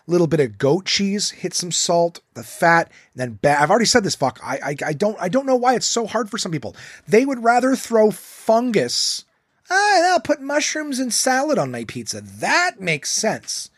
Little 0.08 0.26
bit 0.26 0.40
of 0.40 0.58
goat 0.58 0.86
cheese, 0.86 1.30
hit 1.30 1.54
some 1.54 1.70
salt, 1.70 2.20
the 2.34 2.42
fat, 2.42 2.90
and 3.14 3.20
then 3.20 3.38
ba- 3.40 3.60
I've 3.60 3.70
already 3.70 3.84
said 3.84 4.02
this. 4.04 4.16
Fuck, 4.16 4.40
I, 4.42 4.58
I 4.64 4.76
I 4.86 4.92
don't 4.92 5.16
I 5.20 5.28
don't 5.28 5.46
know 5.46 5.56
why 5.56 5.74
it's 5.74 5.86
so 5.86 6.06
hard 6.06 6.30
for 6.30 6.38
some 6.38 6.50
people. 6.52 6.74
They 7.06 7.24
would 7.24 7.44
rather 7.44 7.76
throw 7.76 8.10
fungus. 8.10 9.24
Ah, 9.70 10.12
I'll 10.12 10.20
put 10.20 10.40
mushrooms 10.40 10.98
and 10.98 11.12
salad 11.12 11.58
on 11.58 11.70
my 11.70 11.84
pizza. 11.84 12.22
That 12.22 12.80
makes 12.80 13.10
sense, 13.10 13.70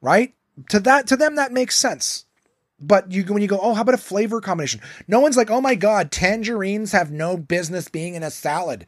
right? 0.00 0.34
To 0.68 0.78
that 0.80 1.06
to 1.08 1.16
them 1.16 1.36
that 1.36 1.52
makes 1.52 1.76
sense. 1.76 2.26
But 2.78 3.10
you 3.10 3.24
when 3.24 3.40
you 3.40 3.48
go, 3.48 3.58
oh, 3.60 3.74
how 3.74 3.82
about 3.82 3.94
a 3.94 3.98
flavor 3.98 4.40
combination? 4.40 4.80
No 5.08 5.20
one's 5.20 5.36
like, 5.36 5.50
oh 5.50 5.60
my 5.60 5.74
god, 5.74 6.10
tangerines 6.12 6.92
have 6.92 7.10
no 7.10 7.36
business 7.36 7.88
being 7.88 8.14
in 8.14 8.22
a 8.22 8.30
salad. 8.30 8.86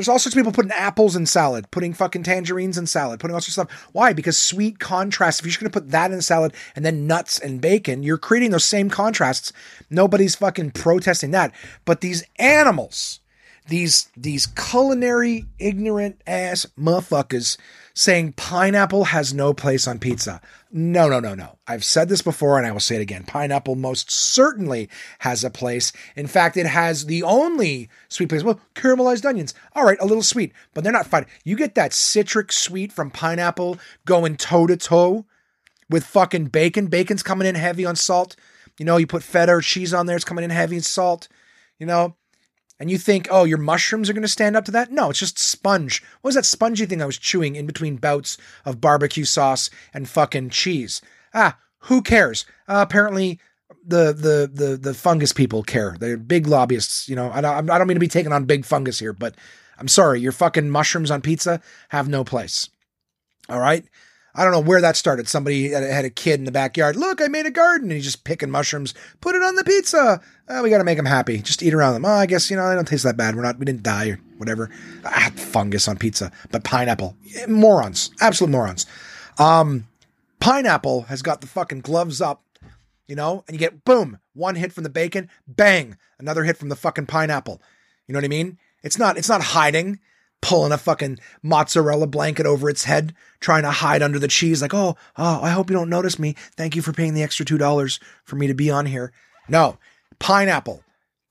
There's 0.00 0.08
all 0.08 0.18
sorts 0.18 0.34
of 0.34 0.38
people 0.38 0.52
putting 0.52 0.70
apples 0.70 1.14
in 1.14 1.26
salad, 1.26 1.70
putting 1.70 1.92
fucking 1.92 2.22
tangerines 2.22 2.78
in 2.78 2.86
salad, 2.86 3.20
putting 3.20 3.34
all 3.34 3.40
sorts 3.42 3.58
of 3.58 3.68
stuff. 3.68 3.88
Why? 3.92 4.14
Because 4.14 4.38
sweet 4.38 4.78
contrast. 4.78 5.40
If 5.40 5.44
you're 5.44 5.50
just 5.50 5.60
to 5.60 5.68
put 5.68 5.90
that 5.90 6.10
in 6.10 6.22
salad 6.22 6.54
and 6.74 6.86
then 6.86 7.06
nuts 7.06 7.38
and 7.38 7.60
bacon, 7.60 8.02
you're 8.02 8.16
creating 8.16 8.50
those 8.50 8.64
same 8.64 8.88
contrasts. 8.88 9.52
Nobody's 9.90 10.34
fucking 10.36 10.70
protesting 10.70 11.32
that. 11.32 11.54
But 11.84 12.00
these 12.00 12.24
animals, 12.38 13.20
these 13.68 14.08
these 14.16 14.46
culinary 14.46 15.46
ignorant 15.58 16.20
ass 16.26 16.66
motherfuckers 16.78 17.56
saying 17.94 18.32
pineapple 18.32 19.04
has 19.04 19.34
no 19.34 19.52
place 19.52 19.86
on 19.86 19.98
pizza. 19.98 20.40
No, 20.72 21.08
no, 21.08 21.20
no, 21.20 21.34
no. 21.34 21.58
I've 21.66 21.84
said 21.84 22.08
this 22.08 22.22
before 22.22 22.56
and 22.56 22.66
I 22.66 22.72
will 22.72 22.80
say 22.80 22.96
it 22.96 23.02
again. 23.02 23.24
Pineapple 23.24 23.74
most 23.74 24.10
certainly 24.10 24.88
has 25.20 25.42
a 25.42 25.50
place. 25.50 25.92
In 26.16 26.26
fact, 26.26 26.56
it 26.56 26.66
has 26.66 27.06
the 27.06 27.22
only 27.22 27.88
sweet 28.08 28.28
place. 28.28 28.44
Well, 28.44 28.60
caramelized 28.74 29.26
onions. 29.26 29.54
All 29.74 29.84
right, 29.84 29.98
a 30.00 30.06
little 30.06 30.22
sweet, 30.22 30.52
but 30.72 30.84
they're 30.84 30.92
not 30.92 31.06
fine. 31.06 31.26
You 31.44 31.56
get 31.56 31.74
that 31.74 31.92
citric 31.92 32.52
sweet 32.52 32.92
from 32.92 33.10
pineapple 33.10 33.78
going 34.04 34.36
toe 34.36 34.66
to 34.66 34.76
toe 34.76 35.26
with 35.88 36.04
fucking 36.04 36.46
bacon. 36.46 36.86
Bacon's 36.86 37.22
coming 37.22 37.48
in 37.48 37.56
heavy 37.56 37.84
on 37.84 37.96
salt. 37.96 38.36
You 38.78 38.86
know, 38.86 38.96
you 38.96 39.06
put 39.06 39.22
feta 39.22 39.52
or 39.52 39.60
cheese 39.60 39.92
on 39.92 40.06
there, 40.06 40.16
it's 40.16 40.24
coming 40.24 40.44
in 40.44 40.50
heavy 40.50 40.76
in 40.76 40.82
salt. 40.82 41.28
You 41.78 41.86
know, 41.86 42.16
and 42.80 42.90
you 42.90 42.98
think, 42.98 43.28
oh, 43.30 43.44
your 43.44 43.58
mushrooms 43.58 44.08
are 44.08 44.14
going 44.14 44.22
to 44.22 44.28
stand 44.28 44.56
up 44.56 44.64
to 44.64 44.70
that? 44.72 44.90
No, 44.90 45.10
it's 45.10 45.18
just 45.18 45.38
sponge. 45.38 46.02
What 46.22 46.30
was 46.30 46.34
that 46.34 46.46
spongy 46.46 46.86
thing 46.86 47.02
I 47.02 47.06
was 47.06 47.18
chewing 47.18 47.54
in 47.54 47.66
between 47.66 47.96
bouts 47.96 48.38
of 48.64 48.80
barbecue 48.80 49.26
sauce 49.26 49.68
and 49.92 50.08
fucking 50.08 50.50
cheese? 50.50 51.02
Ah, 51.34 51.58
who 51.84 52.00
cares? 52.00 52.46
Uh, 52.66 52.84
apparently, 52.86 53.38
the 53.86 54.12
the 54.12 54.50
the 54.52 54.76
the 54.76 54.94
fungus 54.94 55.32
people 55.32 55.62
care. 55.62 55.96
They're 56.00 56.16
big 56.16 56.46
lobbyists. 56.46 57.08
You 57.08 57.16
know, 57.16 57.28
I 57.28 57.38
I 57.38 57.60
don't 57.60 57.86
mean 57.86 57.96
to 57.96 58.00
be 58.00 58.08
taking 58.08 58.32
on 58.32 58.46
big 58.46 58.64
fungus 58.64 58.98
here, 58.98 59.12
but 59.12 59.34
I'm 59.78 59.88
sorry, 59.88 60.20
your 60.20 60.32
fucking 60.32 60.70
mushrooms 60.70 61.10
on 61.10 61.20
pizza 61.20 61.60
have 61.90 62.08
no 62.08 62.24
place. 62.24 62.68
All 63.48 63.60
right. 63.60 63.84
I 64.34 64.44
don't 64.44 64.52
know 64.52 64.60
where 64.60 64.80
that 64.80 64.96
started. 64.96 65.28
Somebody 65.28 65.70
had 65.70 66.04
a 66.04 66.10
kid 66.10 66.38
in 66.38 66.44
the 66.44 66.52
backyard. 66.52 66.96
Look, 66.96 67.20
I 67.20 67.26
made 67.28 67.46
a 67.46 67.50
garden. 67.50 67.88
And 67.88 67.92
he's 67.92 68.04
just 68.04 68.24
picking 68.24 68.50
mushrooms. 68.50 68.94
Put 69.20 69.34
it 69.34 69.42
on 69.42 69.56
the 69.56 69.64
pizza. 69.64 70.20
Uh, 70.48 70.60
we 70.62 70.70
got 70.70 70.78
to 70.78 70.84
make 70.84 70.96
them 70.96 71.06
happy. 71.06 71.38
Just 71.38 71.62
eat 71.62 71.74
around 71.74 71.94
them. 71.94 72.04
Oh, 72.04 72.10
I 72.10 72.26
guess, 72.26 72.50
you 72.50 72.56
know, 72.56 72.68
they 72.68 72.74
don't 72.74 72.86
taste 72.86 73.04
that 73.04 73.16
bad. 73.16 73.34
We're 73.34 73.42
not, 73.42 73.58
we 73.58 73.64
didn't 73.64 73.82
die 73.82 74.10
or 74.10 74.20
whatever. 74.38 74.70
Ah, 75.04 75.30
fungus 75.34 75.88
on 75.88 75.98
pizza. 75.98 76.30
But 76.50 76.64
pineapple. 76.64 77.16
Morons. 77.48 78.10
Absolute 78.20 78.50
morons. 78.50 78.86
Um, 79.38 79.88
pineapple 80.38 81.02
has 81.02 81.22
got 81.22 81.40
the 81.40 81.46
fucking 81.46 81.80
gloves 81.80 82.20
up, 82.20 82.42
you 83.06 83.16
know, 83.16 83.44
and 83.46 83.54
you 83.54 83.58
get 83.58 83.84
boom, 83.84 84.18
one 84.34 84.54
hit 84.54 84.72
from 84.72 84.84
the 84.84 84.90
bacon, 84.90 85.28
bang, 85.48 85.96
another 86.18 86.44
hit 86.44 86.56
from 86.56 86.68
the 86.68 86.76
fucking 86.76 87.06
pineapple. 87.06 87.60
You 88.06 88.12
know 88.12 88.18
what 88.18 88.24
I 88.24 88.28
mean? 88.28 88.58
It's 88.82 88.98
not, 88.98 89.18
it's 89.18 89.28
not 89.28 89.42
hiding 89.42 89.98
pulling 90.40 90.72
a 90.72 90.78
fucking 90.78 91.18
mozzarella 91.42 92.06
blanket 92.06 92.46
over 92.46 92.68
its 92.70 92.84
head, 92.84 93.14
trying 93.40 93.62
to 93.62 93.70
hide 93.70 94.02
under 94.02 94.18
the 94.18 94.28
cheese, 94.28 94.62
like, 94.62 94.74
oh, 94.74 94.96
oh, 95.16 95.40
I 95.42 95.50
hope 95.50 95.70
you 95.70 95.76
don't 95.76 95.90
notice 95.90 96.18
me. 96.18 96.34
Thank 96.56 96.76
you 96.76 96.82
for 96.82 96.92
paying 96.92 97.14
the 97.14 97.22
extra 97.22 97.44
$2 97.44 98.00
for 98.24 98.36
me 98.36 98.46
to 98.46 98.54
be 98.54 98.70
on 98.70 98.86
here. 98.86 99.12
No, 99.48 99.78
pineapple. 100.18 100.82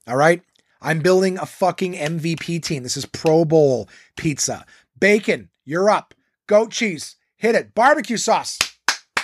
All 0.06 0.16
right. 0.16 0.42
I'm 0.82 1.00
building 1.00 1.38
a 1.38 1.44
fucking 1.44 1.92
MVP 1.92 2.62
team. 2.62 2.82
This 2.82 2.96
is 2.96 3.04
Pro 3.04 3.44
Bowl 3.44 3.88
pizza. 4.16 4.64
Bacon, 4.98 5.50
you're 5.64 5.90
up. 5.90 6.14
Goat 6.46 6.70
cheese, 6.70 7.16
hit 7.36 7.54
it. 7.54 7.74
Barbecue 7.74 8.16
sauce. 8.16 8.58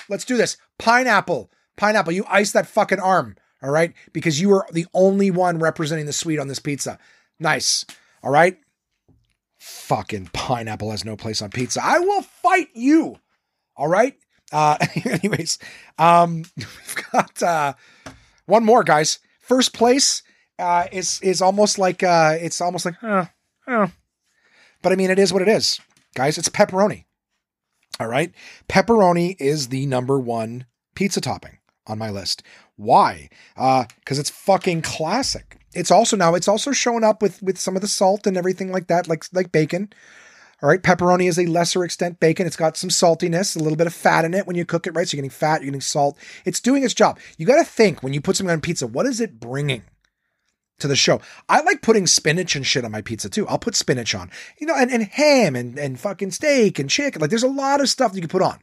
Let's 0.07 0.25
do 0.25 0.37
this. 0.37 0.57
Pineapple, 0.77 1.49
pineapple, 1.75 2.13
you 2.13 2.25
ice 2.29 2.51
that 2.51 2.67
fucking 2.67 2.99
arm. 2.99 3.35
All 3.63 3.71
right. 3.71 3.93
Because 4.13 4.39
you 4.39 4.53
are 4.53 4.67
the 4.71 4.85
only 4.93 5.31
one 5.31 5.57
representing 5.57 6.05
the 6.05 6.13
sweet 6.13 6.39
on 6.39 6.47
this 6.47 6.59
pizza. 6.59 6.99
Nice. 7.39 7.85
All 8.23 8.31
right 8.31 8.59
fucking 9.67 10.29
pineapple 10.31 10.91
has 10.91 11.03
no 11.03 11.17
place 11.17 11.41
on 11.41 11.49
pizza. 11.49 11.81
I 11.83 11.99
will 11.99 12.21
fight 12.21 12.69
you. 12.73 13.19
All 13.75 13.87
right. 13.87 14.15
Uh, 14.51 14.77
anyways, 15.05 15.59
um, 15.97 16.43
we've 16.57 16.95
got 17.11 17.43
uh, 17.43 17.73
one 18.45 18.63
more, 18.63 18.83
guys. 18.83 19.19
First 19.41 19.73
place 19.73 20.23
uh, 20.57 20.85
is 20.91 21.21
is 21.21 21.41
almost 21.41 21.77
like 21.77 22.01
uh, 22.01 22.37
it's 22.39 22.61
almost 22.61 22.85
like, 22.85 22.95
uh, 23.03 23.25
uh. 23.67 23.87
but 24.81 24.93
I 24.93 24.95
mean, 24.95 25.11
it 25.11 25.19
is 25.19 25.33
what 25.33 25.41
it 25.41 25.49
is, 25.49 25.79
guys. 26.15 26.37
It's 26.37 26.49
pepperoni. 26.49 27.03
All 27.99 28.07
right, 28.07 28.31
pepperoni 28.69 29.35
is 29.39 29.67
the 29.67 29.85
number 29.85 30.19
one 30.19 30.65
pizza 30.95 31.19
topping 31.19 31.57
on 31.85 31.97
my 31.97 32.09
list. 32.09 32.41
Why? 32.77 33.29
Uh, 33.57 33.85
because 33.99 34.19
it's 34.19 34.29
fucking 34.29 34.81
classic. 34.81 35.59
It's 35.77 35.91
also 35.91 36.17
now 36.17 36.33
it's 36.33 36.47
also 36.47 36.71
showing 36.71 37.03
up 37.03 37.21
with 37.21 37.41
with 37.43 37.59
some 37.59 37.75
of 37.75 37.81
the 37.81 37.87
salt 37.87 38.25
and 38.25 38.35
everything 38.35 38.71
like 38.71 38.87
that, 38.87 39.07
like 39.07 39.25
like 39.31 39.51
bacon. 39.51 39.93
All 40.61 40.69
right, 40.69 40.81
pepperoni 40.81 41.29
is 41.29 41.37
a 41.37 41.45
lesser 41.45 41.83
extent 41.83 42.19
bacon. 42.19 42.47
It's 42.47 42.55
got 42.55 42.77
some 42.77 42.89
saltiness, 42.89 43.55
a 43.55 43.59
little 43.59 43.77
bit 43.77 43.85
of 43.85 43.93
fat 43.93 44.25
in 44.25 44.33
it 44.33 44.47
when 44.47 44.55
you 44.55 44.65
cook 44.65 44.87
it 44.87 44.95
right. 44.95 45.07
So 45.07 45.15
you're 45.15 45.21
getting 45.21 45.29
fat, 45.29 45.61
you're 45.61 45.67
getting 45.67 45.81
salt. 45.81 46.17
It's 46.45 46.59
doing 46.59 46.83
its 46.83 46.95
job. 46.95 47.19
You 47.37 47.45
got 47.45 47.57
to 47.57 47.63
think 47.63 48.01
when 48.01 48.13
you 48.13 48.21
put 48.21 48.35
something 48.35 48.51
on 48.51 48.61
pizza, 48.61 48.87
what 48.87 49.05
is 49.05 49.21
it 49.21 49.39
bringing 49.39 49.83
to 50.79 50.87
the 50.87 50.95
show? 50.95 51.21
I 51.47 51.61
like 51.61 51.83
putting 51.83 52.07
spinach 52.07 52.55
and 52.55 52.65
shit 52.65 52.83
on 52.83 52.91
my 52.91 53.03
pizza 53.03 53.29
too. 53.29 53.47
I'll 53.47 53.59
put 53.59 53.75
spinach 53.75 54.15
on, 54.15 54.31
you 54.59 54.65
know, 54.65 54.75
and, 54.75 54.89
and 54.89 55.03
ham 55.03 55.55
and, 55.55 55.77
and 55.77 55.99
fucking 55.99 56.31
steak 56.31 56.79
and 56.79 56.89
chicken. 56.89 57.21
Like 57.21 57.29
there's 57.29 57.43
a 57.43 57.47
lot 57.47 57.81
of 57.81 57.89
stuff 57.89 58.15
you 58.15 58.21
can 58.21 58.29
put 58.29 58.41
on. 58.41 58.57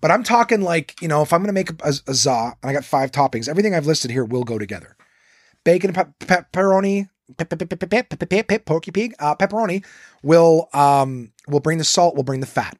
But 0.00 0.10
I'm 0.10 0.22
talking 0.22 0.62
like, 0.62 1.00
you 1.02 1.08
know, 1.08 1.20
if 1.20 1.34
I'm 1.34 1.40
going 1.40 1.48
to 1.48 1.52
make 1.52 1.70
a, 1.82 1.92
a 2.06 2.14
za 2.14 2.56
and 2.62 2.70
I 2.70 2.72
got 2.72 2.86
five 2.86 3.10
toppings, 3.10 3.50
everything 3.50 3.74
I've 3.74 3.86
listed 3.86 4.10
here 4.10 4.24
will 4.24 4.44
go 4.44 4.58
together 4.58 4.96
bacon 5.68 5.92
pepperoni, 5.92 7.08
porky 8.64 8.90
pig, 8.90 9.14
uh, 9.18 9.34
pepperoni 9.34 9.84
will 10.22 10.68
um 10.72 11.32
will 11.46 11.60
bring 11.60 11.76
the 11.76 11.84
salt, 11.84 12.16
will 12.16 12.22
bring 12.22 12.40
the 12.40 12.46
fat. 12.46 12.78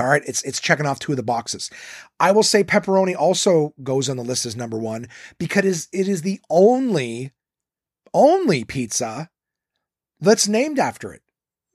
All 0.00 0.08
right, 0.08 0.22
it's 0.26 0.42
it's 0.42 0.60
checking 0.60 0.86
off 0.86 0.98
two 0.98 1.12
of 1.12 1.16
the 1.16 1.22
boxes. 1.22 1.70
I 2.18 2.32
will 2.32 2.42
say 2.42 2.64
pepperoni 2.64 3.14
also 3.14 3.72
goes 3.84 4.08
on 4.08 4.16
the 4.16 4.24
list 4.24 4.46
as 4.46 4.56
number 4.56 4.76
one 4.76 5.06
because 5.38 5.88
it 5.92 6.08
is 6.08 6.22
the 6.22 6.40
only 6.50 7.30
only 8.12 8.64
pizza 8.64 9.30
that's 10.20 10.48
named 10.48 10.80
after 10.80 11.12
it. 11.12 11.22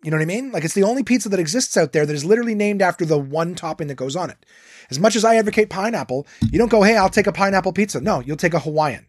You 0.03 0.11
know 0.11 0.17
what 0.17 0.23
I 0.23 0.25
mean? 0.25 0.51
Like 0.51 0.65
it's 0.65 0.73
the 0.73 0.83
only 0.83 1.03
pizza 1.03 1.29
that 1.29 1.39
exists 1.39 1.77
out 1.77 1.93
there 1.93 2.05
that 2.05 2.13
is 2.13 2.25
literally 2.25 2.53
named 2.53 2.81
after 2.81 3.05
the 3.05 3.17
one 3.17 3.55
topping 3.55 3.87
that 3.87 3.95
goes 3.95 4.15
on 4.15 4.29
it. 4.29 4.45
As 4.89 4.99
much 4.99 5.15
as 5.15 5.23
I 5.23 5.35
advocate 5.35 5.69
pineapple, 5.69 6.27
you 6.51 6.59
don't 6.59 6.71
go, 6.71 6.83
hey, 6.83 6.97
I'll 6.97 7.09
take 7.09 7.27
a 7.27 7.31
pineapple 7.31 7.73
pizza. 7.73 7.99
No, 7.99 8.19
you'll 8.19 8.37
take 8.37 8.53
a 8.53 8.59
Hawaiian 8.59 9.06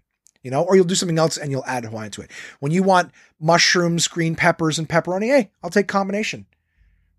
you 0.49 0.53
know, 0.53 0.63
or 0.63 0.77
you'll 0.77 0.87
do 0.87 0.95
something 0.95 1.19
else 1.19 1.37
and 1.37 1.51
you'll 1.51 1.63
add 1.67 1.85
Hawaiian 1.85 2.11
to 2.13 2.23
it. 2.23 2.31
When 2.59 2.73
you 2.73 2.83
want 2.83 3.13
mushrooms, 3.39 4.09
green 4.09 4.35
peppers, 4.35 4.79
and 4.79 4.89
pepperoni, 4.89 5.27
hey, 5.27 5.51
I'll 5.63 5.69
take 5.69 5.89
combination, 5.89 6.47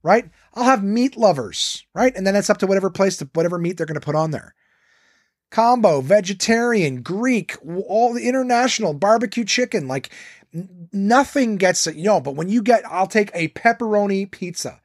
right? 0.01 0.27
I'll 0.55 0.63
have 0.63 0.83
meat 0.83 1.15
lovers, 1.15 1.85
right? 1.93 2.11
And 2.15 2.25
then 2.25 2.35
it's 2.35 2.49
up 2.49 2.57
to 2.57 2.65
whatever 2.65 2.89
place 2.89 3.17
to 3.17 3.29
whatever 3.33 3.59
meat 3.59 3.77
they're 3.77 3.85
going 3.85 3.99
to 3.99 4.03
put 4.03 4.15
on 4.15 4.31
there. 4.31 4.55
Combo, 5.51 6.01
vegetarian, 6.01 7.03
Greek, 7.03 7.55
all 7.87 8.15
the 8.15 8.27
international 8.27 8.95
barbecue 8.95 9.45
chicken, 9.45 9.87
like 9.87 10.09
nothing 10.91 11.57
gets 11.57 11.85
it, 11.85 11.97
you 11.97 12.05
know. 12.05 12.19
But 12.19 12.35
when 12.35 12.49
you 12.49 12.63
get, 12.63 12.83
I'll 12.89 13.05
take 13.05 13.29
a 13.35 13.49
pepperoni 13.49 14.31
pizza. 14.31 14.81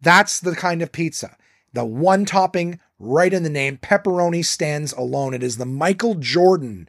That's 0.00 0.40
the 0.40 0.56
kind 0.56 0.80
of 0.80 0.92
pizza. 0.92 1.36
The 1.74 1.84
one 1.84 2.24
topping 2.24 2.80
right 2.98 3.34
in 3.34 3.42
the 3.42 3.50
name, 3.50 3.76
pepperoni 3.76 4.42
stands 4.46 4.94
alone. 4.94 5.34
It 5.34 5.42
is 5.42 5.58
the 5.58 5.66
Michael 5.66 6.14
Jordan 6.14 6.88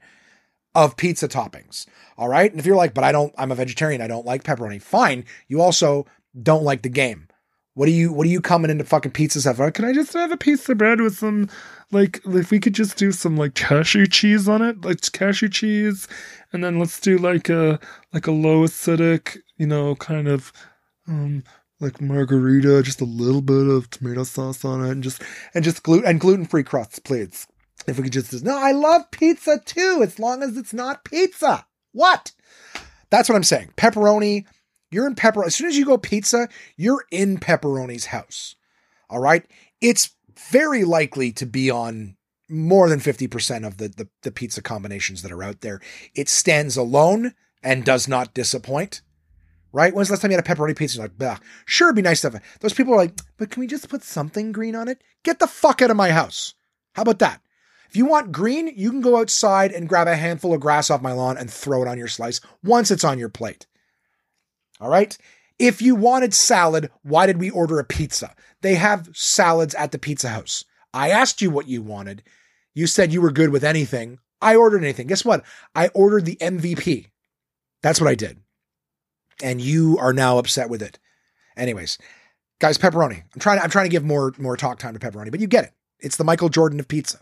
of 0.78 0.96
pizza 0.96 1.28
toppings. 1.28 1.88
All 2.18 2.30
right. 2.30 2.52
And 2.52 2.60
if 2.60 2.66
you're 2.66 2.76
like, 2.76 2.94
but 2.94 3.04
I 3.04 3.12
don't, 3.12 3.34
I'm 3.38 3.52
a 3.52 3.56
vegetarian, 3.56 4.00
I 4.00 4.08
don't 4.08 4.28
like 4.28 4.44
pepperoni, 4.44 4.80
fine. 4.80 5.26
You 5.48 5.60
also 5.60 6.06
don't 6.42 6.64
like 6.64 6.84
the 6.84 6.90
game. 6.90 7.28
What 7.74 7.90
are 7.90 7.92
you, 7.92 8.14
what 8.14 8.28
are 8.28 8.30
you 8.30 8.42
coming 8.42 8.70
into 8.70 8.84
fucking 8.84 9.12
pizza 9.12 9.42
stuff? 9.42 9.58
Can 9.74 9.86
I 9.86 9.92
just 9.92 10.14
have 10.14 10.32
a 10.32 10.38
piece 10.38 10.70
of 10.70 10.78
bread 10.78 11.02
with 11.02 11.18
some, 11.18 11.50
like, 11.92 12.22
if 12.26 12.52
we 12.52 12.60
could 12.60 12.76
just 12.76 12.96
do 12.96 13.12
some 13.12 13.36
like 13.36 13.56
cashew 13.56 14.06
cheese 14.06 14.48
on 14.48 14.62
it, 14.62 14.86
like 14.86 15.12
cashew 15.12 15.50
cheese, 15.50 16.08
and 16.54 16.64
then 16.64 16.80
let's 16.80 17.00
do 17.00 17.18
like 17.18 17.50
a, 17.50 17.80
like 18.14 18.28
a 18.28 18.32
low 18.32 18.64
acidic, 18.64 19.38
you 19.58 19.68
know, 19.68 19.96
kind 19.96 20.28
of, 20.28 20.54
um, 21.08 21.44
like 21.80 22.02
margarita, 22.02 22.82
just 22.84 23.02
a 23.02 23.06
little 23.06 23.42
bit 23.42 23.68
of 23.68 23.90
tomato 23.90 24.24
sauce 24.24 24.66
on 24.66 24.84
it, 24.84 24.92
and 24.92 25.04
just 25.04 25.22
and 25.54 25.64
just 25.64 25.84
gluten 25.84 26.10
and 26.10 26.20
gluten 26.20 26.46
free 26.46 26.64
crusts, 26.64 26.98
please. 26.98 27.48
If 27.88 27.98
we 27.98 28.04
could 28.04 28.14
just, 28.14 28.44
no, 28.44 28.58
I 28.58 28.74
love 28.74 29.10
pizza 29.12 29.60
too, 29.66 30.02
as 30.04 30.20
long 30.20 30.44
as 30.44 30.58
it's 30.58 30.74
not 30.74 31.06
pizza. 31.06 31.66
What? 31.94 32.34
That's 33.10 33.30
what 33.30 33.36
I'm 33.36 33.44
saying. 33.44 33.72
Pepperoni, 33.78 34.46
you're 34.92 35.08
in 35.08 35.16
pepper. 35.16 35.46
As 35.46 35.56
soon 35.56 35.68
as 35.68 35.78
you 35.78 35.86
go 35.86 35.98
pizza, 35.98 36.50
you're 36.76 37.06
in 37.12 37.38
pepperoni's 37.38 38.08
house. 38.08 38.56
All 39.10 39.20
right. 39.20 39.46
It's 39.82 40.12
very 40.52 40.84
likely 40.84 41.32
to 41.34 41.46
be 41.46 41.72
on 41.72 42.18
more 42.50 42.90
than 42.90 43.00
50% 43.00 43.66
of 43.66 43.78
the, 43.78 43.90
the, 43.90 44.08
the 44.24 44.32
pizza 44.32 44.62
combinations 44.62 45.22
that 45.22 45.32
are 45.32 45.44
out 45.44 45.62
there. 45.62 45.82
It 46.14 46.30
stands 46.30 46.78
alone 46.78 47.34
and 47.64 47.86
does 47.86 48.08
not 48.08 48.34
disappoint. 48.34 49.02
Right? 49.74 49.94
When's 49.94 50.08
the 50.08 50.14
last 50.14 50.22
time 50.22 50.32
you 50.32 50.38
had 50.38 50.48
a 50.48 50.56
pepperoni 50.56 50.76
pizza? 50.76 50.98
You're 50.98 51.06
like, 51.06 51.18
bah, 51.18 51.38
sure, 51.66 51.90
it'd 51.90 51.96
be 51.96 52.02
nice 52.02 52.22
to 52.22 52.28
have 52.28 52.36
it. 52.36 52.42
Those 52.62 52.74
people 52.74 52.94
are 52.94 52.98
like, 52.98 53.20
but 53.38 53.50
can 53.50 53.60
we 53.60 53.68
just 53.68 53.90
put 53.90 54.04
something 54.04 54.52
green 54.52 54.76
on 54.76 54.88
it? 54.88 55.02
Get 55.24 55.40
the 55.40 55.48
fuck 55.48 55.82
out 55.82 55.92
of 55.92 55.98
my 55.98 56.10
house. 56.10 56.54
How 56.94 57.02
about 57.02 57.20
that? 57.20 57.42
If 57.90 57.96
you 57.96 58.06
want 58.06 58.32
green, 58.32 58.72
you 58.76 58.92
can 58.92 59.02
go 59.02 59.18
outside 59.18 59.72
and 59.72 59.88
grab 59.88 60.08
a 60.08 60.16
handful 60.16 60.54
of 60.54 60.60
grass 60.60 60.90
off 60.90 61.02
my 61.02 61.14
lawn 61.14 61.38
and 61.38 61.50
throw 61.50 61.82
it 61.82 61.88
on 61.88 61.98
your 61.98 62.08
slice 62.08 62.42
once 62.64 62.92
it's 62.92 63.04
on 63.04 63.20
your 63.20 63.30
plate. 63.30 63.66
All 64.80 64.90
right? 64.90 65.18
If 65.60 65.82
you 65.82 65.96
wanted 65.96 66.34
salad, 66.34 66.92
why 67.02 67.26
did 67.26 67.40
we 67.40 67.50
order 67.50 67.80
a 67.80 67.84
pizza? 67.84 68.36
They 68.62 68.76
have 68.76 69.10
salads 69.14 69.74
at 69.76 69.92
the 69.92 70.00
pizza 70.00 70.30
house. 70.30 70.66
I 70.94 71.10
asked 71.10 71.42
you 71.42 71.50
what 71.50 71.68
you 71.68 71.82
wanted. 71.82 72.24
You 72.74 72.88
said 72.88 73.12
you 73.12 73.22
were 73.22 73.32
good 73.32 73.50
with 73.50 73.64
anything. 73.64 74.20
I 74.42 74.56
ordered 74.56 74.84
anything. 74.84 75.08
Guess 75.08 75.26
what? 75.26 75.44
I 75.74 75.88
ordered 75.90 76.26
the 76.26 76.36
MVP. 76.36 77.08
That's 77.82 78.00
what 78.00 78.10
I 78.10 78.16
did. 78.16 78.40
And 79.42 79.62
you 79.62 79.98
are 80.00 80.14
now 80.14 80.38
upset 80.38 80.70
with 80.70 80.82
it. 80.82 81.00
Anyways, 81.56 81.98
guys, 82.60 82.78
pepperoni. 82.78 83.24
I'm 83.34 83.40
trying. 83.40 83.60
I'm 83.60 83.70
trying 83.70 83.86
to 83.86 83.92
give 83.92 84.04
more 84.04 84.34
more 84.38 84.58
talk 84.58 84.80
time 84.80 84.94
to 84.94 85.00
pepperoni, 85.00 85.32
but 85.32 85.40
you 85.40 85.48
get 85.48 85.66
it. 85.66 85.74
It's 86.00 86.18
the 86.18 86.24
Michael 86.24 86.50
Jordan 86.50 86.80
of 86.80 86.88
pizza, 86.88 87.20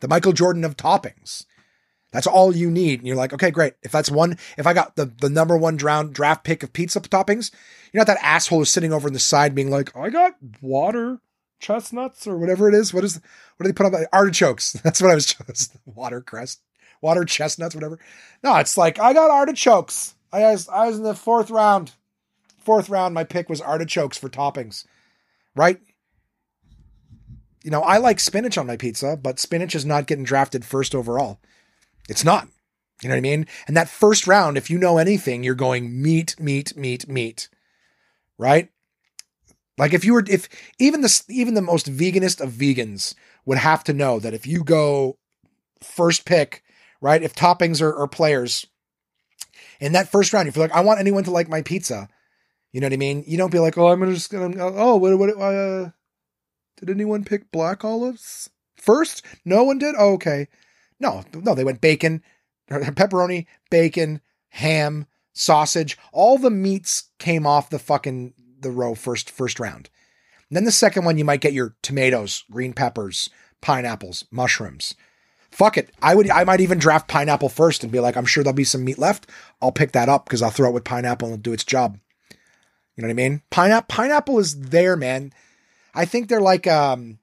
the 0.00 0.08
Michael 0.08 0.32
Jordan 0.32 0.64
of 0.64 0.76
toppings. 0.76 1.44
That's 2.12 2.26
all 2.26 2.54
you 2.54 2.70
need. 2.70 3.00
And 3.00 3.06
you're 3.06 3.16
like, 3.16 3.32
okay, 3.32 3.50
great. 3.50 3.74
If 3.82 3.92
that's 3.92 4.10
one, 4.10 4.36
if 4.58 4.66
I 4.66 4.72
got 4.72 4.96
the, 4.96 5.06
the 5.06 5.30
number 5.30 5.56
one 5.56 5.76
drown, 5.76 6.10
draft 6.10 6.42
pick 6.42 6.62
of 6.62 6.72
pizza 6.72 7.00
toppings, 7.00 7.52
you're 7.92 8.00
not 8.00 8.08
that 8.08 8.22
asshole 8.22 8.58
who's 8.58 8.70
sitting 8.70 8.92
over 8.92 9.08
in 9.08 9.14
the 9.14 9.20
side 9.20 9.54
being 9.54 9.70
like, 9.70 9.96
I 9.96 10.10
got 10.10 10.34
water 10.60 11.20
chestnuts 11.60 12.26
or 12.26 12.36
whatever 12.36 12.68
it 12.68 12.74
is. 12.74 12.92
What 12.92 13.04
is, 13.04 13.20
what 13.56 13.64
do 13.64 13.68
they 13.68 13.72
put 13.72 13.86
up? 13.86 14.00
Artichokes. 14.12 14.72
That's 14.84 15.00
what 15.00 15.12
I 15.12 15.14
was, 15.14 15.36
watercress, 15.46 15.70
water 15.86 16.20
crest, 16.20 16.60
water 17.00 17.24
chestnuts, 17.24 17.74
whatever. 17.74 17.98
No, 18.42 18.56
it's 18.56 18.76
like, 18.76 18.98
I 18.98 19.12
got 19.12 19.30
artichokes. 19.30 20.14
I 20.32 20.42
was, 20.42 20.68
I 20.68 20.86
was 20.86 20.98
in 20.98 21.04
the 21.04 21.14
fourth 21.14 21.50
round. 21.50 21.92
Fourth 22.58 22.88
round, 22.88 23.14
my 23.14 23.24
pick 23.24 23.48
was 23.48 23.60
artichokes 23.60 24.18
for 24.18 24.28
toppings, 24.28 24.84
right? 25.56 25.80
You 27.62 27.70
know, 27.70 27.82
I 27.82 27.98
like 27.98 28.20
spinach 28.20 28.56
on 28.56 28.66
my 28.66 28.76
pizza, 28.76 29.16
but 29.16 29.38
spinach 29.38 29.74
is 29.74 29.84
not 29.84 30.06
getting 30.06 30.24
drafted 30.24 30.64
first 30.64 30.94
overall. 30.94 31.40
It's 32.08 32.24
not. 32.24 32.48
You 33.02 33.08
know 33.08 33.14
what 33.14 33.18
I 33.18 33.22
mean? 33.22 33.46
And 33.66 33.76
that 33.76 33.88
first 33.88 34.26
round, 34.26 34.56
if 34.56 34.70
you 34.70 34.78
know 34.78 34.98
anything, 34.98 35.42
you're 35.42 35.54
going 35.54 36.02
meat, 36.02 36.38
meat, 36.38 36.76
meat, 36.76 37.08
meat. 37.08 37.48
Right? 38.38 38.70
Like 39.78 39.94
if 39.94 40.04
you 40.04 40.12
were 40.12 40.24
if 40.28 40.48
even 40.78 41.00
the 41.00 41.22
even 41.28 41.54
the 41.54 41.62
most 41.62 41.90
veganist 41.90 42.40
of 42.40 42.52
vegans 42.52 43.14
would 43.46 43.58
have 43.58 43.82
to 43.84 43.94
know 43.94 44.18
that 44.20 44.34
if 44.34 44.46
you 44.46 44.62
go 44.62 45.16
first 45.82 46.26
pick, 46.26 46.62
right? 47.00 47.22
If 47.22 47.34
toppings 47.34 47.80
are, 47.80 47.94
are 47.94 48.06
players 48.06 48.66
in 49.80 49.92
that 49.92 50.10
first 50.10 50.32
round, 50.32 50.48
if 50.48 50.56
you're 50.56 50.66
like, 50.66 50.76
I 50.76 50.80
want 50.80 51.00
anyone 51.00 51.24
to 51.24 51.30
like 51.30 51.48
my 51.48 51.62
pizza, 51.62 52.08
you 52.72 52.80
know 52.80 52.86
what 52.86 52.92
I 52.92 52.98
mean? 52.98 53.24
You 53.26 53.38
don't 53.38 53.52
be 53.52 53.58
like, 53.58 53.78
oh, 53.78 53.88
I'm 53.88 54.14
just 54.14 54.30
gonna, 54.30 54.54
oh, 54.58 54.96
what, 54.96 55.18
what, 55.18 55.30
uh, 55.30 55.90
did 56.76 56.90
anyone 56.90 57.24
pick 57.24 57.50
black 57.50 57.84
olives 57.84 58.50
first? 58.76 59.24
No 59.44 59.64
one 59.64 59.78
did. 59.78 59.94
Oh, 59.98 60.14
okay. 60.14 60.48
No, 60.98 61.24
no, 61.34 61.54
they 61.54 61.64
went 61.64 61.80
bacon, 61.80 62.22
pepperoni, 62.70 63.46
bacon, 63.70 64.20
ham, 64.50 65.06
sausage. 65.32 65.96
All 66.12 66.38
the 66.38 66.50
meats 66.50 67.10
came 67.18 67.46
off 67.46 67.70
the 67.70 67.78
fucking 67.78 68.34
the 68.60 68.70
row 68.70 68.94
first 68.94 69.30
first 69.30 69.58
round. 69.58 69.88
And 70.48 70.56
then 70.56 70.64
the 70.64 70.72
second 70.72 71.04
one, 71.04 71.16
you 71.16 71.24
might 71.24 71.40
get 71.40 71.52
your 71.52 71.76
tomatoes, 71.82 72.44
green 72.50 72.72
peppers, 72.72 73.30
pineapples, 73.60 74.24
mushrooms. 74.30 74.94
Fuck 75.50 75.78
it. 75.78 75.90
I 76.02 76.14
would 76.14 76.30
I 76.30 76.44
might 76.44 76.60
even 76.60 76.78
draft 76.78 77.08
pineapple 77.08 77.48
first 77.48 77.82
and 77.82 77.92
be 77.92 78.00
like, 78.00 78.16
I'm 78.16 78.26
sure 78.26 78.44
there'll 78.44 78.54
be 78.54 78.64
some 78.64 78.84
meat 78.84 78.98
left. 78.98 79.28
I'll 79.60 79.72
pick 79.72 79.92
that 79.92 80.08
up 80.08 80.24
because 80.24 80.42
I'll 80.42 80.50
throw 80.50 80.68
it 80.68 80.74
with 80.74 80.84
pineapple 80.84 81.28
and 81.28 81.34
it'll 81.34 81.42
do 81.42 81.52
its 81.52 81.64
job. 81.64 81.98
You 82.96 83.02
know 83.02 83.08
what 83.08 83.12
I 83.12 83.28
mean? 83.28 83.42
Pineapple 83.50 83.86
pineapple 83.88 84.38
is 84.38 84.60
there, 84.60 84.96
man. 84.96 85.32
I 85.94 86.04
think 86.04 86.28
they're 86.28 86.40
like 86.40 86.66
um 86.66 87.18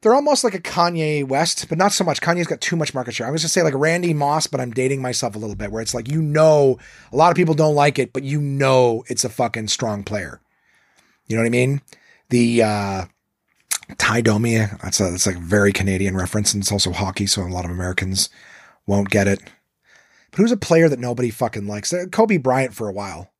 they're 0.00 0.14
almost 0.14 0.44
like 0.44 0.54
a 0.54 0.60
Kanye 0.60 1.26
West, 1.26 1.68
but 1.68 1.76
not 1.76 1.92
so 1.92 2.04
much. 2.04 2.20
Kanye's 2.20 2.46
got 2.46 2.60
too 2.60 2.76
much 2.76 2.94
market 2.94 3.14
share. 3.14 3.26
I 3.26 3.30
was 3.30 3.42
gonna 3.42 3.48
say 3.48 3.62
like 3.62 3.74
Randy 3.74 4.14
Moss, 4.14 4.46
but 4.46 4.60
I'm 4.60 4.70
dating 4.70 5.02
myself 5.02 5.34
a 5.34 5.38
little 5.38 5.56
bit, 5.56 5.72
where 5.72 5.82
it's 5.82 5.94
like 5.94 6.08
you 6.08 6.22
know 6.22 6.78
a 7.12 7.16
lot 7.16 7.30
of 7.30 7.36
people 7.36 7.54
don't 7.54 7.74
like 7.74 7.98
it, 7.98 8.12
but 8.12 8.22
you 8.22 8.40
know 8.40 9.04
it's 9.08 9.24
a 9.24 9.28
fucking 9.28 9.68
strong 9.68 10.04
player. 10.04 10.40
You 11.26 11.36
know 11.36 11.42
what 11.42 11.48
I 11.48 11.50
mean? 11.50 11.82
The 12.30 12.62
uh 12.62 13.04
Tie 13.96 14.20
Domi, 14.20 14.56
that's 14.56 15.00
a 15.00 15.10
that's 15.10 15.26
like 15.26 15.36
a 15.36 15.40
very 15.40 15.72
Canadian 15.72 16.16
reference, 16.16 16.52
and 16.52 16.62
it's 16.62 16.72
also 16.72 16.92
hockey, 16.92 17.26
so 17.26 17.42
a 17.42 17.48
lot 17.48 17.64
of 17.64 17.70
Americans 17.70 18.28
won't 18.86 19.10
get 19.10 19.26
it. 19.26 19.40
But 20.30 20.38
who's 20.38 20.52
a 20.52 20.56
player 20.56 20.88
that 20.88 20.98
nobody 20.98 21.30
fucking 21.30 21.66
likes? 21.66 21.92
Uh, 21.92 22.04
Kobe 22.12 22.36
Bryant 22.36 22.74
for 22.74 22.88
a 22.88 22.92
while. 22.92 23.30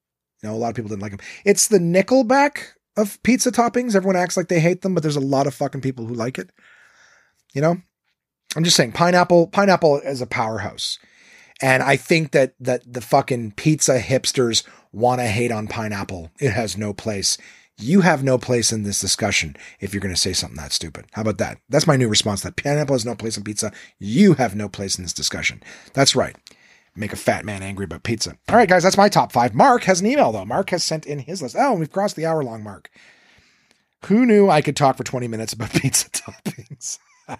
You 0.42 0.48
know, 0.48 0.54
a 0.54 0.56
lot 0.56 0.70
of 0.70 0.74
people 0.74 0.88
didn't 0.88 1.02
like 1.02 1.12
him. 1.12 1.20
It's 1.44 1.68
the 1.68 1.78
Nickelback 1.78 2.60
of 2.98 3.22
pizza 3.22 3.50
toppings. 3.50 3.94
Everyone 3.94 4.16
acts 4.16 4.36
like 4.36 4.48
they 4.48 4.60
hate 4.60 4.82
them, 4.82 4.94
but 4.94 5.02
there's 5.02 5.16
a 5.16 5.20
lot 5.20 5.46
of 5.46 5.54
fucking 5.54 5.80
people 5.80 6.06
who 6.06 6.14
like 6.14 6.38
it. 6.38 6.50
You 7.54 7.62
know? 7.62 7.76
I'm 8.56 8.64
just 8.64 8.76
saying 8.76 8.92
pineapple 8.92 9.46
pineapple 9.46 10.00
is 10.00 10.20
a 10.20 10.26
powerhouse. 10.26 10.98
And 11.60 11.82
I 11.82 11.96
think 11.96 12.32
that 12.32 12.54
that 12.60 12.92
the 12.92 13.00
fucking 13.00 13.52
pizza 13.52 14.00
hipsters 14.00 14.64
want 14.92 15.20
to 15.20 15.26
hate 15.26 15.52
on 15.52 15.68
pineapple. 15.68 16.30
It 16.40 16.52
has 16.52 16.76
no 16.76 16.92
place. 16.92 17.38
You 17.80 18.00
have 18.00 18.24
no 18.24 18.38
place 18.38 18.72
in 18.72 18.82
this 18.82 19.00
discussion 19.00 19.56
if 19.78 19.94
you're 19.94 20.00
going 20.00 20.14
to 20.14 20.20
say 20.20 20.32
something 20.32 20.56
that 20.56 20.72
stupid. 20.72 21.04
How 21.12 21.22
about 21.22 21.38
that? 21.38 21.58
That's 21.68 21.86
my 21.86 21.96
new 21.96 22.08
response. 22.08 22.40
That 22.40 22.56
pineapple 22.56 22.94
has 22.94 23.06
no 23.06 23.14
place 23.14 23.36
in 23.36 23.44
pizza. 23.44 23.70
You 24.00 24.34
have 24.34 24.56
no 24.56 24.68
place 24.68 24.98
in 24.98 25.04
this 25.04 25.12
discussion. 25.12 25.62
That's 25.92 26.16
right 26.16 26.36
make 26.98 27.12
a 27.12 27.16
fat 27.16 27.44
man 27.44 27.62
angry 27.62 27.84
about 27.84 28.02
pizza. 28.02 28.36
All 28.48 28.56
right, 28.56 28.68
guys, 28.68 28.82
that's 28.82 28.96
my 28.96 29.08
top 29.08 29.32
five. 29.32 29.54
Mark 29.54 29.84
has 29.84 30.00
an 30.00 30.06
email, 30.06 30.32
though. 30.32 30.44
Mark 30.44 30.70
has 30.70 30.84
sent 30.84 31.06
in 31.06 31.20
his 31.20 31.40
list. 31.42 31.56
Oh, 31.58 31.74
we've 31.74 31.92
crossed 31.92 32.16
the 32.16 32.26
hour 32.26 32.42
long 32.42 32.62
mark. 32.62 32.90
Who 34.06 34.26
knew 34.26 34.48
I 34.48 34.60
could 34.60 34.76
talk 34.76 34.96
for 34.96 35.04
20 35.04 35.28
minutes 35.28 35.52
about 35.52 35.70
pizza 35.74 36.08
toppings? 36.10 36.98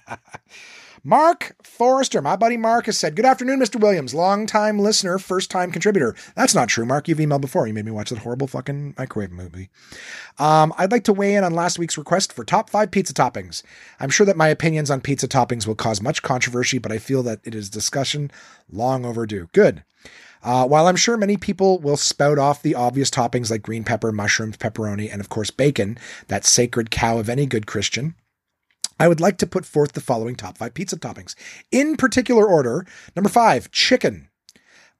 Mark 1.05 1.55
Forrester, 1.62 2.20
my 2.20 2.34
buddy 2.36 2.57
Mark, 2.57 2.86
has 2.86 2.99
said, 2.99 3.14
Good 3.14 3.24
afternoon, 3.24 3.61
Mr. 3.61 3.80
Williams. 3.80 4.14
Long 4.14 4.46
time 4.46 4.78
listener, 4.78 5.18
first 5.18 5.51
time 5.51 5.70
contributor. 5.70 6.14
That's 6.34 6.55
not 6.55 6.68
true, 6.68 6.84
Mark. 6.84 7.09
You've 7.09 7.18
emailed 7.18 7.40
before. 7.40 7.66
You 7.66 7.74
made 7.74 7.84
me 7.84 7.92
watch 7.92 8.11
that 8.11 8.18
horrible 8.18 8.46
fucking 8.46 8.94
microwave 8.99 9.30
movie. 9.30 9.70
Um, 10.38 10.72
I'd 10.76 10.90
like 10.92 11.05
to 11.05 11.12
weigh 11.12 11.34
in 11.34 11.44
on 11.44 11.55
last 11.55 11.78
week's 11.78 11.99
request 11.99 12.32
for 12.32 12.44
top 12.44 12.68
five 12.68 12.90
pizza 12.90 13.14
toppings. 13.14 13.62
I'm 14.01 14.11
sure 14.11 14.26
that 14.26 14.36
my 14.36 14.49
opinions 14.49 14.90
on 14.90 15.01
pizza 15.01 15.28
toppings 15.28 15.66
will 15.66 15.74
cause 15.74 16.03
much 16.03 16.22
controversy, 16.22 16.78
but 16.78 16.92
I 16.92 16.99
feel 16.99 17.22
that 17.22 17.40
it 17.44 17.55
is 17.55 17.70
discussion 17.70 18.30
long 18.70 19.05
overdue. 19.05 19.49
Good. 19.53 19.84
Uh, 20.42 20.66
while 20.66 20.86
I'm 20.86 20.96
sure 20.96 21.16
many 21.16 21.36
people 21.36 21.78
will 21.78 21.96
spout 21.96 22.38
off 22.38 22.62
the 22.62 22.74
obvious 22.74 23.11
toppings 23.11 23.51
like 23.51 23.62
green 23.62 23.84
pepper, 23.84 24.12
mushrooms, 24.12 24.57
pepperoni, 24.57 25.11
and 25.11 25.20
of 25.20 25.28
course 25.28 25.51
bacon, 25.51 25.99
that 26.28 26.44
sacred 26.44 26.90
cow 26.90 27.18
of 27.18 27.28
any 27.28 27.46
good 27.46 27.66
Christian, 27.66 28.14
I 28.99 29.09
would 29.09 29.20
like 29.20 29.38
to 29.38 29.46
put 29.46 29.64
forth 29.64 29.92
the 29.92 30.01
following 30.01 30.34
top 30.34 30.59
five 30.59 30.74
pizza 30.74 30.96
toppings. 30.96 31.34
In 31.70 31.96
particular 31.96 32.46
order, 32.46 32.86
number 33.14 33.30
five, 33.30 33.70
chicken. 33.70 34.28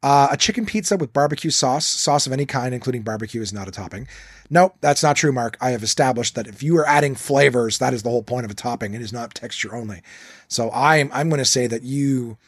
Uh, 0.01 0.28
a 0.30 0.36
chicken 0.36 0.64
pizza 0.64 0.96
with 0.96 1.12
barbecue 1.12 1.51
sauce, 1.51 1.84
sauce 1.84 2.26
of 2.26 2.32
any 2.32 2.46
kind, 2.46 2.72
including 2.72 3.03
barbecue, 3.03 3.42
is 3.42 3.53
not 3.53 3.66
a 3.66 3.72
topping. 3.72 4.07
No, 4.49 4.72
that's 4.80 5.03
not 5.03 5.16
true, 5.16 5.32
Mark. 5.32 5.57
I 5.61 5.70
have 5.70 5.82
established 5.82 6.36
that 6.36 6.46
if 6.46 6.62
you 6.62 6.76
are 6.78 6.86
adding 6.86 7.16
flavors, 7.16 7.78
that 7.78 7.92
is 7.92 8.05
the 8.05 8.11
whole 8.11 8.22
point 8.22 8.44
of 8.44 8.51
a 8.51 8.55
topping. 8.55 8.94
It 8.94 9.03
is 9.03 9.12
not 9.12 9.34
texture 9.34 9.74
only. 9.74 10.03
So 10.46 10.70
I'm 10.70 11.11
I'm 11.12 11.28
going 11.28 11.40
to 11.40 11.44
say 11.44 11.66
that 11.66 11.82
you, 11.82 12.38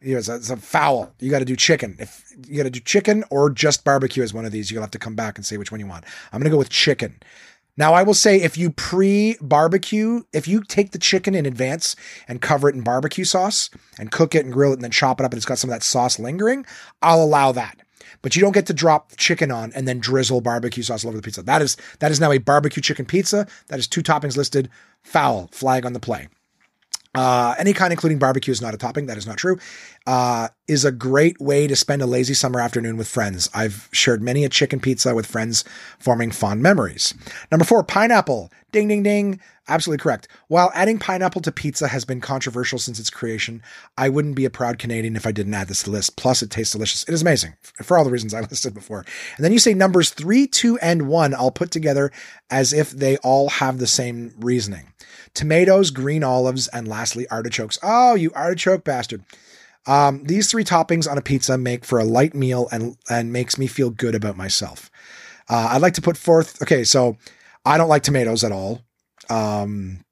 you 0.00 0.14
know, 0.14 0.18
it's 0.18 0.30
a, 0.30 0.36
it's 0.36 0.48
a 0.48 0.56
foul. 0.56 1.12
You 1.20 1.30
got 1.30 1.40
to 1.40 1.44
do 1.44 1.56
chicken. 1.56 1.96
If 1.98 2.24
you 2.48 2.56
got 2.56 2.62
to 2.62 2.70
do 2.70 2.80
chicken 2.80 3.22
or 3.30 3.50
just 3.50 3.84
barbecue 3.84 4.22
as 4.22 4.32
one 4.32 4.46
of 4.46 4.52
these, 4.52 4.70
you'll 4.70 4.80
have 4.80 4.90
to 4.92 4.98
come 4.98 5.14
back 5.14 5.36
and 5.36 5.44
say 5.44 5.58
which 5.58 5.70
one 5.70 5.80
you 5.80 5.86
want. 5.86 6.06
I'm 6.32 6.40
going 6.40 6.50
to 6.50 6.54
go 6.54 6.58
with 6.58 6.70
chicken. 6.70 7.20
Now, 7.76 7.92
I 7.94 8.04
will 8.04 8.14
say 8.14 8.40
if 8.40 8.56
you 8.56 8.70
pre 8.70 9.36
barbecue, 9.40 10.22
if 10.32 10.46
you 10.46 10.62
take 10.62 10.92
the 10.92 10.98
chicken 10.98 11.34
in 11.34 11.44
advance 11.44 11.96
and 12.28 12.40
cover 12.40 12.68
it 12.68 12.74
in 12.74 12.82
barbecue 12.82 13.24
sauce 13.24 13.68
and 13.98 14.12
cook 14.12 14.34
it 14.34 14.44
and 14.44 14.52
grill 14.52 14.70
it 14.70 14.74
and 14.74 14.82
then 14.82 14.92
chop 14.92 15.20
it 15.20 15.24
up 15.24 15.32
and 15.32 15.38
it's 15.38 15.46
got 15.46 15.58
some 15.58 15.70
of 15.70 15.74
that 15.74 15.82
sauce 15.82 16.18
lingering, 16.18 16.64
I'll 17.02 17.22
allow 17.22 17.50
that. 17.52 17.80
But 18.22 18.36
you 18.36 18.42
don't 18.42 18.52
get 18.52 18.66
to 18.66 18.74
drop 18.74 19.16
chicken 19.16 19.50
on 19.50 19.72
and 19.74 19.88
then 19.88 19.98
drizzle 19.98 20.40
barbecue 20.40 20.82
sauce 20.82 21.04
all 21.04 21.08
over 21.08 21.18
the 21.18 21.22
pizza. 21.22 21.42
That 21.42 21.62
is 21.62 21.76
that 21.98 22.12
is 22.12 22.20
now 22.20 22.32
a 22.32 22.38
barbecue 22.38 22.82
chicken 22.82 23.06
pizza. 23.06 23.46
That 23.66 23.78
is 23.78 23.88
two 23.88 24.02
toppings 24.02 24.36
listed. 24.36 24.70
Foul 25.02 25.48
flag 25.52 25.84
on 25.84 25.92
the 25.92 26.00
play. 26.00 26.28
Uh, 27.14 27.54
any 27.58 27.72
kind, 27.72 27.92
including 27.92 28.18
barbecue, 28.18 28.52
is 28.52 28.60
not 28.60 28.74
a 28.74 28.76
topping. 28.76 29.06
That 29.06 29.16
is 29.16 29.26
not 29.26 29.36
true. 29.36 29.58
Uh, 30.06 30.48
is 30.66 30.84
a 30.84 30.92
great 30.92 31.40
way 31.40 31.66
to 31.66 31.76
spend 31.76 32.02
a 32.02 32.06
lazy 32.06 32.34
summer 32.34 32.60
afternoon 32.60 32.96
with 32.96 33.08
friends. 33.08 33.48
I've 33.54 33.88
shared 33.92 34.22
many 34.22 34.44
a 34.44 34.48
chicken 34.48 34.80
pizza 34.80 35.14
with 35.14 35.26
friends, 35.26 35.64
forming 35.98 36.30
fond 36.30 36.62
memories. 36.62 37.14
Number 37.50 37.64
four, 37.64 37.84
pineapple. 37.84 38.50
Ding, 38.72 38.88
ding, 38.88 39.02
ding. 39.02 39.40
Absolutely 39.66 40.02
correct. 40.02 40.28
While 40.48 40.70
adding 40.74 40.98
pineapple 40.98 41.40
to 41.40 41.52
pizza 41.52 41.88
has 41.88 42.04
been 42.04 42.20
controversial 42.20 42.78
since 42.78 43.00
its 43.00 43.08
creation, 43.08 43.62
I 43.96 44.10
wouldn't 44.10 44.36
be 44.36 44.44
a 44.44 44.50
proud 44.50 44.78
Canadian 44.78 45.16
if 45.16 45.26
I 45.26 45.32
didn't 45.32 45.54
add 45.54 45.68
this 45.68 45.80
to 45.80 45.86
the 45.86 45.92
list. 45.92 46.16
Plus, 46.16 46.42
it 46.42 46.50
tastes 46.50 46.72
delicious. 46.72 47.02
It 47.04 47.14
is 47.14 47.22
amazing 47.22 47.54
for 47.82 47.96
all 47.96 48.04
the 48.04 48.10
reasons 48.10 48.34
I 48.34 48.40
listed 48.50 48.74
before. 48.74 49.06
And 49.36 49.44
then 49.44 49.52
you 49.52 49.58
say 49.58 49.72
numbers 49.72 50.10
three, 50.10 50.46
two, 50.46 50.78
and 50.78 51.08
one, 51.08 51.34
I'll 51.34 51.50
put 51.50 51.70
together 51.70 52.12
as 52.50 52.74
if 52.74 52.90
they 52.90 53.16
all 53.18 53.48
have 53.48 53.78
the 53.78 53.86
same 53.86 54.34
reasoning 54.38 54.92
tomatoes, 55.32 55.90
green 55.90 56.22
olives, 56.22 56.68
and 56.68 56.86
lastly, 56.86 57.26
artichokes. 57.28 57.78
Oh, 57.82 58.14
you 58.14 58.30
artichoke 58.34 58.84
bastard. 58.84 59.24
Um, 59.86 60.24
these 60.24 60.50
three 60.50 60.64
toppings 60.64 61.10
on 61.10 61.18
a 61.18 61.22
pizza 61.22 61.58
make 61.58 61.84
for 61.84 61.98
a 61.98 62.04
light 62.04 62.34
meal 62.34 62.68
and, 62.70 62.96
and 63.10 63.32
makes 63.32 63.58
me 63.58 63.66
feel 63.66 63.90
good 63.90 64.14
about 64.14 64.36
myself. 64.36 64.90
Uh, 65.48 65.70
I'd 65.72 65.82
like 65.82 65.94
to 65.94 66.02
put 66.02 66.16
forth, 66.16 66.62
okay, 66.62 66.84
so 66.84 67.16
I 67.64 67.76
don't 67.76 67.88
like 67.88 68.02
tomatoes 68.02 68.44
at 68.44 68.52
all. 68.52 68.83
Um, 69.30 70.04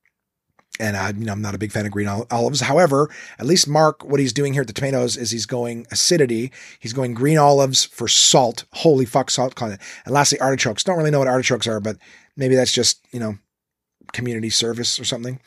and 0.80 0.96
uh, 0.96 1.12
you 1.16 1.26
know, 1.26 1.32
I'm 1.32 1.42
not 1.42 1.54
a 1.54 1.58
big 1.58 1.70
fan 1.70 1.86
of 1.86 1.92
green 1.92 2.08
olives. 2.08 2.60
However, 2.60 3.10
at 3.38 3.46
least 3.46 3.68
Mark, 3.68 4.04
what 4.04 4.20
he's 4.20 4.32
doing 4.32 4.52
here 4.52 4.62
at 4.62 4.66
the 4.66 4.72
tomatoes 4.72 5.16
is 5.16 5.30
he's 5.30 5.46
going 5.46 5.86
acidity. 5.90 6.50
He's 6.80 6.92
going 6.92 7.14
green 7.14 7.38
olives 7.38 7.84
for 7.84 8.08
salt. 8.08 8.64
Holy 8.72 9.04
fuck, 9.04 9.30
salt 9.30 9.54
content. 9.54 9.80
And 10.04 10.14
lastly, 10.14 10.40
artichokes. 10.40 10.82
Don't 10.82 10.96
really 10.96 11.10
know 11.10 11.18
what 11.18 11.28
artichokes 11.28 11.66
are, 11.66 11.78
but 11.78 11.98
maybe 12.36 12.54
that's 12.54 12.72
just 12.72 13.06
you 13.12 13.20
know, 13.20 13.36
community 14.12 14.50
service 14.50 14.98
or 14.98 15.04
something. 15.04 15.40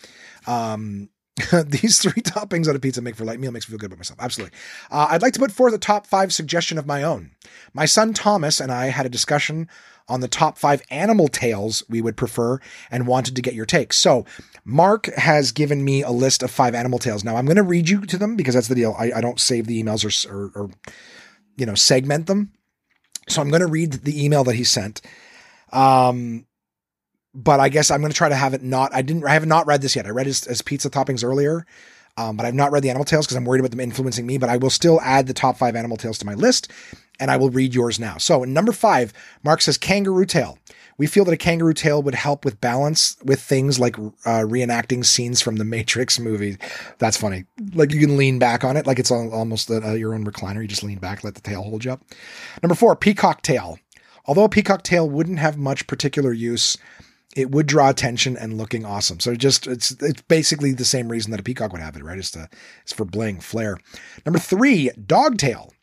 Um, 0.47 1.09
these 1.65 1.99
three 1.99 2.21
toppings 2.21 2.69
on 2.69 2.75
a 2.75 2.79
pizza 2.79 3.01
make 3.01 3.15
for 3.15 3.25
light 3.25 3.39
meal 3.39 3.51
makes 3.51 3.67
me 3.67 3.73
feel 3.73 3.79
good 3.79 3.87
about 3.87 3.99
myself. 3.99 4.19
Absolutely. 4.21 4.57
Uh, 4.89 5.07
I'd 5.09 5.21
like 5.21 5.33
to 5.33 5.39
put 5.39 5.51
forth 5.51 5.73
a 5.73 5.77
top 5.77 6.07
five 6.07 6.33
suggestion 6.33 6.77
of 6.77 6.85
my 6.85 7.03
own. 7.03 7.31
My 7.73 7.85
son 7.85 8.13
Thomas 8.13 8.61
and 8.61 8.71
I 8.71 8.85
had 8.85 9.05
a 9.05 9.09
discussion 9.09 9.67
on 10.07 10.21
the 10.21 10.27
top 10.27 10.57
five 10.57 10.81
animal 10.89 11.27
tails 11.27 11.83
we 11.89 12.01
would 12.01 12.15
prefer 12.15 12.59
and 12.91 13.07
wanted 13.07 13.35
to 13.35 13.41
get 13.41 13.53
your 13.53 13.65
take. 13.65 13.93
So, 13.93 14.25
Mark 14.63 15.07
has 15.15 15.51
given 15.51 15.83
me 15.83 16.03
a 16.03 16.11
list 16.11 16.43
of 16.43 16.51
five 16.51 16.75
animal 16.75 16.99
tails. 16.99 17.23
Now, 17.23 17.35
I'm 17.35 17.45
going 17.45 17.55
to 17.57 17.63
read 17.63 17.89
you 17.89 18.01
to 18.01 18.17
them 18.17 18.35
because 18.35 18.55
that's 18.55 18.67
the 18.67 18.75
deal. 18.75 18.95
I, 18.97 19.11
I 19.15 19.21
don't 19.21 19.39
save 19.39 19.67
the 19.67 19.81
emails 19.81 20.03
or, 20.03 20.33
or, 20.33 20.51
or, 20.55 20.69
you 21.57 21.65
know, 21.65 21.75
segment 21.75 22.27
them. 22.27 22.51
So, 23.27 23.41
I'm 23.41 23.49
going 23.49 23.61
to 23.61 23.67
read 23.67 23.93
the 23.93 24.23
email 24.23 24.43
that 24.43 24.55
he 24.55 24.63
sent. 24.63 25.01
Um, 25.71 26.45
but 27.33 27.59
I 27.59 27.69
guess 27.69 27.91
I'm 27.91 27.99
going 27.99 28.11
to 28.11 28.17
try 28.17 28.29
to 28.29 28.35
have 28.35 28.53
it 28.53 28.63
not. 28.63 28.93
I 28.95 29.01
didn't. 29.01 29.25
I 29.25 29.33
have 29.33 29.45
not 29.45 29.67
read 29.67 29.81
this 29.81 29.95
yet. 29.95 30.05
I 30.05 30.11
read 30.11 30.25
his, 30.25 30.45
his 30.45 30.61
pizza 30.61 30.89
toppings 30.89 31.23
earlier, 31.23 31.65
um, 32.17 32.37
but 32.37 32.45
I've 32.45 32.53
not 32.53 32.71
read 32.71 32.83
the 32.83 32.89
animal 32.89 33.05
tails 33.05 33.25
because 33.25 33.37
I'm 33.37 33.45
worried 33.45 33.59
about 33.59 33.71
them 33.71 33.79
influencing 33.79 34.25
me. 34.25 34.37
But 34.37 34.49
I 34.49 34.57
will 34.57 34.69
still 34.69 35.01
add 35.01 35.27
the 35.27 35.33
top 35.33 35.57
five 35.57 35.75
animal 35.75 35.97
tails 35.97 36.17
to 36.19 36.25
my 36.25 36.33
list, 36.33 36.71
and 37.19 37.29
I 37.29 37.37
will 37.37 37.49
read 37.49 37.75
yours 37.75 37.99
now. 37.99 38.17
So, 38.17 38.43
number 38.43 38.71
five, 38.71 39.13
Mark 39.43 39.61
says 39.61 39.77
kangaroo 39.77 40.25
tail. 40.25 40.57
We 40.97 41.07
feel 41.07 41.25
that 41.25 41.33
a 41.33 41.37
kangaroo 41.37 41.73
tail 41.73 42.01
would 42.03 42.15
help 42.15 42.45
with 42.45 42.61
balance 42.61 43.17
with 43.21 43.41
things 43.41 43.79
like 43.79 43.97
uh, 43.97 44.45
reenacting 44.45 45.03
scenes 45.03 45.41
from 45.41 45.57
the 45.57 45.65
Matrix 45.75 46.19
movie. 46.19 46.57
That's 46.99 47.17
funny. 47.17 47.45
Like 47.73 47.91
you 47.91 47.99
can 47.99 48.15
lean 48.15 48.39
back 48.39 48.63
on 48.63 48.77
it, 48.77 48.87
like 48.87 48.99
it's 48.99 49.11
almost 49.11 49.69
a, 49.69 49.89
uh, 49.89 49.93
your 49.93 50.13
own 50.13 50.25
recliner. 50.25 50.61
You 50.61 50.67
just 50.67 50.83
lean 50.83 50.99
back, 50.99 51.23
let 51.23 51.35
the 51.35 51.41
tail 51.41 51.63
hold 51.63 51.83
you 51.83 51.91
up. 51.91 52.01
Number 52.63 52.75
four, 52.75 52.95
peacock 52.95 53.41
tail. 53.41 53.77
Although 54.25 54.45
a 54.45 54.49
peacock 54.49 54.83
tail 54.83 55.07
wouldn't 55.09 55.39
have 55.39 55.57
much 55.57 55.85
particular 55.85 56.31
use, 56.31 56.77
it 57.35 57.51
would 57.51 57.67
draw 57.67 57.89
attention 57.89 58.37
and 58.37 58.57
looking 58.57 58.85
awesome. 58.85 59.19
So 59.19 59.35
just 59.35 59.67
it's 59.67 59.91
it's 59.91 60.21
basically 60.23 60.71
the 60.71 60.85
same 60.85 61.09
reason 61.09 61.31
that 61.31 61.39
a 61.39 61.43
peacock 61.43 61.71
would 61.73 61.81
have 61.81 61.95
it, 61.95 62.03
right? 62.03 62.17
It's 62.17 62.31
to 62.31 62.49
it's 62.81 62.93
for 62.93 63.05
bling, 63.05 63.41
flair. 63.41 63.77
Number 64.25 64.39
three, 64.39 64.89
dogtail. 64.91 65.73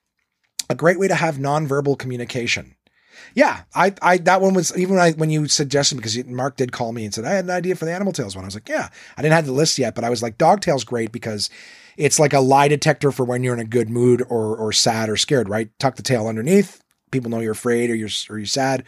A 0.71 0.75
great 0.75 0.99
way 0.99 1.09
to 1.09 1.15
have 1.15 1.37
nonverbal 1.37 1.99
communication. 1.99 2.77
Yeah, 3.35 3.63
I, 3.75 3.95
I 4.01 4.19
that 4.19 4.41
one 4.41 4.55
was 4.55 4.77
even 4.77 4.97
when, 4.97 5.05
I, 5.05 5.13
when 5.13 5.31
you 5.31 5.47
suggested 5.47 5.97
because 5.97 6.23
Mark 6.25 6.57
did 6.57 6.73
call 6.73 6.93
me 6.93 7.05
and 7.05 7.15
said 7.15 7.25
I 7.25 7.35
had 7.35 7.45
an 7.45 7.51
idea 7.51 7.77
for 7.77 7.85
the 7.85 7.93
animal 7.93 8.13
tails 8.13 8.35
one. 8.35 8.45
I 8.45 8.49
was 8.49 8.55
like, 8.55 8.69
yeah, 8.69 8.89
I 9.17 9.23
didn't 9.23 9.35
have 9.35 9.47
the 9.47 9.53
list 9.53 9.79
yet, 9.79 9.95
but 9.95 10.05
I 10.05 10.11
was 10.11 10.23
like, 10.23 10.39
dogtail's 10.39 10.85
great 10.85 11.13
because 11.13 11.51
it's 11.97 12.19
like 12.19 12.33
a 12.33 12.41
lie 12.41 12.69
detector 12.69 13.13
for 13.13 13.25
when 13.25 13.43
you're 13.43 13.55
in 13.55 13.61
a 13.61 13.65
good 13.65 13.91
mood 13.91 14.23
or 14.29 14.57
or 14.57 14.73
sad 14.73 15.11
or 15.11 15.17
scared. 15.17 15.51
Right, 15.51 15.71
tuck 15.79 15.97
the 15.97 16.03
tail 16.03 16.27
underneath. 16.27 16.83
People 17.11 17.31
know 17.31 17.41
you're 17.41 17.53
afraid 17.53 17.91
or 17.91 17.95
you're 17.95 18.09
or 18.31 18.39
you're 18.39 18.47
sad. 18.47 18.85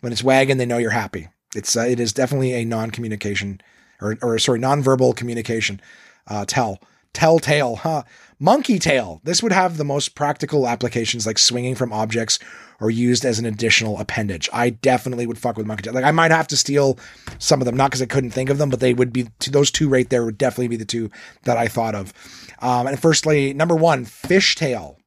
When 0.00 0.12
it's 0.12 0.24
wagging, 0.24 0.56
they 0.56 0.66
know 0.66 0.78
you're 0.78 0.90
happy. 0.90 1.28
It's 1.54 1.76
uh, 1.76 1.80
it 1.82 2.00
is 2.00 2.12
definitely 2.12 2.52
a 2.54 2.64
non-communication 2.64 3.60
or 4.00 4.16
or 4.22 4.38
sorry 4.38 4.58
non-verbal 4.58 5.14
communication. 5.14 5.80
Uh, 6.26 6.44
tell 6.46 6.80
telltale, 7.12 7.76
huh? 7.76 8.02
Monkey 8.38 8.78
tail. 8.78 9.20
This 9.24 9.42
would 9.42 9.52
have 9.52 9.76
the 9.76 9.84
most 9.84 10.14
practical 10.14 10.68
applications 10.68 11.26
like 11.26 11.38
swinging 11.38 11.74
from 11.74 11.92
objects 11.92 12.38
or 12.80 12.90
used 12.90 13.24
as 13.24 13.40
an 13.40 13.46
additional 13.46 13.98
appendage. 13.98 14.48
I 14.52 14.70
definitely 14.70 15.26
would 15.26 15.38
fuck 15.38 15.56
with 15.56 15.66
monkey 15.66 15.82
tail. 15.82 15.94
Like 15.94 16.04
I 16.04 16.12
might 16.12 16.30
have 16.30 16.46
to 16.48 16.56
steal 16.56 16.98
some 17.38 17.60
of 17.60 17.66
them, 17.66 17.76
not 17.76 17.90
because 17.90 18.02
I 18.02 18.06
couldn't 18.06 18.30
think 18.30 18.50
of 18.50 18.58
them, 18.58 18.70
but 18.70 18.78
they 18.78 18.94
would 18.94 19.12
be 19.12 19.28
those 19.50 19.70
two 19.70 19.88
right 19.88 20.08
there 20.08 20.24
would 20.24 20.38
definitely 20.38 20.68
be 20.68 20.76
the 20.76 20.84
two 20.84 21.10
that 21.42 21.56
I 21.56 21.66
thought 21.66 21.96
of. 21.96 22.12
Um, 22.60 22.86
and 22.86 23.00
firstly, 23.00 23.52
number 23.52 23.74
one, 23.74 24.04
fish 24.04 24.54
tail, 24.54 24.98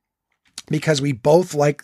because 0.68 1.02
we 1.02 1.14
both 1.14 1.54
like 1.54 1.84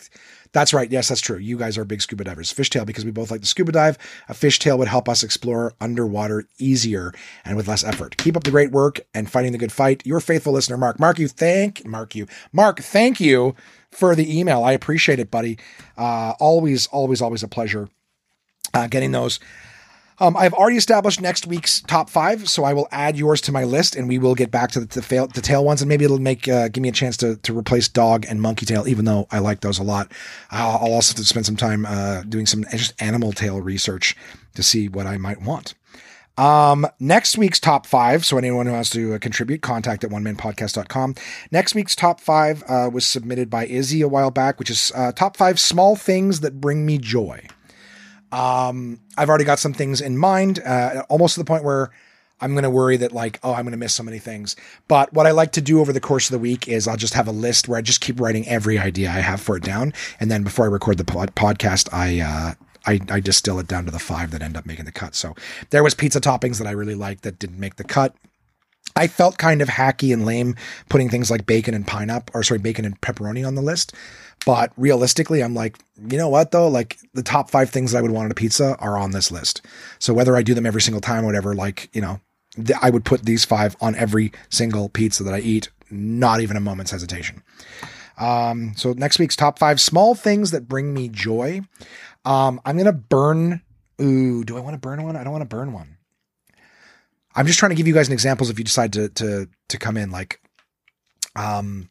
that's 0.52 0.72
right. 0.72 0.90
Yes, 0.90 1.08
that's 1.08 1.20
true. 1.20 1.36
You 1.36 1.58
guys 1.58 1.78
are 1.78 1.84
big 1.84 2.02
scuba 2.02 2.24
divers. 2.24 2.52
Fishtail, 2.52 2.86
because 2.86 3.04
we 3.04 3.10
both 3.10 3.30
like 3.30 3.40
to 3.42 3.46
scuba 3.46 3.72
dive. 3.72 3.98
A 4.28 4.34
fishtail 4.34 4.78
would 4.78 4.88
help 4.88 5.08
us 5.08 5.22
explore 5.22 5.74
underwater 5.80 6.44
easier 6.58 7.12
and 7.44 7.56
with 7.56 7.68
less 7.68 7.84
effort. 7.84 8.16
Keep 8.16 8.36
up 8.36 8.44
the 8.44 8.50
great 8.50 8.70
work 8.70 9.00
and 9.14 9.30
fighting 9.30 9.52
the 9.52 9.58
good 9.58 9.72
fight. 9.72 10.06
Your 10.06 10.20
faithful 10.20 10.52
listener, 10.52 10.76
Mark. 10.76 10.98
Mark, 10.98 11.18
you 11.18 11.28
thank 11.28 11.86
Mark 11.86 12.14
you. 12.14 12.26
Mark, 12.52 12.80
thank 12.80 13.20
you 13.20 13.54
for 13.90 14.14
the 14.14 14.38
email. 14.38 14.64
I 14.64 14.72
appreciate 14.72 15.18
it, 15.18 15.30
buddy. 15.30 15.58
Uh, 15.96 16.34
always, 16.40 16.86
always, 16.88 17.20
always 17.22 17.42
a 17.42 17.48
pleasure 17.48 17.88
uh, 18.74 18.86
getting 18.86 19.12
those. 19.12 19.40
Um, 20.20 20.36
I've 20.36 20.52
already 20.52 20.76
established 20.76 21.20
next 21.20 21.46
week's 21.46 21.80
top 21.82 22.10
five, 22.10 22.48
so 22.48 22.64
I 22.64 22.72
will 22.72 22.88
add 22.90 23.16
yours 23.16 23.40
to 23.42 23.52
my 23.52 23.64
list, 23.64 23.94
and 23.94 24.08
we 24.08 24.18
will 24.18 24.34
get 24.34 24.50
back 24.50 24.72
to 24.72 24.80
the, 24.80 24.86
the, 24.86 25.02
fail, 25.02 25.28
tail 25.28 25.64
ones, 25.64 25.80
and 25.80 25.88
maybe 25.88 26.04
it'll 26.04 26.18
make 26.18 26.48
uh, 26.48 26.68
give 26.68 26.82
me 26.82 26.88
a 26.88 26.92
chance 26.92 27.16
to 27.18 27.36
to 27.36 27.56
replace 27.56 27.88
dog 27.88 28.26
and 28.28 28.42
monkey 28.42 28.66
tail, 28.66 28.88
even 28.88 29.04
though 29.04 29.28
I 29.30 29.38
like 29.38 29.60
those 29.60 29.78
a 29.78 29.84
lot. 29.84 30.10
I'll, 30.50 30.78
I'll 30.78 30.92
also 30.92 31.12
have 31.12 31.16
to 31.18 31.24
spend 31.24 31.46
some 31.46 31.56
time 31.56 31.86
uh, 31.86 32.22
doing 32.22 32.46
some 32.46 32.64
just 32.70 33.00
animal 33.00 33.32
tail 33.32 33.60
research 33.60 34.16
to 34.54 34.62
see 34.62 34.88
what 34.88 35.06
I 35.06 35.18
might 35.18 35.40
want. 35.40 35.74
Um, 36.36 36.86
next 37.00 37.36
week's 37.36 37.58
top 37.58 37.84
five. 37.84 38.24
So 38.24 38.38
anyone 38.38 38.66
who 38.66 38.72
wants 38.72 38.90
to 38.90 39.14
uh, 39.14 39.18
contribute, 39.18 39.60
contact 39.60 40.04
at 40.04 40.10
onemanpodcast.com. 40.10 41.16
Next 41.50 41.74
week's 41.74 41.96
top 41.96 42.20
five 42.20 42.62
uh, 42.68 42.88
was 42.92 43.04
submitted 43.04 43.50
by 43.50 43.66
Izzy 43.66 44.02
a 44.02 44.08
while 44.08 44.30
back, 44.30 44.60
which 44.60 44.70
is 44.70 44.92
uh, 44.94 45.10
top 45.12 45.36
five 45.36 45.58
small 45.58 45.96
things 45.96 46.40
that 46.40 46.60
bring 46.60 46.86
me 46.86 46.98
joy. 46.98 47.44
Um, 48.32 49.00
I've 49.16 49.28
already 49.28 49.44
got 49.44 49.58
some 49.58 49.72
things 49.72 50.00
in 50.00 50.18
mind, 50.18 50.60
uh, 50.60 51.04
almost 51.08 51.34
to 51.34 51.40
the 51.40 51.44
point 51.44 51.64
where 51.64 51.90
I'm 52.40 52.52
going 52.52 52.64
to 52.64 52.70
worry 52.70 52.96
that 52.98 53.12
like, 53.12 53.40
oh, 53.42 53.52
I'm 53.52 53.62
going 53.62 53.72
to 53.72 53.78
miss 53.78 53.94
so 53.94 54.02
many 54.02 54.18
things. 54.18 54.54
But 54.86 55.12
what 55.12 55.26
I 55.26 55.32
like 55.32 55.52
to 55.52 55.60
do 55.60 55.80
over 55.80 55.92
the 55.92 56.00
course 56.00 56.28
of 56.28 56.32
the 56.32 56.38
week 56.38 56.68
is 56.68 56.86
I'll 56.86 56.96
just 56.96 57.14
have 57.14 57.26
a 57.26 57.32
list 57.32 57.68
where 57.68 57.78
I 57.78 57.82
just 57.82 58.00
keep 58.00 58.20
writing 58.20 58.46
every 58.46 58.78
idea 58.78 59.08
I 59.08 59.20
have 59.20 59.40
for 59.40 59.56
it 59.56 59.62
down, 59.62 59.92
and 60.20 60.30
then 60.30 60.42
before 60.42 60.66
I 60.66 60.68
record 60.68 60.98
the 60.98 61.04
pod- 61.04 61.34
podcast, 61.34 61.92
I 61.92 62.20
uh, 62.20 62.54
I, 62.86 63.00
I 63.10 63.20
distill 63.20 63.58
it 63.58 63.66
down 63.66 63.84
to 63.84 63.90
the 63.90 63.98
five 63.98 64.30
that 64.30 64.42
end 64.42 64.56
up 64.56 64.64
making 64.64 64.86
the 64.86 64.92
cut. 64.92 65.14
So 65.14 65.34
there 65.70 65.82
was 65.82 65.94
pizza 65.94 66.20
toppings 66.20 66.58
that 66.58 66.66
I 66.66 66.70
really 66.70 66.94
liked 66.94 67.22
that 67.22 67.38
didn't 67.38 67.58
make 67.58 67.76
the 67.76 67.84
cut. 67.84 68.14
I 68.96 69.06
felt 69.06 69.38
kind 69.38 69.62
of 69.62 69.68
hacky 69.68 70.12
and 70.12 70.24
lame 70.24 70.56
putting 70.88 71.08
things 71.08 71.30
like 71.30 71.46
bacon 71.46 71.74
and 71.74 71.86
pineapple, 71.86 72.38
or 72.38 72.42
sorry, 72.42 72.58
bacon 72.58 72.84
and 72.84 73.00
pepperoni 73.00 73.46
on 73.46 73.54
the 73.54 73.62
list. 73.62 73.94
But 74.46 74.72
realistically, 74.76 75.42
I'm 75.42 75.54
like, 75.54 75.78
you 76.08 76.16
know 76.16 76.28
what 76.28 76.50
though? 76.50 76.68
Like 76.68 76.98
the 77.14 77.22
top 77.22 77.50
five 77.50 77.70
things 77.70 77.92
that 77.92 77.98
I 77.98 78.02
would 78.02 78.10
want 78.10 78.26
on 78.26 78.30
a 78.30 78.34
pizza 78.34 78.76
are 78.78 78.96
on 78.98 79.10
this 79.10 79.30
list. 79.30 79.62
So 79.98 80.14
whether 80.14 80.36
I 80.36 80.42
do 80.42 80.54
them 80.54 80.66
every 80.66 80.80
single 80.80 81.00
time 81.00 81.24
or 81.24 81.26
whatever, 81.26 81.54
like, 81.54 81.90
you 81.92 82.00
know, 82.00 82.20
th- 82.54 82.78
I 82.80 82.90
would 82.90 83.04
put 83.04 83.24
these 83.24 83.44
five 83.44 83.76
on 83.80 83.94
every 83.96 84.32
single 84.48 84.88
pizza 84.88 85.22
that 85.24 85.34
I 85.34 85.40
eat, 85.40 85.70
not 85.90 86.40
even 86.40 86.56
a 86.56 86.60
moment's 86.60 86.92
hesitation. 86.92 87.42
Um, 88.18 88.72
so 88.76 88.92
next 88.94 89.18
week's 89.18 89.36
top 89.36 89.58
five 89.58 89.80
small 89.80 90.14
things 90.14 90.50
that 90.50 90.68
bring 90.68 90.92
me 90.92 91.08
joy. 91.08 91.60
Um, 92.24 92.60
I'm 92.64 92.76
gonna 92.76 92.92
burn. 92.92 93.62
Ooh, 94.00 94.44
do 94.44 94.56
I 94.56 94.60
want 94.60 94.74
to 94.74 94.78
burn 94.78 95.02
one? 95.02 95.16
I 95.16 95.24
don't 95.24 95.32
want 95.32 95.42
to 95.42 95.56
burn 95.56 95.72
one. 95.72 95.97
I'm 97.38 97.46
just 97.46 97.60
trying 97.60 97.70
to 97.70 97.76
give 97.76 97.86
you 97.86 97.94
guys 97.94 98.08
an 98.08 98.12
examples 98.12 98.50
if 98.50 98.58
you 98.58 98.64
decide 98.64 98.92
to 98.94 99.08
to 99.10 99.48
to 99.68 99.78
come 99.78 99.96
in. 99.96 100.10
Like, 100.10 100.40
um, 101.36 101.88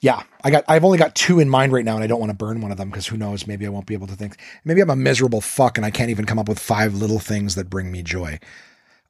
yeah, 0.00 0.22
I 0.42 0.50
got 0.50 0.64
I've 0.68 0.84
only 0.84 0.96
got 0.96 1.14
two 1.14 1.38
in 1.38 1.50
mind 1.50 1.70
right 1.70 1.84
now, 1.84 1.96
and 1.96 2.02
I 2.02 2.06
don't 2.06 2.18
want 2.18 2.30
to 2.30 2.36
burn 2.36 2.62
one 2.62 2.72
of 2.72 2.78
them 2.78 2.88
because 2.88 3.06
who 3.06 3.18
knows? 3.18 3.46
Maybe 3.46 3.66
I 3.66 3.68
won't 3.68 3.84
be 3.84 3.92
able 3.92 4.06
to 4.06 4.16
think. 4.16 4.38
Maybe 4.64 4.80
I'm 4.80 4.88
a 4.88 4.96
miserable 4.96 5.42
fuck 5.42 5.76
and 5.76 5.84
I 5.84 5.90
can't 5.90 6.08
even 6.08 6.24
come 6.24 6.38
up 6.38 6.48
with 6.48 6.58
five 6.58 6.94
little 6.94 7.18
things 7.18 7.56
that 7.56 7.68
bring 7.68 7.92
me 7.92 8.02
joy. 8.02 8.38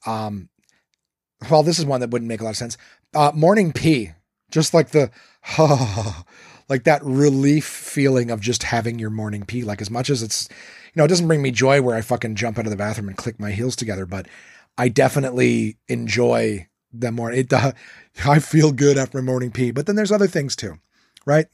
Um, 0.07 0.49
well, 1.49 1.63
this 1.63 1.79
is 1.79 1.85
one 1.85 2.01
that 2.01 2.11
wouldn't 2.11 2.29
make 2.29 2.41
a 2.41 2.45
lot 2.45 2.51
of 2.51 2.57
sense. 2.57 2.77
Uh, 3.15 3.31
morning 3.33 3.73
pee, 3.73 4.11
just 4.51 4.75
like 4.75 4.89
the 4.89 5.13
like 6.69 6.83
that 6.83 7.05
relief 7.05 7.65
feeling 7.65 8.33
of 8.33 8.41
just 8.41 8.65
having 8.65 8.99
your 8.99 9.11
morning 9.11 9.45
pee. 9.45 9.63
Like 9.63 9.81
as 9.81 9.89
much 9.89 10.11
as 10.11 10.21
it's, 10.21 10.49
you 10.51 10.95
know, 10.97 11.05
it 11.05 11.09
doesn't 11.09 11.29
bring 11.29 11.43
me 11.43 11.53
joy 11.53 11.81
where 11.81 11.95
I 11.95 12.01
fucking 12.01 12.35
jump 12.35 12.59
out 12.59 12.67
of 12.67 12.71
the 12.71 12.77
bathroom 12.77 13.07
and 13.07 13.17
click 13.17 13.39
my 13.39 13.53
heels 13.53 13.77
together, 13.77 14.05
but 14.05 14.27
I 14.79 14.89
definitely 14.89 15.77
enjoy 15.89 16.69
the 16.93 17.13
morning. 17.13 17.41
It, 17.41 17.53
uh, 17.53 17.73
I 18.27 18.39
feel 18.39 18.73
good 18.73 18.97
after 18.97 19.19
a 19.19 19.23
morning 19.23 19.51
pee, 19.51 19.73
but 19.73 19.87
then 19.87 19.97
there's 19.97 20.13
other 20.13 20.29
things 20.29 20.57
too, 20.57 20.79
right? 21.27 21.47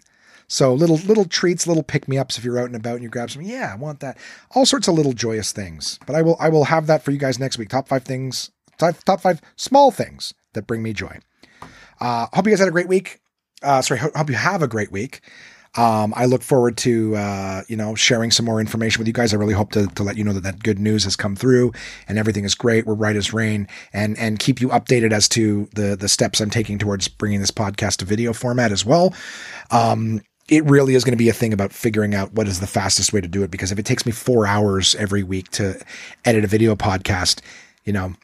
So 0.47 0.75
little 0.75 0.97
little 0.97 1.25
treats, 1.25 1.67
little 1.67 1.83
pick 1.83 2.07
me 2.07 2.19
ups 2.19 2.37
if 2.37 2.45
you're 2.45 2.59
out 2.59 2.67
and 2.67 2.77
about 2.77 2.95
and 2.95 3.03
you 3.03 3.09
grab 3.09 3.31
some. 3.31 3.43
Yeah, 3.43 3.73
I 3.73 3.77
want 3.77 4.01
that. 4.01 4.19
All 4.55 4.67
sorts 4.67 4.89
of 4.89 4.95
little 4.95 5.15
joyous 5.15 5.53
things. 5.53 5.99
But 6.07 6.17
I 6.17 6.23
will 6.23 6.37
I 6.39 6.51
will 6.51 6.65
have 6.65 6.87
that 6.87 7.03
for 7.03 7.11
you 7.13 7.19
guys 7.19 7.39
next 7.39 7.57
week. 7.57 7.71
Top 7.71 7.89
five 7.89 8.05
things, 8.05 8.51
top, 8.79 8.95
top 9.05 9.23
five 9.23 9.41
small 9.57 9.91
things 9.91 10.35
that 10.53 10.67
bring 10.67 10.83
me 10.83 10.93
joy. 10.93 11.19
Uh, 11.99 12.27
hope 12.33 12.45
you 12.45 12.53
guys 12.53 12.59
had 12.59 12.69
a 12.69 12.73
great 12.73 12.89
week. 12.89 13.21
Uh, 13.63 13.81
sorry, 13.81 14.01
hope 14.01 14.29
you 14.29 14.37
have 14.37 14.63
a 14.63 14.69
great 14.69 14.93
week. 14.93 15.23
Um, 15.77 16.15
I 16.17 16.27
look 16.27 16.43
forward 16.43 16.77
to 16.79 17.17
uh, 17.17 17.63
you 17.69 17.77
know 17.77 17.95
sharing 17.95 18.31
some 18.31 18.47
more 18.47 18.61
information 18.61 19.01
with 19.01 19.07
you 19.07 19.13
guys. 19.13 19.35
I 19.35 19.37
really 19.37 19.55
hope 19.55 19.73
to, 19.73 19.87
to 19.87 20.03
let 20.03 20.17
you 20.17 20.25
know 20.25 20.33
that 20.33 20.43
that 20.43 20.63
good 20.63 20.79
news 20.79 21.05
has 21.05 21.17
come 21.17 21.35
through 21.37 21.73
and 22.09 22.19
everything 22.19 22.45
is 22.45 22.55
great. 22.55 22.87
We're 22.87 22.95
right 22.95 23.17
as 23.17 23.33
rain, 23.33 23.69
and 23.93 24.19
and 24.19 24.39
keep 24.39 24.61
you 24.61 24.69
updated 24.69 25.13
as 25.13 25.29
to 25.31 25.69
the 25.75 25.97
the 25.97 26.09
steps 26.09 26.41
I'm 26.41 26.51
taking 26.51 26.79
towards 26.79 27.09
bringing 27.09 27.41
this 27.41 27.51
podcast 27.51 27.97
to 27.99 28.05
video 28.05 28.33
format 28.33 28.73
as 28.73 28.85
well. 28.85 29.15
Um, 29.71 30.21
it 30.49 30.65
really 30.67 30.95
is 30.95 31.05
going 31.05 31.13
to 31.13 31.23
be 31.23 31.29
a 31.29 31.33
thing 31.33 31.53
about 31.53 31.73
figuring 31.73 32.15
out 32.15 32.35
what 32.35 32.47
is 32.47 32.61
the 32.61 32.67
fastest 32.67 33.13
way 33.13 33.21
to 33.21 33.29
do 33.29 33.43
it. 33.43 33.51
Because 33.51 33.73
if 33.73 33.79
it 33.79 33.87
takes 33.87 34.05
me 34.05 34.13
four 34.13 34.47
hours 34.47 34.95
every 34.97 35.23
week 35.23 35.51
to 35.53 35.81
edit 36.25 36.45
a 36.45 36.49
video 36.49 36.77
podcast, 36.77 37.41
you 37.85 37.93
know, 37.93 38.15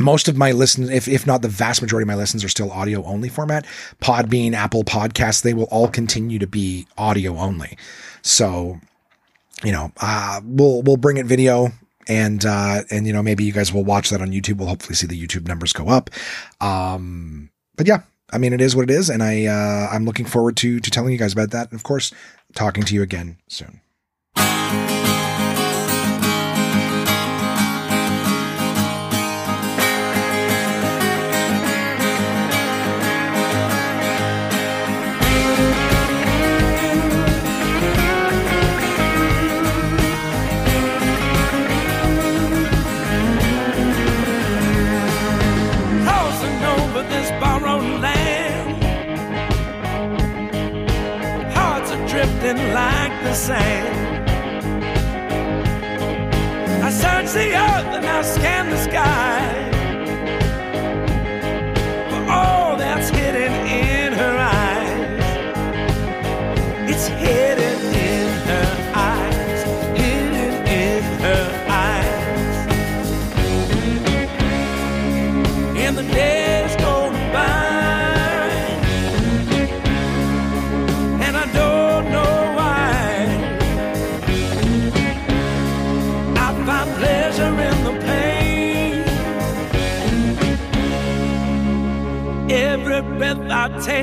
most 0.00 0.28
of 0.28 0.36
my 0.36 0.52
listens, 0.52 0.90
if, 0.90 1.08
if 1.08 1.26
not 1.26 1.42
the 1.42 1.48
vast 1.48 1.82
majority 1.82 2.04
of 2.04 2.08
my 2.08 2.14
listens 2.14 2.44
are 2.44 2.48
still 2.48 2.70
audio 2.70 3.04
only 3.04 3.28
format, 3.28 3.66
Podbean, 4.00 4.52
Apple 4.52 4.84
podcasts, 4.84 5.42
they 5.42 5.54
will 5.54 5.64
all 5.64 5.88
continue 5.88 6.38
to 6.38 6.46
be 6.46 6.86
audio 6.98 7.36
only. 7.36 7.76
So, 8.22 8.80
you 9.64 9.72
know, 9.72 9.92
uh, 10.00 10.40
we'll, 10.44 10.82
we'll 10.82 10.96
bring 10.96 11.16
it 11.16 11.26
video 11.26 11.70
and, 12.08 12.44
uh, 12.44 12.82
and, 12.90 13.06
you 13.06 13.12
know, 13.12 13.22
maybe 13.22 13.44
you 13.44 13.52
guys 13.52 13.72
will 13.72 13.84
watch 13.84 14.10
that 14.10 14.20
on 14.20 14.30
YouTube. 14.30 14.58
We'll 14.58 14.68
hopefully 14.68 14.94
see 14.94 15.06
the 15.06 15.20
YouTube 15.20 15.46
numbers 15.46 15.72
go 15.72 15.88
up. 15.88 16.10
Um, 16.60 17.50
but 17.76 17.86
yeah, 17.86 18.02
I 18.32 18.38
mean, 18.38 18.52
it 18.52 18.60
is 18.60 18.76
what 18.76 18.84
it 18.84 18.90
is. 18.90 19.10
And 19.10 19.22
I, 19.22 19.46
uh, 19.46 19.88
I'm 19.92 20.04
looking 20.04 20.26
forward 20.26 20.56
to, 20.58 20.80
to 20.80 20.90
telling 20.90 21.12
you 21.12 21.18
guys 21.18 21.32
about 21.32 21.50
that. 21.50 21.70
And 21.70 21.78
of 21.78 21.82
course, 21.82 22.12
talking 22.54 22.84
to 22.84 22.94
you 22.94 23.02
again 23.02 23.38
soon. 23.48 23.80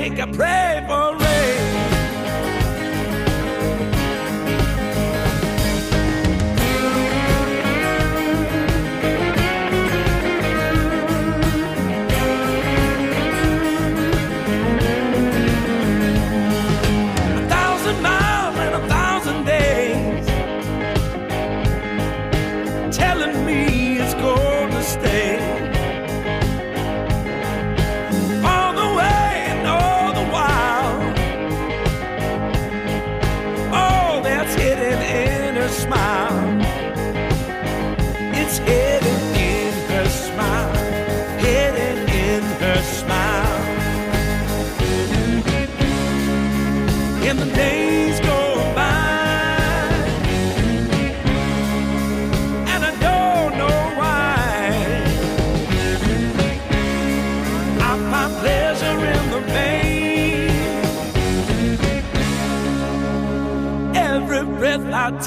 Make. 0.00 0.23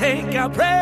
think 0.07 0.35
I'll 0.35 0.49
pray. 0.49 0.77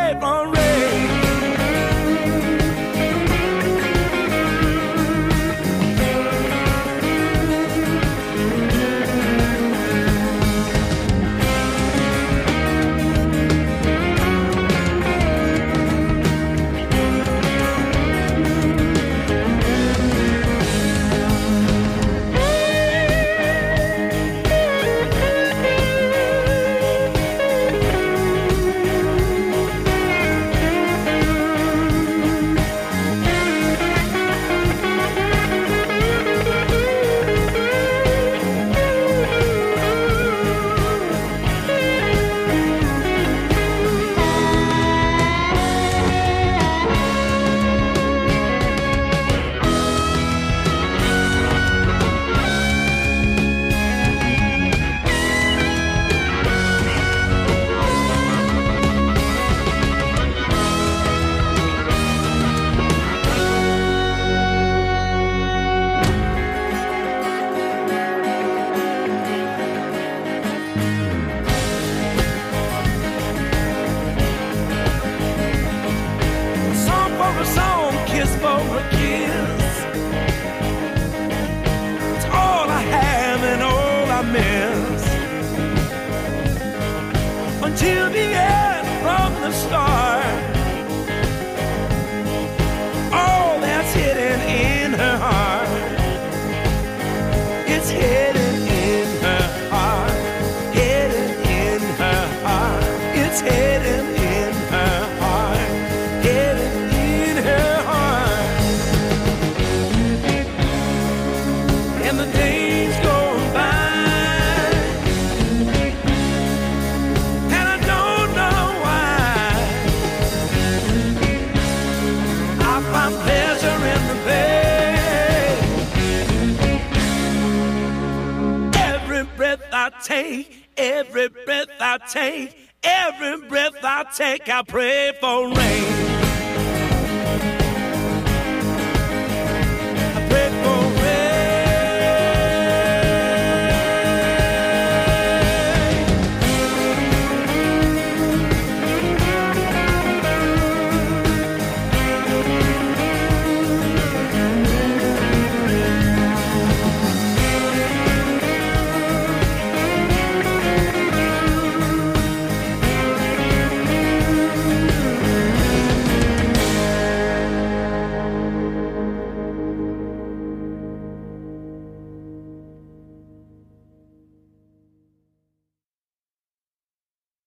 Capri. 134.46 134.85